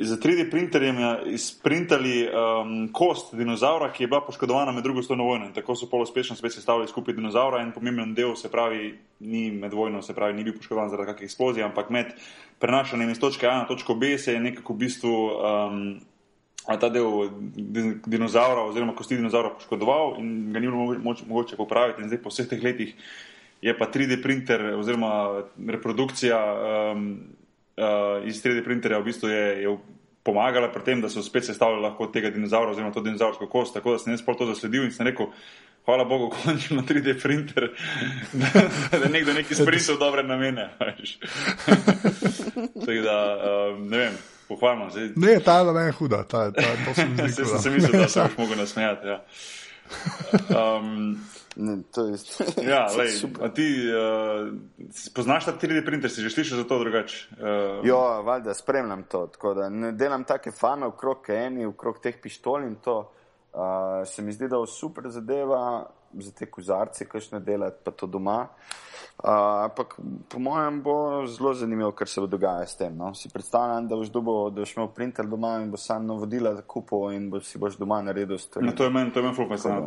z 0.00 0.18
3D 0.18 0.50
printerjem 0.50 0.96
izprintali 1.26 2.26
um, 2.26 2.88
kost 2.92 3.34
dinozaura, 3.34 3.92
ki 3.92 4.02
je 4.02 4.08
bila 4.08 4.20
poškodovana 4.26 4.72
med 4.72 4.82
drugo 4.82 5.02
svetovno 5.02 5.24
vojno. 5.24 5.46
In 5.46 5.52
tako 5.54 5.76
so 5.78 5.86
poluspešno 5.90 6.36
spet 6.36 6.52
sestavili 6.52 6.88
skupaj 6.88 7.14
dinozaura 7.14 7.62
in 7.62 7.70
pomemben 7.72 8.14
del, 8.14 8.34
se 8.36 8.50
pravi, 8.50 8.94
ni 9.20 9.50
med 9.50 9.72
vojno, 9.72 10.02
se 10.02 10.14
pravi, 10.14 10.34
ni 10.34 10.44
bil 10.44 10.56
poškodovan 10.58 10.90
zaradi 10.90 11.12
kakšne 11.12 11.28
eksplozije, 11.30 11.64
ampak 11.64 11.90
med 11.90 12.10
prenašanjem 12.58 13.10
iz 13.10 13.20
točke 13.20 13.46
A 13.46 13.60
na 13.60 13.68
točko 13.70 13.94
B 13.94 14.18
se 14.18 14.34
je 14.34 14.40
nekako 14.40 14.74
v 14.74 14.82
bistvu 14.82 15.14
um, 15.14 15.78
ta 16.66 16.88
del 16.90 17.30
dinozaura 18.06 18.66
oziroma 18.66 18.96
kosti 18.96 19.20
dinozaura 19.20 19.54
poškodoval 19.54 20.16
in 20.18 20.50
ga 20.52 20.58
ni 20.58 20.66
bilo 20.66 21.14
mogoče 21.28 21.56
popraviti. 21.56 22.02
In 22.02 22.10
zdaj 22.10 22.22
po 22.22 22.34
vseh 22.34 22.50
teh 22.50 22.62
letih 22.62 22.94
je 23.62 23.78
pa 23.78 23.86
3D 23.86 24.18
printer 24.22 24.72
oziroma 24.74 25.44
reprodukcija. 25.62 26.42
Um, 26.92 27.43
uh, 27.76 28.28
iz 28.28 28.40
3D 28.44 28.64
printerja 28.64 28.98
v 28.98 29.10
bistvu 29.10 29.28
je, 29.28 29.44
je 29.62 29.76
pomagala 30.24 30.70
pri 30.72 30.82
tem, 30.84 31.00
da 31.04 31.10
so 31.12 31.22
spet 31.22 31.44
sestavljali 31.44 31.84
lahko 31.84 32.08
tega 32.12 32.30
dinozaura 32.32 32.72
oziroma 32.72 32.92
to 32.92 33.02
dinozaursko 33.04 33.46
kost, 33.46 33.74
tako 33.74 33.92
da 33.92 33.98
sem 34.00 34.14
jaz 34.14 34.22
pol 34.24 34.38
to 34.38 34.46
zasledil 34.48 34.86
in 34.86 34.92
sem 34.92 35.06
rekel, 35.06 35.26
hvala 35.84 36.04
Bogu, 36.08 36.30
končno 36.36 36.82
3D 36.82 37.20
printer, 37.22 37.68
da, 38.32 38.62
da 38.98 39.08
nekdo 39.12 39.32
neki 39.36 39.54
sprintal 39.54 39.98
dobre 40.00 40.22
namene. 40.22 40.70
tako 42.84 43.02
da, 43.02 43.18
uh, 43.34 43.82
ne 43.82 43.98
vem. 43.98 44.12
Pohvalno, 44.48 44.90
ne, 45.16 45.40
ta 45.40 45.58
je 45.58 45.72
meni 45.72 45.92
huda, 45.96 46.18
ta, 46.28 46.50
ta, 46.52 46.62
to 46.84 46.92
sem 46.94 47.14
videl. 47.16 47.46
Sem 47.48 47.60
se 47.62 47.70
mislil, 47.70 47.96
da 47.96 48.08
sem 48.12 48.26
jih 48.28 48.34
mogel 48.38 48.58
nasmejati. 48.60 49.06
Ja. 49.08 49.24
Um, 50.52 51.16
Ne, 51.56 51.76
to 51.94 52.06
je 52.06 52.18
ja, 52.72 52.86
lej, 52.98 53.12
ti 53.54 53.66
uh, 53.86 54.50
poznaš 55.14 55.44
ta 55.44 55.54
3D 55.54 55.84
printer, 55.86 56.10
si 56.10 56.22
že 56.22 56.30
slišal 56.30 56.62
za 56.62 56.68
to 56.68 56.78
drugače? 56.78 57.18
Uh, 57.38 57.86
ja, 57.86 58.20
valjda 58.26 58.54
spremljam 58.54 59.04
to. 59.08 59.28
Ne 59.70 59.92
delam 59.92 60.24
take 60.24 60.50
fame 60.50 60.86
okrog 60.86 61.30
eni, 61.30 61.66
okrog 61.66 62.00
teh 62.02 62.18
pištol 62.22 62.66
in 62.66 62.80
to. 62.82 62.98
Uh, 63.54 64.02
se 64.06 64.22
mi 64.22 64.32
zdi, 64.32 64.48
da 64.50 64.58
je 64.58 64.66
super 64.66 65.06
zadeva 65.08 65.86
za 66.14 66.32
te 66.32 66.46
kozarce, 66.50 67.06
kajšne 67.06 67.40
delati 67.40 67.84
pa 67.84 67.90
to 67.90 68.06
doma. 68.06 68.40
Uh, 68.42 68.83
Ampak 69.24 69.94
po 70.28 70.38
mojem 70.38 70.82
bo 70.82 71.26
zelo 71.26 71.54
zanimivo, 71.54 71.92
kar 71.92 72.08
se 72.08 72.20
bo 72.20 72.26
dogajalo 72.26 72.66
s 72.66 72.76
tem. 72.76 72.96
No? 72.96 73.14
Si 73.14 73.28
predstavljam, 73.28 73.88
da 73.88 73.96
boš, 73.96 74.08
dobo, 74.12 74.50
da 74.50 74.60
boš 74.60 74.76
imel 74.76 74.88
printer 74.88 75.26
doma 75.26 75.54
in 75.62 75.70
bo 75.70 75.76
sam 75.76 76.06
navodila 76.06 76.54
za 76.54 76.62
kupo 76.62 77.12
in 77.12 77.30
bo 77.30 77.40
si 77.40 77.58
boš 77.58 77.78
doma 77.80 78.02
naredil 78.02 78.38
stvari. 78.38 78.66
No, 78.66 78.72
to 78.72 78.84
je 78.84 78.90
meni, 78.90 79.12
to 79.12 79.18
je 79.18 79.22
meni 79.22 79.36
fulpaj 79.36 79.58
sam. 79.58 79.86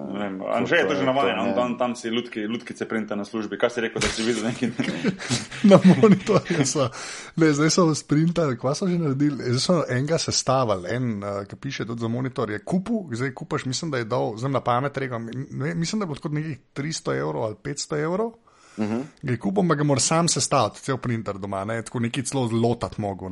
Anže 0.54 0.76
je 0.76 0.88
to 0.88 0.96
že 0.96 1.06
navajen, 1.06 1.40
on 1.40 1.54
tam, 1.56 1.78
tam 1.78 1.96
si 1.96 2.10
lutki, 2.10 2.48
lutkice 2.48 2.88
printa 2.88 3.16
na 3.16 3.26
službi. 3.26 3.58
Kaj 3.58 3.70
si 3.70 3.82
rekel, 3.82 4.02
da 4.02 4.08
si 4.08 4.24
videl 4.24 4.50
neki? 4.50 4.72
na 5.70 5.80
monitorju 6.02 6.66
so. 6.66 6.90
Ne, 7.36 7.52
zdaj 7.54 7.70
so 7.70 7.86
sprintali, 7.96 8.58
kva 8.58 8.74
so 8.76 8.88
že 8.88 8.98
naredili. 8.98 9.54
Zdaj 9.54 9.62
so 9.62 9.78
enega 9.90 10.18
sestavili, 10.18 10.90
en, 10.96 11.14
uh, 11.22 11.44
ki 11.46 11.62
piše 11.62 11.86
tudi 11.86 12.02
za 12.02 12.08
monitor, 12.08 12.50
je 12.52 12.64
kupu, 12.64 13.06
zdaj 13.12 13.34
kupaš, 13.38 13.66
mislim, 13.66 13.92
da 13.92 14.02
je 14.02 14.10
dal, 14.10 14.34
zdaj 14.38 14.52
na 14.52 14.64
pamet 14.64 14.98
rekam, 14.98 15.30
mislim, 15.52 16.00
da 16.00 16.06
bo 16.06 16.16
tako 16.16 16.30
nekih 16.30 16.58
300 16.76 17.20
evrov 17.20 17.44
ali 17.44 17.56
500 17.64 18.04
evrov. 18.04 18.34
Uh 18.78 18.86
-huh. 18.86 19.04
Ga 19.22 19.38
kupim, 19.38 19.68
pa 19.68 19.76
ga 19.76 19.84
moram 19.84 20.00
sam 20.00 20.28
sestaviti, 20.28 20.82
cel 20.82 20.98
printer 20.98 21.38
doma, 21.38 21.66
ne? 21.66 21.82
tako 21.82 22.00
neki 22.00 22.24
celo 22.24 22.50
lotat 22.52 22.98
mogo. 22.98 23.30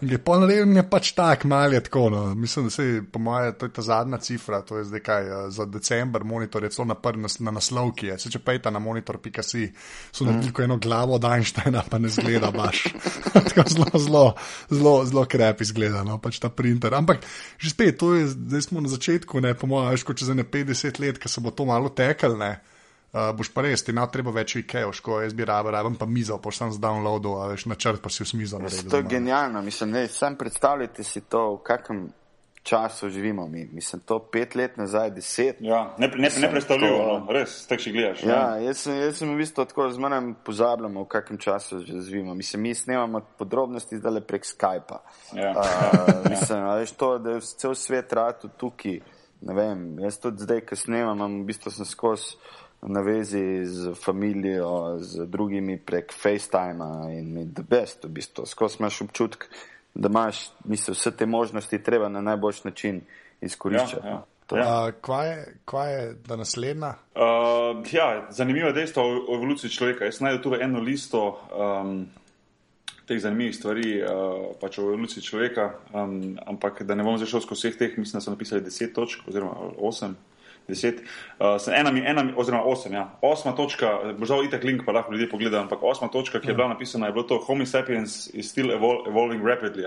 Je 0.00 0.18
pa 0.18 0.38
narejen, 0.38 0.76
je 0.76 0.90
pač 0.90 1.12
tak, 1.12 1.44
mal 1.44 1.72
je 1.72 1.80
tako. 1.80 2.10
No. 2.10 2.34
Mislim, 2.34 2.64
da 2.64 2.70
se 2.70 2.84
je, 2.84 3.02
po 3.12 3.18
mojem, 3.18 3.54
to 3.58 3.66
je 3.66 3.72
ta 3.72 3.82
zadnja 3.82 4.18
cifra, 4.18 4.62
to 4.62 4.78
je 4.78 4.84
zdaj 4.84 5.00
kaj, 5.00 5.22
eh, 5.22 5.50
za 5.50 5.64
decembr 5.64 6.24
monitor 6.24 6.64
je 6.64 6.70
celo 6.70 6.84
na 6.84 6.94
prvi 6.94 7.22
nas, 7.22 7.38
na 7.38 7.50
naslovki. 7.50 8.12
Se 8.18 8.30
če 8.30 8.38
pejta 8.38 8.70
na 8.70 8.78
monitor, 8.78 9.18
pika 9.18 9.42
si, 9.42 9.72
so 10.12 10.24
uh 10.24 10.30
-huh. 10.30 10.34
naredili 10.34 10.64
eno 10.64 10.76
glavo 10.76 11.14
od 11.14 11.24
Einsteina, 11.24 11.82
pa 11.90 11.98
ne 11.98 12.08
zgleda 12.08 12.50
baš. 12.50 12.84
tako 13.32 13.68
zelo, 13.68 13.86
zelo, 13.98 14.34
zelo, 14.70 15.04
zelo 15.04 15.24
krep 15.24 15.60
izgleda, 15.60 16.04
no, 16.04 16.18
pač 16.18 16.38
ta 16.38 16.48
printer. 16.48 16.94
Ampak 16.94 17.18
že 17.58 17.70
spet, 17.70 17.98
to 17.98 18.14
je, 18.14 18.26
zdaj 18.28 18.62
smo 18.62 18.80
na 18.80 18.88
začetku, 18.88 19.40
ne, 19.40 19.54
po 19.54 19.66
mojem, 19.66 19.96
še 19.96 20.14
čez 20.14 20.28
ne 20.28 20.44
50 20.44 21.00
let, 21.00 21.18
ko 21.18 21.28
se 21.28 21.40
bo 21.40 21.50
to 21.50 21.64
malo 21.64 21.88
tekel, 21.88 22.38
ne. 22.38 22.60
Uh, 23.16 23.30
boš 23.32 23.48
pa 23.48 23.62
res, 23.64 23.80
ti 23.80 23.94
ima 23.94 24.04
treba 24.12 24.28
več 24.34 24.58
IKEA, 24.60 24.90
ko 25.00 25.22
jaz 25.22 25.32
bi 25.32 25.46
rabil, 25.48 25.72
rabim 25.72 25.94
pa 25.96 26.04
mizo, 26.04 26.36
pa 26.42 26.50
sem 26.52 26.68
z 26.68 26.82
downloadom, 26.82 27.38
a 27.40 27.46
veš 27.48 27.64
načrt 27.72 28.02
pa 28.04 28.12
si 28.12 28.20
v 28.26 28.28
smizo. 28.28 28.60
To 28.60 29.00
je 29.00 29.08
genialno, 29.08 29.62
mislim, 29.64 29.94
ne, 29.96 30.02
sam 30.12 30.36
predstavljajte 30.36 31.04
si 31.04 31.22
to, 31.24 31.46
v 31.56 31.62
kakem 31.64 32.02
času 32.66 33.08
živimo 33.08 33.46
mi. 33.48 33.64
Mislim, 33.72 34.02
to 34.04 34.18
pet 34.32 34.54
let 34.54 34.76
nazaj, 34.76 35.10
deset. 35.10 35.56
Ja, 35.60 35.94
ne, 35.98 36.10
ne, 36.16 36.28
ne 36.40 36.50
predstavljivo, 36.50 36.96
to, 36.98 37.18
no, 37.24 37.32
res, 37.32 37.54
tako 37.70 37.84
še 37.86 37.92
gledaš. 37.94 38.24
Ja, 38.26 38.36
ja. 38.36 38.66
Jaz, 38.66 38.82
sem, 38.84 38.98
jaz 39.00 39.20
sem 39.22 39.30
v 39.30 39.38
bistvu 39.38 39.64
tako 39.70 39.86
z 39.94 40.02
menem 40.02 40.32
pozabljamo, 40.44 41.06
v 41.06 41.10
kakem 41.14 41.38
času 41.38 41.80
živimo. 41.86 42.34
Mislim, 42.34 42.66
mi 42.66 42.74
snemamo 42.74 43.22
podrobnosti 43.38 44.00
zdaj 44.02 44.20
prek 44.26 44.44
Skypa. 44.44 45.00
Ja. 45.38 45.54
Uh, 45.54 46.26
mislim, 46.32 46.58
ja. 46.58 46.74
veš 46.82 46.96
to, 46.98 47.14
da 47.22 47.38
je 47.38 47.46
cel 47.54 47.78
svet 47.78 48.12
rado 48.12 48.50
tukaj, 48.58 48.98
ne 49.46 49.54
vem, 49.54 49.88
jaz 50.02 50.18
tudi 50.18 50.42
zdaj, 50.42 50.66
ko 50.66 50.76
snemam, 50.76 51.40
v 51.44 51.48
bistvu 51.52 51.70
sem 51.70 51.86
skozi 51.86 52.34
na 52.86 53.00
vezi 53.00 53.66
z 53.66 53.94
družino, 53.94 54.98
z 54.98 55.26
drugimi 55.26 55.78
prek 55.78 56.12
FaceTime 56.12 57.10
in 57.18 57.52
the 57.54 57.62
best, 57.62 58.04
v 58.04 58.08
bistvu. 58.08 58.46
Skozi 58.46 58.76
imaš 58.80 59.00
občutek, 59.02 59.48
da 59.94 60.08
imaš 60.08 60.50
misli, 60.64 60.94
vse 60.94 61.10
te 61.10 61.26
možnosti 61.26 61.82
treba 61.82 62.08
na 62.08 62.20
najboljši 62.20 62.60
način 62.64 63.00
izkoriščati. 63.40 64.06
Ja, 64.06 64.12
ja. 64.12 64.24
Uh, 64.50 64.92
kva, 65.02 65.24
je, 65.24 65.54
kva 65.64 65.84
je 65.84 66.14
da 66.26 66.36
naslednja? 66.36 66.94
Uh, 67.14 67.82
ja, 67.92 68.26
zanimivo 68.30 68.68
je 68.68 68.72
dejstvo 68.72 69.02
o 69.02 69.34
evoluciji 69.34 69.70
človeka. 69.70 70.04
Jaz 70.04 70.20
najdem 70.20 70.42
tu 70.42 70.54
eno 70.54 70.80
listo 70.80 71.24
um, 71.50 72.06
teh 73.06 73.18
zanimivih 73.22 73.56
stvari 73.56 73.96
uh, 74.02 74.54
pač 74.60 74.78
o 74.78 74.86
evoluciji 74.86 75.22
človeka, 75.22 75.72
um, 75.92 76.38
ampak 76.46 76.82
da 76.86 76.94
ne 76.94 77.02
bom 77.02 77.18
zašel 77.18 77.42
skozi 77.42 77.66
vseh 77.66 77.78
teh, 77.78 77.98
mislim, 77.98 78.20
da 78.20 78.24
so 78.24 78.30
napisali 78.30 78.62
deset 78.62 78.94
točk 78.94 79.26
oziroma 79.26 79.74
osem 79.82 80.14
deset, 80.68 81.02
uh, 81.38 81.56
ena, 81.72 81.90
ena, 81.90 82.26
oziroma 82.36 82.64
osem. 82.64 82.92
Ja. 82.92 83.06
Osma 83.22 83.54
točka, 83.56 84.14
možgal 84.18 84.44
itak 84.44 84.64
link, 84.64 84.84
pa 84.86 84.92
lahko 84.92 85.12
ljudje 85.12 85.30
pogledajo, 85.30 85.62
ampak 85.62 85.82
osma 85.82 86.08
točka, 86.08 86.40
ki 86.40 86.50
je 86.50 86.54
bila 86.54 86.68
napisana, 86.68 87.06
je 87.06 87.12
bilo 87.12 87.24
to: 87.24 87.38
Homo 87.38 87.66
sapiens 87.66 88.26
is 88.34 88.50
still 88.50 88.70
evol 88.70 89.06
evolving 89.08 89.44
rapidly. 89.44 89.86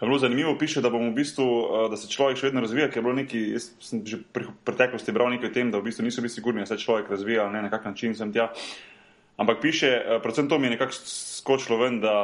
Pa 0.00 0.06
je 0.06 0.08
bilo 0.08 0.18
zanimivo, 0.18 0.58
piše, 0.58 0.80
da, 0.80 0.88
v 0.88 1.12
bistvu, 1.12 1.44
uh, 1.44 1.90
da 1.92 1.96
se 1.96 2.08
človek 2.08 2.38
še 2.40 2.46
vedno 2.48 2.62
razvija, 2.64 2.88
ker 2.88 3.02
je 3.02 3.04
bilo 3.04 3.16
neki, 3.18 3.40
jaz 3.52 3.66
sem 3.84 4.00
že 4.06 4.22
pri 4.32 4.48
preteklosti 4.64 5.12
bral 5.12 5.28
nekaj 5.28 5.50
o 5.50 5.52
tem, 5.52 5.68
da 5.70 5.76
v 5.76 5.90
bistvu 5.90 6.06
niso 6.06 6.24
bili 6.24 6.32
sigurni, 6.32 6.64
da 6.64 6.70
se 6.72 6.80
človek 6.80 7.10
razvija 7.12 7.44
ali 7.44 7.58
ne, 7.58 7.66
na 7.66 7.70
kak 7.70 7.84
način 7.84 8.16
sem 8.16 8.32
tja. 8.32 8.48
Ampak 9.36 9.60
piše, 9.60 9.92
uh, 10.00 10.22
predvsem 10.24 10.48
to 10.48 10.58
mi 10.58 10.70
je 10.70 10.78
nekako 10.78 10.96
skočilo 10.96 11.76
ven, 11.84 12.00
da 12.00 12.16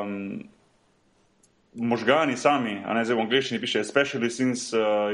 um, 0.00 0.48
možgani 1.74 2.36
sami, 2.36 2.80
a 2.84 2.96
ne 2.96 3.04
zdaj 3.04 3.16
v 3.16 3.24
angliščini 3.26 3.60
piše, 3.60 3.84
especially 3.84 4.32
since 4.32 4.72
uh, 4.72 5.12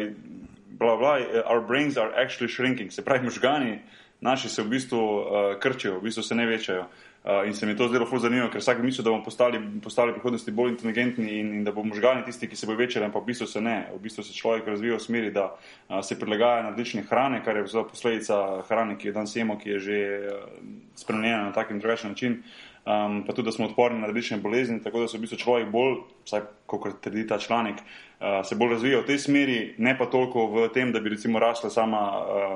bla, 0.78 0.96
bla, 0.96 1.18
eh, 1.18 1.42
our 1.44 1.60
brains 1.60 1.96
are 1.96 2.12
actually 2.16 2.52
shrinking, 2.52 2.92
se 2.92 3.02
pravi, 3.02 3.24
možgani 3.24 3.78
naši 4.20 4.48
se 4.48 4.62
v 4.62 4.68
bistvu 4.68 4.98
uh, 4.98 5.26
krčijo, 5.60 5.98
v 5.98 6.02
bistvu 6.02 6.22
se 6.22 6.34
ne 6.34 6.46
večajo. 6.46 6.86
Uh, 7.26 7.46
in 7.46 7.54
se 7.54 7.66
mi 7.66 7.76
to 7.76 7.88
zelo 7.88 8.06
zanimivo, 8.18 8.48
ker 8.48 8.60
vsak 8.60 8.78
misli, 8.82 9.04
da 9.04 9.10
bomo 9.10 9.24
postali, 9.24 9.58
postali 9.82 10.12
v 10.12 10.14
prihodnosti 10.14 10.50
bolj 10.50 10.70
inteligentni 10.70 11.40
in, 11.40 11.54
in 11.54 11.64
da 11.64 11.72
bomo 11.72 11.90
možgani 11.90 12.22
tisti, 12.24 12.46
ki 12.48 12.56
se 12.56 12.66
bojo 12.66 12.78
večali, 12.78 13.04
ampak 13.04 13.22
v 13.22 13.26
bistvu 13.26 13.46
se 13.46 13.60
ne. 13.60 13.88
V 13.94 13.98
bistvu 14.02 14.22
se 14.22 14.32
človek 14.32 14.66
razvija 14.66 14.96
v 14.96 15.02
smeri, 15.02 15.32
da 15.34 15.48
uh, 15.50 16.00
se 16.06 16.18
prilagaja 16.18 16.62
na 16.62 16.70
različne 16.70 17.02
hrane, 17.10 17.42
kar 17.44 17.56
je 17.56 17.64
posledica 17.90 18.62
hrane, 18.68 18.94
ki 18.98 19.08
jo 19.08 19.12
danes 19.12 19.36
jemo, 19.36 19.58
ki 19.58 19.70
je 19.70 19.78
že 19.78 19.98
uh, 19.98 20.46
spremenjena 20.94 21.50
na 21.50 21.52
tak 21.52 21.70
in 21.70 21.82
drugačen 21.82 22.14
način. 22.14 22.42
Um, 22.86 23.24
pa 23.26 23.34
tudi, 23.34 23.48
da 23.48 23.52
smo 23.52 23.66
odporni 23.66 23.98
na 23.98 24.06
različne 24.06 24.36
bolezni, 24.38 24.78
tako 24.82 25.00
da 25.02 25.08
se 25.10 25.18
v 25.18 25.24
bistvu 25.26 25.38
človek 25.42 25.72
bolj, 25.72 25.96
vsaj 26.24 26.44
kot 26.70 27.00
trdi 27.02 27.24
ta 27.26 27.38
članek, 27.42 27.80
uh, 27.82 28.06
uh, 28.20 28.46
se 28.48 28.54
bolj 28.54 28.70
razvija 28.76 29.00
v 29.00 29.06
tej 29.06 29.18
smeri, 29.18 29.58
ne 29.78 29.96
pa 29.98 30.06
toliko 30.06 30.46
v 30.46 30.68
tem, 30.74 30.92
da 30.92 31.00
bi 31.00 31.12
recimo 31.12 31.38
rasla 31.38 31.70
sama, 31.70 32.02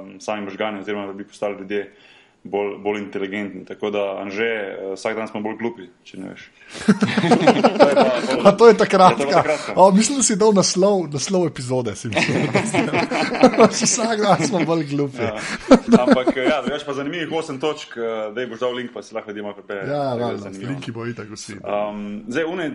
um, 0.01 0.15
sami 0.21 0.45
možgani, 0.45 0.81
oziroma 0.81 1.07
da 1.07 1.13
bi 1.13 1.27
postali 1.27 1.59
ljudje 1.59 1.93
bolj, 2.43 2.79
bolj 2.79 3.01
inteligentni. 3.01 3.65
Tako 3.65 3.91
da, 3.91 4.05
Anže, 4.21 4.77
uh, 4.83 4.93
vsak 4.95 5.17
dan 5.17 5.29
smo 5.29 5.41
bolj 5.45 5.57
glupi, 5.61 5.89
če 6.05 6.21
ne 6.21 6.31
veš. 6.33 6.47
to 7.81 7.89
je, 7.89 7.95
pa, 8.45 8.53
to 8.53 8.69
je 8.69 8.77
takrat. 8.81 9.19
Mislim, 9.95 10.21
da 10.21 10.25
si 10.25 10.37
dal 10.41 10.55
naslov, 10.57 11.09
naslov 11.13 11.47
epizode. 11.51 11.95
vsak 13.71 14.23
dan 14.25 14.47
smo 14.47 14.65
bolj 14.65 14.87
glupi. 14.95 15.23
ja. 15.23 15.37
Ampak, 16.01 16.33
ja, 16.37 16.61
veš 16.67 16.87
pa 16.87 16.97
zanimivih 16.97 17.29
8 17.29 17.61
točk, 17.61 17.99
da 18.35 18.41
je 18.41 18.49
boš 18.49 18.65
dal 18.65 18.75
link, 18.75 18.95
pa 18.95 19.03
si 19.03 19.15
lahko 19.15 19.31
ljudje 19.31 19.43
malo 19.43 19.55
prepelješ. 19.61 19.89
Ja, 19.89 20.17
ja, 20.17 20.33
linki 20.69 20.93
bo 20.97 21.07
itak 21.07 21.29
vsi. 21.35 21.61
Um, 21.61 22.25
zdaj, 22.29 22.49
une, 22.49 22.71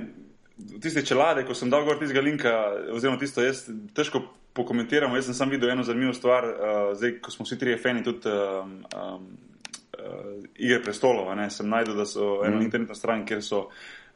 tiste 0.82 1.05
čelade, 1.05 1.45
ko 1.47 1.57
sem 1.57 1.70
dal 1.74 1.86
gor 1.88 1.97
tistega 1.99 2.22
linka, 2.24 2.53
oziroma 2.93 3.20
tisto, 3.20 3.43
jaz 3.43 3.66
težko 3.97 4.22
pokomentiramo. 4.55 5.18
Jaz 5.18 5.30
sem 5.30 5.36
sam 5.36 5.51
videl 5.51 5.74
eno 5.74 5.84
zanimivo 5.84 6.13
stvar, 6.13 6.47
uh, 6.47 6.93
zdaj, 6.95 7.18
ko 7.24 7.34
smo 7.34 7.47
vsi 7.47 7.57
trije 7.59 7.82
fani 7.82 8.03
tudi 8.05 8.32
um, 8.32 8.78
um, 8.95 9.26
uh, 10.00 10.43
igre 10.56 10.82
prestolov. 10.84 11.36
Ne, 11.36 11.50
sem 11.50 11.70
najdel, 11.70 11.96
da 11.96 12.06
so 12.06 12.39
eno 12.46 12.58
mm. 12.58 12.62
internetno 12.62 12.96
stran, 12.96 13.26
kjer 13.26 13.43
so 13.43 13.66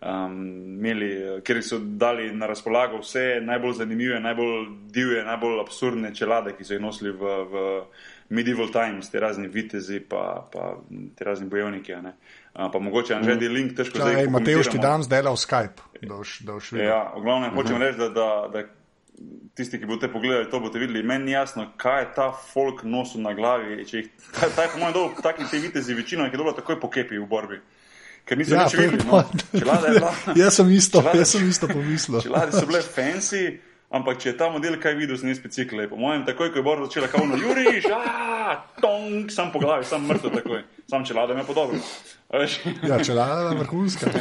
um, 0.02 0.38
imeli, 0.78 1.42
ker 1.46 1.62
so 1.64 1.80
dali 1.80 2.30
na 2.36 2.48
razpolago 2.48 3.02
vse 3.04 3.40
najbolj 3.44 3.74
zanimive, 3.82 4.20
najbolj 4.20 4.66
divje, 4.96 5.24
najbolj 5.26 5.60
absurdne 5.62 6.14
čelade, 6.16 6.56
ki 6.58 6.64
so 6.68 6.74
jih 6.78 6.82
nosili 6.82 7.12
v, 7.12 7.36
v 7.52 7.66
medieval 8.30 8.72
times, 8.72 9.10
te 9.10 9.20
razni 9.20 9.48
vitezi, 9.48 10.00
pa, 10.00 10.48
pa 10.54 10.74
te 11.16 11.26
razni 11.26 11.50
bojevniki. 11.50 11.96
Uh, 11.96 12.68
pa 12.72 12.80
mogoče 12.80 13.16
nam 13.16 13.24
že 13.24 13.36
mm. 13.36 13.54
link 13.54 13.78
težko 13.78 14.02
zdaj. 14.02 14.28
Matej, 14.28 14.64
ti 14.72 14.82
danes 14.82 15.10
delal 15.10 15.38
Skype, 15.38 15.88
da 16.02 16.20
boš 16.54 16.72
videl. 16.72 16.88
Ja, 16.88 17.06
v 17.16 17.24
glavnem 17.24 17.56
hočem 17.56 17.76
uh 17.76 17.82
-huh. 17.82 17.86
reči, 17.86 17.98
da, 17.98 18.10
da, 18.10 18.50
da 18.54 18.79
tisti, 19.55 19.80
ki 19.80 19.86
boste 19.89 20.07
pogledali, 20.11 20.49
to 20.51 20.59
boste 20.59 20.80
videli. 20.80 21.03
Meni 21.03 21.26
ni 21.26 21.32
jasno, 21.32 21.67
kaj 21.78 22.01
je 22.01 22.07
ta 22.15 22.30
folk 22.53 22.84
nosil 22.84 23.22
na 23.22 23.34
glavi. 23.34 23.84
Jih, 23.84 24.09
taj, 24.32 24.49
taj, 24.55 24.72
po 24.74 24.80
mojem, 24.80 24.93
dolgo 24.93 25.22
takih 25.22 25.49
te 25.51 25.59
vitezi, 25.59 25.93
večino 25.93 26.26
je 26.26 26.38
dobro 26.38 26.53
takoj 26.55 26.80
pokepi 26.80 27.20
v 27.20 27.28
borbi. 27.28 27.61
Ker 28.26 28.38
nisem 28.38 28.59
ja, 28.59 28.67
več 28.67 28.76
videl. 28.78 29.07
No. 29.09 30.36
jaz 30.43 30.59
sem 30.59 30.72
isto, 30.76 31.01
čelade, 31.01 31.24
jaz 31.24 31.34
sem 31.34 31.49
isto 31.49 31.67
pomislil. 31.67 32.22
Čelade 32.22 32.53
so 32.53 32.67
bile 32.70 32.82
fancy. 32.86 33.43
Ampak, 33.90 34.20
če 34.22 34.30
je 34.30 34.38
ta 34.38 34.52
model 34.54 34.76
kaj 34.78 34.94
videl, 34.94 35.18
se 35.18 35.26
ne 35.26 35.34
specikle. 35.34 35.88
Po 35.90 35.98
mojem, 35.98 36.22
takoj, 36.28 36.52
ko 36.54 36.62
je 36.62 36.66
Bor 36.66 36.82
začela 36.86 37.08
kauno, 37.10 37.34
Juriš, 37.42 37.88
a, 37.90 38.60
tong, 38.78 39.32
sam 39.34 39.50
po 39.50 39.58
glavi, 39.64 39.88
sam 39.90 40.06
mrtev 40.06 40.36
takoj. 40.36 40.62
Sam 40.86 41.06
čelada 41.06 41.34
me 41.34 41.42
podobno. 41.46 41.80
ja, 42.86 43.00
čelada 43.04 43.50
je 43.50 43.58
vrhunska. 43.64 44.12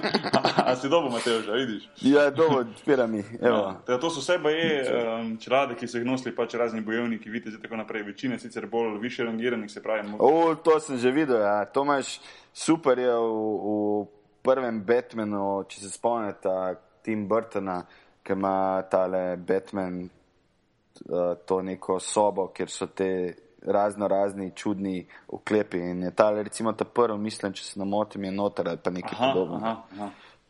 a 0.68 0.76
si 0.76 0.92
dobro, 0.92 1.08
Mateo, 1.10 1.40
že 1.40 1.56
vidiš? 1.56 1.88
Ja, 2.04 2.28
dobro, 2.30 2.60
odpira 2.68 3.06
mi. 3.06 3.24
Ja, 3.40 3.80
to 3.96 4.12
so 4.12 4.20
vse 4.20 4.38
baje 4.44 4.84
um, 4.92 5.34
čelade, 5.40 5.80
ki 5.80 5.88
so 5.88 5.98
jih 5.98 6.04
nosili 6.04 6.36
pač 6.36 6.60
razni 6.60 6.84
bojevniki, 6.84 7.32
vidite, 7.32 7.56
tako 7.64 7.80
naprej. 7.80 8.04
Večina 8.12 8.38
sicer 8.38 8.68
bolj 8.68 9.00
više 9.00 9.24
rangiranih, 9.24 9.72
se 9.72 9.82
pravi. 9.82 10.18
O, 10.18 10.54
to 10.54 10.80
sem 10.80 11.00
že 11.00 11.10
videl, 11.10 11.40
ja. 11.40 11.64
To 11.64 11.88
imaš 11.88 12.20
super 12.52 12.98
je 12.98 13.08
v, 13.08 13.24
v 13.24 14.06
prvem 14.44 14.84
Batmanu, 14.84 15.64
če 15.68 15.80
se 15.80 15.96
spomnite, 15.96 16.76
Tim 17.04 17.28
Burtona 17.28 17.82
ki 18.24 18.32
ima 18.32 18.82
tale 18.90 19.36
Batman 19.36 20.02
uh, 20.02 21.36
to 21.46 21.62
neko 21.62 22.00
sobo, 22.00 22.48
kjer 22.56 22.70
so 22.70 22.86
te 22.86 23.34
razno 23.66 24.08
razni 24.08 24.50
čudni 24.56 25.06
uklepi. 25.28 25.78
In 25.78 26.02
je 26.02 26.10
tale, 26.10 26.42
recimo, 26.42 26.72
ta 26.72 26.84
prvi, 26.84 27.18
mislim, 27.18 27.52
če 27.52 27.64
se 27.64 27.78
namotim, 27.78 28.24
je 28.24 28.32
noter 28.32 28.68
ali 28.68 28.78
pa 28.84 28.90
nekaj 28.90 29.18
podobnega. 29.18 29.76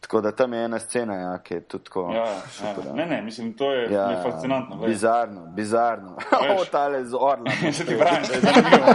Tako 0.05 0.20
da 0.20 0.33
tam 0.33 0.53
je 0.53 0.64
ena 0.64 0.79
scena, 0.79 1.14
ja, 1.14 1.39
ki 1.39 1.55
je 1.55 1.61
tudi 1.61 1.85
tako. 1.85 2.11
Ja, 2.12 2.25
ja, 2.29 2.41
super, 2.49 2.87
ja. 2.87 2.93
Ne, 2.93 3.07
ne, 3.07 3.22
mislim, 3.22 3.53
to 3.57 3.72
je, 3.72 3.93
ja, 3.93 4.11
je 4.11 4.22
fascinantno. 4.22 4.77
Veš. 4.77 4.89
Bizarno, 4.89 5.47
bizarno. 5.47 6.16
O, 6.61 6.64
tale 6.64 7.05
z 7.05 7.14
orla. 7.14 7.51
Se 7.72 7.87
ti 7.87 7.97
pravi, 7.99 8.27
da 8.29 8.35
je 8.35 8.41
zanimivo. 8.41 8.87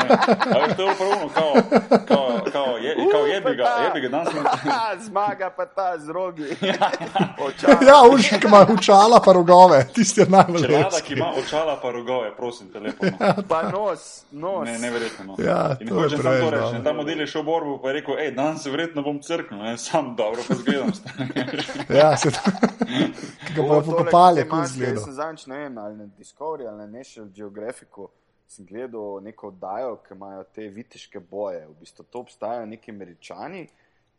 Ampak 0.55 0.77
to 0.77 0.89
je 0.89 0.95
prvo, 0.97 1.29
kao, 1.33 1.53
kao, 2.07 2.18
kao 3.57 3.83
jebi 3.83 3.99
ga, 3.99 3.99
jebi 3.99 4.01
ga, 4.01 4.09
danes. 4.09 5.05
Zmaga 5.07 5.49
pa 5.49 5.65
ta 5.65 5.97
z 5.97 6.09
rogi. 6.09 6.43
ja, 7.89 8.03
uši, 8.13 8.39
ki 8.39 8.47
ima 8.47 8.65
očala 8.77 9.19
pa 9.25 9.33
rogove, 9.33 9.87
tisti 9.93 10.21
je 10.21 10.27
najbolj. 10.29 10.67
Čelada, 10.67 11.01
ki 11.05 11.13
ima 11.13 11.31
očala 11.37 11.79
pa 11.81 11.91
rogove, 11.91 12.35
prosim, 12.35 12.71
telefon. 12.71 13.09
pa 13.47 13.61
nos, 13.61 14.23
nos. 14.31 14.65
Ne, 14.65 14.79
neverjetno. 14.79 15.25
No. 15.25 15.35
Ja, 15.37 15.77
In 15.79 15.89
hoče 15.89 16.17
sam 16.17 16.23
to 16.23 16.49
reči. 16.49 16.83
Ta 16.83 16.93
model 16.93 17.19
je 17.19 17.27
šel 17.27 17.41
v 17.41 17.45
borbu, 17.45 17.79
pa 17.81 17.89
je 17.89 17.93
rekel, 17.93 18.15
hej, 18.17 18.31
danes 18.31 18.63
se 18.63 18.71
verjetno 18.71 19.01
bom 19.01 19.19
crknil, 19.21 19.77
sam 19.77 20.15
dobro 20.15 20.41
pa 20.47 20.55
zgledam 20.55 20.91
ja, 22.01 22.17
se 22.17 22.31
to. 22.31 22.39
Ki 23.47 23.53
ga 23.55 23.61
bomo 23.61 23.81
pokopali, 23.81 24.47
kot 24.49 24.67
zgleda. 24.67 24.93
Jaz 24.93 25.03
sem 25.03 25.13
zanč, 25.13 25.45
ne 25.45 25.57
vem, 25.57 25.77
ali 25.77 25.97
na 25.97 26.05
Discovery 26.17 26.67
ali 26.67 26.77
na 26.77 26.87
National 26.87 27.29
Geographicu 27.35 28.09
sem 28.49 28.65
gledal 28.65 29.21
neko 29.21 29.47
oddajo, 29.47 29.99
ki 30.07 30.13
imajo 30.13 30.43
te 30.55 30.67
viteške 30.73 31.19
boje. 31.19 31.67
V 31.67 31.75
bistvu 31.79 32.05
to 32.09 32.19
obstajajo 32.19 32.65
neki 32.65 32.91
američani, 32.91 33.67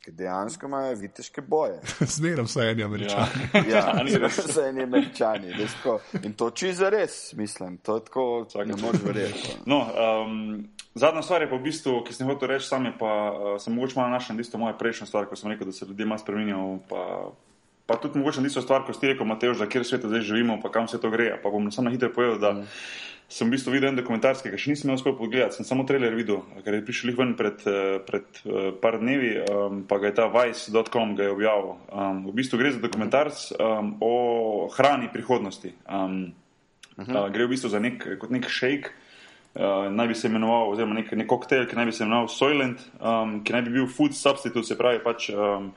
ki 0.05 0.13
dejansko 0.17 0.67
imajo 0.67 0.95
viteške 0.97 1.43
boje. 1.43 1.81
Zmeram 2.17 2.47
se 2.47 2.61
eni 2.61 2.83
američani. 2.83 3.49
Ja, 3.71 3.83
zmeram 4.09 4.31
se 4.31 4.69
eni 4.69 4.83
američani. 4.83 5.55
Desko. 5.59 5.99
In 6.23 6.33
to 6.33 6.51
čisto 6.51 6.91
res, 6.91 7.33
mislim. 7.33 7.77
To 7.77 7.97
je 7.97 8.05
tako, 8.05 8.47
ne 8.67 8.77
moreš 8.83 9.03
verjeti. 9.05 9.57
No, 9.67 9.81
um, 10.25 10.69
Zadnja 10.95 11.23
stvar 11.23 11.43
je 11.43 11.51
pa 11.51 11.57
v 11.57 11.63
bistvu, 11.63 12.01
ki 12.07 12.15
sem 12.15 12.27
hotel 12.27 12.55
reči, 12.55 12.67
sam 12.67 12.87
je 12.87 12.95
pa, 12.99 13.11
uh, 13.31 13.53
sem 13.63 13.75
mogoče 13.75 13.99
malo 13.99 14.15
našel 14.15 14.41
isto 14.41 14.59
moja 14.59 14.75
prejšnja 14.79 15.07
stvar, 15.07 15.27
ko 15.27 15.37
sem 15.39 15.51
rekel, 15.51 15.67
da 15.67 15.73
se 15.73 15.87
ljudje 15.87 16.07
malo 16.07 16.19
spremenijo. 16.19 16.79
Pa, 16.89 17.05
pa 17.87 17.99
tudi 17.99 18.19
mogoče 18.19 18.47
isto 18.47 18.63
stvar, 18.63 18.87
ko 18.87 18.95
ste 18.95 19.13
rekel, 19.13 19.27
Mateoš, 19.27 19.59
da 19.59 19.69
kjer 19.71 19.87
sveta 19.87 20.09
zdaj 20.09 20.27
živimo, 20.31 20.59
pa 20.63 20.71
kam 20.71 20.89
se 20.89 21.01
to 21.01 21.11
gre. 21.11 21.35
Pa 21.43 21.51
bom 21.51 21.71
samo 21.71 21.91
na 21.91 21.95
hitro 21.95 22.11
povedal, 22.15 22.39
da 22.39 22.53
mm. 22.53 22.67
Sem 23.31 23.47
v 23.47 23.55
bistvu 23.55 23.71
videl 23.71 23.93
en 23.93 23.99
dokumentarski, 24.01 24.51
ki 24.51 24.59
še 24.59 24.73
nisem 24.73 24.91
uspel 24.91 25.15
pogledati, 25.15 25.55
sem 25.55 25.67
samo 25.67 25.85
trailer 25.87 26.17
videl, 26.19 26.41
ker 26.65 26.75
je 26.75 26.83
prišel 26.87 27.13
ven 27.15 27.37
pred, 27.39 27.63
uh, 27.71 28.01
pred 28.03 28.27
uh, 28.43 28.73
par 28.83 28.99
dnevi, 28.99 29.37
um, 29.47 29.85
pa 29.87 30.01
ga 30.03 30.11
je 30.11 30.17
ta 30.19 30.27
vice.com 30.35 31.15
ga 31.15 31.29
je 31.29 31.35
objavil. 31.37 31.77
Um, 31.95 32.25
v 32.27 32.35
bistvu 32.41 32.59
gre 32.59 32.75
za 32.75 32.83
dokumentarc 32.83 33.45
um, 33.55 33.95
o 34.03 34.15
hrani 34.75 35.13
prihodnosti. 35.15 35.71
Um, 35.87 36.35
uh 36.99 37.07
-huh. 37.07 37.15
uh, 37.15 37.29
gre 37.31 37.47
v 37.47 37.55
bistvu 37.55 37.71
za 37.71 37.79
nek, 37.79 38.19
kot 38.19 38.35
nek 38.35 38.51
shake. 38.51 38.91
Uh, 39.55 39.87
naj 39.91 40.09
bi 40.09 40.15
se 40.15 40.27
imenoval, 40.27 40.71
oziroma 40.71 40.95
nek, 40.95 41.13
nek 41.13 41.27
koktejl, 41.27 41.67
ki 41.67 41.77
naj 41.77 41.87
bi 41.87 41.93
se 41.93 42.05
imenoval 42.05 42.29
Soylent, 42.29 42.79
um, 42.99 43.45
ki 43.45 43.53
naj 43.53 43.63
bi 43.63 43.71
bil 43.71 43.87
food 43.87 44.15
substitute, 44.15 44.67
se 44.67 44.79
pravi 44.79 44.99
pač 45.03 45.31
um, 45.31 45.73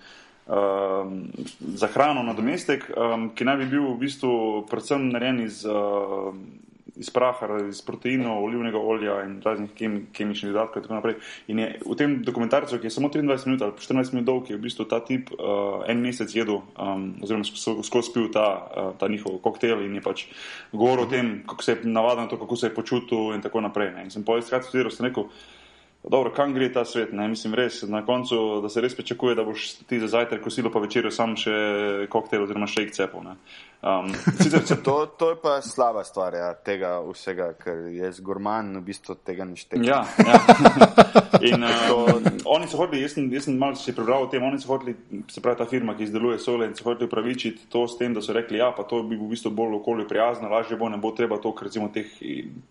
um, 0.45 1.30
za 1.74 1.88
hrano 1.88 2.24
na 2.24 2.34
domestek, 2.34 2.89
um, 2.97 3.30
ki 3.36 3.45
naj 3.45 3.58
bi 3.58 3.66
bil 3.66 3.93
v 3.93 3.97
bistvu 3.97 4.66
predvsem 4.70 5.10
narejen 5.10 5.41
iz 5.41 5.66
uh, 5.66 6.34
iz 6.96 7.10
praha, 7.10 7.48
iz 7.70 7.82
proteinov, 7.82 8.44
olivnega 8.46 8.78
olja 8.78 9.16
in 9.26 9.39
raznih 9.41 9.72
kem, 9.78 9.96
kemičnih 10.14 10.52
dodatkov 10.54 10.82
in 10.82 10.86
tako 10.88 10.98
naprej. 11.00 11.16
In 11.48 11.62
je 11.64 11.70
v 11.86 11.98
tem 11.98 12.16
dokumentarcu, 12.26 12.78
ki 12.78 12.89
je 12.89 12.94
samo 12.94 13.10
23 13.10 13.48
minut 13.50 13.66
ali 13.66 13.74
14 13.82 14.14
minut 14.14 14.28
dolg, 14.28 14.52
je 14.52 14.58
v 14.58 14.64
bistvu 14.68 14.86
ta 14.89 15.00
tip 15.06 15.32
uh, 15.34 15.82
en 15.89 16.04
mesec 16.04 16.36
jedel, 16.36 16.62
um, 16.78 17.08
oziroma 17.26 17.48
skozi 17.84 18.14
pil 18.14 18.30
ta, 18.34 18.46
uh, 18.60 18.91
ta 19.00 19.10
njihov 19.10 19.41
koktejl 19.41 19.82
in 19.88 19.98
je 19.98 20.06
pač 20.06 20.28
govoril 20.72 21.08
o 21.08 21.10
tem, 21.10 21.34
kako 21.50 21.66
se 21.66 21.76
je 21.76 21.89
navadil 21.89 22.28
na 22.28 22.30
to, 22.30 22.38
kako 22.38 22.56
se 22.56 22.70
je 22.70 22.78
počutil 22.78 23.34
in 23.34 23.41
tako 23.41 23.66
naprej. 23.66 23.91
Ne. 23.98 24.06
In 24.06 24.14
sem 24.14 24.24
povedal, 24.24 24.48
skratka, 24.48 24.72
tudi 24.72 24.94
sem 24.94 25.10
rekel, 25.10 25.30
Dobro, 26.04 26.34
kam 26.36 26.52
gre 26.54 26.68
ta 26.68 26.84
svet? 26.86 27.14
Ne? 27.16 27.30
Mislim, 27.32 27.54
res, 27.56 27.78
na 27.88 28.02
koncu, 28.04 28.60
da 28.62 28.68
se 28.70 28.82
res 28.84 28.96
pričakuje, 28.96 29.38
da 29.39 29.46
boš 29.48 29.70
ti 29.88 30.02
za 30.02 30.10
zajtrk, 30.12 30.41
kosilo 30.44 30.72
pa 30.72 30.82
večerjo 30.84 31.12
sam 31.16 31.38
še 31.39 31.54
koktejl 32.12 32.44
oziroma 32.44 32.68
še 32.68 32.89
cepov. 32.91 33.24
Um, 33.84 34.14
se... 34.66 34.76
to, 34.76 35.06
to 35.06 35.30
je 35.30 35.36
pa 35.36 35.62
slaba 35.62 36.04
stvar 36.04 36.34
ja, 36.34 36.54
tega 36.56 37.02
vsega, 37.04 37.50
ker 37.60 37.90
je 37.92 38.12
zgorman, 38.16 38.78
v 38.80 38.84
bistvu 38.88 39.18
tega 39.28 39.44
ne 39.44 39.58
šteka. 39.60 39.84
Ja, 39.84 40.06
ja. 40.24 40.38
In 41.52 41.66
uh, 41.68 42.24
oni 42.48 42.70
so 42.72 42.80
hodili, 42.80 43.02
jaz 43.04 43.18
sem, 43.18 43.28
jaz 43.34 43.50
sem 43.50 43.58
malo 43.60 43.76
si 43.76 43.92
prebral 43.92 44.24
o 44.24 44.30
tem, 44.32 44.44
oni 44.48 44.62
so 44.62 44.72
hodili, 44.72 44.96
se 45.28 45.44
pravi 45.44 45.60
ta 45.60 45.68
firma, 45.68 45.98
ki 46.00 46.08
izdeluje 46.08 46.40
sole 46.40 46.70
in 46.70 46.78
so 46.78 46.86
hodili 46.88 47.10
upravičiti 47.10 47.68
to 47.74 47.82
s 47.84 47.98
tem, 48.00 48.16
da 48.16 48.24
so 48.24 48.32
rekli, 48.32 48.62
ja, 48.62 48.70
pa 48.72 48.86
to 48.88 49.02
bi 49.04 49.20
v 49.20 49.28
bistvu 49.34 49.52
bolj 49.52 49.76
okolju 49.82 50.08
prijazno, 50.08 50.48
lažje 50.54 50.80
bo, 50.80 50.88
ne 50.88 51.02
bo 51.04 51.12
treba 51.12 51.42
to, 51.44 51.52
ker 51.52 51.68
recimo 51.68 51.90
teh 51.92 52.08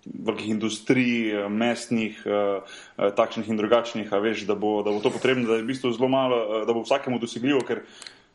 velikih 0.07 0.49
industrij, 0.55 1.45
mestnih, 1.53 2.25
uh, 2.25 2.81
takšnih 3.21 3.53
in 3.53 3.61
drugačnih, 3.61 4.09
a 4.09 4.23
veš, 4.25 4.47
da 4.49 4.57
bo, 4.57 4.79
da 4.81 4.97
bo 4.97 5.05
to 5.05 5.13
potrebno, 5.13 5.45
da 5.51 5.61
je 5.61 5.67
v 5.67 5.71
bistvu 5.75 5.93
zelo 5.93 6.09
malo, 6.09 6.41
eh, 6.41 6.65
da 6.65 6.73
bo 6.73 6.87
vsakemu 6.87 7.21
dosegljivo, 7.21 7.61
ker 7.69 7.85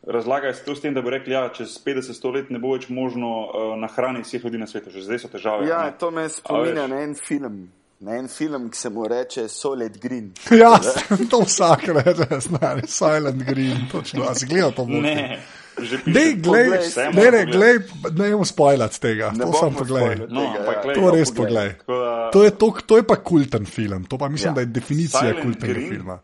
razlagajo 0.07 0.53
se 0.53 0.63
to 0.63 0.75
s 0.75 0.81
tem, 0.81 0.93
da 0.93 1.01
bo 1.01 1.09
rekli, 1.09 1.33
ja, 1.33 1.49
čez 1.53 1.77
50-100 1.85 2.33
let 2.33 2.49
ne 2.49 2.59
bo 2.59 2.73
več 2.75 2.87
možno 2.89 3.31
uh, 3.47 3.73
nahraniti 3.79 4.29
vseh 4.29 4.45
ljudi 4.45 4.61
na 4.61 4.67
svetu, 4.67 4.93
že 4.93 5.03
zdaj 5.03 5.19
so 5.25 5.31
težave. 5.33 5.67
Ja, 5.67 5.83
ne? 5.85 5.97
to 5.99 6.11
me 6.11 6.29
spominja 6.29 6.87
na 6.87 7.03
en 7.03 7.15
film. 7.15 7.67
Na 7.99 8.13
en 8.19 8.27
film, 8.29 8.69
ki 8.69 8.77
se 8.77 8.89
mu 8.93 9.07
reče 9.09 9.47
Solid 9.49 9.97
Green. 10.01 10.31
Ja, 10.61 10.77
to 11.31 11.41
vsak 11.45 11.87
reče, 11.99 12.27
znani, 12.39 12.87
Silent 12.87 13.43
Green, 13.43 13.87
točno, 13.91 14.27
a 14.29 14.35
si 14.35 14.45
gledal 14.45 14.71
to 14.71 14.85
movie? 14.85 15.15
Ne. 15.15 15.39
Ne, 16.05 16.33
glej, 16.41 16.71
ne, 17.13 17.31
ne, 17.31 17.43
glej, 17.45 17.75
ne 18.17 18.31
bomo 18.31 18.45
spoilati 18.45 18.97
tega. 19.01 19.29
Ne 19.35 19.45
to 19.45 19.59
sam 19.59 19.75
poglej. 19.77 20.15
No, 20.29 20.41
ja. 20.41 20.81
To 20.95 21.11
res 21.13 21.29
poglej. 21.29 21.75
To 22.33 22.43
je, 22.43 22.51
to, 22.57 22.71
to 22.81 22.97
je 22.97 23.05
pa 23.05 23.19
kulten 23.21 23.65
film. 23.69 24.07
To 24.09 24.17
pa 24.17 24.29
mislim, 24.29 24.51
ja. 24.51 24.55
da 24.55 24.65
je 24.65 24.71
definicija 24.73 25.21
Silent 25.21 25.43
kultnega 25.43 25.73
Green? 25.73 25.89
filma. 25.89 26.17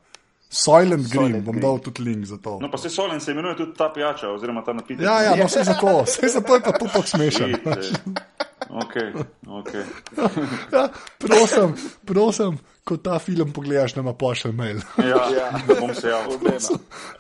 Silent 0.53 1.09
Green, 1.09 1.27
Silent 1.27 1.45
bom 1.45 1.55
Green. 1.55 1.61
dal 1.61 1.79
tudi 1.79 2.03
link 2.03 2.25
za 2.25 2.37
to. 2.37 2.59
No, 2.61 2.71
pa 2.71 2.77
se 2.77 2.89
Silent 2.89 3.23
se 3.23 3.31
imenuje 3.31 3.55
tudi 3.55 3.73
ta 3.77 3.89
pijača, 3.93 4.29
oziroma 4.29 4.61
ta 4.63 4.73
napitek. 4.73 5.05
Ja, 5.05 5.21
ja, 5.21 5.35
no, 5.35 5.45
vse 5.45 5.63
za 5.63 5.73
to, 5.73 6.03
vse 6.03 6.27
za 6.27 6.41
to 6.41 6.55
je 6.55 6.61
pa 6.61 6.71
tu 6.71 6.85
tako 6.85 7.07
smešen. 7.07 7.55
Okay, 8.69 9.13
okay. 9.47 9.83
ja, 10.71 10.89
prosim, 11.19 11.73
prosim, 12.05 12.57
ko 12.83 12.97
ta 12.97 13.19
film 13.19 13.51
pogledaš, 13.51 13.95
nama 13.95 14.13
pošlji 14.13 14.51
mail. 14.51 14.79
ja, 14.97 15.21
ja, 15.37 15.49
bom 15.79 15.95
se 15.95 16.07
javil. 16.09 16.39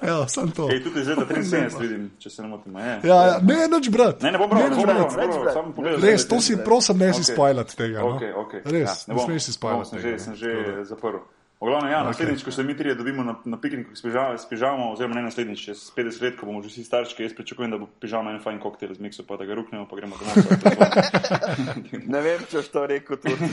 Ja, 0.01 0.27
sem 0.27 0.51
to. 0.51 0.69
Ej, 0.71 0.83
tudi 0.83 1.03
zdaj, 1.03 1.15
da 1.15 1.25
73 1.25 1.81
vidim, 1.81 2.07
če 2.19 2.29
se 2.29 2.41
ne 2.41 2.47
motim. 2.47 2.77
Ja, 2.77 2.99
ja, 3.03 3.37
ne, 3.41 3.67
noč 3.69 3.89
brat. 3.89 4.21
Ne, 4.21 4.31
ne 4.31 4.41
bom 4.41 4.49
bral, 4.49 4.69
ne, 4.69 4.77
ne, 4.77 4.85
bral, 4.85 5.03
ne, 5.03 5.27
bral, 5.27 5.53
samo 5.53 5.73
pogledaj. 5.73 6.09
Res, 6.09 6.27
to 6.29 6.41
si 6.41 6.57
prosim, 6.65 6.97
ne 6.97 7.13
si 7.13 7.21
okay. 7.21 7.33
spoilati 7.33 7.77
tega. 7.77 7.99
No? 7.99 8.15
Okay, 8.15 8.33
okay. 8.45 8.65
Res, 8.65 8.89
ja, 8.89 9.13
ne, 9.13 9.19
ne 9.19 9.27
smeš 9.27 9.49
si 9.49 9.57
spoilati. 9.57 9.89
Sem 9.93 10.05
že, 10.05 10.19
sem 10.25 10.35
že 10.37 10.51
zaprl. 10.89 11.21
Glavno, 11.63 11.89
ja, 11.89 11.99
okay. 11.99 12.05
Naslednjič, 12.05 12.43
ko 12.43 12.51
se 12.51 12.63
mi 12.63 12.77
trije 12.77 12.95
dobimo 12.95 13.23
na, 13.23 13.35
na 13.45 13.57
pikniku 13.57 13.95
s 13.95 14.03
pižamo, 14.49 14.91
oziroma 14.91 15.15
ne 15.15 15.21
naslednjič, 15.21 15.65
čez 15.65 15.91
50 15.95 16.23
let, 16.23 16.35
ko 16.39 16.45
bomo 16.45 16.61
že 16.61 16.67
vsi 16.67 16.83
starčki, 16.83 17.23
jaz 17.23 17.33
pričakujem, 17.33 17.71
da 17.71 17.77
bo 17.77 17.87
pižama 18.01 18.31
en 18.31 18.41
fajn 18.43 18.59
koktejl 18.59 18.93
z 18.93 18.99
miksom, 18.99 19.25
pa 19.25 19.37
da 19.39 19.45
ga 19.45 19.55
ruknemo, 19.55 19.87
pa 19.87 19.95
gremo 19.95 20.15
domov. 20.19 20.35
ne 22.13 22.21
vem, 22.21 22.43
če 22.51 22.63
to 22.67 22.83
rekel 22.87 23.17
tudi. 23.17 23.47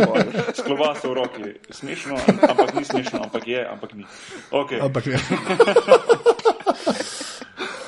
Sklova 0.60 0.94
so 0.96 1.12
v 1.12 1.14
roki. 1.20 1.52
Smešno, 1.68 2.16
ampak 2.48 2.74
ni 2.74 2.84
smešno, 2.84 3.22
ampak 3.28 3.44
je, 3.48 3.60
ampak 3.68 3.92
ni. 3.92 4.08
Okay. 4.50 4.80
Ampak 4.80 5.06
je. 5.06 5.20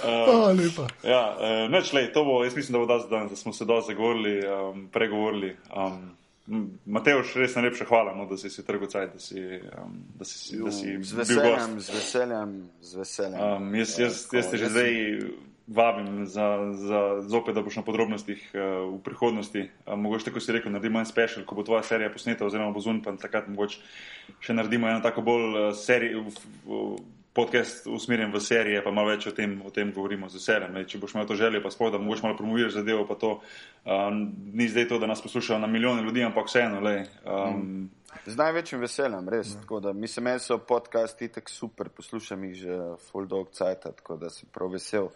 Hvala 0.02 0.52
lepa. 0.52 0.84
Ja, 1.00 1.22
uh, 1.32 1.70
neč, 1.72 1.92
lej, 1.96 2.12
to 2.12 2.24
bo, 2.28 2.44
jaz 2.44 2.56
mislim, 2.56 2.76
da 2.76 2.78
bo 2.82 2.86
danes 2.92 3.08
dan, 3.08 3.28
da 3.28 3.36
smo 3.36 3.52
se 3.52 3.64
dosti 3.64 3.94
zagovorili, 3.94 4.42
um, 4.44 4.88
pregovorili. 4.92 5.56
Um, 5.72 6.12
Mateoš, 6.86 7.36
res 7.38 7.54
najlepša 7.54 7.86
hvala, 7.86 8.16
no, 8.18 8.26
da 8.26 8.36
si 8.36 8.50
si 8.50 8.64
trgal 8.66 8.90
cajt, 8.90 9.12
da 9.14 9.22
si, 9.22 9.38
um, 9.78 9.92
da 10.18 10.26
si, 10.26 10.58
da 10.58 10.72
si 10.74 10.96
Z 10.98 11.14
bil 11.14 11.38
veseljem, 11.38 11.76
gost. 11.78 11.86
z 11.86 11.94
veseljem, 11.94 12.54
z 12.82 12.98
veseljem. 12.98 13.40
Um, 13.40 13.74
jaz, 13.78 13.94
jaz, 13.98 14.24
Tako, 14.26 14.36
jaz 14.36 14.50
te 14.50 14.58
že 14.58 14.64
jaz 14.64 14.72
zdaj 14.74 14.92
vabim 15.72 16.26
za, 16.26 16.48
za 16.74 17.00
zopet, 17.30 17.54
da 17.54 17.62
boš 17.62 17.78
na 17.78 17.86
podrobnostih 17.86 18.42
uh, 18.54 18.90
v 18.90 18.98
prihodnosti. 19.06 19.68
Um, 19.86 20.02
mogoče 20.02 20.24
tako 20.32 20.42
si 20.42 20.52
rekel, 20.52 20.74
naredimo 20.74 20.98
en 20.98 21.06
special, 21.06 21.46
ko 21.46 21.54
bo 21.54 21.62
tvoja 21.62 21.86
serija 21.86 22.10
posneta, 22.10 22.46
oziroma 22.46 22.74
bo 22.74 22.82
zun, 22.82 22.98
pa 23.06 23.14
takrat 23.14 23.46
mogoče 23.46 23.78
še 24.42 24.58
naredimo 24.58 24.90
eno 24.90 24.98
tako 25.00 25.22
bolj 25.22 25.46
uh, 25.54 25.70
serijo. 25.78 26.26
Podcast 27.32 27.86
usmerjen 27.88 28.32
v 28.32 28.40
serije, 28.44 28.82
pa 28.84 28.90
malo 28.92 29.08
več 29.08 29.26
o 29.26 29.32
tem, 29.32 29.54
o 29.64 29.70
tem 29.72 29.88
govorimo 29.92 30.28
z 30.28 30.36
veseljem. 30.36 30.74
Če 30.84 30.98
boš 31.00 31.14
imel 31.14 31.26
to 31.26 31.36
željo, 31.38 31.62
pa 31.64 31.70
sploh, 31.72 31.88
da 31.92 31.98
mogoče 31.98 32.26
malo 32.26 32.36
promoviraš 32.36 32.76
zadevo, 32.76 33.06
pa 33.08 33.16
to 33.16 33.30
um, 33.88 34.20
ni 34.52 34.68
zdaj 34.68 34.88
to, 34.90 34.98
da 35.00 35.08
nas 35.08 35.22
poslušajo 35.24 35.58
na 35.62 35.66
milijone 35.66 36.02
ljudi, 36.04 36.24
ampak 36.24 36.50
vseeno. 36.50 36.80
Lej, 36.84 37.06
um, 37.24 37.88
Z 38.26 38.36
največjim 38.36 38.80
veseljem, 38.80 39.28
res. 39.32 39.54
Tako 39.62 39.80
Da, 39.80 39.92
mislim, 39.92 40.24
meni 40.24 40.40
so 40.44 40.58
podcasti 40.58 41.28
tako 41.32 41.50
super, 41.50 41.88
poslušam 41.88 42.44
jih 42.44 42.54
že 42.54 42.78
full 43.10 43.26
dog 43.26 43.48
cajt, 43.50 43.88
tako 43.96 44.16
da 44.16 44.30
sem 44.30 44.48
prav 44.52 44.70
vesel, 44.76 45.08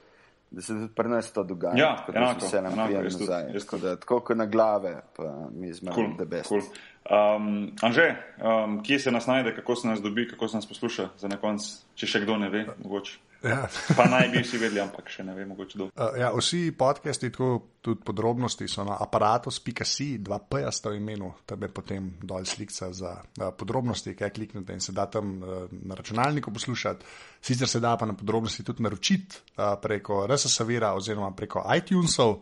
da 0.50 0.62
se 0.62 0.72
tudi 0.72 0.88
pri 0.94 1.08
nas 1.08 1.32
to 1.32 1.44
dogaja. 1.44 1.76
Ja, 1.76 1.96
tako 1.96 2.12
da 2.12 2.18
enako, 2.18 2.40
z 2.40 2.44
veseljem 2.44 2.72
enako, 2.72 2.86
prijem 2.88 3.10
tudi, 3.10 3.24
nazaj. 3.24 3.52
jaz 3.52 3.64
Tako, 3.64 3.78
da, 3.78 3.96
tako 3.96 4.20
kot 4.20 4.36
na 4.36 4.46
glave, 4.46 4.94
pa 5.16 5.48
mi 5.52 5.72
zmemo 5.72 5.94
cool, 5.94 6.16
the 6.16 6.24
best. 6.24 6.48
cool. 6.48 6.62
Um, 7.10 7.72
Anže, 7.82 8.16
um, 8.42 8.82
kje 8.82 8.98
se 8.98 9.10
nas 9.10 9.26
najde, 9.26 9.54
kako 9.54 9.76
se 9.76 9.88
nas 9.88 10.00
dobi, 10.02 10.28
kako 10.28 10.48
se 10.48 10.56
nas 10.56 10.66
posluša 10.66 11.08
za 11.18 11.28
na 11.28 11.36
konec, 11.36 11.62
če 11.94 12.06
še 12.06 12.20
kdo 12.24 12.36
ne 12.36 12.48
ve, 12.50 12.64
mogoče. 12.82 13.18
Ja. 13.46 13.68
Pa 13.96 14.08
naj 14.10 14.30
bi 14.32 14.40
vsi 14.42 14.58
vedeli, 14.58 14.80
ampak 14.82 15.10
še 15.12 15.22
ne 15.22 15.36
ve, 15.36 15.44
mogoče 15.46 15.78
kdo. 15.78 15.86
Uh, 15.92 16.16
ja, 16.18 16.32
vsi 16.34 16.72
podcasti, 16.74 17.30
tako 17.30 17.78
tudi 17.84 18.02
podrobnosti 18.02 18.66
so 18.66 18.82
na 18.88 18.96
aparatus.si, 19.04 20.08
dva 20.18 20.40
P-ja 20.42 20.72
sta 20.74 20.90
v 20.90 20.98
imenu, 20.98 21.30
tam 21.46 21.62
je 21.62 21.70
potem 21.70 22.10
dol 22.26 22.48
slikca 22.48 22.90
za 22.90 23.14
uh, 23.22 23.52
podrobnosti, 23.54 24.16
kaj 24.18 24.34
kliknete 24.34 24.74
in 24.74 24.82
se 24.82 24.96
da 24.96 25.06
tam 25.06 25.36
uh, 25.38 25.70
na 25.70 25.94
računalniku 25.94 26.50
poslušati. 26.50 27.06
Sicer 27.38 27.70
se 27.70 27.80
da 27.80 27.94
pa 27.94 28.08
na 28.10 28.18
podrobnosti 28.18 28.66
tudi 28.66 28.82
naročiti 28.82 29.44
uh, 29.54 29.76
preko 29.82 30.24
RSS-a 30.26 30.94
oziroma 30.96 31.30
preko 31.38 31.62
iTunesov. 31.76 32.40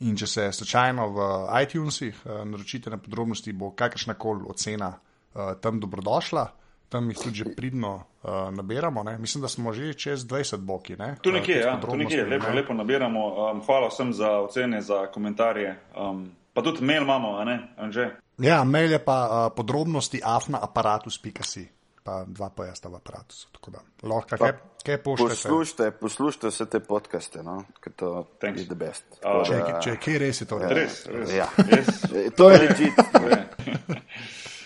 In 0.00 0.16
če 0.16 0.26
se 0.26 0.52
slučajno 0.52 1.08
v 1.08 1.18
iTunesih 1.62 2.20
uh, 2.24 2.42
naročite 2.48 2.90
na 2.90 2.98
podrobnosti, 2.98 3.52
bo 3.52 3.70
kakršna 3.70 4.14
koli 4.14 4.44
ocena 4.48 4.90
uh, 4.90 5.54
tam 5.60 5.80
dobrodošla. 5.80 6.46
Tam 6.88 7.08
jih 7.10 7.18
tudi 7.18 7.36
že 7.42 7.54
pridno 7.56 7.94
uh, 7.94 8.50
nabiramo. 8.54 9.02
Ne? 9.02 9.18
Mislim, 9.18 9.42
da 9.42 9.48
smo 9.48 9.72
že 9.72 9.94
čez 9.94 10.26
20 10.26 10.56
boki. 10.56 10.96
Ne? 10.96 11.16
Tu 11.22 11.32
nekje, 11.32 11.60
Uh, 11.60 11.66
ja, 11.66 11.80
tu 11.80 11.96
nekje, 11.96 12.24
lepo, 12.24 12.48
ne. 12.48 12.54
lepo 12.54 12.74
nabiramo. 12.74 13.50
Um, 13.50 13.62
hvala 13.66 13.88
vsem 13.88 14.12
za 14.12 14.30
ocene, 14.40 14.80
za 14.82 15.06
komentarje. 15.06 15.78
Um, 15.96 16.30
pa 16.52 16.62
tudi 16.62 16.84
mail 16.84 17.02
imamo, 17.02 17.44
ne, 17.44 17.74
Anže? 17.76 18.10
Ja, 18.38 18.64
mail 18.64 18.92
je 18.92 18.98
pa 18.98 19.18
uh, 19.26 19.52
podrobnosti 19.56 20.20
afnaaparatus.si, 20.24 21.68
pa 22.04 22.24
dva 22.28 22.50
pa 22.50 22.66
jaz 22.66 22.82
v 22.84 22.94
aparatusu. 22.94 23.48
Tako 23.52 23.70
da 23.70 23.80
lahko 24.04 24.36
kaj, 24.36 24.52
kaj 24.84 24.98
pošljete. 25.02 25.34
Poslušajte, 25.34 25.90
poslušajte 25.90 26.48
vse 26.48 26.66
te 26.66 26.80
podcaste, 26.80 27.42
no? 27.42 27.64
ker 27.80 27.92
to 27.92 28.10
Thanks. 28.38 28.60
je 28.60 28.66
the 28.66 28.76
best. 28.76 29.04
Če, 29.22 29.56
da- 29.56 29.80
če 29.80 29.90
je 29.90 29.96
kaj 29.98 30.18
res, 30.18 30.40
je 30.40 30.46
to 30.46 30.58
res. 30.58 30.70
Res, 30.70 30.98
res. 31.08 31.34
Ja. 31.34 31.48
Res. 31.58 31.88
E, 32.14 32.30
To 32.30 32.50
je 32.50 32.58
legit. 32.64 32.98
Je. 33.24 33.38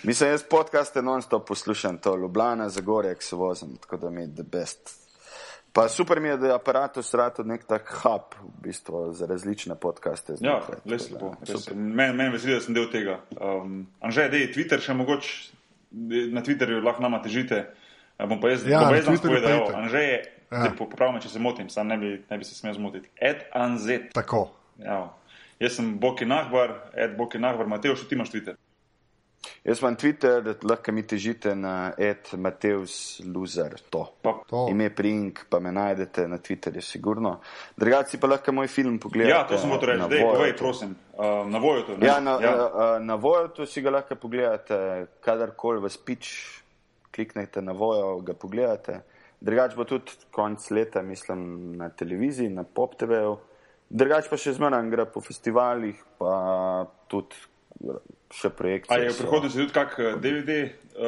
Mislim, 0.02 0.30
jaz 0.30 0.42
podcaste 0.42 1.02
non-stop 1.02 1.46
poslušam, 1.48 1.98
to 1.98 2.16
Ljubljana, 2.16 2.68
Zagorje, 2.68 3.14
ki 3.14 3.24
se 3.24 3.36
vozim, 3.36 3.76
tako 3.76 3.96
da 3.96 4.10
mi 4.10 4.22
je 4.22 4.34
the 4.34 4.42
best. 4.42 4.94
Pa 5.72 5.88
super 5.88 6.20
mi 6.20 6.28
je, 6.28 6.36
da 6.36 6.46
je 6.46 6.54
aparatus 6.54 7.14
rad 7.14 7.38
nek 7.44 7.64
tak 7.66 7.90
hub 8.02 8.34
v 8.40 8.62
bistvu 8.62 9.12
za 9.12 9.26
različne 9.26 9.74
podcaste. 9.74 10.34
Ja, 10.40 10.58
res 10.84 11.10
lepo. 11.10 11.34
Meni 11.74 12.16
men 12.16 12.32
veseli, 12.32 12.54
da 12.54 12.60
sem 12.60 12.74
del 12.74 12.88
tega. 12.90 13.20
Um, 13.36 13.84
Anže, 14.00 14.28
dej, 14.32 14.48
Twitter 14.54 14.80
še 14.82 14.96
mogoče, 14.96 15.34
na 15.90 16.42
Twitterju 16.42 16.82
lahko 16.84 17.02
nama 17.02 17.22
težite. 17.24 17.66
Bom 18.18 18.40
pa 18.40 18.50
jaz, 18.50 18.66
Ja, 18.66 18.80
bom 18.80 18.90
pa 18.90 18.96
jaz 18.98 19.06
danes 19.06 19.22
povedal, 19.22 19.62
itak. 19.62 19.74
Anže 19.78 20.02
je, 20.02 20.18
Ja. 20.50 20.64
ja. 20.64 21.12
me, 21.12 21.20
če 21.20 21.28
se 21.28 21.38
motim, 21.38 21.68
sam 21.68 21.88
ne 21.88 21.98
bi, 22.00 22.10
ne 22.30 22.38
bi 22.38 22.44
se 22.44 22.54
smel 22.54 22.72
zmotiti. 22.74 23.10
Ed 23.20 23.44
Anzet. 23.52 24.12
Tako. 24.16 24.48
Ja. 24.80 25.12
Jaz 25.60 25.76
sem 25.76 25.98
Boki 26.00 26.24
Nahbar, 26.24 26.90
Ed 26.96 27.16
Boki 27.18 27.38
Nahbar, 27.38 27.66
Mateo, 27.68 27.96
še 27.98 28.08
ti 28.08 28.16
imaš 28.16 28.30
Twitter. 28.32 28.56
Jaz 29.64 29.80
imam 29.82 29.96
Twitter, 29.96 30.42
da 30.42 30.54
lahko 30.62 30.92
mi 30.92 31.02
težite 31.06 31.54
na 31.54 31.92
Ed 31.98 32.30
Mateus 32.36 33.20
Loser. 33.34 33.74
To. 33.90 34.04
To. 34.22 34.66
Ime 34.70 34.90
Prink, 34.94 35.44
pa 35.50 35.60
me 35.60 35.72
najdete 35.72 36.28
na 36.28 36.38
Twitterju, 36.38 36.82
sigurno. 36.82 37.38
Drugače 37.76 38.20
pa 38.20 38.26
lahko 38.26 38.52
moj 38.52 38.66
film 38.68 38.98
pogledate. 38.98 39.34
ja, 39.34 39.46
to 39.46 39.58
sem 39.58 39.70
hotel 39.70 39.88
reči. 39.88 40.00
na 40.00 40.08
Dej, 40.08 40.22
povej, 40.22 40.56
prosim. 40.56 40.96
Uh, 41.14 41.50
na 41.50 41.58
Vojotu. 41.58 41.96
ne? 41.98 42.06
Ja, 42.06 42.20
na, 42.20 42.38
ja. 42.42 42.54
ja. 42.54 42.98
na 42.98 43.14
Voyotu 43.14 43.66
si 43.66 43.82
ga 43.82 43.90
lahko 43.90 44.16
pogledate, 44.16 45.06
kadarkoli 45.20 45.80
vas 45.80 45.96
pič, 45.96 46.32
kliknete 47.10 47.62
na 47.62 47.72
Vojo, 47.72 48.18
ga 48.20 48.34
pogledate. 48.34 49.00
Drugač 49.40 49.76
bo 49.78 49.84
tudi 49.84 50.16
konc 50.34 50.70
leta, 50.70 51.02
mislim, 51.02 51.76
na 51.76 51.88
televiziji, 51.88 52.48
na 52.48 52.64
Pop 52.64 52.96
TV-ju. 52.98 53.36
Drugač 53.88 54.26
pa 54.28 54.36
še 54.36 54.52
zmeraj 54.56 54.90
gre 54.90 55.06
po 55.06 55.20
festivalih, 55.24 56.00
pa 56.18 56.86
tudi 57.08 57.36
še 58.34 58.50
projekcije. 58.50 58.92
A 58.92 58.98
je 59.02 59.08
v 59.10 59.16
so. 59.16 59.22
prihodnosti 59.24 59.58
tudi 59.58 59.72
kak 59.72 59.98
eh, 59.98 60.12
DVD 60.20 60.50
uh, 60.98 61.04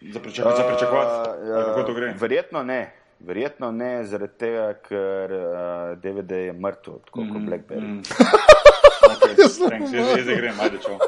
za, 0.00 0.20
pričak 0.20 0.56
za 0.56 0.62
pričakovati? 0.68 1.30
Uh, 1.30 1.34
Ali 1.56 1.64
Kako 1.64 1.82
to 1.82 1.94
gre? 1.94 2.14
Verjetno 2.20 2.62
ne. 2.62 2.92
Verjetno 3.22 3.70
ne, 3.70 4.02
zaradi 4.04 4.34
tega, 4.38 4.74
ker 4.82 5.30
uh, 5.30 5.38
DVD 6.02 6.30
je 6.50 6.58
mrtev, 6.58 6.92
tako 7.06 7.20
kot 7.32 7.42
Blackberry. 7.46 7.86
Mm. 7.86 8.02
Okay, 9.02 9.34
thanks, 9.34 9.90
jaz, 9.92 10.08
jaz 10.16 10.26
grem, 10.26 10.54
ajde 10.60 10.78
čau. 10.78 10.94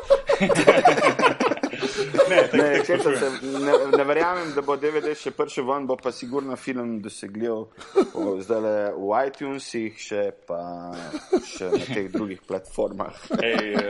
ne, 2.30 2.38
tek, 2.50 2.58
Ne, 2.58 2.84
česa 2.84 3.00
sprašujem. 3.00 3.36
se, 3.40 3.46
ne, 3.64 3.72
ne 3.96 4.04
verjamem, 4.04 4.52
da 4.54 4.62
bo 4.66 4.76
DVD 4.76 5.14
še 5.18 5.30
prišel 5.34 5.64
ven, 5.68 5.86
bo 5.86 5.96
pa 5.96 6.12
sigurno 6.12 6.56
film 6.58 7.00
dosegljiv 7.04 7.54
zdaj 8.46 8.60
v 8.98 9.00
iTunesih, 9.28 9.92
še 10.00 10.22
pa 10.48 10.60
še 11.46 11.64
na 11.70 11.84
teh 11.86 12.08
drugih 12.10 12.40
platformah. 12.48 13.14
Ej, 13.38 13.74
uh, 13.78 13.82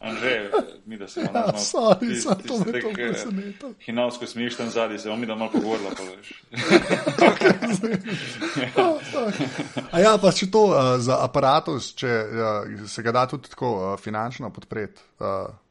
Anže, 0.00 0.50
mi 0.86 0.96
da 0.96 1.08
se 1.08 1.20
Ja, 1.20 1.30
malo. 1.34 1.52
sorry, 1.52 2.22
samo 2.22 2.34
to 2.34 2.58
me 2.58 2.80
to 2.80 2.90
presenetilo. 2.94 3.72
Hinavsko 3.80 4.26
smiš 4.26 4.56
tam 4.56 4.70
zadnji, 4.70 4.98
se 4.98 5.08
bomo 5.08 5.20
mi 5.20 5.26
da 5.26 5.34
malo 5.34 5.50
pogovorila, 5.52 5.90
pa 5.96 6.02
veš. 6.02 6.42
A 9.90 10.00
ja, 10.00 10.18
pa 10.22 10.32
če 10.32 10.50
to 10.50 10.64
uh, 10.64 10.74
za 10.98 11.18
aparatus, 11.24 11.94
če 11.98 12.08
uh, 12.08 12.88
se 12.88 13.02
ga 13.02 13.12
da 13.12 13.26
tudi 13.26 13.48
tako 13.50 13.72
uh, 13.74 14.00
finančno 14.00 14.50
podpreti. 14.50 15.00
Uh, 15.18 15.26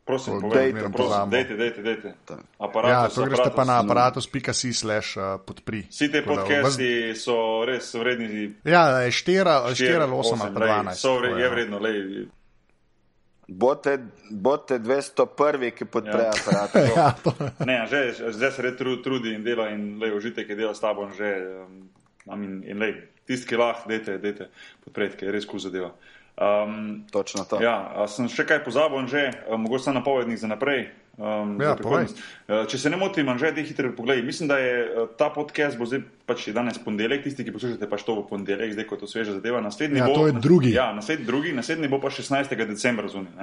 Prosim, 0.08 0.40
ko 0.40 0.48
povej, 0.48 0.70
odmerno 0.70 0.90
prosim, 0.90 1.04
pozabimo. 1.04 1.32
dejte, 1.32 1.56
dejte, 1.60 1.82
dejte. 1.84 2.08
Ja, 2.32 2.36
Aparatus, 2.64 3.16
to 3.16 3.26
greste 3.28 3.50
pa 3.56 3.64
na 3.68 3.80
aparatus. 3.84 4.24
aparatus.si 4.28 4.74
slash 4.74 5.18
podpri. 5.46 5.84
Vsi 5.90 6.08
te 6.12 6.22
da 6.22 6.28
podcasti 6.32 7.12
so 7.20 7.66
res 7.68 7.92
vredni. 7.92 8.56
Ja, 8.64 9.04
je 9.04 9.12
štera, 9.12 9.68
štera, 9.76 9.76
štiri, 9.76 10.08
osem, 10.08 10.40
osem, 10.40 10.54
pa 10.56 10.60
lej, 10.64 10.72
12. 10.72 10.96
So 10.96 11.20
vre, 11.20 11.28
tako, 11.28 11.40
je 11.40 11.44
ja. 11.44 11.52
vredno, 11.52 11.78
lej. 11.84 12.00
Bote, 13.48 13.98
bote 14.32 14.76
201, 14.80 15.72
ki 15.72 15.86
podpre 15.86 16.24
Ja. 16.24 16.32
aparat. 16.32 16.72
Ja, 16.96 17.12
to, 17.24 17.32
Ne, 17.66 17.88
že, 17.88 18.12
zdaj 18.32 18.52
se 18.52 18.62
red 18.62 18.76
tru- 18.76 19.00
trudi 19.00 19.34
in 19.34 19.44
dela 19.44 19.70
in 19.72 20.00
lej, 20.00 20.12
užitek 20.14 20.50
je 20.50 20.56
dela 20.56 20.76
s 20.76 20.80
tabo 20.80 21.08
že. 21.16 21.32
Um, 21.64 21.88
I 22.28 22.36
mean, 22.36 22.60
in 22.68 22.76
lej, 22.76 22.94
tisti, 23.24 23.48
ki 23.48 23.56
lahko, 23.56 23.88
dejte, 23.88 24.18
dejte 24.20 24.50
podpreti, 24.84 25.16
ker 25.16 25.32
je 25.32 25.32
res 25.32 25.46
kul 25.48 25.60
zadeva. 25.60 25.94
Um, 26.36 27.08
Točno 27.08 27.48
to. 27.48 27.64
Ja, 27.64 28.04
sem 28.06 28.28
še 28.28 28.44
kaj 28.44 28.68
pozabil, 28.68 29.08
že, 29.08 29.32
mogoče 29.48 29.84
sem 29.84 29.96
napovednik 29.96 30.36
za 30.38 30.48
naprej. 30.48 30.92
Um, 31.18 31.58
Ja. 31.62 31.74
Uh, 31.74 32.68
Če 32.70 32.78
se 32.78 32.90
ne 32.94 32.98
motim, 32.98 33.30
že 33.42 33.50
ti 33.56 33.64
hitro 33.66 33.90
poglej. 33.98 34.22
Mislim, 34.22 34.48
da 34.52 34.60
je 34.62 34.74
uh, 34.86 35.10
ta 35.18 35.32
podcast 35.34 35.78
bo 35.78 35.88
zdaj 35.90 36.04
pač 36.30 36.46
danes 36.54 36.78
ponedeljek, 36.78 37.24
tisti, 37.26 37.42
ki 37.48 37.56
poslušate 37.56 37.90
pač 37.90 38.06
to 38.06 38.20
v 38.20 38.28
ponedeljek, 38.30 38.76
zdaj 38.78 38.86
ko 38.86 38.96
je 38.96 39.02
to 39.02 39.10
sveža 39.10 39.34
zadeva. 39.40 39.62
Naslednji 39.66 40.04
Ja, 40.04 40.06
bo, 40.06 40.14
to 40.14 40.28
je 40.30 40.38
drugi. 40.38 40.72
Ja, 40.76 40.92
naslednji 40.94 41.26
drugi, 41.26 41.56
naslednji 41.58 41.90
bo 41.90 41.98
pa 42.04 42.14
16. 42.14 42.54
decembra 42.70 43.10
zunaj. 43.10 43.34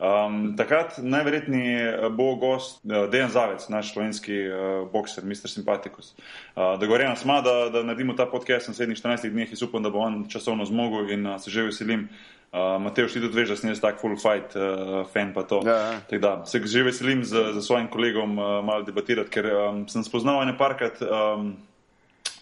Um, 0.00 0.54
takrat 0.56 0.96
najverjetneje 1.02 2.08
bo 2.14 2.30
gost 2.40 2.78
uh, 2.86 3.04
Dejan 3.10 3.34
Zavec, 3.34 3.66
naš 3.68 3.90
slovenski 3.92 4.38
uh, 4.46 4.86
bokser, 4.94 5.26
Mr. 5.26 5.50
Sympathicus. 5.50 6.14
Uh, 6.54 6.78
Dogovorjeno 6.80 7.18
smo, 7.18 7.42
da, 7.42 7.68
da 7.74 7.82
naredimo 7.82 8.14
ta 8.14 8.30
podcast 8.30 8.70
v 8.70 8.76
naslednjih 8.76 9.02
14 9.02 9.34
dneh 9.34 9.50
in 9.50 9.66
upam, 9.66 9.82
da 9.82 9.90
bo 9.90 10.06
on 10.06 10.22
časovno 10.30 10.64
zmogel 10.64 11.10
in 11.10 11.26
uh, 11.26 11.42
se 11.42 11.50
že 11.50 11.66
veselim. 11.68 12.06
Uh, 12.06 12.39
Matej, 12.52 13.06
ti 13.06 13.20
tudi 13.22 13.36
veš, 13.38 13.52
da 13.52 13.56
sem 13.56 13.70
jaz 13.70 13.78
tak 13.78 14.00
full 14.02 14.16
fight 14.18 14.56
uh, 14.58 15.04
fan 15.06 15.30
pa 15.30 15.44
to. 15.46 15.60
Ja, 15.66 15.94
ja. 16.10 16.18
Da 16.18 16.32
se 16.46 16.58
že 16.66 16.82
veselim 16.82 17.22
z, 17.24 17.54
z 17.54 17.62
svojim 17.62 17.86
kolegom 17.86 18.38
uh, 18.38 18.58
malo 18.66 18.82
debatirati, 18.82 19.30
ker 19.30 19.46
um, 19.46 19.84
sem 19.88 20.02
spoznal 20.02 20.42
ene 20.42 20.56
parkrat 20.58 20.98
um, 20.98 21.54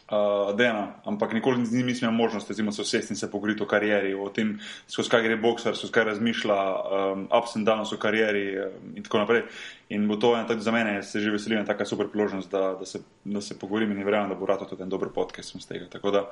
uh, 0.09 0.56
Dena, 0.56 0.97
ampak 1.05 1.36
nikoli 1.36 1.66
z 1.66 1.76
njim 1.76 1.86
nisem 1.93 2.09
imel 2.09 2.24
možnosti, 2.24 2.48
recimo, 2.48 2.72
se 2.72 2.82
usesti 2.82 3.12
in 3.12 3.20
se 3.20 3.30
pogovoriti 3.30 3.62
o 3.62 3.68
karieri, 3.68 4.14
o 4.14 4.30
tem, 4.32 4.56
skozi 4.89 5.12
kaj 5.12 5.22
gre 5.28 5.36
bokser, 5.36 5.76
skozi 5.76 5.93
kaj 5.93 6.05
razmišlja, 6.05 6.56
um, 6.56 7.28
ups 7.28 7.56
and 7.60 7.68
downs 7.68 7.93
v 7.93 8.01
karieri 8.01 8.47
um, 8.64 8.97
in 8.97 9.05
tako 9.05 9.20
naprej. 9.26 9.44
In 9.93 10.09
bo 10.09 10.16
to 10.16 10.32
ena 10.39 10.48
tako 10.48 10.64
za 10.64 10.72
mene, 10.72 11.02
se 11.02 11.20
že 11.20 11.36
veselim, 11.36 11.66
taka 11.68 11.85
super 11.85 12.09
priložnost, 12.09 12.48
da, 12.51 12.78
da, 12.80 12.89
se, 12.89 13.05
da 13.24 13.44
se 13.44 13.59
pogovorim 13.59 13.93
in 13.93 14.05
verjamem, 14.05 14.32
da 14.32 14.40
bo 14.40 14.48
rado 14.48 14.64
tudi 14.64 14.82
en 14.82 14.89
dober 14.89 15.12
podcast 15.12 15.55
iz 15.55 15.68
tega. 15.68 15.85
Tako 15.93 16.10
da 16.10 16.30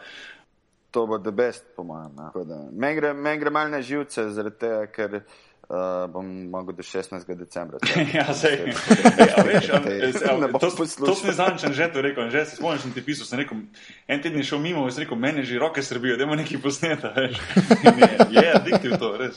to 0.96 1.06
bo 1.06 1.18
the 1.18 1.32
best, 1.32 1.64
po 1.76 1.84
mojem. 1.84 2.16
Tako 2.16 2.46
Meni 2.72 2.94
gre, 2.96 3.12
men 3.12 3.40
gre 3.40 3.50
malo 3.50 3.68
na 3.68 3.82
živce, 3.84 4.30
zaradi 4.32 4.56
tega, 4.56 4.86
ker 4.88 5.18
uh, 5.20 6.06
bom 6.08 6.24
mogel 6.48 6.72
do 6.72 6.82
16. 6.82 7.34
decembra. 7.36 7.78
Ja, 8.16 8.32
sej. 8.32 8.72
Ja, 9.20 9.44
veš, 9.44 9.68
a, 9.76 9.82
Ej, 9.92 10.14
a, 10.24 10.38
ne 10.40 10.48
bom 10.48 10.60
to, 10.60 10.70
to 10.80 11.14
sem 11.20 11.36
zadnjič 11.36 11.76
že 11.76 11.90
to 11.92 12.00
rekel, 12.00 12.30
že 12.32 12.46
se 12.48 12.56
spomniš, 12.56 12.88
ti 12.96 13.04
pisal, 13.04 13.28
sem 13.28 13.44
rekel, 13.44 13.60
en 14.08 14.22
teden 14.24 14.40
je 14.40 14.48
šel 14.48 14.62
mimo, 14.64 14.86
in 14.88 14.94
sem 14.96 15.04
rekel, 15.04 15.20
meni 15.20 15.44
že 15.44 15.60
roke 15.60 15.84
srbijo, 15.84 16.16
da 16.16 16.24
ima 16.24 16.38
nekaj 16.40 16.64
posneta, 16.64 17.12
veš. 17.12 17.36
Je, 18.32 18.40
je 18.40 18.46
adiktiv 18.56 18.96
to, 18.96 19.16
res. 19.20 19.36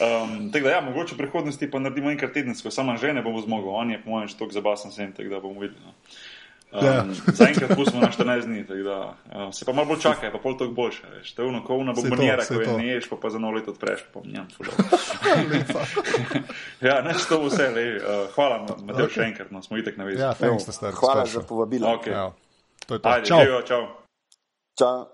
Um, 0.00 0.48
tako 0.52 0.64
da, 0.64 0.78
ja, 0.78 0.80
mogoče 0.80 1.12
v 1.14 1.18
prihodnosti 1.18 1.70
pa 1.72 1.80
naredimo 1.80 2.08
enkrat 2.12 2.32
tedensko, 2.32 2.72
sama 2.72 2.96
žene 2.96 3.20
bomo 3.24 3.44
zmogel, 3.44 3.76
on 3.76 3.92
je 3.92 4.00
po 4.00 4.16
mojem 4.16 4.32
že 4.32 4.40
toliko 4.40 4.56
zabasen 4.56 4.96
sem, 4.96 5.12
tako 5.12 5.28
da 5.28 5.44
bomo 5.44 5.60
videli. 5.60 5.84
No. 5.84 5.92
Um, 6.76 6.86
Ja. 6.86 7.04
Zaenkrat 7.32 7.76
pustimo 7.76 8.02
na 8.02 8.08
14 8.08 8.46
dni, 8.46 8.66
tako 8.66 8.82
da 8.82 8.98
uh, 9.46 9.54
se 9.54 9.64
pa 9.64 9.72
malo 9.72 9.88
bolj 9.88 10.00
čaka, 10.00 10.26
je 10.26 10.32
pa 10.32 10.38
pol 10.38 10.58
toliko 10.58 10.74
boljše, 10.74 11.02
veš. 11.16 11.32
To 11.34 11.42
je 11.42 11.48
ono, 11.48 11.64
ko 11.64 11.76
una 11.76 11.92
bombonjera, 11.92 12.44
ko 12.44 12.60
je 12.60 12.76
ne 12.76 12.86
ješ, 12.86 13.08
pa 13.08 13.16
pa 13.22 13.30
za 13.30 13.38
novo 13.38 13.56
leto 13.56 13.70
odpreš, 13.70 14.04
pa 14.14 14.20
njam. 14.24 14.48
Lepa. 15.52 15.80
Ja, 16.86 17.00
neč 17.02 17.24
to 17.28 17.38
bo 17.40 17.48
vse, 17.48 17.70
lej. 17.72 17.96
Uh, 17.96 18.28
hvala, 18.34 18.58
Matej, 18.60 18.84
okay. 18.84 19.04
Ok. 19.04 19.12
še 19.12 19.22
enkrat, 19.30 19.50
no, 19.50 19.62
smo 19.64 19.80
itek 19.80 19.96
na 19.96 20.04
vezi. 20.04 20.20
Ja, 20.20 20.34
thanks, 20.36 20.68
ste 20.68 20.92
Hvala 20.92 21.24
za 21.26 21.40
povabilo. 21.40 21.96
Ja, 22.06 22.30
to 22.86 22.94
je 22.94 23.00
to. 23.00 23.08
Ajde, 23.08 23.26
Čau. 23.26 23.62
čau. 23.64 23.82
Čau. 24.76 24.96